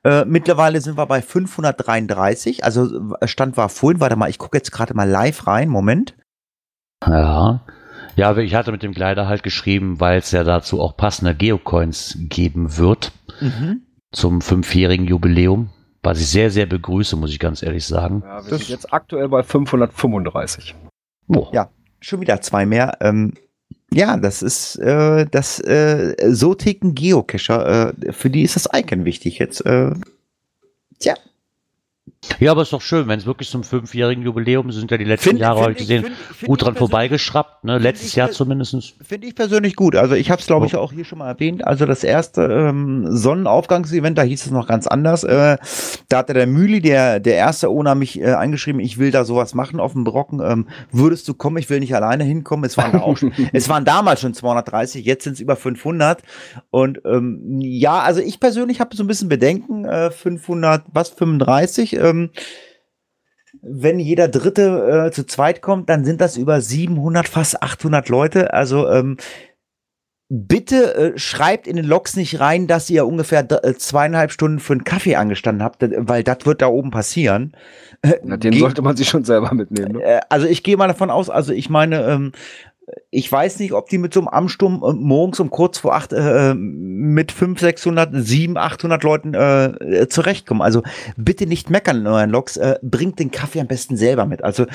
Äh, 0.04 0.26
mittlerweile 0.26 0.82
sind 0.82 0.98
wir 0.98 1.06
bei 1.06 1.22
533. 1.22 2.64
Also 2.64 3.16
äh, 3.20 3.28
Stand 3.28 3.58
war 3.58 3.70
vorhin, 3.70 4.00
warte 4.00 4.16
mal, 4.16 4.30
ich 4.30 4.38
gucke 4.38 4.58
jetzt 4.58 4.72
gerade 4.72 4.94
mal 4.94 5.10
live 5.10 5.48
rein. 5.48 5.70
Moment. 5.70 6.16
Ja. 7.06 7.62
Ja, 8.18 8.36
ich 8.38 8.54
hatte 8.56 8.72
mit 8.72 8.84
dem 8.84 8.94
Kleider 8.94 9.28
halt 9.28 9.44
geschrieben, 9.44 10.00
weil 10.00 10.20
es 10.20 10.32
ja 10.32 10.44
dazu 10.44 10.82
auch 10.82 10.98
passende 10.98 11.34
Geocoins 11.36 12.18
geben 12.20 12.76
wird 12.78 13.12
Mhm. 13.40 13.82
zum 14.12 14.42
fünfjährigen 14.42 15.06
Jubiläum, 15.06 15.70
was 16.04 16.20
ich 16.20 16.28
sehr, 16.28 16.50
sehr 16.50 16.66
begrüße, 16.66 17.16
muss 17.16 17.32
ich 17.32 17.40
ganz 17.40 17.62
ehrlich 17.64 17.86
sagen. 17.86 18.24
ja, 18.26 18.44
wir 18.44 18.50
Das- 18.50 18.60
sind 18.60 18.70
jetzt 18.70 18.92
aktuell 18.92 19.30
bei 19.30 19.44
535. 19.44 20.76
Oh. 21.28 21.48
Ja. 21.54 21.70
Schon 22.00 22.22
wieder 22.22 22.42
zwei 22.42 22.66
mehr. 22.66 22.98
Ähm, 23.02 23.34
ja, 23.92 24.18
das 24.18 24.42
ist 24.44 24.76
äh, 24.78 25.26
das 25.30 25.60
äh, 25.60 26.16
so 26.32 26.54
ticken 26.54 26.94
Geocacher. 26.96 27.94
Äh, 28.08 28.14
für 28.14 28.30
die 28.30 28.44
ist 28.44 28.56
das 28.56 28.68
Icon 28.74 29.04
wichtig 29.06 29.40
jetzt. 29.40 29.66
Äh, 29.66 29.94
tja, 31.00 31.16
Ja, 32.40 32.52
aber 32.52 32.64
ist 32.64 32.74
doch 32.74 32.82
schön, 32.82 33.08
wenn 33.08 33.20
es 33.20 33.26
wirklich 33.26 33.50
zum 33.50 33.64
fünfjährigen 33.64 34.24
Jubiläum 34.24 34.72
sind 34.72 34.90
ja 34.92 34.98
die 34.98 35.04
letzten 35.06 35.30
Find- 35.30 35.40
Jahre, 35.40 35.58
find 35.58 35.64
habe 35.66 35.74
ich 35.74 35.82
ich- 35.82 35.88
gesehen, 35.88 36.14
find- 36.36 36.48
gut 36.48 36.64
dran 36.64 36.76
vorbeigeschraubt, 36.76 37.64
ne? 37.64 37.78
letztes 37.78 38.16
Jahr 38.16 38.32
zumindest. 38.32 38.76
Finde 39.04 39.28
ich 39.28 39.36
persönlich 39.36 39.76
gut. 39.76 39.96
Also 39.96 40.16
ich 40.16 40.30
habe 40.32 40.42
es, 40.42 40.48
glaube 40.48 40.66
ich, 40.66 40.76
auch 40.76 40.92
hier 40.92 41.06
schon 41.06 41.20
mal 41.20 41.28
erwähnt. 41.28 41.66
Also 41.66 41.86
das 41.86 42.04
erste 42.04 42.42
ähm, 42.44 43.06
Sonnenaufgangsevent, 43.10 44.18
da 44.18 44.24
hieß 44.24 44.46
es 44.48 44.52
noch 44.52 44.68
ganz 44.68 44.88
anders. 44.88 45.24
Äh, 45.24 45.58
da 46.10 46.18
hatte 46.18 46.34
der 46.34 46.48
Mühli, 46.48 46.82
der, 46.82 47.20
der 47.20 47.36
erste 47.36 47.70
Owner, 47.70 47.96
mich 47.96 48.20
äh, 48.20 48.32
angeschrieben, 48.32 48.82
ich 48.82 48.98
will 48.98 49.12
da 49.12 49.24
sowas 49.24 49.54
machen 49.54 49.80
auf 49.80 49.94
dem 49.94 50.04
Brocken. 50.04 50.42
Ähm, 50.44 50.68
würdest 50.92 51.28
du 51.28 51.34
kommen? 51.34 51.58
Ich 51.58 51.70
will 51.70 51.80
nicht 51.80 51.96
alleine 51.96 52.24
hinkommen. 52.24 52.66
Es 52.66 52.78
waren, 52.78 53.00
auch 53.00 53.18
schon, 53.18 53.32
es 53.54 53.70
waren 53.70 53.86
damals 53.86 54.22
schon 54.22 54.34
230, 54.34 55.06
jetzt 55.06 55.24
sind 55.24 55.34
es 55.34 55.40
über 55.40 55.56
500. 55.56 56.24
Und 56.72 57.00
ähm, 57.06 57.60
ja, 57.62 58.00
also 58.00 58.22
ich 58.22 58.40
persönlich 58.40 58.80
habe 58.80 58.96
so 58.96 59.04
ein 59.04 59.08
bisschen 59.08 59.30
Bedenken. 59.30 59.86
Äh, 59.86 60.12
500, 60.12 60.84
was, 60.92 61.10
35? 61.10 61.98
Ähm, 62.10 62.32
wenn 63.62 64.00
jeder 64.00 64.28
Dritte 64.28 65.08
äh, 65.08 65.12
zu 65.12 65.26
zweit 65.26 65.62
kommt, 65.62 65.90
dann 65.90 66.06
sind 66.06 66.22
das 66.22 66.38
über 66.38 66.62
700, 66.62 67.28
fast 67.28 67.62
800 67.62 68.10
Leute. 68.10 68.54
Also 68.54 68.90
ähm, 68.90 69.18
bitte 70.30 70.96
äh, 70.96 71.18
schreibt 71.18 71.68
in 71.68 71.78
den 71.78 71.86
Logs 71.86 72.16
nicht 72.16 72.40
rein, 72.40 72.68
dass 72.68 72.90
ihr 72.90 73.06
ungefähr 73.06 73.48
äh, 73.50 73.74
zweieinhalb 73.76 74.32
Stunden 74.32 74.60
für 74.60 74.74
einen 74.74 74.84
Kaffee 74.84 75.16
angestanden 75.16 75.64
habt, 75.64 75.82
weil 75.82 76.24
das 76.24 76.46
wird 76.46 76.62
da 76.62 76.68
oben 76.68 76.92
passieren. 76.92 77.56
Na, 78.24 78.38
den 78.38 78.54
sollte 78.54 78.82
man 78.82 78.98
sich 78.98 79.08
schon 79.08 79.24
selber 79.24 79.54
mitnehmen. 79.54 79.94
Ne? 79.94 80.04
äh, 80.04 80.20
also 80.30 80.48
ich 80.48 80.64
gehe 80.64 80.78
mal 80.78 80.88
davon 80.88 81.10
aus, 81.10 81.30
also 81.30 81.54
ich 81.54 81.70
meine, 81.70 82.06
ähm, 82.06 82.32
ich 83.12 83.30
weiß 83.30 83.60
nicht, 83.60 83.74
ob 83.74 83.90
die 83.90 83.98
mit 83.98 84.14
so 84.14 84.22
einem 84.22 84.30
Amtsturm 84.30 84.82
äh, 84.84 84.94
morgens 84.94 85.40
um 85.40 85.50
kurz 85.50 85.80
vor 85.80 85.96
acht 85.96 86.14
äh, 86.14 86.54
mit 86.54 87.32
500, 87.32 87.78
600, 87.78 88.10
700, 88.14 88.64
800 88.64 89.04
Leuten 89.04 89.34
äh, 89.34 89.66
äh, 89.66 90.08
zurechtkommen. 90.08 90.62
Also 90.62 90.84
bitte 91.18 91.48
nicht 91.48 91.70
meckern 91.70 91.98
in 91.98 92.08
euren 92.08 92.30
Logs. 92.30 92.56
Äh, 92.56 92.80
bringt 92.82 93.20
den 93.20 93.32
Kaffee 93.32 93.60
am 93.60 93.68
besten 93.68 93.98
selber 93.98 94.26
mit. 94.26 94.44
Also 94.44 94.66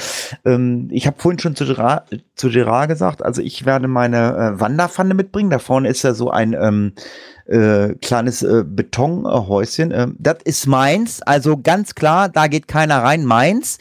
ähm, 0.44 0.88
ich 0.90 1.06
habe 1.06 1.16
vorhin 1.18 1.38
schon 1.38 1.56
zu 1.56 1.64
Gerard, 1.64 2.08
zu 2.34 2.50
Gerard 2.50 2.88
gesagt, 2.88 3.24
also 3.24 3.40
ich 3.40 3.64
werde 3.64 3.88
meine 3.88 4.36
äh, 4.56 4.60
Wanderpfanne 4.60 5.14
mitbringen. 5.14 5.50
Da 5.50 5.58
vorne 5.58 5.88
ist 5.88 6.02
ja 6.02 6.12
so 6.12 6.30
ein 6.30 6.52
ähm, 6.52 6.92
äh, 7.52 7.94
kleines 8.00 8.42
äh, 8.42 8.64
Betonhäuschen. 8.66 9.92
Ähm, 9.92 10.16
das 10.18 10.38
ist 10.44 10.66
meins. 10.66 11.20
Also 11.22 11.58
ganz 11.58 11.94
klar, 11.94 12.28
da 12.28 12.46
geht 12.46 12.66
keiner 12.66 13.02
rein. 13.02 13.24
Meins. 13.26 13.78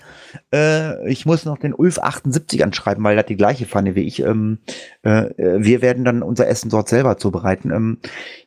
Äh, 0.53 1.09
ich 1.09 1.25
muss 1.25 1.45
noch 1.45 1.57
den 1.57 1.73
Ulf 1.73 1.97
78 1.97 2.63
anschreiben, 2.63 3.03
weil 3.03 3.15
er 3.15 3.19
hat 3.19 3.29
die 3.29 3.37
gleiche 3.37 3.65
Pfanne 3.65 3.95
wie 3.95 4.01
ich. 4.01 4.21
Ähm, 4.21 4.59
äh, 5.03 5.27
äh, 5.41 5.63
wir 5.63 5.81
werden 5.81 6.03
dann 6.03 6.21
unser 6.21 6.47
Essen 6.47 6.69
dort 6.69 6.89
selber 6.89 7.17
zubereiten. 7.17 7.71
Ähm, 7.71 7.99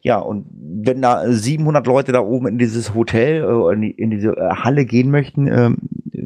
ja, 0.02 0.18
und 0.18 0.46
wenn 0.52 1.00
da 1.00 1.24
700 1.26 1.86
Leute 1.86 2.12
da 2.12 2.20
oben 2.20 2.46
in 2.46 2.58
dieses 2.58 2.94
Hotel 2.94 3.44
äh, 3.44 3.72
in, 3.72 3.80
die, 3.80 3.90
in 3.90 4.10
diese 4.10 4.36
äh, 4.36 4.50
Halle 4.56 4.84
gehen 4.84 5.10
möchten, 5.10 5.46
ähm, 5.46 5.78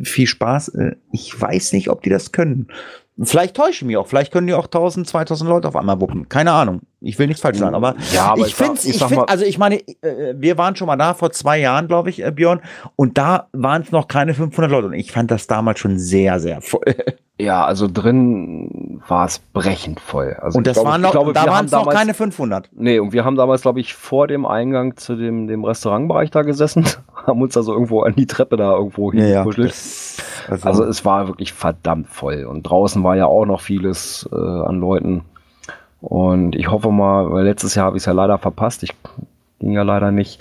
viel 0.03 0.27
Spaß. 0.27 0.69
Äh, 0.71 0.97
ich 1.13 1.41
weiß 1.41 1.73
nicht, 1.73 1.89
ob 1.89 2.03
die 2.03 2.11
das 2.11 2.33
können. 2.33 2.69
Vielleicht 3.21 3.57
täusche 3.57 3.89
ich 3.89 3.97
auch. 3.97 4.07
Vielleicht 4.07 4.33
können 4.33 4.47
die 4.47 4.55
auch 4.55 4.67
1000, 4.67 5.09
2000 5.09 5.51
Leute 5.51 5.69
auf 5.69 5.77
einmal 5.77 6.01
wuppen. 6.01 6.29
Keine 6.29 6.53
Ahnung. 6.53 6.83
Ich 7.01 7.19
will 7.19 7.29
nichts 7.29 7.43
falsch 7.43 7.59
sagen, 7.59 7.77
aber, 7.77 7.95
Ja, 8.13 8.27
aber 8.33 8.47
ich 8.47 8.55
finde, 8.57 8.81
ich 8.83 8.89
ich 8.97 9.05
find, 9.05 9.29
also 9.29 9.45
ich 9.45 9.57
meine, 9.59 9.77
äh, 10.03 10.35
wir 10.37 10.59
waren 10.59 10.75
schon 10.75 10.89
mal 10.89 10.97
da 10.97 11.15
vor 11.15 11.31
zwei 11.31 11.59
Jahren, 11.61 11.87
glaube 11.87 12.11
ich, 12.11 12.25
äh, 12.25 12.33
Björn, 12.33 12.61
und 12.97 13.17
da 13.19 13.47
waren 13.53 13.83
es 13.83 13.93
noch 13.93 14.09
keine 14.09 14.35
500 14.35 14.71
Leute 14.71 14.87
und 14.89 14.95
ich 14.95 15.13
fand 15.13 15.31
das 15.31 15.47
damals 15.47 15.79
schon 15.79 15.99
sehr, 15.99 16.41
sehr 16.41 16.61
voll. 16.61 16.83
Ja, 17.41 17.65
also 17.65 17.87
drin 17.87 19.01
war 19.07 19.27
es 19.27 19.39
brechend 19.39 20.01
voll. 20.01 20.37
Also 20.41 20.59
Und 20.59 20.67
das 20.67 20.75
glaube- 20.75 20.89
waren 20.91 21.01
noch, 21.03 21.13
glaube, 21.13 21.33
da 21.33 21.47
waren 21.47 21.67
es 21.67 21.71
noch 21.71 21.89
keine 21.89 22.13
500. 22.13 22.69
Nee, 22.75 22.99
und 22.99 23.13
wir 23.13 23.25
haben 23.25 23.37
damals, 23.37 23.63
glaube 23.63 23.79
ich, 23.79 23.95
vor 23.95 24.27
dem 24.27 24.45
Eingang 24.45 24.97
zu 24.97 25.15
dem, 25.15 25.47
dem 25.47 25.65
Restaurantbereich 25.65 26.33
da 26.33 26.43
gesessen, 26.43 26.85
haben 27.29 27.41
uns 27.41 27.57
also 27.57 27.73
irgendwo 27.73 28.01
an 28.03 28.17
die 28.17 28.27
Treppe 28.27 28.57
da 28.57 28.73
irgendwo 28.75 29.13
hingekuschelt. 29.13 29.69
das- 29.71 30.17
also, 30.49 30.67
Also 30.69 30.85
es 30.87 31.05
war 31.05 31.29
wirklich 31.29 31.53
verdammt 31.53 32.09
voll. 32.09 32.43
Und 32.45 32.65
draußen 32.65 33.05
war 33.05 33.15
ja 33.17 33.27
auch 33.27 33.45
noch 33.47 33.61
vieles 33.61 34.29
äh, 34.33 34.35
an 34.37 34.81
Leuten. 34.81 35.23
Und 36.01 36.55
ich 36.55 36.71
hoffe 36.71 36.91
mal, 36.91 37.31
weil 37.33 37.45
letztes 37.45 37.75
Jahr 37.75 37.87
habe 37.87 37.97
ich 37.97 38.03
es 38.03 38.07
ja 38.07 38.13
leider 38.13 38.39
verpasst. 38.39 38.83
Ich 38.85 38.95
ging 39.59 39.73
ja 39.73 39.83
leider 39.83 40.13
nicht. 40.13 40.39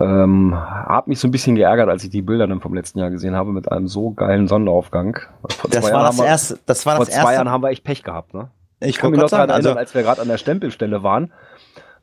Ähm, 0.00 0.54
hab 0.54 1.08
mich 1.08 1.18
so 1.18 1.26
ein 1.26 1.32
bisschen 1.32 1.56
geärgert, 1.56 1.88
als 1.88 2.04
ich 2.04 2.10
die 2.10 2.22
Bilder 2.22 2.46
dann 2.46 2.60
vom 2.60 2.74
letzten 2.74 3.00
Jahr 3.00 3.10
gesehen 3.10 3.34
habe 3.34 3.50
mit 3.52 3.70
einem 3.72 3.88
so 3.88 4.10
geilen 4.12 4.46
Sonnenaufgang. 4.46 5.18
Vor 5.48 5.68
das 5.70 5.80
zwei 5.84 5.92
war 5.92 6.02
Jahren 6.02 6.06
das 6.06 6.18
wir- 6.18 6.26
erste, 6.26 6.58
das 6.66 6.86
war 6.86 6.96
Vor 6.96 7.04
das 7.06 7.14
zwei 7.14 7.20
erste. 7.22 7.34
Jahren 7.34 7.50
haben 7.50 7.62
wir 7.64 7.70
echt 7.70 7.82
Pech 7.82 8.04
gehabt, 8.04 8.32
ne? 8.34 8.48
ich 8.78 8.90
Ich 8.90 8.98
kann 8.98 9.10
mich 9.10 9.18
noch 9.20 9.28
gerade 9.28 9.48
daran 9.48 9.50
erinnern, 9.64 9.70
also, 9.70 9.78
als 9.80 9.94
wir 9.94 10.02
gerade 10.02 10.22
an 10.22 10.28
der 10.28 10.38
Stempelstelle 10.38 11.02
waren, 11.02 11.32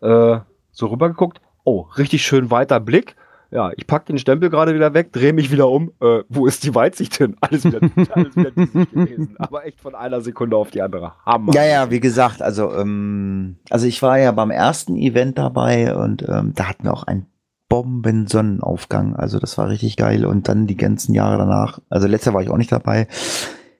äh, 0.01 0.39
so 0.71 0.87
rübergeguckt. 0.87 1.39
Oh, 1.63 1.85
richtig 1.97 2.23
schön 2.25 2.51
weiter 2.51 2.79
Blick. 2.81 3.15
Ja, 3.51 3.71
ich 3.75 3.87
pack 3.87 4.05
den 4.05 4.17
Stempel 4.17 4.49
gerade 4.49 4.75
wieder 4.75 4.93
weg, 4.93 5.13
drehe 5.13 5.33
mich 5.33 5.51
wieder 5.51 5.69
um. 5.69 5.91
Äh, 6.01 6.23
wo 6.27 6.47
ist 6.47 6.63
die 6.63 6.75
Weitsicht 6.75 7.15
hin? 7.15 7.35
Alles 7.41 7.63
wieder, 7.63 7.79
alles 8.11 8.35
wieder 8.35 8.51
gewesen. 8.51 9.35
Aber 9.37 9.65
echt 9.65 9.79
von 9.79 9.95
einer 9.95 10.21
Sekunde 10.21 10.57
auf 10.57 10.71
die 10.71 10.81
andere. 10.81 11.13
Hammer. 11.25 11.53
ja, 11.53 11.65
ja, 11.65 11.89
wie 11.89 11.99
gesagt, 11.99 12.41
also, 12.41 12.73
ähm, 12.73 13.57
also 13.69 13.87
ich 13.87 14.01
war 14.01 14.19
ja 14.19 14.31
beim 14.31 14.51
ersten 14.51 14.97
Event 14.97 15.37
dabei 15.37 15.95
und 15.95 16.27
ähm, 16.27 16.53
da 16.55 16.69
hatten 16.69 16.83
wir 16.83 16.93
auch 16.93 17.03
einen 17.03 17.27
Bomben-Sonnenaufgang. 17.69 19.15
Also 19.15 19.39
das 19.39 19.57
war 19.57 19.69
richtig 19.69 19.97
geil. 19.97 20.25
Und 20.25 20.47
dann 20.47 20.67
die 20.67 20.77
ganzen 20.77 21.13
Jahre 21.13 21.37
danach, 21.37 21.79
also 21.89 22.07
letztes 22.07 22.27
Jahr 22.27 22.35
war 22.35 22.41
ich 22.41 22.49
auch 22.49 22.57
nicht 22.57 22.71
dabei. 22.71 23.07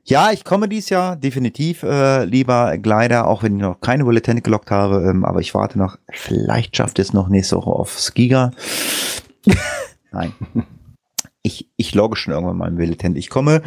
Ja, 0.03 0.32
ich 0.32 0.45
komme 0.45 0.70
dies 0.70 0.88
Jahr 0.89 1.18
definitiv, 1.18 1.84
äh, 1.84 2.24
lieber 2.24 2.78
Gleiter, 2.78 3.28
auch 3.28 3.43
wenn 3.43 3.57
ich 3.57 3.61
noch 3.61 3.82
keine 3.82 4.05
Bulletin 4.05 4.41
gelockt 4.41 4.72
habe, 4.72 5.05
ähm, 5.09 5.26
aber 5.26 5.41
ich 5.41 5.53
warte 5.53 5.78
noch, 5.78 5.97
vielleicht 6.09 6.78
schafft 6.78 6.99
es 6.99 7.11
noch 7.11 7.28
nächste 7.28 7.57
Woche 7.57 7.72
auf 7.72 7.99
Skiga. 7.99 8.51
Nein. 10.12 10.34
Ich, 11.43 11.70
ich 11.78 11.95
logge 11.95 12.16
schon 12.16 12.34
irgendwann 12.34 12.58
mal 12.58 12.68
im 12.68 12.76
Bulletin. 12.76 13.16
Ich 13.16 13.30
komme, 13.30 13.62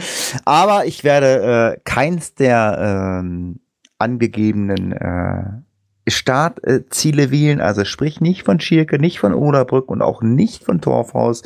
aber 0.44 0.84
ich 0.86 1.04
werde 1.04 1.76
äh, 1.76 1.80
keins 1.84 2.34
der 2.34 3.20
ähm, 3.22 3.60
angegebenen 3.98 4.92
äh, 4.92 5.44
Startziele 6.10 7.30
wählen, 7.30 7.60
also 7.60 7.84
sprich 7.84 8.20
nicht 8.20 8.44
von 8.44 8.60
Schirke, 8.60 8.98
nicht 8.98 9.18
von 9.18 9.34
Oderbrück 9.34 9.90
und 9.90 10.02
auch 10.02 10.22
nicht 10.22 10.64
von 10.64 10.80
Torfhaus. 10.80 11.42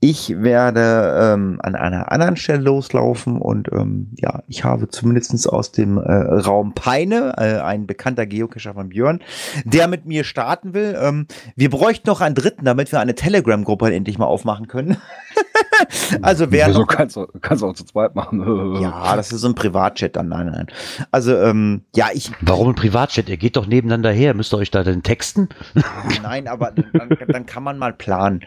Ich 0.00 0.40
werde 0.42 1.34
ähm, 1.34 1.58
an 1.60 1.74
einer 1.74 2.12
anderen 2.12 2.36
Stelle 2.36 2.62
loslaufen 2.62 3.38
und 3.38 3.68
ähm, 3.72 4.12
ja, 4.16 4.42
ich 4.46 4.62
habe 4.62 4.88
zumindestens 4.88 5.48
aus 5.48 5.72
dem 5.72 5.98
äh, 5.98 6.12
Raum 6.12 6.72
Peine, 6.74 7.34
äh, 7.36 7.60
ein 7.60 7.88
bekannter 7.88 8.24
Geocacher 8.24 8.74
von 8.74 8.90
Björn, 8.90 9.20
der 9.64 9.88
mit 9.88 10.06
mir 10.06 10.22
starten 10.22 10.72
will. 10.72 10.96
Ähm, 11.00 11.26
wir 11.56 11.70
bräuchten 11.70 12.08
noch 12.08 12.20
einen 12.20 12.36
dritten, 12.36 12.64
damit 12.64 12.92
wir 12.92 13.00
eine 13.00 13.16
Telegram-Gruppe 13.16 13.92
endlich 13.92 14.18
mal 14.18 14.26
aufmachen 14.26 14.68
können. 14.68 14.98
also 16.22 16.50
wer 16.50 16.68
Wieso 16.68 16.84
kannst 16.84 17.16
du 17.16 17.26
kannst 17.40 17.62
du 17.62 17.68
auch 17.68 17.74
zu 17.74 17.84
zweit 17.84 18.14
machen. 18.14 18.76
ja, 18.80 19.14
das 19.16 19.32
ist 19.32 19.40
so 19.40 19.48
ein 19.48 19.54
Privatchat 19.54 20.16
dann, 20.16 20.28
nein, 20.28 20.46
nein. 20.46 20.66
Also 21.10 21.36
ähm, 21.36 21.82
ja, 21.94 22.08
ich 22.12 22.30
Warum 22.40 22.68
ein 22.68 22.74
Privatchat? 22.74 23.28
Ihr 23.28 23.36
geht 23.36 23.56
doch 23.56 23.66
nebeneinander 23.66 24.10
her. 24.10 24.34
Müsst 24.34 24.52
ihr 24.54 24.58
euch 24.58 24.70
da 24.70 24.82
denn 24.84 25.02
texten? 25.02 25.48
Nein, 26.22 26.48
aber 26.48 26.72
dann, 26.72 27.10
dann 27.28 27.46
kann 27.46 27.62
man 27.62 27.78
mal 27.78 27.92
planen. 27.92 28.44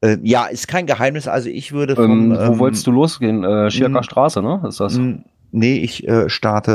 Äh, 0.00 0.18
ja, 0.22 0.46
ist 0.46 0.68
kein 0.68 0.86
Geheimnis. 0.86 1.26
Also 1.28 1.48
ich 1.48 1.72
würde 1.72 1.96
vom, 1.96 2.32
Ähm, 2.32 2.38
wo 2.38 2.52
ähm, 2.52 2.58
wolltest 2.58 2.86
du 2.86 2.90
losgehen? 2.90 3.44
Äh, 3.44 3.70
Schirker 3.70 3.98
m- 3.98 4.02
Straße, 4.02 4.42
ne? 4.42 4.62
Ist 4.68 4.80
das? 4.80 4.98
Nee, 5.58 5.78
ich 5.78 6.06
äh, 6.06 6.28
starte. 6.28 6.72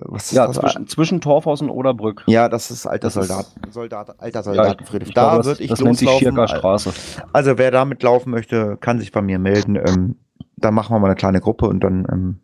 Äh, 0.00 0.06
was 0.10 0.26
ist 0.26 0.32
Ja, 0.32 0.46
das? 0.46 0.56
zwischen, 0.56 0.86
zwischen 0.86 1.20
Torfhaus 1.20 1.60
und 1.60 1.68
Oderbrück. 1.68 2.22
Ja, 2.26 2.48
das 2.48 2.70
ist 2.70 2.86
alter 2.86 3.08
Das 3.08 3.16
ist- 3.16 3.28
Soldat, 3.28 3.46
Soldat, 3.70 4.14
alter 4.18 4.38
Ja, 4.38 4.42
Soldatenfriedhof. 4.42 5.08
ich 5.08 5.14
da 5.14 5.44
würde 5.44 5.62
ich 5.62 5.68
das 5.68 5.80
loslaufen. 5.80 6.48
Straße. 6.48 6.92
Also 7.34 7.58
wer 7.58 7.70
damit 7.70 8.02
laufen 8.02 8.30
möchte, 8.30 8.78
kann 8.80 8.98
sich 8.98 9.12
bei 9.12 9.20
mir 9.20 9.38
melden. 9.38 9.76
Ähm, 9.76 10.16
dann 10.56 10.72
machen 10.72 10.94
wir 10.94 11.00
mal 11.00 11.08
eine 11.08 11.16
kleine 11.16 11.40
Gruppe 11.42 11.66
und 11.66 11.80
dann 11.84 12.06
ähm, 12.10 12.40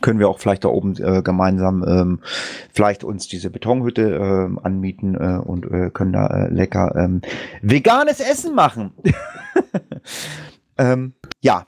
können 0.00 0.18
wir 0.18 0.28
auch 0.28 0.40
vielleicht 0.40 0.64
da 0.64 0.68
oben 0.70 0.96
äh, 0.96 1.22
gemeinsam 1.22 1.84
ähm, 1.86 2.20
vielleicht 2.72 3.04
uns 3.04 3.28
diese 3.28 3.48
Betonhütte 3.48 4.02
ähm, 4.02 4.58
anmieten 4.60 5.14
äh, 5.14 5.38
und 5.40 5.66
äh, 5.70 5.90
können 5.90 6.12
da 6.12 6.26
äh, 6.26 6.48
lecker 6.52 6.96
ähm, 6.96 7.22
veganes 7.62 8.18
Essen 8.18 8.56
machen. 8.56 8.92
ähm, 10.78 11.14
ja. 11.40 11.66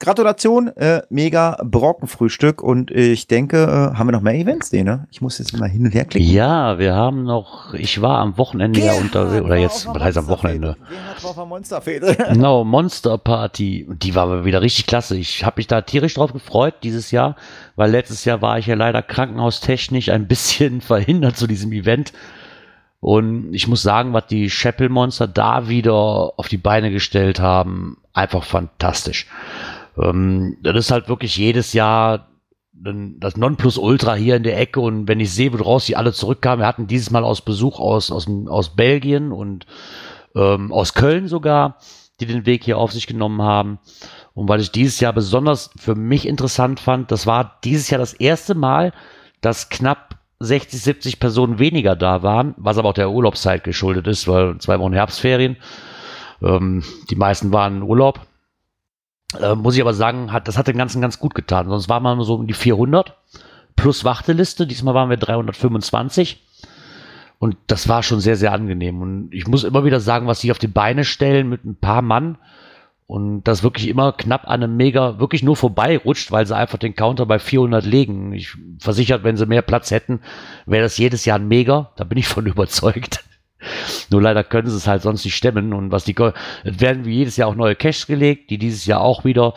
Gratulation, 0.00 0.68
äh, 0.76 1.02
mega 1.08 1.56
Brockenfrühstück 1.64 2.62
und 2.62 2.90
ich 2.90 3.28
denke, 3.28 3.62
äh, 3.62 3.96
haben 3.96 4.08
wir 4.08 4.12
noch 4.12 4.22
mehr 4.22 4.34
Events? 4.34 4.72
Nee, 4.72 4.82
ne? 4.82 5.06
Ich 5.10 5.20
muss 5.20 5.38
jetzt 5.38 5.56
mal 5.56 5.68
hin 5.68 5.84
und 5.84 5.94
her 5.94 6.04
klicken. 6.04 6.28
Ja, 6.30 6.78
wir 6.78 6.94
haben 6.94 7.22
noch, 7.22 7.72
ich 7.74 8.02
war 8.02 8.18
am 8.18 8.36
Wochenende 8.36 8.80
ja 8.80 8.94
unterwegs, 8.94 9.44
oder 9.44 9.56
jetzt, 9.56 9.86
was 9.86 10.02
heißt 10.02 10.18
am. 10.18 10.28
Wochenende? 10.28 10.76
Monsterfete. 11.46 12.16
Genau, 12.34 12.64
Monster 12.64 13.18
Party. 13.18 13.86
Die 13.88 14.14
war 14.14 14.24
aber 14.24 14.44
wieder 14.44 14.60
richtig 14.62 14.86
klasse. 14.86 15.16
Ich 15.16 15.44
habe 15.44 15.54
mich 15.58 15.68
da 15.68 15.82
tierisch 15.82 16.14
drauf 16.14 16.32
gefreut 16.32 16.74
dieses 16.82 17.10
Jahr, 17.12 17.36
weil 17.76 17.90
letztes 17.90 18.24
Jahr 18.24 18.42
war 18.42 18.58
ich 18.58 18.66
ja 18.66 18.74
leider 18.74 19.00
krankenhaustechnisch 19.02 20.08
ein 20.08 20.26
bisschen 20.28 20.80
verhindert 20.80 21.36
zu 21.36 21.46
diesem 21.46 21.72
Event. 21.72 22.12
Und 23.00 23.52
ich 23.52 23.68
muss 23.68 23.82
sagen, 23.82 24.12
was 24.14 24.26
die 24.26 24.48
Chapel 24.48 24.88
Monster 24.88 25.28
da 25.28 25.68
wieder 25.68 25.92
auf 25.92 26.48
die 26.48 26.56
Beine 26.56 26.90
gestellt 26.90 27.38
haben, 27.38 27.98
einfach 28.14 28.44
fantastisch. 28.44 29.26
Ähm, 30.00 30.56
das 30.62 30.76
ist 30.76 30.90
halt 30.90 31.08
wirklich 31.08 31.36
jedes 31.36 31.72
Jahr 31.72 32.28
das 32.76 33.36
Nonplusultra 33.36 34.14
hier 34.14 34.36
in 34.36 34.42
der 34.42 34.58
Ecke 34.58 34.80
und 34.80 35.06
wenn 35.06 35.20
ich 35.20 35.32
sehe, 35.32 35.52
woraus 35.52 35.86
sie 35.86 35.96
alle 35.96 36.12
zurückkamen, 36.12 36.60
wir 36.60 36.66
hatten 36.66 36.88
dieses 36.88 37.10
Mal 37.10 37.22
aus 37.22 37.40
Besuch 37.40 37.78
aus, 37.78 38.10
aus, 38.10 38.28
aus 38.48 38.74
Belgien 38.74 39.30
und 39.30 39.64
ähm, 40.34 40.72
aus 40.72 40.94
Köln 40.94 41.28
sogar, 41.28 41.78
die 42.20 42.26
den 42.26 42.46
Weg 42.46 42.64
hier 42.64 42.78
auf 42.78 42.92
sich 42.92 43.06
genommen 43.06 43.42
haben. 43.42 43.78
Und 44.34 44.48
weil 44.48 44.60
ich 44.60 44.72
dieses 44.72 44.98
Jahr 44.98 45.12
besonders 45.12 45.70
für 45.76 45.94
mich 45.94 46.26
interessant 46.26 46.80
fand, 46.80 47.12
das 47.12 47.26
war 47.26 47.58
dieses 47.62 47.90
Jahr 47.90 48.00
das 48.00 48.12
erste 48.12 48.54
Mal, 48.54 48.92
dass 49.40 49.68
knapp 49.68 50.18
60, 50.40 50.82
70 50.82 51.20
Personen 51.20 51.58
weniger 51.58 51.94
da 51.94 52.22
waren, 52.22 52.54
was 52.56 52.76
aber 52.76 52.90
auch 52.90 52.94
der 52.94 53.10
Urlaubszeit 53.10 53.62
geschuldet 53.62 54.06
ist, 54.08 54.26
weil 54.26 54.58
zwei 54.58 54.78
Wochen 54.80 54.92
Herbstferien. 54.92 55.56
Ähm, 56.42 56.82
die 57.08 57.16
meisten 57.16 57.52
waren 57.52 57.76
in 57.76 57.82
Urlaub. 57.82 58.20
Äh, 59.40 59.54
muss 59.54 59.74
ich 59.74 59.80
aber 59.80 59.94
sagen, 59.94 60.32
hat, 60.32 60.48
das 60.48 60.58
hat 60.58 60.68
den 60.68 60.78
Ganzen 60.78 61.00
ganz 61.00 61.18
gut 61.18 61.34
getan. 61.34 61.68
Sonst 61.68 61.88
waren 61.88 62.02
wir 62.02 62.14
nur 62.14 62.24
so 62.24 62.34
um 62.34 62.46
die 62.46 62.54
400 62.54 63.16
plus 63.76 64.04
Warteliste. 64.04 64.66
Diesmal 64.66 64.94
waren 64.94 65.10
wir 65.10 65.16
325. 65.16 66.42
Und 67.38 67.56
das 67.66 67.88
war 67.88 68.02
schon 68.02 68.20
sehr, 68.20 68.36
sehr 68.36 68.52
angenehm. 68.52 69.02
Und 69.02 69.28
ich 69.32 69.46
muss 69.46 69.64
immer 69.64 69.84
wieder 69.84 70.00
sagen, 70.00 70.26
was 70.26 70.40
sie 70.40 70.50
auf 70.50 70.58
die 70.58 70.68
Beine 70.68 71.04
stellen 71.04 71.48
mit 71.48 71.64
ein 71.64 71.76
paar 71.76 72.02
Mann 72.02 72.38
und 73.06 73.42
das 73.44 73.62
wirklich 73.62 73.88
immer 73.88 74.12
knapp 74.12 74.48
an 74.48 74.62
einem 74.62 74.76
Mega 74.76 75.18
wirklich 75.18 75.42
nur 75.42 75.56
vorbei 75.56 75.98
rutscht, 75.98 76.32
weil 76.32 76.46
sie 76.46 76.56
einfach 76.56 76.78
den 76.78 76.94
Counter 76.94 77.26
bei 77.26 77.38
400 77.38 77.84
legen. 77.84 78.32
Ich 78.32 78.56
versichert, 78.78 79.24
wenn 79.24 79.36
sie 79.36 79.46
mehr 79.46 79.62
Platz 79.62 79.90
hätten, 79.90 80.20
wäre 80.64 80.84
das 80.84 80.96
jedes 80.96 81.24
Jahr 81.24 81.38
ein 81.38 81.48
Mega. 81.48 81.92
Da 81.96 82.04
bin 82.04 82.18
ich 82.18 82.28
von 82.28 82.46
überzeugt. 82.46 83.24
Nur 84.10 84.22
leider 84.22 84.44
können 84.44 84.68
sie 84.68 84.76
es 84.76 84.86
halt 84.86 85.02
sonst 85.02 85.24
nicht 85.24 85.36
stemmen. 85.36 85.72
Und 85.72 85.90
was 85.90 86.04
die, 86.04 86.14
es 86.64 86.80
werden 86.80 87.04
wie 87.04 87.14
jedes 87.14 87.36
Jahr 87.36 87.48
auch 87.48 87.54
neue 87.54 87.76
Caches 87.76 88.06
gelegt, 88.06 88.50
die 88.50 88.58
dieses 88.58 88.86
Jahr 88.86 89.00
auch 89.00 89.24
wieder 89.24 89.54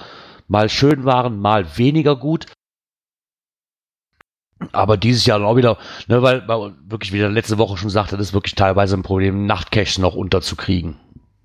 mal 0.47 0.70
schön 0.70 1.05
waren, 1.05 1.39
mal 1.39 1.78
weniger 1.78 2.16
gut. 2.16 2.45
Aber 4.72 4.97
dieses 4.97 5.26
Jahr 5.26 5.41
auch 5.41 5.55
wieder, 5.55 5.78
ne, 6.08 6.22
weil, 6.22 6.47
weil 6.47 6.74
wirklich, 6.88 7.14
wie 7.14 7.20
der 7.20 7.30
letzte 7.30 7.58
Woche 7.58 7.78
schon 7.78 7.91
sagte, 7.91 8.18
das 8.18 8.28
ist 8.28 8.34
wirklich 8.34 8.55
teilweise 8.55 8.95
ein 8.95 9.03
Problem, 9.03 9.45
Nachtcaches 9.45 9.99
noch 9.99 10.16
unterzukriegen. 10.16 10.95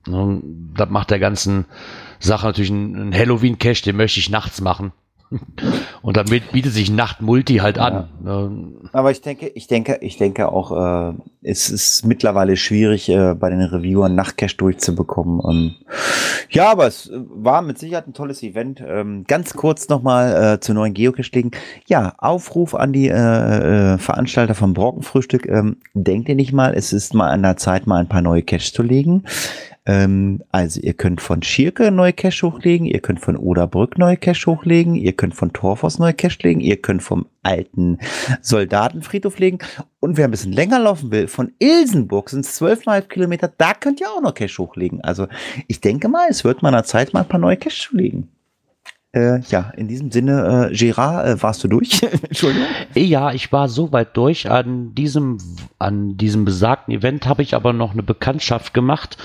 Ne, 0.06 0.40
das 0.74 0.88
macht 0.88 1.10
der 1.10 1.18
ganzen 1.18 1.66
Sache 2.20 2.46
natürlich 2.46 2.70
ein, 2.70 3.10
ein 3.10 3.14
Halloween-Cache, 3.14 3.82
den 3.84 3.96
möchte 3.96 4.20
ich 4.20 4.30
nachts 4.30 4.60
machen. 4.60 4.92
Und 6.02 6.16
damit 6.16 6.52
bietet 6.52 6.72
sich 6.72 6.90
Nacht-Multi 6.90 7.56
halt 7.56 7.78
an. 7.78 8.08
Ne, 8.22 8.72
Aber 8.92 9.10
ich 9.10 9.20
denke, 9.20 9.48
ich 9.48 9.66
denke, 9.66 9.98
ich 10.00 10.16
denke 10.16 10.48
auch, 10.48 10.72
äh, 10.72 11.14
es 11.42 11.70
ist 11.70 12.04
mittlerweile 12.04 12.56
schwierig, 12.56 13.08
äh, 13.08 13.34
bei 13.34 13.50
den 13.50 13.60
Reviewern 13.60 14.14
Nachtcash 14.14 14.56
durchzubekommen. 14.56 15.40
Ähm, 15.48 15.74
ja, 16.50 16.70
aber 16.70 16.86
es 16.86 17.08
äh, 17.08 17.20
war 17.28 17.62
mit 17.62 17.78
Sicherheit 17.78 18.06
ein 18.06 18.14
tolles 18.14 18.42
Event. 18.42 18.82
Ähm, 18.86 19.24
ganz 19.26 19.54
kurz 19.54 19.88
nochmal 19.88 20.54
äh, 20.54 20.60
zu 20.60 20.74
neuen 20.74 20.94
Geocache-Legen. 20.94 21.52
Ja, 21.86 22.14
Aufruf 22.18 22.74
an 22.74 22.92
die 22.92 23.08
äh, 23.08 23.94
äh, 23.94 23.98
Veranstalter 23.98 24.54
vom 24.54 24.74
Brockenfrühstück. 24.74 25.46
Ähm, 25.46 25.78
denkt 25.94 26.28
ihr 26.28 26.34
nicht 26.34 26.52
mal, 26.52 26.74
es 26.74 26.92
ist 26.92 27.14
mal 27.14 27.30
an 27.30 27.42
der 27.42 27.56
Zeit, 27.56 27.86
mal 27.86 27.98
ein 27.98 28.08
paar 28.08 28.22
neue 28.22 28.42
Caches 28.42 28.72
zu 28.72 28.82
legen? 28.82 29.24
Ähm, 29.84 30.42
also 30.50 30.80
ihr 30.80 30.94
könnt 30.94 31.20
von 31.20 31.42
Schirke 31.42 31.90
neue 31.90 32.12
Cache 32.12 32.46
hochlegen, 32.46 32.86
ihr 32.86 33.00
könnt 33.00 33.18
von 33.18 33.36
Oderbrück 33.36 33.98
neue 33.98 34.16
Cache 34.16 34.46
hochlegen, 34.46 34.94
ihr 34.94 35.12
könnt 35.12 35.34
von 35.34 35.52
Torfos 35.52 35.98
neue 35.98 36.14
Cache 36.14 36.38
legen, 36.42 36.60
ihr 36.60 36.76
könnt 36.76 37.02
vom 37.02 37.26
alten 37.42 37.98
Soldatenfriedhof 38.42 39.40
legen 39.40 39.58
und 39.98 40.16
wer 40.16 40.26
ein 40.26 40.30
bisschen 40.30 40.52
länger 40.52 40.78
laufen 40.78 41.10
will, 41.10 41.26
von 41.26 41.50
Ilsenburg 41.58 42.30
sind 42.30 42.44
es 42.44 42.60
12,5 42.60 43.02
Kilometer, 43.08 43.48
da 43.48 43.74
könnt 43.74 44.00
ihr 44.00 44.08
auch 44.08 44.22
noch 44.22 44.34
Cache 44.34 44.58
hochlegen. 44.58 45.00
Also 45.00 45.26
ich 45.66 45.80
denke 45.80 46.08
mal, 46.08 46.28
es 46.30 46.44
wird 46.44 46.62
der 46.62 46.84
Zeit, 46.84 47.12
mal 47.12 47.20
ein 47.20 47.28
paar 47.28 47.40
neue 47.40 47.58
zu 47.58 47.96
legen. 47.96 48.28
Äh, 49.14 49.40
ja, 49.50 49.72
in 49.76 49.88
diesem 49.88 50.10
Sinne, 50.10 50.70
äh, 50.70 50.74
Gerard, 50.74 51.26
äh, 51.26 51.42
warst 51.42 51.62
du 51.62 51.68
durch? 51.68 52.02
Entschuldigung. 52.22 52.66
Ja, 52.94 53.32
ich 53.32 53.52
war 53.52 53.68
so 53.68 53.92
weit 53.92 54.16
durch. 54.16 54.50
An 54.50 54.94
diesem, 54.94 55.36
an 55.78 56.16
diesem 56.16 56.46
besagten 56.46 56.94
Event 56.94 57.26
habe 57.26 57.42
ich 57.42 57.54
aber 57.54 57.74
noch 57.74 57.92
eine 57.92 58.02
Bekanntschaft 58.02 58.72
gemacht, 58.72 59.18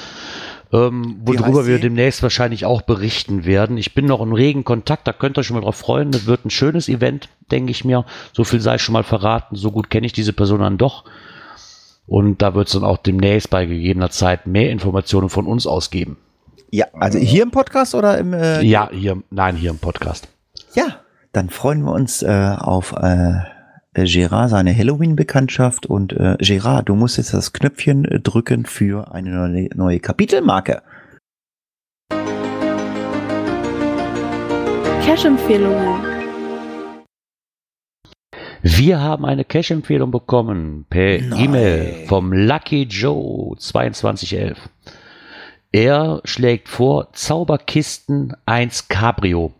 ähm, 0.74 1.22
worüber 1.24 1.66
wir 1.66 1.80
demnächst 1.80 2.22
wahrscheinlich 2.24 2.66
auch 2.66 2.82
berichten 2.82 3.46
werden. 3.46 3.78
Ich 3.78 3.94
bin 3.94 4.06
noch 4.06 4.22
in 4.22 4.34
regen 4.34 4.64
Kontakt, 4.64 5.08
da 5.08 5.14
könnt 5.14 5.38
ihr 5.38 5.40
euch 5.40 5.48
schon 5.48 5.56
mal 5.56 5.62
drauf 5.62 5.78
freuen. 5.78 6.12
Das 6.12 6.26
wird 6.26 6.46
ein 6.46 6.50
schönes 6.50 6.90
Event, 6.90 7.30
denke 7.52 7.72
ich 7.72 7.86
mir. 7.86 8.06
So 8.34 8.44
viel 8.44 8.60
sei 8.60 8.78
schon 8.78 8.94
mal 8.94 9.04
verraten. 9.04 9.56
So 9.56 9.72
gut 9.72 9.90
kenne 9.90 10.06
ich 10.06 10.14
diese 10.14 10.34
Person 10.34 10.60
dann 10.60 10.78
doch. 10.78 11.06
Und 12.06 12.42
da 12.42 12.54
wird 12.56 12.68
es 12.68 12.74
dann 12.74 12.84
auch 12.84 12.98
demnächst 12.98 13.50
bei 13.50 13.66
gegebener 13.66 14.10
Zeit 14.10 14.48
mehr 14.48 14.72
Informationen 14.72 15.30
von 15.30 15.46
uns 15.46 15.68
ausgeben. 15.68 16.18
Ja, 16.70 16.86
also 16.94 17.18
hier 17.18 17.44
im 17.44 17.52
Podcast 17.52 17.96
oder 17.96 18.18
im 18.18 18.34
äh, 18.34 18.62
Ja, 18.62 18.90
hier, 18.92 19.22
nein, 19.30 19.56
hier 19.56 19.72
im 19.72 19.80
Podcast. 19.80 20.28
Ja, 20.76 20.98
dann 21.32 21.50
freuen 21.50 21.82
wir 21.84 21.92
uns 21.92 22.24
äh, 22.24 22.56
auf 22.58 22.94
äh, 22.94 23.36
Gerard, 24.06 24.50
seine 24.50 24.76
Halloween-Bekanntschaft. 24.76 25.86
Und 25.86 26.14
äh, 26.14 26.38
Gerard, 26.40 26.90
du 26.90 26.96
musst 26.96 27.18
jetzt 27.18 27.34
das 27.34 27.54
Knöpfchen 27.54 28.06
äh, 28.06 28.20
drücken 28.20 28.66
für 28.66 29.12
eine 29.12 29.30
neue, 29.30 29.70
neue 29.76 30.00
Kapitelmarke. 30.00 30.82
Cash-Empfehlungen. 35.06 36.18
Wir 38.62 39.00
haben 39.00 39.26
eine 39.26 39.46
Cash-Empfehlung 39.46 40.12
bekommen 40.12 40.86
per. 40.90 41.20
E-Mail 41.20 42.06
vom 42.08 42.34
Lucky 42.34 42.84
Joe 42.84 43.56
2211. 43.58 44.58
Er 45.72 46.22
schlägt 46.24 46.70
vor 46.70 47.14
Zauberkisten 47.14 48.36
1 48.46 48.88
Cabrio. 48.88 49.54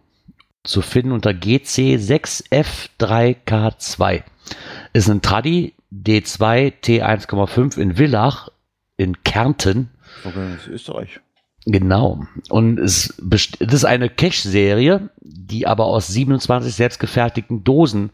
Zu 0.68 0.82
finden 0.82 1.12
unter 1.12 1.32
GC6F3K2. 1.32 4.24
Ist 4.94 5.10
ein 5.10 5.22
Tradi 5.22 5.74
D2 5.94 6.74
T1,5 6.84 7.78
in 7.78 7.96
Villach 7.98 8.50
in 8.98 9.24
Kärnten. 9.24 9.90
Okay, 10.24 10.52
das 10.54 10.62
ist 10.64 10.68
Österreich. 10.68 11.20
Genau. 11.66 12.24
Und 12.50 12.80
es 12.80 13.14
best- 13.22 13.58
das 13.60 13.74
ist 13.74 13.86
eine 13.86 14.10
Cache-Serie, 14.10 15.10
die 15.22 15.68
aber 15.68 15.86
aus 15.86 16.08
27 16.08 16.74
selbstgefertigten 16.74 17.64
Dosen 17.66 18.12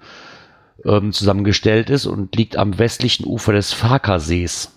ähm, 0.86 1.14
zusammengestellt 1.14 1.90
ist 1.92 2.08
und 2.08 2.36
liegt 2.36 2.58
am 2.58 2.80
westlichen 2.80 3.26
Ufer 3.26 3.54
des 3.54 3.72
Farkasees. 3.74 4.72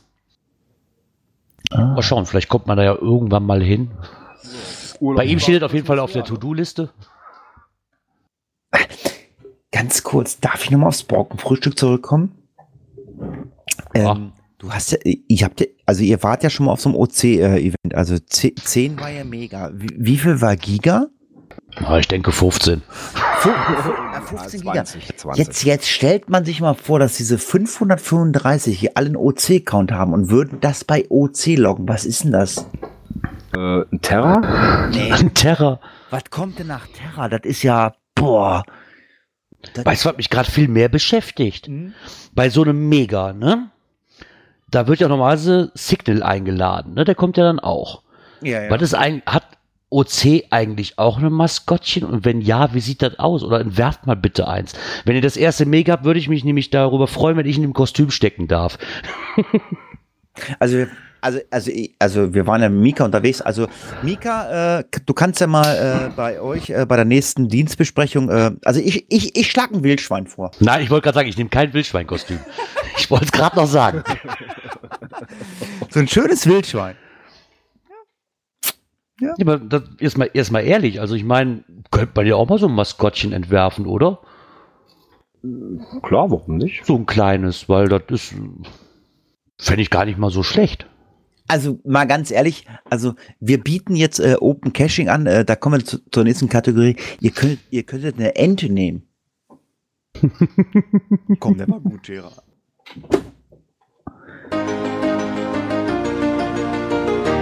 Mal 1.70 2.03
schauen, 2.03 2.27
vielleicht 2.27 2.48
kommt 2.48 2.66
man 2.66 2.77
da 2.77 2.85
ja 2.85 2.94
irgendwann 2.94 3.44
mal 3.44 3.62
hin. 3.62 3.90
Bei 5.01 5.24
ihm 5.24 5.40
steht 5.40 5.57
es 5.57 5.62
auf 5.62 5.74
jeden 5.74 5.86
Fall 5.86 5.98
auf 5.98 6.12
der 6.12 6.24
To-Do-Liste. 6.24 6.90
Ganz 9.77 10.03
kurz, 10.03 10.40
darf 10.40 10.65
ich 10.65 10.70
nochmal 10.70 10.89
aufs 10.89 11.03
Borkenfrühstück 11.03 11.78
zurückkommen? 11.78 12.32
Ähm, 13.94 14.32
du 14.59 14.73
hast 14.73 14.93
ja, 14.93 14.98
ich 15.05 15.44
habt 15.44 15.61
ja, 15.61 15.66
also 15.85 16.03
ihr 16.03 16.23
wart 16.23 16.43
ja 16.43 16.51
schon 16.51 16.66
mal 16.66 16.73
auf 16.73 16.81
so 16.81 16.89
einem 16.89 16.97
OC-Event, 16.98 17.94
also 17.94 18.16
10 18.19 18.98
war 19.01 19.11
ja 19.11 19.24
mega. 19.24 19.70
Wie, 19.74 19.89
wie 19.98 20.16
viel 20.16 20.40
war 20.40 20.57
Giga? 20.57 21.07
Na, 21.81 21.98
ich 21.98 22.09
denke 22.09 22.32
15. 22.32 22.82
Fu- 23.39 23.48
äh, 23.51 24.20
15 24.23 24.61
Giga. 24.61 24.85
20, 24.85 25.16
20. 25.19 25.47
Jetzt, 25.47 25.65
jetzt 25.65 25.89
stellt 25.89 26.31
man 26.31 26.44
sich 26.47 26.61
mal 26.62 26.74
vor, 26.74 26.98
dass 26.98 27.16
diese 27.19 27.36
535 27.39 28.78
hier 28.78 28.93
alle 28.94 29.07
einen 29.09 29.16
OC-Count 29.16 29.93
haben 29.93 30.12
und 30.15 30.31
würden 30.31 30.59
das 30.61 30.85
bei 30.85 31.05
OC 31.11 31.57
loggen. 31.57 31.86
Was 31.89 32.05
ist 32.07 32.24
denn 32.24 32.32
das? 32.32 32.66
Äh, 33.55 33.82
ein 33.93 34.01
Terra? 34.01 34.89
Nee, 34.90 35.12
Ein 35.12 35.35
Terror. 35.35 35.81
was 36.11 36.24
kommt 36.31 36.59
denn 36.59 36.69
nach 36.69 36.86
Terra? 36.89 37.28
Das 37.28 37.40
ist 37.44 37.62
ja, 37.62 37.94
boah. 38.15 38.62
Weißt 39.74 40.05
du, 40.05 40.09
was 40.09 40.16
mich 40.16 40.30
gerade 40.30 40.51
viel 40.51 40.68
mehr 40.68 40.88
beschäftigt? 40.88 41.66
Hm? 41.66 41.93
Bei 42.34 42.51
so 42.51 42.62
einem 42.62 42.88
Mega, 42.88 43.32
ne? 43.32 43.70
Da 44.70 44.88
wird 44.88 45.01
ja 45.01 45.09
normalerweise 45.09 45.70
Signal 45.74 46.22
eingeladen, 46.22 46.94
ne? 46.94 47.05
Der 47.05 47.14
kommt 47.14 47.36
ja 47.36 47.44
dann 47.44 47.60
auch. 47.60 48.02
ja, 48.43 48.62
ja. 48.62 48.70
Was 48.70 48.82
ist 48.82 48.94
ein, 48.94 49.22
hat 49.26 49.44
OC 49.90 50.44
eigentlich 50.51 50.98
auch 50.98 51.18
ein 51.18 51.32
Maskottchen? 51.32 52.05
Und 52.05 52.24
wenn 52.24 52.40
ja, 52.40 52.74
wie 52.74 52.80
sieht 52.80 53.02
das 53.02 53.18
aus? 53.18 53.43
Oder 53.44 53.60
entwerft 53.60 54.06
mal 54.06 54.16
bitte 54.16 54.48
eins. 54.48 54.72
Wenn 55.05 55.14
ihr 55.14 55.22
das 55.22 55.36
erste 55.36 55.66
Mega 55.66 55.93
habt, 55.93 56.05
würde 56.05 56.18
ich 56.18 56.28
mich 56.28 56.44
nämlich 56.44 56.70
darüber 56.70 57.06
freuen, 57.06 57.36
wenn 57.36 57.47
ich 57.47 57.56
in 57.56 57.62
dem 57.62 57.72
Kostüm 57.72 58.10
stecken 58.10 58.48
darf. 58.48 58.78
Also, 60.59 60.86
also, 61.27 61.40
also, 61.51 61.73
also 61.98 62.35
wir 62.35 62.47
waren 62.47 62.62
ja 62.62 62.69
mit 62.69 62.81
Mika 62.81 63.05
unterwegs. 63.05 63.43
Also 63.43 63.66
Mika, 64.03 64.78
äh, 64.78 64.85
du 65.05 65.12
kannst 65.12 65.40
ja 65.40 65.48
mal 65.48 66.09
äh, 66.09 66.11
bei 66.15 66.40
euch 66.40 66.70
äh, 66.70 66.86
bei 66.86 66.97
der 66.97 67.05
nächsten 67.05 67.48
Dienstbesprechung, 67.48 68.31
äh, 68.31 68.53
also 68.65 68.81
ich, 68.81 69.11
ich, 69.11 69.36
ich 69.36 69.51
schlag 69.51 69.73
ein 69.73 69.82
Wildschwein 69.82 70.27
vor. 70.27 70.53
Nein, 70.61 70.82
ich 70.82 70.90
wollte 70.90 71.05
gerade 71.05 71.16
sagen, 71.16 71.28
ich 71.28 71.36
nehme 71.36 71.51
kein 71.51 71.73
Wildschweinkostüm. 71.73 72.39
ich 72.97 73.11
wollte 73.11 73.27
es 73.27 73.32
gerade 73.32 73.57
noch 73.57 73.66
sagen. 73.66 74.05
So 75.90 76.01
ein 76.01 76.09
schönes 76.09 76.47
Wildschwein. 76.47 76.94
Ja, 79.20 79.35
aber 79.40 79.59
das 79.59 79.82
ist 79.98 80.19
mal, 80.19 80.31
erst 80.32 80.53
mal 80.53 80.61
ehrlich. 80.61 81.01
Also 81.01 81.15
ich 81.15 81.24
meine, 81.24 81.65
könnte 81.90 82.12
man 82.15 82.27
ja 82.27 82.36
auch 82.36 82.48
mal 82.48 82.59
so 82.59 82.69
ein 82.69 82.74
Maskottchen 82.74 83.32
entwerfen, 83.32 83.86
oder? 83.86 84.20
Klar, 86.03 86.31
warum 86.31 86.59
nicht? 86.59 86.85
So 86.85 86.97
ein 86.97 87.07
kleines, 87.07 87.69
weil 87.69 87.89
das 87.89 88.03
ist, 88.11 88.35
fände 89.59 89.82
ich 89.82 89.90
gar 89.90 90.05
nicht 90.05 90.19
mal 90.19 90.31
so 90.31 90.43
schlecht. 90.43 90.86
Also 91.48 91.78
mal 91.85 92.06
ganz 92.06 92.31
ehrlich, 92.31 92.66
also 92.90 93.14
wir 93.40 93.62
bieten 93.62 93.94
jetzt 93.94 94.18
äh, 94.18 94.36
Open 94.40 94.73
Caching 94.73 95.09
an, 95.09 95.27
äh, 95.27 95.44
da 95.44 95.55
kommen 95.55 95.81
wir 95.81 95.85
zu, 95.85 95.98
zur 96.10 96.24
nächsten 96.24 96.48
Kategorie. 96.48 96.97
Ihr 97.20 97.31
könnt, 97.31 97.60
ihr 97.70 97.85
könntet 97.85 98.16
eine 98.18 98.35
Ente 98.35 98.68
nehmen. 98.68 99.06
Komm, 101.40 101.59
der 101.59 101.68
war 101.68 101.81
gut, 101.81 102.02
Gera. 102.02 102.32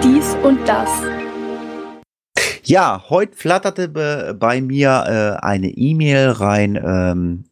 Dies 0.03 0.35
und 0.43 0.59
das. 0.67 0.91
Ja, 2.65 3.05
heute 3.09 3.37
flatterte 3.37 3.89
be, 3.89 4.37
bei 4.39 4.61
mir 4.61 5.39
äh, 5.41 5.45
eine 5.45 5.69
E-Mail 5.69 6.31
rein. 6.31 6.81
Ähm, 6.83 7.45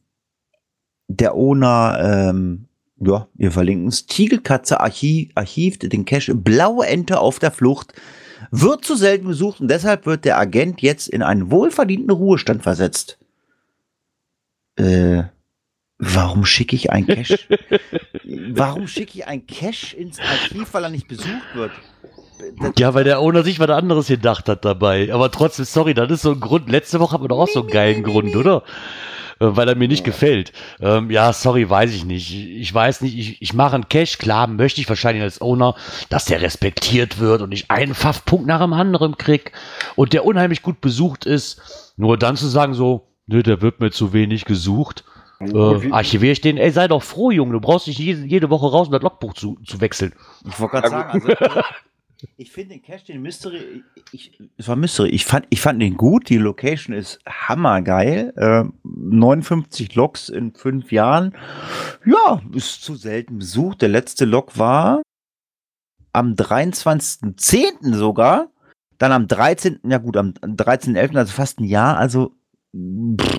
der 1.09 1.35
Owner, 1.35 1.99
ähm, 2.31 2.69
ja, 3.05 3.27
wir 3.35 3.53
verlinken 3.53 3.89
es. 3.89 4.07
Tigelkatze 4.07 4.81
archiv, 4.81 5.31
archivt 5.35 5.93
den 5.93 6.05
Cache 6.05 6.35
Blaue 6.35 6.87
Ente 6.87 7.19
auf 7.21 7.39
der 7.39 7.51
Flucht. 7.51 7.93
Wird 8.51 8.85
zu 8.85 8.97
selten 8.97 9.27
besucht 9.29 9.61
und 9.61 9.69
deshalb 9.69 10.05
wird 10.07 10.25
der 10.25 10.39
Agent 10.39 10.83
jetzt 10.83 11.09
in 11.09 11.23
einen 11.23 11.51
wohlverdienten 11.51 12.11
Ruhestand 12.11 12.63
versetzt. 12.63 13.19
Äh, 14.77 15.25
warum 15.99 16.45
schicke 16.45 16.77
ich 16.77 16.91
ein 16.91 17.07
Cache? 17.07 17.39
warum 18.55 18.89
schicke 18.89 19.13
ich 19.19 19.27
ein 19.27 19.47
Cache 19.47 19.97
ins 19.97 20.19
Archiv, 20.21 20.73
weil 20.73 20.85
er 20.85 20.91
nicht 20.91 21.09
besucht 21.09 21.55
wird? 21.55 21.73
Das- 22.61 22.73
Ja, 22.79 22.93
weil 22.95 23.05
der 23.05 23.21
Owner 23.21 23.43
sich 23.45 23.61
was 23.61 23.71
anderes 23.71 24.09
gedacht 24.09 24.49
hat 24.49 24.65
dabei. 24.65 25.13
Aber 25.13 25.31
trotzdem, 25.31 25.65
sorry, 25.65 25.95
das 25.95 26.11
ist 26.11 26.23
so 26.23 26.33
ein 26.33 26.41
Grund. 26.41 26.69
Letzte 26.71 26.99
Woche 27.01 27.13
hatten 27.15 27.25
wir 27.25 27.29
doch 27.29 27.39
auch 27.39 27.49
so 27.49 27.61
einen 27.61 27.71
geilen 27.71 28.03
Grund, 28.03 28.35
oder? 28.35 28.65
Äh, 29.43 29.57
Weil 29.57 29.69
er 29.69 29.75
mir 29.75 29.89
nicht 29.89 30.05
gefällt. 30.05 30.53
Ähm, 30.81 31.11
ja, 31.11 31.33
sorry, 31.33 31.69
weiß 31.69 31.93
ich 31.93 32.05
nicht. 32.05 32.33
Ich 32.33 32.73
weiß 32.73 33.01
nicht, 33.01 33.19
ich, 33.19 33.43
ich 33.43 33.55
mache 33.55 33.75
einen 33.75 33.89
Cash, 33.89 34.19
klar, 34.19 34.47
möchte 34.47 34.81
ich 34.81 34.89
wahrscheinlich 34.89 35.23
als 35.25 35.41
Owner, 35.41 35.75
dass 36.09 36.27
der 36.27 36.41
respektiert 36.41 37.19
wird 37.19 37.43
und 37.43 37.53
ich 37.53 37.71
einen 37.71 37.95
Pfaffpunkt 37.95 38.47
nach 38.47 38.61
dem 38.61 38.73
anderen 38.73 39.19
krieg 39.19 39.53
und 39.97 40.13
der 40.13 40.25
unheimlich 40.25 40.63
gut 40.63 40.81
besucht 40.81 41.27
ist. 41.27 41.93
Nur 41.97 42.17
dann 42.17 42.37
zu 42.37 42.47
sagen 42.47 42.75
so, 42.75 43.09
nö, 43.27 43.43
der 43.43 43.61
wird 43.61 43.81
mir 43.81 43.91
zu 43.91 44.13
wenig 44.13 44.45
gesucht. 44.45 45.05
Äh, 45.41 45.91
archiviere 45.91 46.33
ich 46.33 46.41
den, 46.41 46.57
ey, 46.57 46.71
sei 46.71 46.87
doch 46.87 47.03
froh, 47.03 47.33
Junge, 47.33 47.55
du 47.55 47.61
brauchst 47.61 47.89
nicht 47.89 47.99
jede, 47.99 48.25
jede 48.25 48.49
Woche 48.49 48.71
raus, 48.71 48.87
um 48.87 48.93
das 48.93 49.03
Logbuch 49.03 49.35
zu, 49.35 49.59
zu 49.67 49.81
wechseln. 49.81 50.15
Ich 50.49 50.61
wollte 50.61 50.77
gerade 50.77 50.89
sagen, 50.89 51.23
also 51.35 51.61
ich 52.37 52.53
finde 52.53 52.75
den 52.75 52.83
Cache, 52.83 53.07
den 53.07 53.23
Mystery, 53.23 53.83
ich, 54.13 54.39
es 54.57 54.69
war 54.69 54.77
Mystery, 54.77 55.09
ich 55.11 55.25
fand, 55.25 55.47
ich 55.51 55.61
fand 55.61 55.81
den 55.81 55.97
gut, 55.97 56.29
die 56.29 56.39
Location 56.39 56.95
ist 56.95 57.21
hammergeil, 57.27 58.33
äh, 58.37 58.65
59 58.85 59.95
Loks 59.95 60.29
in 60.29 60.55
fünf 60.55 60.93
Jahren, 60.93 61.35
ja, 62.05 62.41
ist 62.55 62.83
zu 62.83 62.95
selten 62.95 63.39
besucht, 63.39 63.83
der 63.83 63.89
letzte 63.89 64.25
Log 64.25 64.59
war 64.59 65.03
am 66.13 66.35
23.10. 66.35 67.95
sogar, 67.95 68.51
dann 68.99 69.13
am 69.13 69.27
13., 69.27 69.81
ja 69.85 69.99
gut, 69.99 70.17
am 70.17 70.31
13.11., 70.31 71.17
also 71.17 71.33
fast 71.33 71.61
ein 71.61 71.65
Jahr, 71.65 71.97
also, 71.97 72.35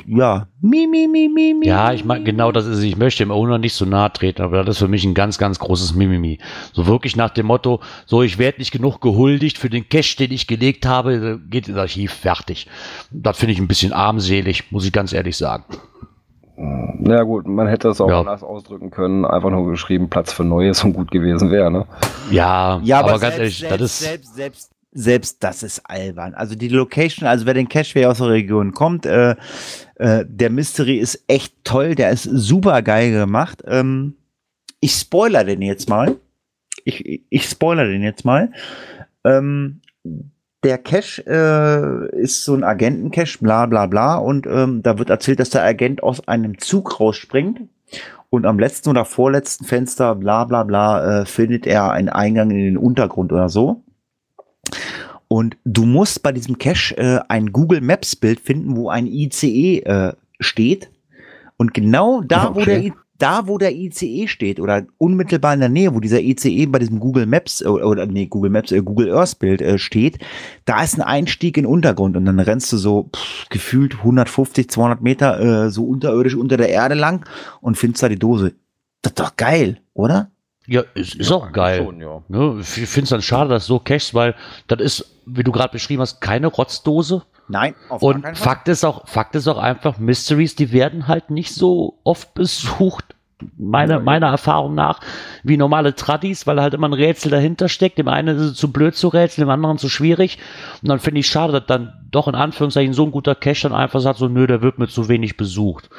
ja, 0.05 0.47
mi, 0.61 0.85
mi, 0.85 1.07
mi, 1.07 1.27
mi, 1.27 1.55
mi. 1.55 1.65
Ja, 1.67 1.91
ich 1.91 2.05
meine, 2.05 2.23
genau 2.23 2.51
das 2.51 2.67
ist 2.67 2.77
es. 2.77 2.83
Ich 2.83 2.97
möchte 2.97 3.23
dem 3.23 3.31
Owner 3.31 3.57
nicht 3.57 3.73
so 3.73 3.83
nahe 3.83 4.13
treten, 4.13 4.43
aber 4.43 4.63
das 4.63 4.75
ist 4.75 4.79
für 4.79 4.87
mich 4.87 5.03
ein 5.05 5.15
ganz, 5.15 5.39
ganz 5.39 5.57
großes 5.57 5.95
Mimimi. 5.95 6.37
So 6.71 6.85
wirklich 6.85 7.15
nach 7.15 7.31
dem 7.31 7.47
Motto, 7.47 7.79
so, 8.05 8.21
ich 8.21 8.37
werde 8.37 8.59
nicht 8.59 8.71
genug 8.71 9.01
gehuldigt 9.01 9.57
für 9.57 9.71
den 9.71 9.89
Cash, 9.89 10.17
den 10.17 10.31
ich 10.31 10.45
gelegt 10.45 10.85
habe, 10.85 11.39
geht 11.49 11.67
ins 11.67 11.77
Archiv, 11.77 12.13
fertig. 12.13 12.67
Das 13.11 13.37
finde 13.39 13.53
ich 13.53 13.59
ein 13.59 13.67
bisschen 13.67 13.91
armselig, 13.91 14.71
muss 14.71 14.85
ich 14.85 14.91
ganz 14.93 15.13
ehrlich 15.13 15.35
sagen. 15.35 15.63
Na 16.55 17.15
ja, 17.15 17.23
gut, 17.23 17.47
man 17.47 17.67
hätte 17.67 17.89
es 17.89 17.99
auch 17.99 18.09
Ja. 18.09 18.19
anders 18.19 18.43
ausdrücken 18.43 18.91
können, 18.91 19.25
einfach 19.25 19.49
nur 19.49 19.67
geschrieben, 19.67 20.09
Platz 20.09 20.31
für 20.31 20.43
Neues 20.43 20.83
und 20.83 20.93
gut 20.93 21.09
gewesen 21.09 21.49
wäre, 21.49 21.71
ne? 21.71 21.87
Ja, 22.29 22.79
Ja, 22.83 22.99
aber, 22.99 23.13
aber, 23.13 23.19
ganz 23.19 23.35
selbst, 23.37 23.39
ehrlich, 23.39 23.57
selbst, 23.57 23.81
das 23.81 23.81
ist, 23.81 23.99
selbst, 23.99 24.35
selbst, 24.35 24.71
selbst 24.93 25.43
das 25.43 25.63
ist 25.63 25.81
albern. 25.89 26.33
Also 26.33 26.55
die 26.55 26.67
Location, 26.69 27.27
also 27.27 27.45
wer 27.45 27.53
den 27.53 27.69
Cache 27.69 27.95
wer 27.95 28.11
aus 28.11 28.19
der 28.19 28.29
Region 28.29 28.73
kommt, 28.73 29.05
äh, 29.05 29.35
äh, 29.95 30.25
der 30.27 30.49
Mystery 30.49 30.97
ist 30.97 31.23
echt 31.27 31.55
toll, 31.63 31.95
der 31.95 32.11
ist 32.11 32.23
super 32.23 32.81
geil 32.81 33.11
gemacht. 33.11 33.63
Ähm, 33.67 34.15
ich 34.79 34.93
spoiler 34.93 35.43
den 35.43 35.61
jetzt 35.61 35.89
mal. 35.89 36.17
Ich, 36.85 37.23
ich 37.29 37.43
spoiler 37.45 37.85
den 37.85 38.03
jetzt 38.03 38.25
mal. 38.25 38.51
Ähm, 39.23 39.81
der 40.63 40.77
Cache 40.77 41.23
äh, 41.27 42.21
ist 42.21 42.45
so 42.45 42.53
ein 42.53 42.63
Agenten-Cache, 42.63 43.39
bla 43.41 43.65
bla 43.65 43.85
bla, 43.85 44.15
und 44.15 44.47
ähm, 44.47 44.81
da 44.81 44.97
wird 44.97 45.09
erzählt, 45.09 45.39
dass 45.39 45.49
der 45.49 45.63
Agent 45.63 46.03
aus 46.03 46.27
einem 46.27 46.57
Zug 46.57 46.99
rausspringt 46.99 47.61
und 48.29 48.45
am 48.45 48.59
letzten 48.59 48.89
oder 48.89 49.05
vorletzten 49.05 49.65
Fenster, 49.65 50.15
bla 50.15 50.45
bla 50.45 50.63
bla, 50.63 51.21
äh, 51.21 51.25
findet 51.25 51.67
er 51.67 51.91
einen 51.91 52.09
Eingang 52.09 52.51
in 52.51 52.57
den 52.57 52.77
Untergrund 52.77 53.31
oder 53.31 53.49
so. 53.49 53.82
Und 55.27 55.57
du 55.65 55.85
musst 55.85 56.21
bei 56.23 56.31
diesem 56.31 56.57
Cache 56.57 56.95
äh, 56.97 57.19
ein 57.27 57.51
Google 57.51 57.81
Maps 57.81 58.15
Bild 58.15 58.39
finden, 58.39 58.75
wo 58.75 58.89
ein 58.89 59.07
ICE 59.07 59.79
äh, 59.79 60.13
steht. 60.39 60.89
Und 61.57 61.73
genau 61.73 62.21
da, 62.21 62.53
wo 62.55 62.59
Okay. 62.61 62.65
der, 62.65 62.79
I- 62.85 62.93
da, 63.17 63.47
wo 63.47 63.57
der 63.57 63.73
ICE 63.73 64.27
steht 64.27 64.59
oder 64.59 64.85
unmittelbar 64.97 65.53
in 65.53 65.61
der 65.61 65.69
Nähe, 65.69 65.93
wo 65.95 65.99
dieser 65.99 66.19
ICE 66.21 66.65
bei 66.67 66.79
diesem 66.79 66.99
Google 66.99 67.25
Maps 67.25 67.61
äh, 67.61 67.65
oder 67.67 68.05
nee, 68.05 68.25
Google 68.27 68.51
Maps, 68.51 68.71
äh, 68.71 68.81
Google 68.81 69.11
Earth 69.15 69.39
Bild 69.39 69.61
äh, 69.61 69.77
steht, 69.77 70.19
da 70.65 70.83
ist 70.83 70.95
ein 70.95 71.01
Einstieg 71.01 71.57
in 71.57 71.63
den 71.63 71.71
Untergrund 71.71 72.17
und 72.17 72.25
dann 72.25 72.39
rennst 72.39 72.71
du 72.73 72.77
so 72.77 73.09
pff, 73.15 73.49
gefühlt 73.49 73.95
150, 73.99 74.69
200 74.69 75.01
Meter 75.01 75.39
äh, 75.65 75.69
so 75.71 75.85
unterirdisch 75.85 76.35
unter 76.35 76.57
der 76.57 76.69
Erde 76.69 76.95
lang 76.95 77.25
und 77.61 77.77
findest 77.77 78.03
da 78.03 78.09
die 78.09 78.19
Dose. 78.19 78.53
Das 79.01 79.11
ist 79.11 79.19
doch 79.19 79.35
geil, 79.37 79.79
oder? 79.93 80.29
Ja, 80.65 80.83
es 80.95 81.13
ist 81.15 81.31
auch 81.31 81.51
geil. 81.51 81.83
Schon, 81.83 81.99
ja. 81.99 82.21
Ne, 82.29 82.57
ich 82.59 82.67
finde 82.67 83.03
es 83.03 83.09
dann 83.09 83.21
schade, 83.21 83.49
dass 83.49 83.67
du 83.67 83.73
so 83.73 83.79
cashst, 83.79 84.13
weil 84.13 84.35
das 84.67 84.79
ist, 84.79 85.21
wie 85.25 85.43
du 85.43 85.51
gerade 85.51 85.71
beschrieben 85.71 86.01
hast, 86.01 86.21
keine 86.21 86.47
Rotzdose. 86.47 87.23
Nein, 87.49 87.75
auf 87.89 88.01
Und 88.01 88.21
keinen 88.21 88.35
Fall. 88.35 88.43
Fakt 88.43 88.67
ist 88.69 88.85
auch, 88.85 89.07
Fakt 89.07 89.35
ist 89.35 89.47
auch 89.47 89.57
einfach, 89.57 89.97
Mysteries, 89.97 90.55
die 90.55 90.71
werden 90.71 91.07
halt 91.07 91.29
nicht 91.29 91.53
so 91.53 91.99
oft 92.03 92.33
besucht, 92.33 93.15
meiner, 93.57 93.99
meiner 93.99 94.27
Erfahrung 94.27 94.73
nach, 94.75 94.99
wie 95.43 95.57
normale 95.57 95.95
Tradis, 95.95 96.47
weil 96.47 96.61
halt 96.61 96.73
immer 96.73 96.87
ein 96.87 96.93
Rätsel 96.93 97.31
dahinter 97.31 97.67
steckt. 97.67 97.97
Dem 97.97 98.07
einen 98.07 98.37
ist 98.37 98.41
es 98.41 98.55
zu 98.55 98.71
blöd 98.71 98.95
zu 98.95 99.09
rätseln, 99.09 99.45
dem 99.45 99.51
anderen 99.51 99.77
zu 99.77 99.89
schwierig. 99.89 100.37
Und 100.81 100.89
dann 100.89 100.99
finde 100.99 101.19
ich 101.19 101.27
schade, 101.27 101.53
dass 101.53 101.65
dann 101.65 101.93
doch 102.09 102.27
in 102.27 102.35
Anführungszeichen 102.35 102.93
so 102.93 103.03
ein 103.03 103.11
guter 103.11 103.35
Cache 103.35 103.63
dann 103.63 103.73
einfach 103.73 103.99
sagt, 103.99 104.19
so, 104.19 104.27
nö, 104.27 104.47
der 104.47 104.61
wird 104.61 104.79
mir 104.79 104.87
zu 104.87 105.09
wenig 105.09 105.35
besucht. 105.37 105.89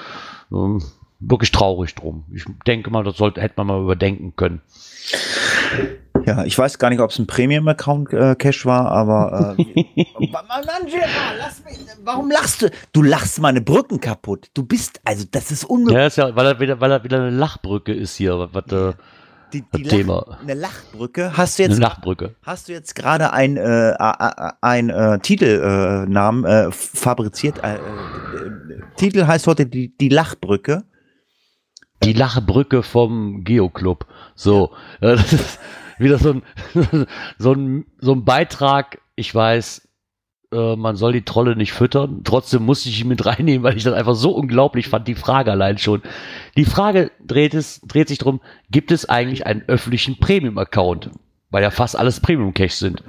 Wirklich 1.26 1.50
traurig 1.50 1.94
drum. 1.94 2.24
Ich 2.32 2.44
denke 2.66 2.90
mal, 2.90 3.04
das 3.04 3.16
sollte, 3.16 3.40
hätte 3.40 3.54
man 3.56 3.66
mal 3.66 3.82
überdenken 3.82 4.34
können. 4.36 4.60
Ja, 6.26 6.44
ich 6.44 6.56
weiß 6.56 6.78
gar 6.78 6.90
nicht, 6.90 7.00
ob 7.00 7.10
es 7.10 7.18
ein 7.18 7.26
Premium-Account 7.26 8.12
äh, 8.12 8.64
war, 8.64 8.90
aber 8.90 9.56
äh, 9.58 9.64
lass 11.38 11.64
mich, 11.64 11.78
warum 12.02 12.30
lachst 12.30 12.62
du? 12.62 12.70
Du 12.92 13.02
lachst 13.02 13.40
meine 13.40 13.60
Brücken 13.60 14.00
kaputt. 14.00 14.48
Du 14.54 14.64
bist, 14.64 15.00
also 15.04 15.24
das 15.30 15.50
ist 15.50 15.64
unmöglich. 15.64 15.98
Ja, 15.98 16.06
ist 16.06 16.16
ja, 16.16 16.34
weil 16.34 16.46
er 16.46 16.60
wieder, 16.60 16.80
weil 16.80 16.92
er 16.92 17.04
wieder 17.04 17.18
eine 17.18 17.30
Lachbrücke 17.30 17.92
ist 17.92 18.16
hier, 18.16 18.38
was, 18.38 18.48
was, 18.52 18.72
äh, 18.72 18.94
die, 19.52 19.64
die 19.76 19.82
Thema. 19.84 20.24
Lach, 20.26 20.40
eine 20.40 20.54
Lachbrücke. 20.54 21.36
Hast 21.36 21.58
du 21.58 21.64
eine 21.64 21.74
jetzt, 21.74 21.80
Lachbrücke. 21.80 22.34
hast 22.42 22.68
du 22.68 22.72
jetzt 22.72 22.94
gerade 22.94 23.32
ein, 23.32 23.56
äh, 23.56 23.90
äh, 23.90 24.52
ein 24.60 24.90
äh, 24.90 25.18
Titelnamen 25.20 26.44
äh, 26.44 26.70
fabriziert? 26.72 27.62
Äh, 27.62 27.76
äh, 27.76 27.78
Titel 28.96 29.26
heißt 29.26 29.46
heute 29.46 29.66
die, 29.66 29.96
die 29.96 30.08
Lachbrücke. 30.08 30.84
Die 32.02 32.12
Lachbrücke 32.12 32.82
vom 32.82 33.44
Geoclub. 33.44 34.06
So, 34.34 34.72
äh, 35.00 35.16
das 35.16 35.32
ist 35.32 35.60
wieder 35.98 36.18
so 36.18 36.30
ein, 36.30 36.42
so 37.38 37.52
ein, 37.52 37.86
so 37.98 38.12
ein 38.12 38.24
Beitrag. 38.24 39.00
Ich 39.16 39.34
weiß, 39.34 39.88
äh, 40.54 40.76
man 40.76 40.96
soll 40.96 41.12
die 41.12 41.24
Trolle 41.24 41.56
nicht 41.56 41.72
füttern. 41.72 42.22
Trotzdem 42.24 42.64
musste 42.64 42.88
ich 42.88 43.00
ihn 43.00 43.08
mit 43.08 43.26
reinnehmen, 43.26 43.62
weil 43.62 43.76
ich 43.76 43.84
das 43.84 43.94
einfach 43.94 44.14
so 44.14 44.30
unglaublich 44.30 44.88
fand, 44.88 45.08
die 45.08 45.14
Frage 45.14 45.50
allein 45.50 45.78
schon. 45.78 46.02
Die 46.56 46.64
Frage 46.64 47.10
dreht, 47.24 47.54
es, 47.54 47.80
dreht 47.80 48.08
sich 48.08 48.18
drum, 48.18 48.40
gibt 48.70 48.90
es 48.90 49.08
eigentlich 49.08 49.46
einen 49.46 49.62
öffentlichen 49.66 50.18
Premium-Account? 50.18 51.10
Weil 51.50 51.62
ja 51.62 51.70
fast 51.70 51.96
alles 51.96 52.20
Premium-Caches 52.20 52.78
sind. 52.78 53.04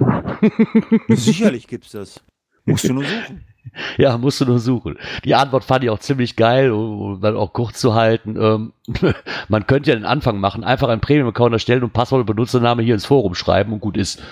Sicherlich 1.08 1.66
gibt's 1.66 1.92
das. 1.92 2.20
Musst 2.64 2.88
du 2.88 2.94
nur 2.94 3.04
suchen. 3.04 3.44
Ja, 3.98 4.18
musst 4.18 4.40
du 4.40 4.44
nur 4.44 4.58
suchen. 4.58 4.98
Die 5.24 5.34
Antwort 5.34 5.64
fand 5.64 5.84
ich 5.84 5.90
auch 5.90 5.98
ziemlich 5.98 6.36
geil, 6.36 6.70
um, 6.70 7.00
um 7.00 7.20
dann 7.20 7.36
auch 7.36 7.52
kurz 7.52 7.78
zu 7.78 7.94
halten. 7.94 8.36
Ähm, 8.38 8.72
man 9.48 9.66
könnte 9.66 9.90
ja 9.90 9.96
den 9.96 10.04
Anfang 10.04 10.38
machen, 10.38 10.64
einfach 10.64 10.88
einen 10.88 11.00
Premium-Account 11.00 11.52
erstellen 11.52 11.82
und 11.82 11.92
Passwort 11.92 12.20
und 12.20 12.26
Benutzername 12.26 12.82
hier 12.82 12.94
ins 12.94 13.06
Forum 13.06 13.34
schreiben 13.34 13.72
und 13.72 13.80
gut 13.80 13.96
ist. 13.96 14.22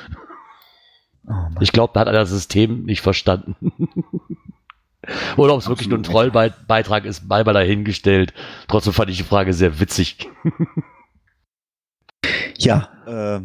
Oh. 1.27 1.33
Ich 1.61 1.73
glaube, 1.73 1.93
da 1.95 2.01
hat 2.01 2.09
er 2.09 2.13
das 2.13 2.31
System 2.31 2.85
nicht 2.85 3.01
verstanden. 3.01 3.57
Oder 5.37 5.53
ob 5.53 5.61
es 5.61 5.69
wirklich 5.69 5.89
nur 5.89 5.99
ein 5.99 6.03
Trollbeitrag 6.03 7.05
ist, 7.05 7.29
mal 7.29 7.45
dahingestellt. 7.45 8.33
Trotzdem 8.69 8.95
fand 8.95 9.11
ich 9.11 9.19
die 9.19 9.23
Frage 9.23 9.53
sehr 9.53 9.79
witzig. 9.79 10.31
Ja, 12.59 12.89
äh, 13.07 13.41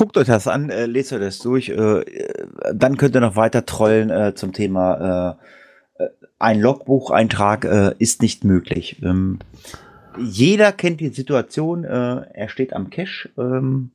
guckt 0.00 0.16
euch 0.16 0.28
das 0.28 0.48
an, 0.48 0.70
äh, 0.70 0.86
lest 0.86 1.12
euch 1.12 1.20
das 1.20 1.40
durch. 1.40 1.68
Äh, 1.68 1.74
äh, 1.74 2.44
dann 2.72 2.96
könnt 2.96 3.14
ihr 3.14 3.20
noch 3.20 3.36
weiter 3.36 3.66
trollen 3.66 4.08
äh, 4.08 4.34
zum 4.34 4.54
Thema 4.54 5.36
äh, 5.98 6.04
äh, 6.04 6.08
ein 6.38 6.58
Logbucheintrag 6.58 7.66
ist 7.98 8.22
nicht 8.22 8.42
möglich. 8.44 9.02
Ähm, 9.02 9.40
jeder 10.18 10.72
kennt 10.72 11.00
die 11.00 11.10
Situation, 11.10 11.84
er 11.84 12.48
steht 12.48 12.72
am 12.72 12.88
Cache, 12.88 13.28
ähm, 13.36 13.90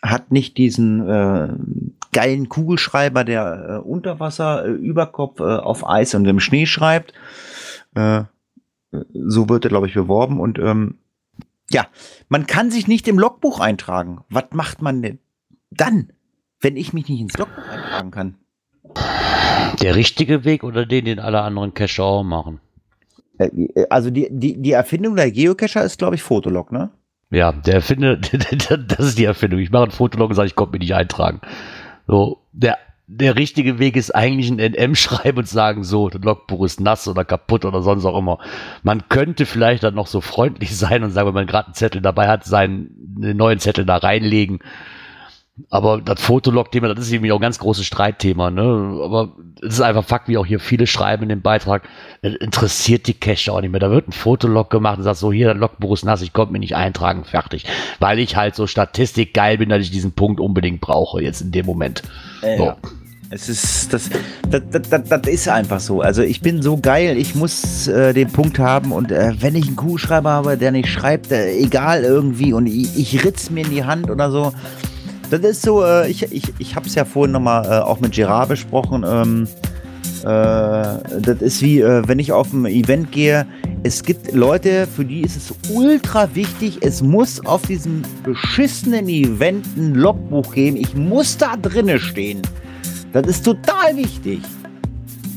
hat 0.00 0.32
nicht 0.32 0.56
diesen 0.56 1.94
geilen 2.12 2.48
Kugelschreiber, 2.48 3.24
der 3.24 3.82
unter 3.84 4.18
Wasser, 4.18 4.64
über 4.64 5.04
Kopf, 5.04 5.40
auf 5.40 5.86
Eis 5.86 6.14
und 6.14 6.24
im 6.24 6.40
Schnee 6.40 6.64
schreibt. 6.64 7.12
So 7.94 9.48
wird 9.50 9.66
er, 9.66 9.68
glaube 9.68 9.86
ich, 9.86 9.94
beworben 9.94 10.40
und 10.40 10.58
ähm, 10.58 10.94
ja, 11.70 11.88
man 12.30 12.46
kann 12.46 12.70
sich 12.70 12.88
nicht 12.88 13.06
im 13.06 13.18
Logbuch 13.18 13.60
eintragen. 13.60 14.24
Was 14.30 14.46
macht 14.52 14.80
man 14.80 15.02
denn 15.02 15.18
dann, 15.70 16.12
wenn 16.60 16.76
ich 16.76 16.92
mich 16.92 17.08
nicht 17.08 17.20
ins 17.20 17.36
Logbuch 17.36 17.68
eintragen 17.68 18.10
kann? 18.10 18.34
Der 19.80 19.94
richtige 19.94 20.44
Weg 20.44 20.64
oder 20.64 20.86
den, 20.86 21.04
den 21.04 21.18
alle 21.18 21.42
anderen 21.42 21.74
Cacher 21.74 22.04
auch 22.04 22.22
machen? 22.22 22.60
Äh, 23.38 23.50
Also 23.90 24.10
die, 24.10 24.28
die, 24.30 24.60
die 24.60 24.72
Erfindung 24.72 25.16
der 25.16 25.30
Geocacher 25.30 25.84
ist, 25.84 25.98
glaube 25.98 26.14
ich, 26.14 26.22
Fotolog, 26.22 26.72
ne? 26.72 26.90
Ja, 27.30 27.52
der 27.52 27.74
Erfinder, 27.74 28.16
das 28.16 28.98
ist 29.00 29.18
die 29.18 29.24
Erfindung. 29.24 29.60
Ich 29.60 29.70
mache 29.70 29.84
einen 29.84 29.92
Fotolog 29.92 30.30
und 30.30 30.36
sage, 30.36 30.46
ich 30.46 30.54
konnte 30.54 30.72
mich 30.72 30.80
nicht 30.80 30.94
eintragen. 30.94 31.40
So, 32.06 32.42
der, 32.52 32.78
der 33.08 33.36
richtige 33.36 33.78
Weg 33.78 33.96
ist 33.96 34.14
eigentlich 34.14 34.48
ein 34.48 34.58
NM 34.58 34.94
schreiben 34.94 35.38
und 35.38 35.48
sagen, 35.48 35.82
so, 35.82 36.08
das 36.08 36.22
Logbuch 36.22 36.64
ist 36.64 36.80
nass 36.80 37.08
oder 37.08 37.24
kaputt 37.24 37.64
oder 37.64 37.82
sonst 37.82 38.04
auch 38.04 38.18
immer. 38.18 38.38
Man 38.82 39.08
könnte 39.08 39.44
vielleicht 39.46 39.82
dann 39.82 39.94
noch 39.94 40.06
so 40.06 40.20
freundlich 40.20 40.76
sein 40.78 41.02
und 41.02 41.10
sagen, 41.10 41.28
wenn 41.28 41.34
man 41.34 41.46
gerade 41.46 41.66
einen 41.66 41.74
Zettel 41.74 42.00
dabei 42.00 42.28
hat, 42.28 42.44
seinen 42.44 43.16
einen 43.16 43.36
neuen 43.36 43.58
Zettel 43.58 43.84
da 43.84 43.96
reinlegen. 43.96 44.60
Aber 45.70 46.02
das 46.02 46.20
Fotolog-Thema, 46.20 46.94
das 46.94 47.06
ist 47.06 47.12
irgendwie 47.12 47.32
auch 47.32 47.38
ein 47.38 47.42
ganz 47.42 47.58
großes 47.58 47.86
Streitthema, 47.86 48.50
ne? 48.50 49.00
Aber 49.02 49.32
es 49.62 49.74
ist 49.74 49.80
einfach 49.80 50.04
Fakt, 50.04 50.28
wie 50.28 50.36
auch 50.36 50.44
hier 50.44 50.60
viele 50.60 50.86
schreiben 50.86 51.22
in 51.22 51.28
dem 51.30 51.40
Beitrag, 51.40 51.88
es 52.20 52.34
interessiert 52.34 53.06
die 53.06 53.14
Cache 53.14 53.50
auch 53.50 53.62
nicht 53.62 53.70
mehr. 53.70 53.80
Da 53.80 53.90
wird 53.90 54.06
ein 54.06 54.12
Fotolog 54.12 54.68
gemacht 54.68 54.98
und 54.98 55.04
sagt 55.04 55.16
so, 55.16 55.32
hier, 55.32 55.54
Logbuch 55.54 55.94
ist 55.94 56.04
nass, 56.04 56.20
ich 56.20 56.34
konnte 56.34 56.52
mich 56.52 56.60
nicht 56.60 56.76
eintragen, 56.76 57.24
fertig. 57.24 57.64
Weil 58.00 58.18
ich 58.18 58.36
halt 58.36 58.54
so 58.54 58.66
Statistik 58.66 59.32
geil 59.32 59.56
bin, 59.56 59.70
dass 59.70 59.80
ich 59.80 59.90
diesen 59.90 60.12
Punkt 60.12 60.40
unbedingt 60.40 60.82
brauche, 60.82 61.22
jetzt 61.22 61.40
in 61.40 61.52
dem 61.52 61.64
Moment. 61.64 62.02
Äh, 62.42 62.58
So. 62.58 62.72
Es 63.30 63.48
ist, 63.48 63.92
das, 63.92 64.08
das, 64.48 64.62
das, 64.70 64.88
das, 64.88 65.08
das 65.08 65.26
ist 65.26 65.48
einfach 65.48 65.80
so. 65.80 66.00
Also 66.00 66.22
ich 66.22 66.42
bin 66.42 66.62
so 66.62 66.76
geil, 66.76 67.16
ich 67.16 67.34
muss 67.34 67.88
äh, 67.88 68.12
den 68.12 68.30
Punkt 68.30 68.58
haben 68.58 68.92
und 68.92 69.10
äh, 69.10 69.32
wenn 69.40 69.56
ich 69.56 69.66
einen 69.66 69.74
Kuhschreiber 69.74 70.30
habe, 70.30 70.56
der 70.56 70.70
nicht 70.70 70.88
schreibt, 70.88 71.32
äh, 71.32 71.50
egal 71.58 72.04
irgendwie 72.04 72.52
und 72.52 72.66
ich, 72.66 72.96
ich 72.96 73.24
ritz 73.24 73.50
mir 73.50 73.64
in 73.64 73.70
die 73.70 73.84
Hand 73.84 74.10
oder 74.10 74.30
so. 74.30 74.52
Das 75.30 75.40
ist 75.40 75.62
so, 75.62 75.84
äh, 75.84 76.08
ich, 76.08 76.22
ich, 76.32 76.52
ich 76.58 76.76
habe 76.76 76.86
es 76.86 76.94
ja 76.94 77.04
vorhin 77.04 77.32
nochmal 77.32 77.64
äh, 77.64 77.82
auch 77.82 78.00
mit 78.00 78.12
Gerard 78.12 78.48
besprochen. 78.48 79.04
Ähm, 79.06 79.48
äh, 80.22 81.20
das 81.20 81.40
ist 81.40 81.62
wie, 81.62 81.80
äh, 81.80 82.06
wenn 82.06 82.18
ich 82.18 82.32
auf 82.32 82.52
ein 82.52 82.66
Event 82.66 83.12
gehe. 83.12 83.46
Es 83.82 84.02
gibt 84.02 84.32
Leute, 84.32 84.86
für 84.86 85.04
die 85.04 85.20
ist 85.20 85.36
es 85.36 85.54
ultra 85.72 86.34
wichtig. 86.34 86.78
Es 86.80 87.02
muss 87.02 87.44
auf 87.44 87.62
diesem 87.62 88.02
beschissenen 88.24 89.08
Event 89.08 89.66
ein 89.76 89.94
Logbuch 89.94 90.52
geben. 90.54 90.76
Ich 90.76 90.94
muss 90.94 91.36
da 91.36 91.56
drinne 91.56 91.98
stehen. 91.98 92.42
Das 93.12 93.26
ist 93.26 93.44
total 93.44 93.96
wichtig. 93.96 94.40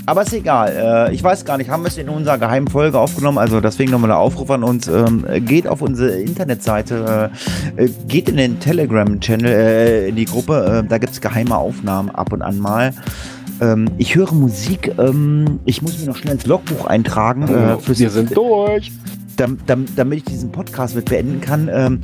Aber 0.10 0.24
ist 0.24 0.34
egal. 0.34 1.08
Äh, 1.10 1.14
ich 1.14 1.24
weiß 1.24 1.46
gar 1.46 1.60
nicht, 1.60 1.70
haben 1.70 1.84
wir 1.84 1.90
es 1.90 1.98
in 2.00 2.10
unserer 2.10 2.40
geheimen 2.40 2.68
Folge 2.68 2.98
aufgenommen? 2.98 3.38
Also 3.38 3.62
deswegen 3.62 3.92
nochmal 3.92 4.08
der 4.08 4.18
Aufruf 4.18 4.50
an 4.50 4.64
uns. 4.64 4.88
Ähm, 4.88 5.24
geht 5.46 5.68
auf 5.68 5.84
unsere 5.84 6.20
Internetseite, 6.20 7.30
äh, 7.76 7.88
geht 8.08 8.28
in 8.28 8.38
den 8.38 8.60
Telegram-Channel, 8.60 9.46
äh, 9.46 10.10
in 10.10 10.16
die 10.16 10.26
Gruppe. 10.26 10.84
Da 10.90 10.98
gibt 10.98 11.14
es 11.14 11.22
geheime 11.22 11.56
Aufnahmen 11.56 12.10
ab 12.10 12.34
und 12.34 12.42
an 12.42 12.58
mal. 12.58 12.92
Ähm, 13.62 13.88
ich 14.00 14.16
höre 14.16 14.34
Musik. 14.34 14.92
Ähm, 14.98 15.60
ich 15.66 15.84
muss 15.84 16.00
mich 16.00 16.08
noch 16.08 16.16
schnell 16.16 16.34
ins 16.34 16.48
Logbuch 16.48 16.88
eintragen. 16.88 17.48
Fürs, 17.80 18.00
Wir 18.00 18.10
sind 18.10 18.36
durch. 18.36 18.92
dam, 19.38 19.60
dam, 19.68 19.86
damit 19.96 20.18
ich 20.18 20.24
diesen 20.26 20.52
Podcast 20.52 20.96
mit 20.96 21.06
beenden 21.06 21.40
kann. 21.40 22.02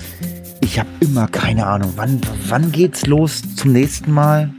Ich 0.61 0.79
habe 0.79 0.89
immer 0.99 1.27
keine 1.27 1.65
Ahnung. 1.65 1.93
Wann, 1.95 2.21
wann 2.49 2.71
geht's 2.71 3.07
los 3.07 3.41
zum 3.55 3.71
nächsten 3.71 4.11
Mal? 4.11 4.51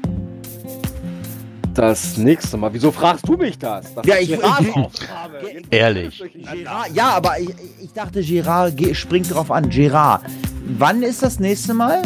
Das 1.77 2.17
nächste 2.17 2.57
Mal. 2.57 2.73
Wieso 2.73 2.91
fragst 2.91 3.29
du 3.29 3.37
mich 3.37 3.59
das? 3.59 3.95
das 3.95 4.07
Ja, 4.07 4.17
ich- 4.19 4.29
Gerards 4.29 4.65
ich-. 4.65 5.65
Ehrlich. 5.71 6.23
Gerard, 6.33 6.91
ja, 6.95 7.11
aber 7.11 7.39
ich, 7.39 7.51
ich 7.83 7.93
dachte, 7.93 8.23
Gerard 8.23 8.77
ge- 8.77 8.95
springt 8.95 9.33
drauf 9.33 9.51
an. 9.51 9.69
Gerard, 9.69 10.23
wann 10.79 11.03
ist 11.03 11.23
das 11.23 11.39
nächste 11.39 11.75
Mal? 11.75 12.01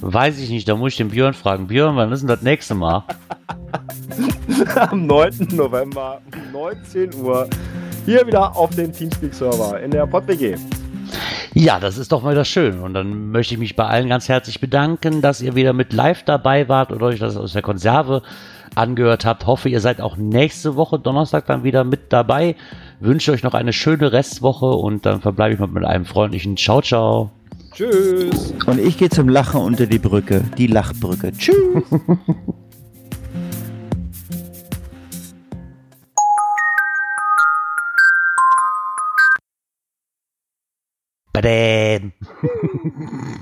Weiß 0.00 0.38
ich 0.40 0.50
nicht, 0.50 0.68
da 0.68 0.74
muss 0.74 0.92
ich 0.92 0.96
den 0.96 1.10
Björn 1.10 1.34
fragen. 1.34 1.68
Björn, 1.68 1.94
wann 1.96 2.10
ist 2.10 2.20
denn 2.20 2.28
das 2.28 2.42
nächste 2.42 2.74
Mal? 2.74 3.04
Am 4.90 5.06
9. 5.06 5.48
November 5.52 6.20
um 6.34 6.52
19 6.52 7.14
Uhr 7.22 7.48
hier 8.04 8.26
wieder 8.26 8.56
auf 8.56 8.70
dem 8.70 8.92
Teamspeak-Server 8.92 9.80
in 9.80 9.92
der 9.92 10.06
PodWG. 10.06 10.56
Ja, 11.54 11.78
das 11.78 11.98
ist 11.98 12.10
doch 12.10 12.22
mal 12.22 12.34
das 12.34 12.48
schön. 12.48 12.80
Und 12.80 12.94
dann 12.94 13.30
möchte 13.30 13.54
ich 13.54 13.60
mich 13.60 13.76
bei 13.76 13.84
allen 13.86 14.08
ganz 14.08 14.28
herzlich 14.28 14.60
bedanken, 14.60 15.22
dass 15.22 15.40
ihr 15.40 15.54
wieder 15.54 15.72
mit 15.72 15.92
live 15.92 16.24
dabei 16.24 16.68
wart 16.68 16.90
oder 16.90 17.06
euch 17.06 17.20
das 17.20 17.36
aus 17.36 17.52
der 17.52 17.62
Konserve 17.62 18.22
angehört 18.74 19.24
habt. 19.24 19.46
Hoffe, 19.46 19.68
ihr 19.68 19.80
seid 19.80 20.00
auch 20.00 20.16
nächste 20.16 20.76
Woche 20.76 20.98
Donnerstag 20.98 21.46
dann 21.46 21.64
wieder 21.64 21.84
mit 21.84 22.12
dabei. 22.12 22.56
Wünsche 23.00 23.32
euch 23.32 23.42
noch 23.42 23.54
eine 23.54 23.72
schöne 23.72 24.12
Restwoche 24.12 24.66
und 24.66 25.06
dann 25.06 25.20
verbleibe 25.20 25.54
ich 25.54 25.60
mal 25.60 25.68
mit 25.68 25.84
einem 25.84 26.04
freundlichen 26.04 26.56
Ciao, 26.56 26.80
ciao. 26.82 27.30
Tschüss. 27.72 28.54
Und 28.66 28.78
ich 28.78 28.98
gehe 28.98 29.08
zum 29.08 29.28
Lachen 29.28 29.60
unter 29.60 29.86
die 29.86 29.98
Brücke, 29.98 30.44
die 30.58 30.66
Lachbrücke. 30.66 31.32
Tschüss. 31.32 31.56
Badam. 41.32 42.12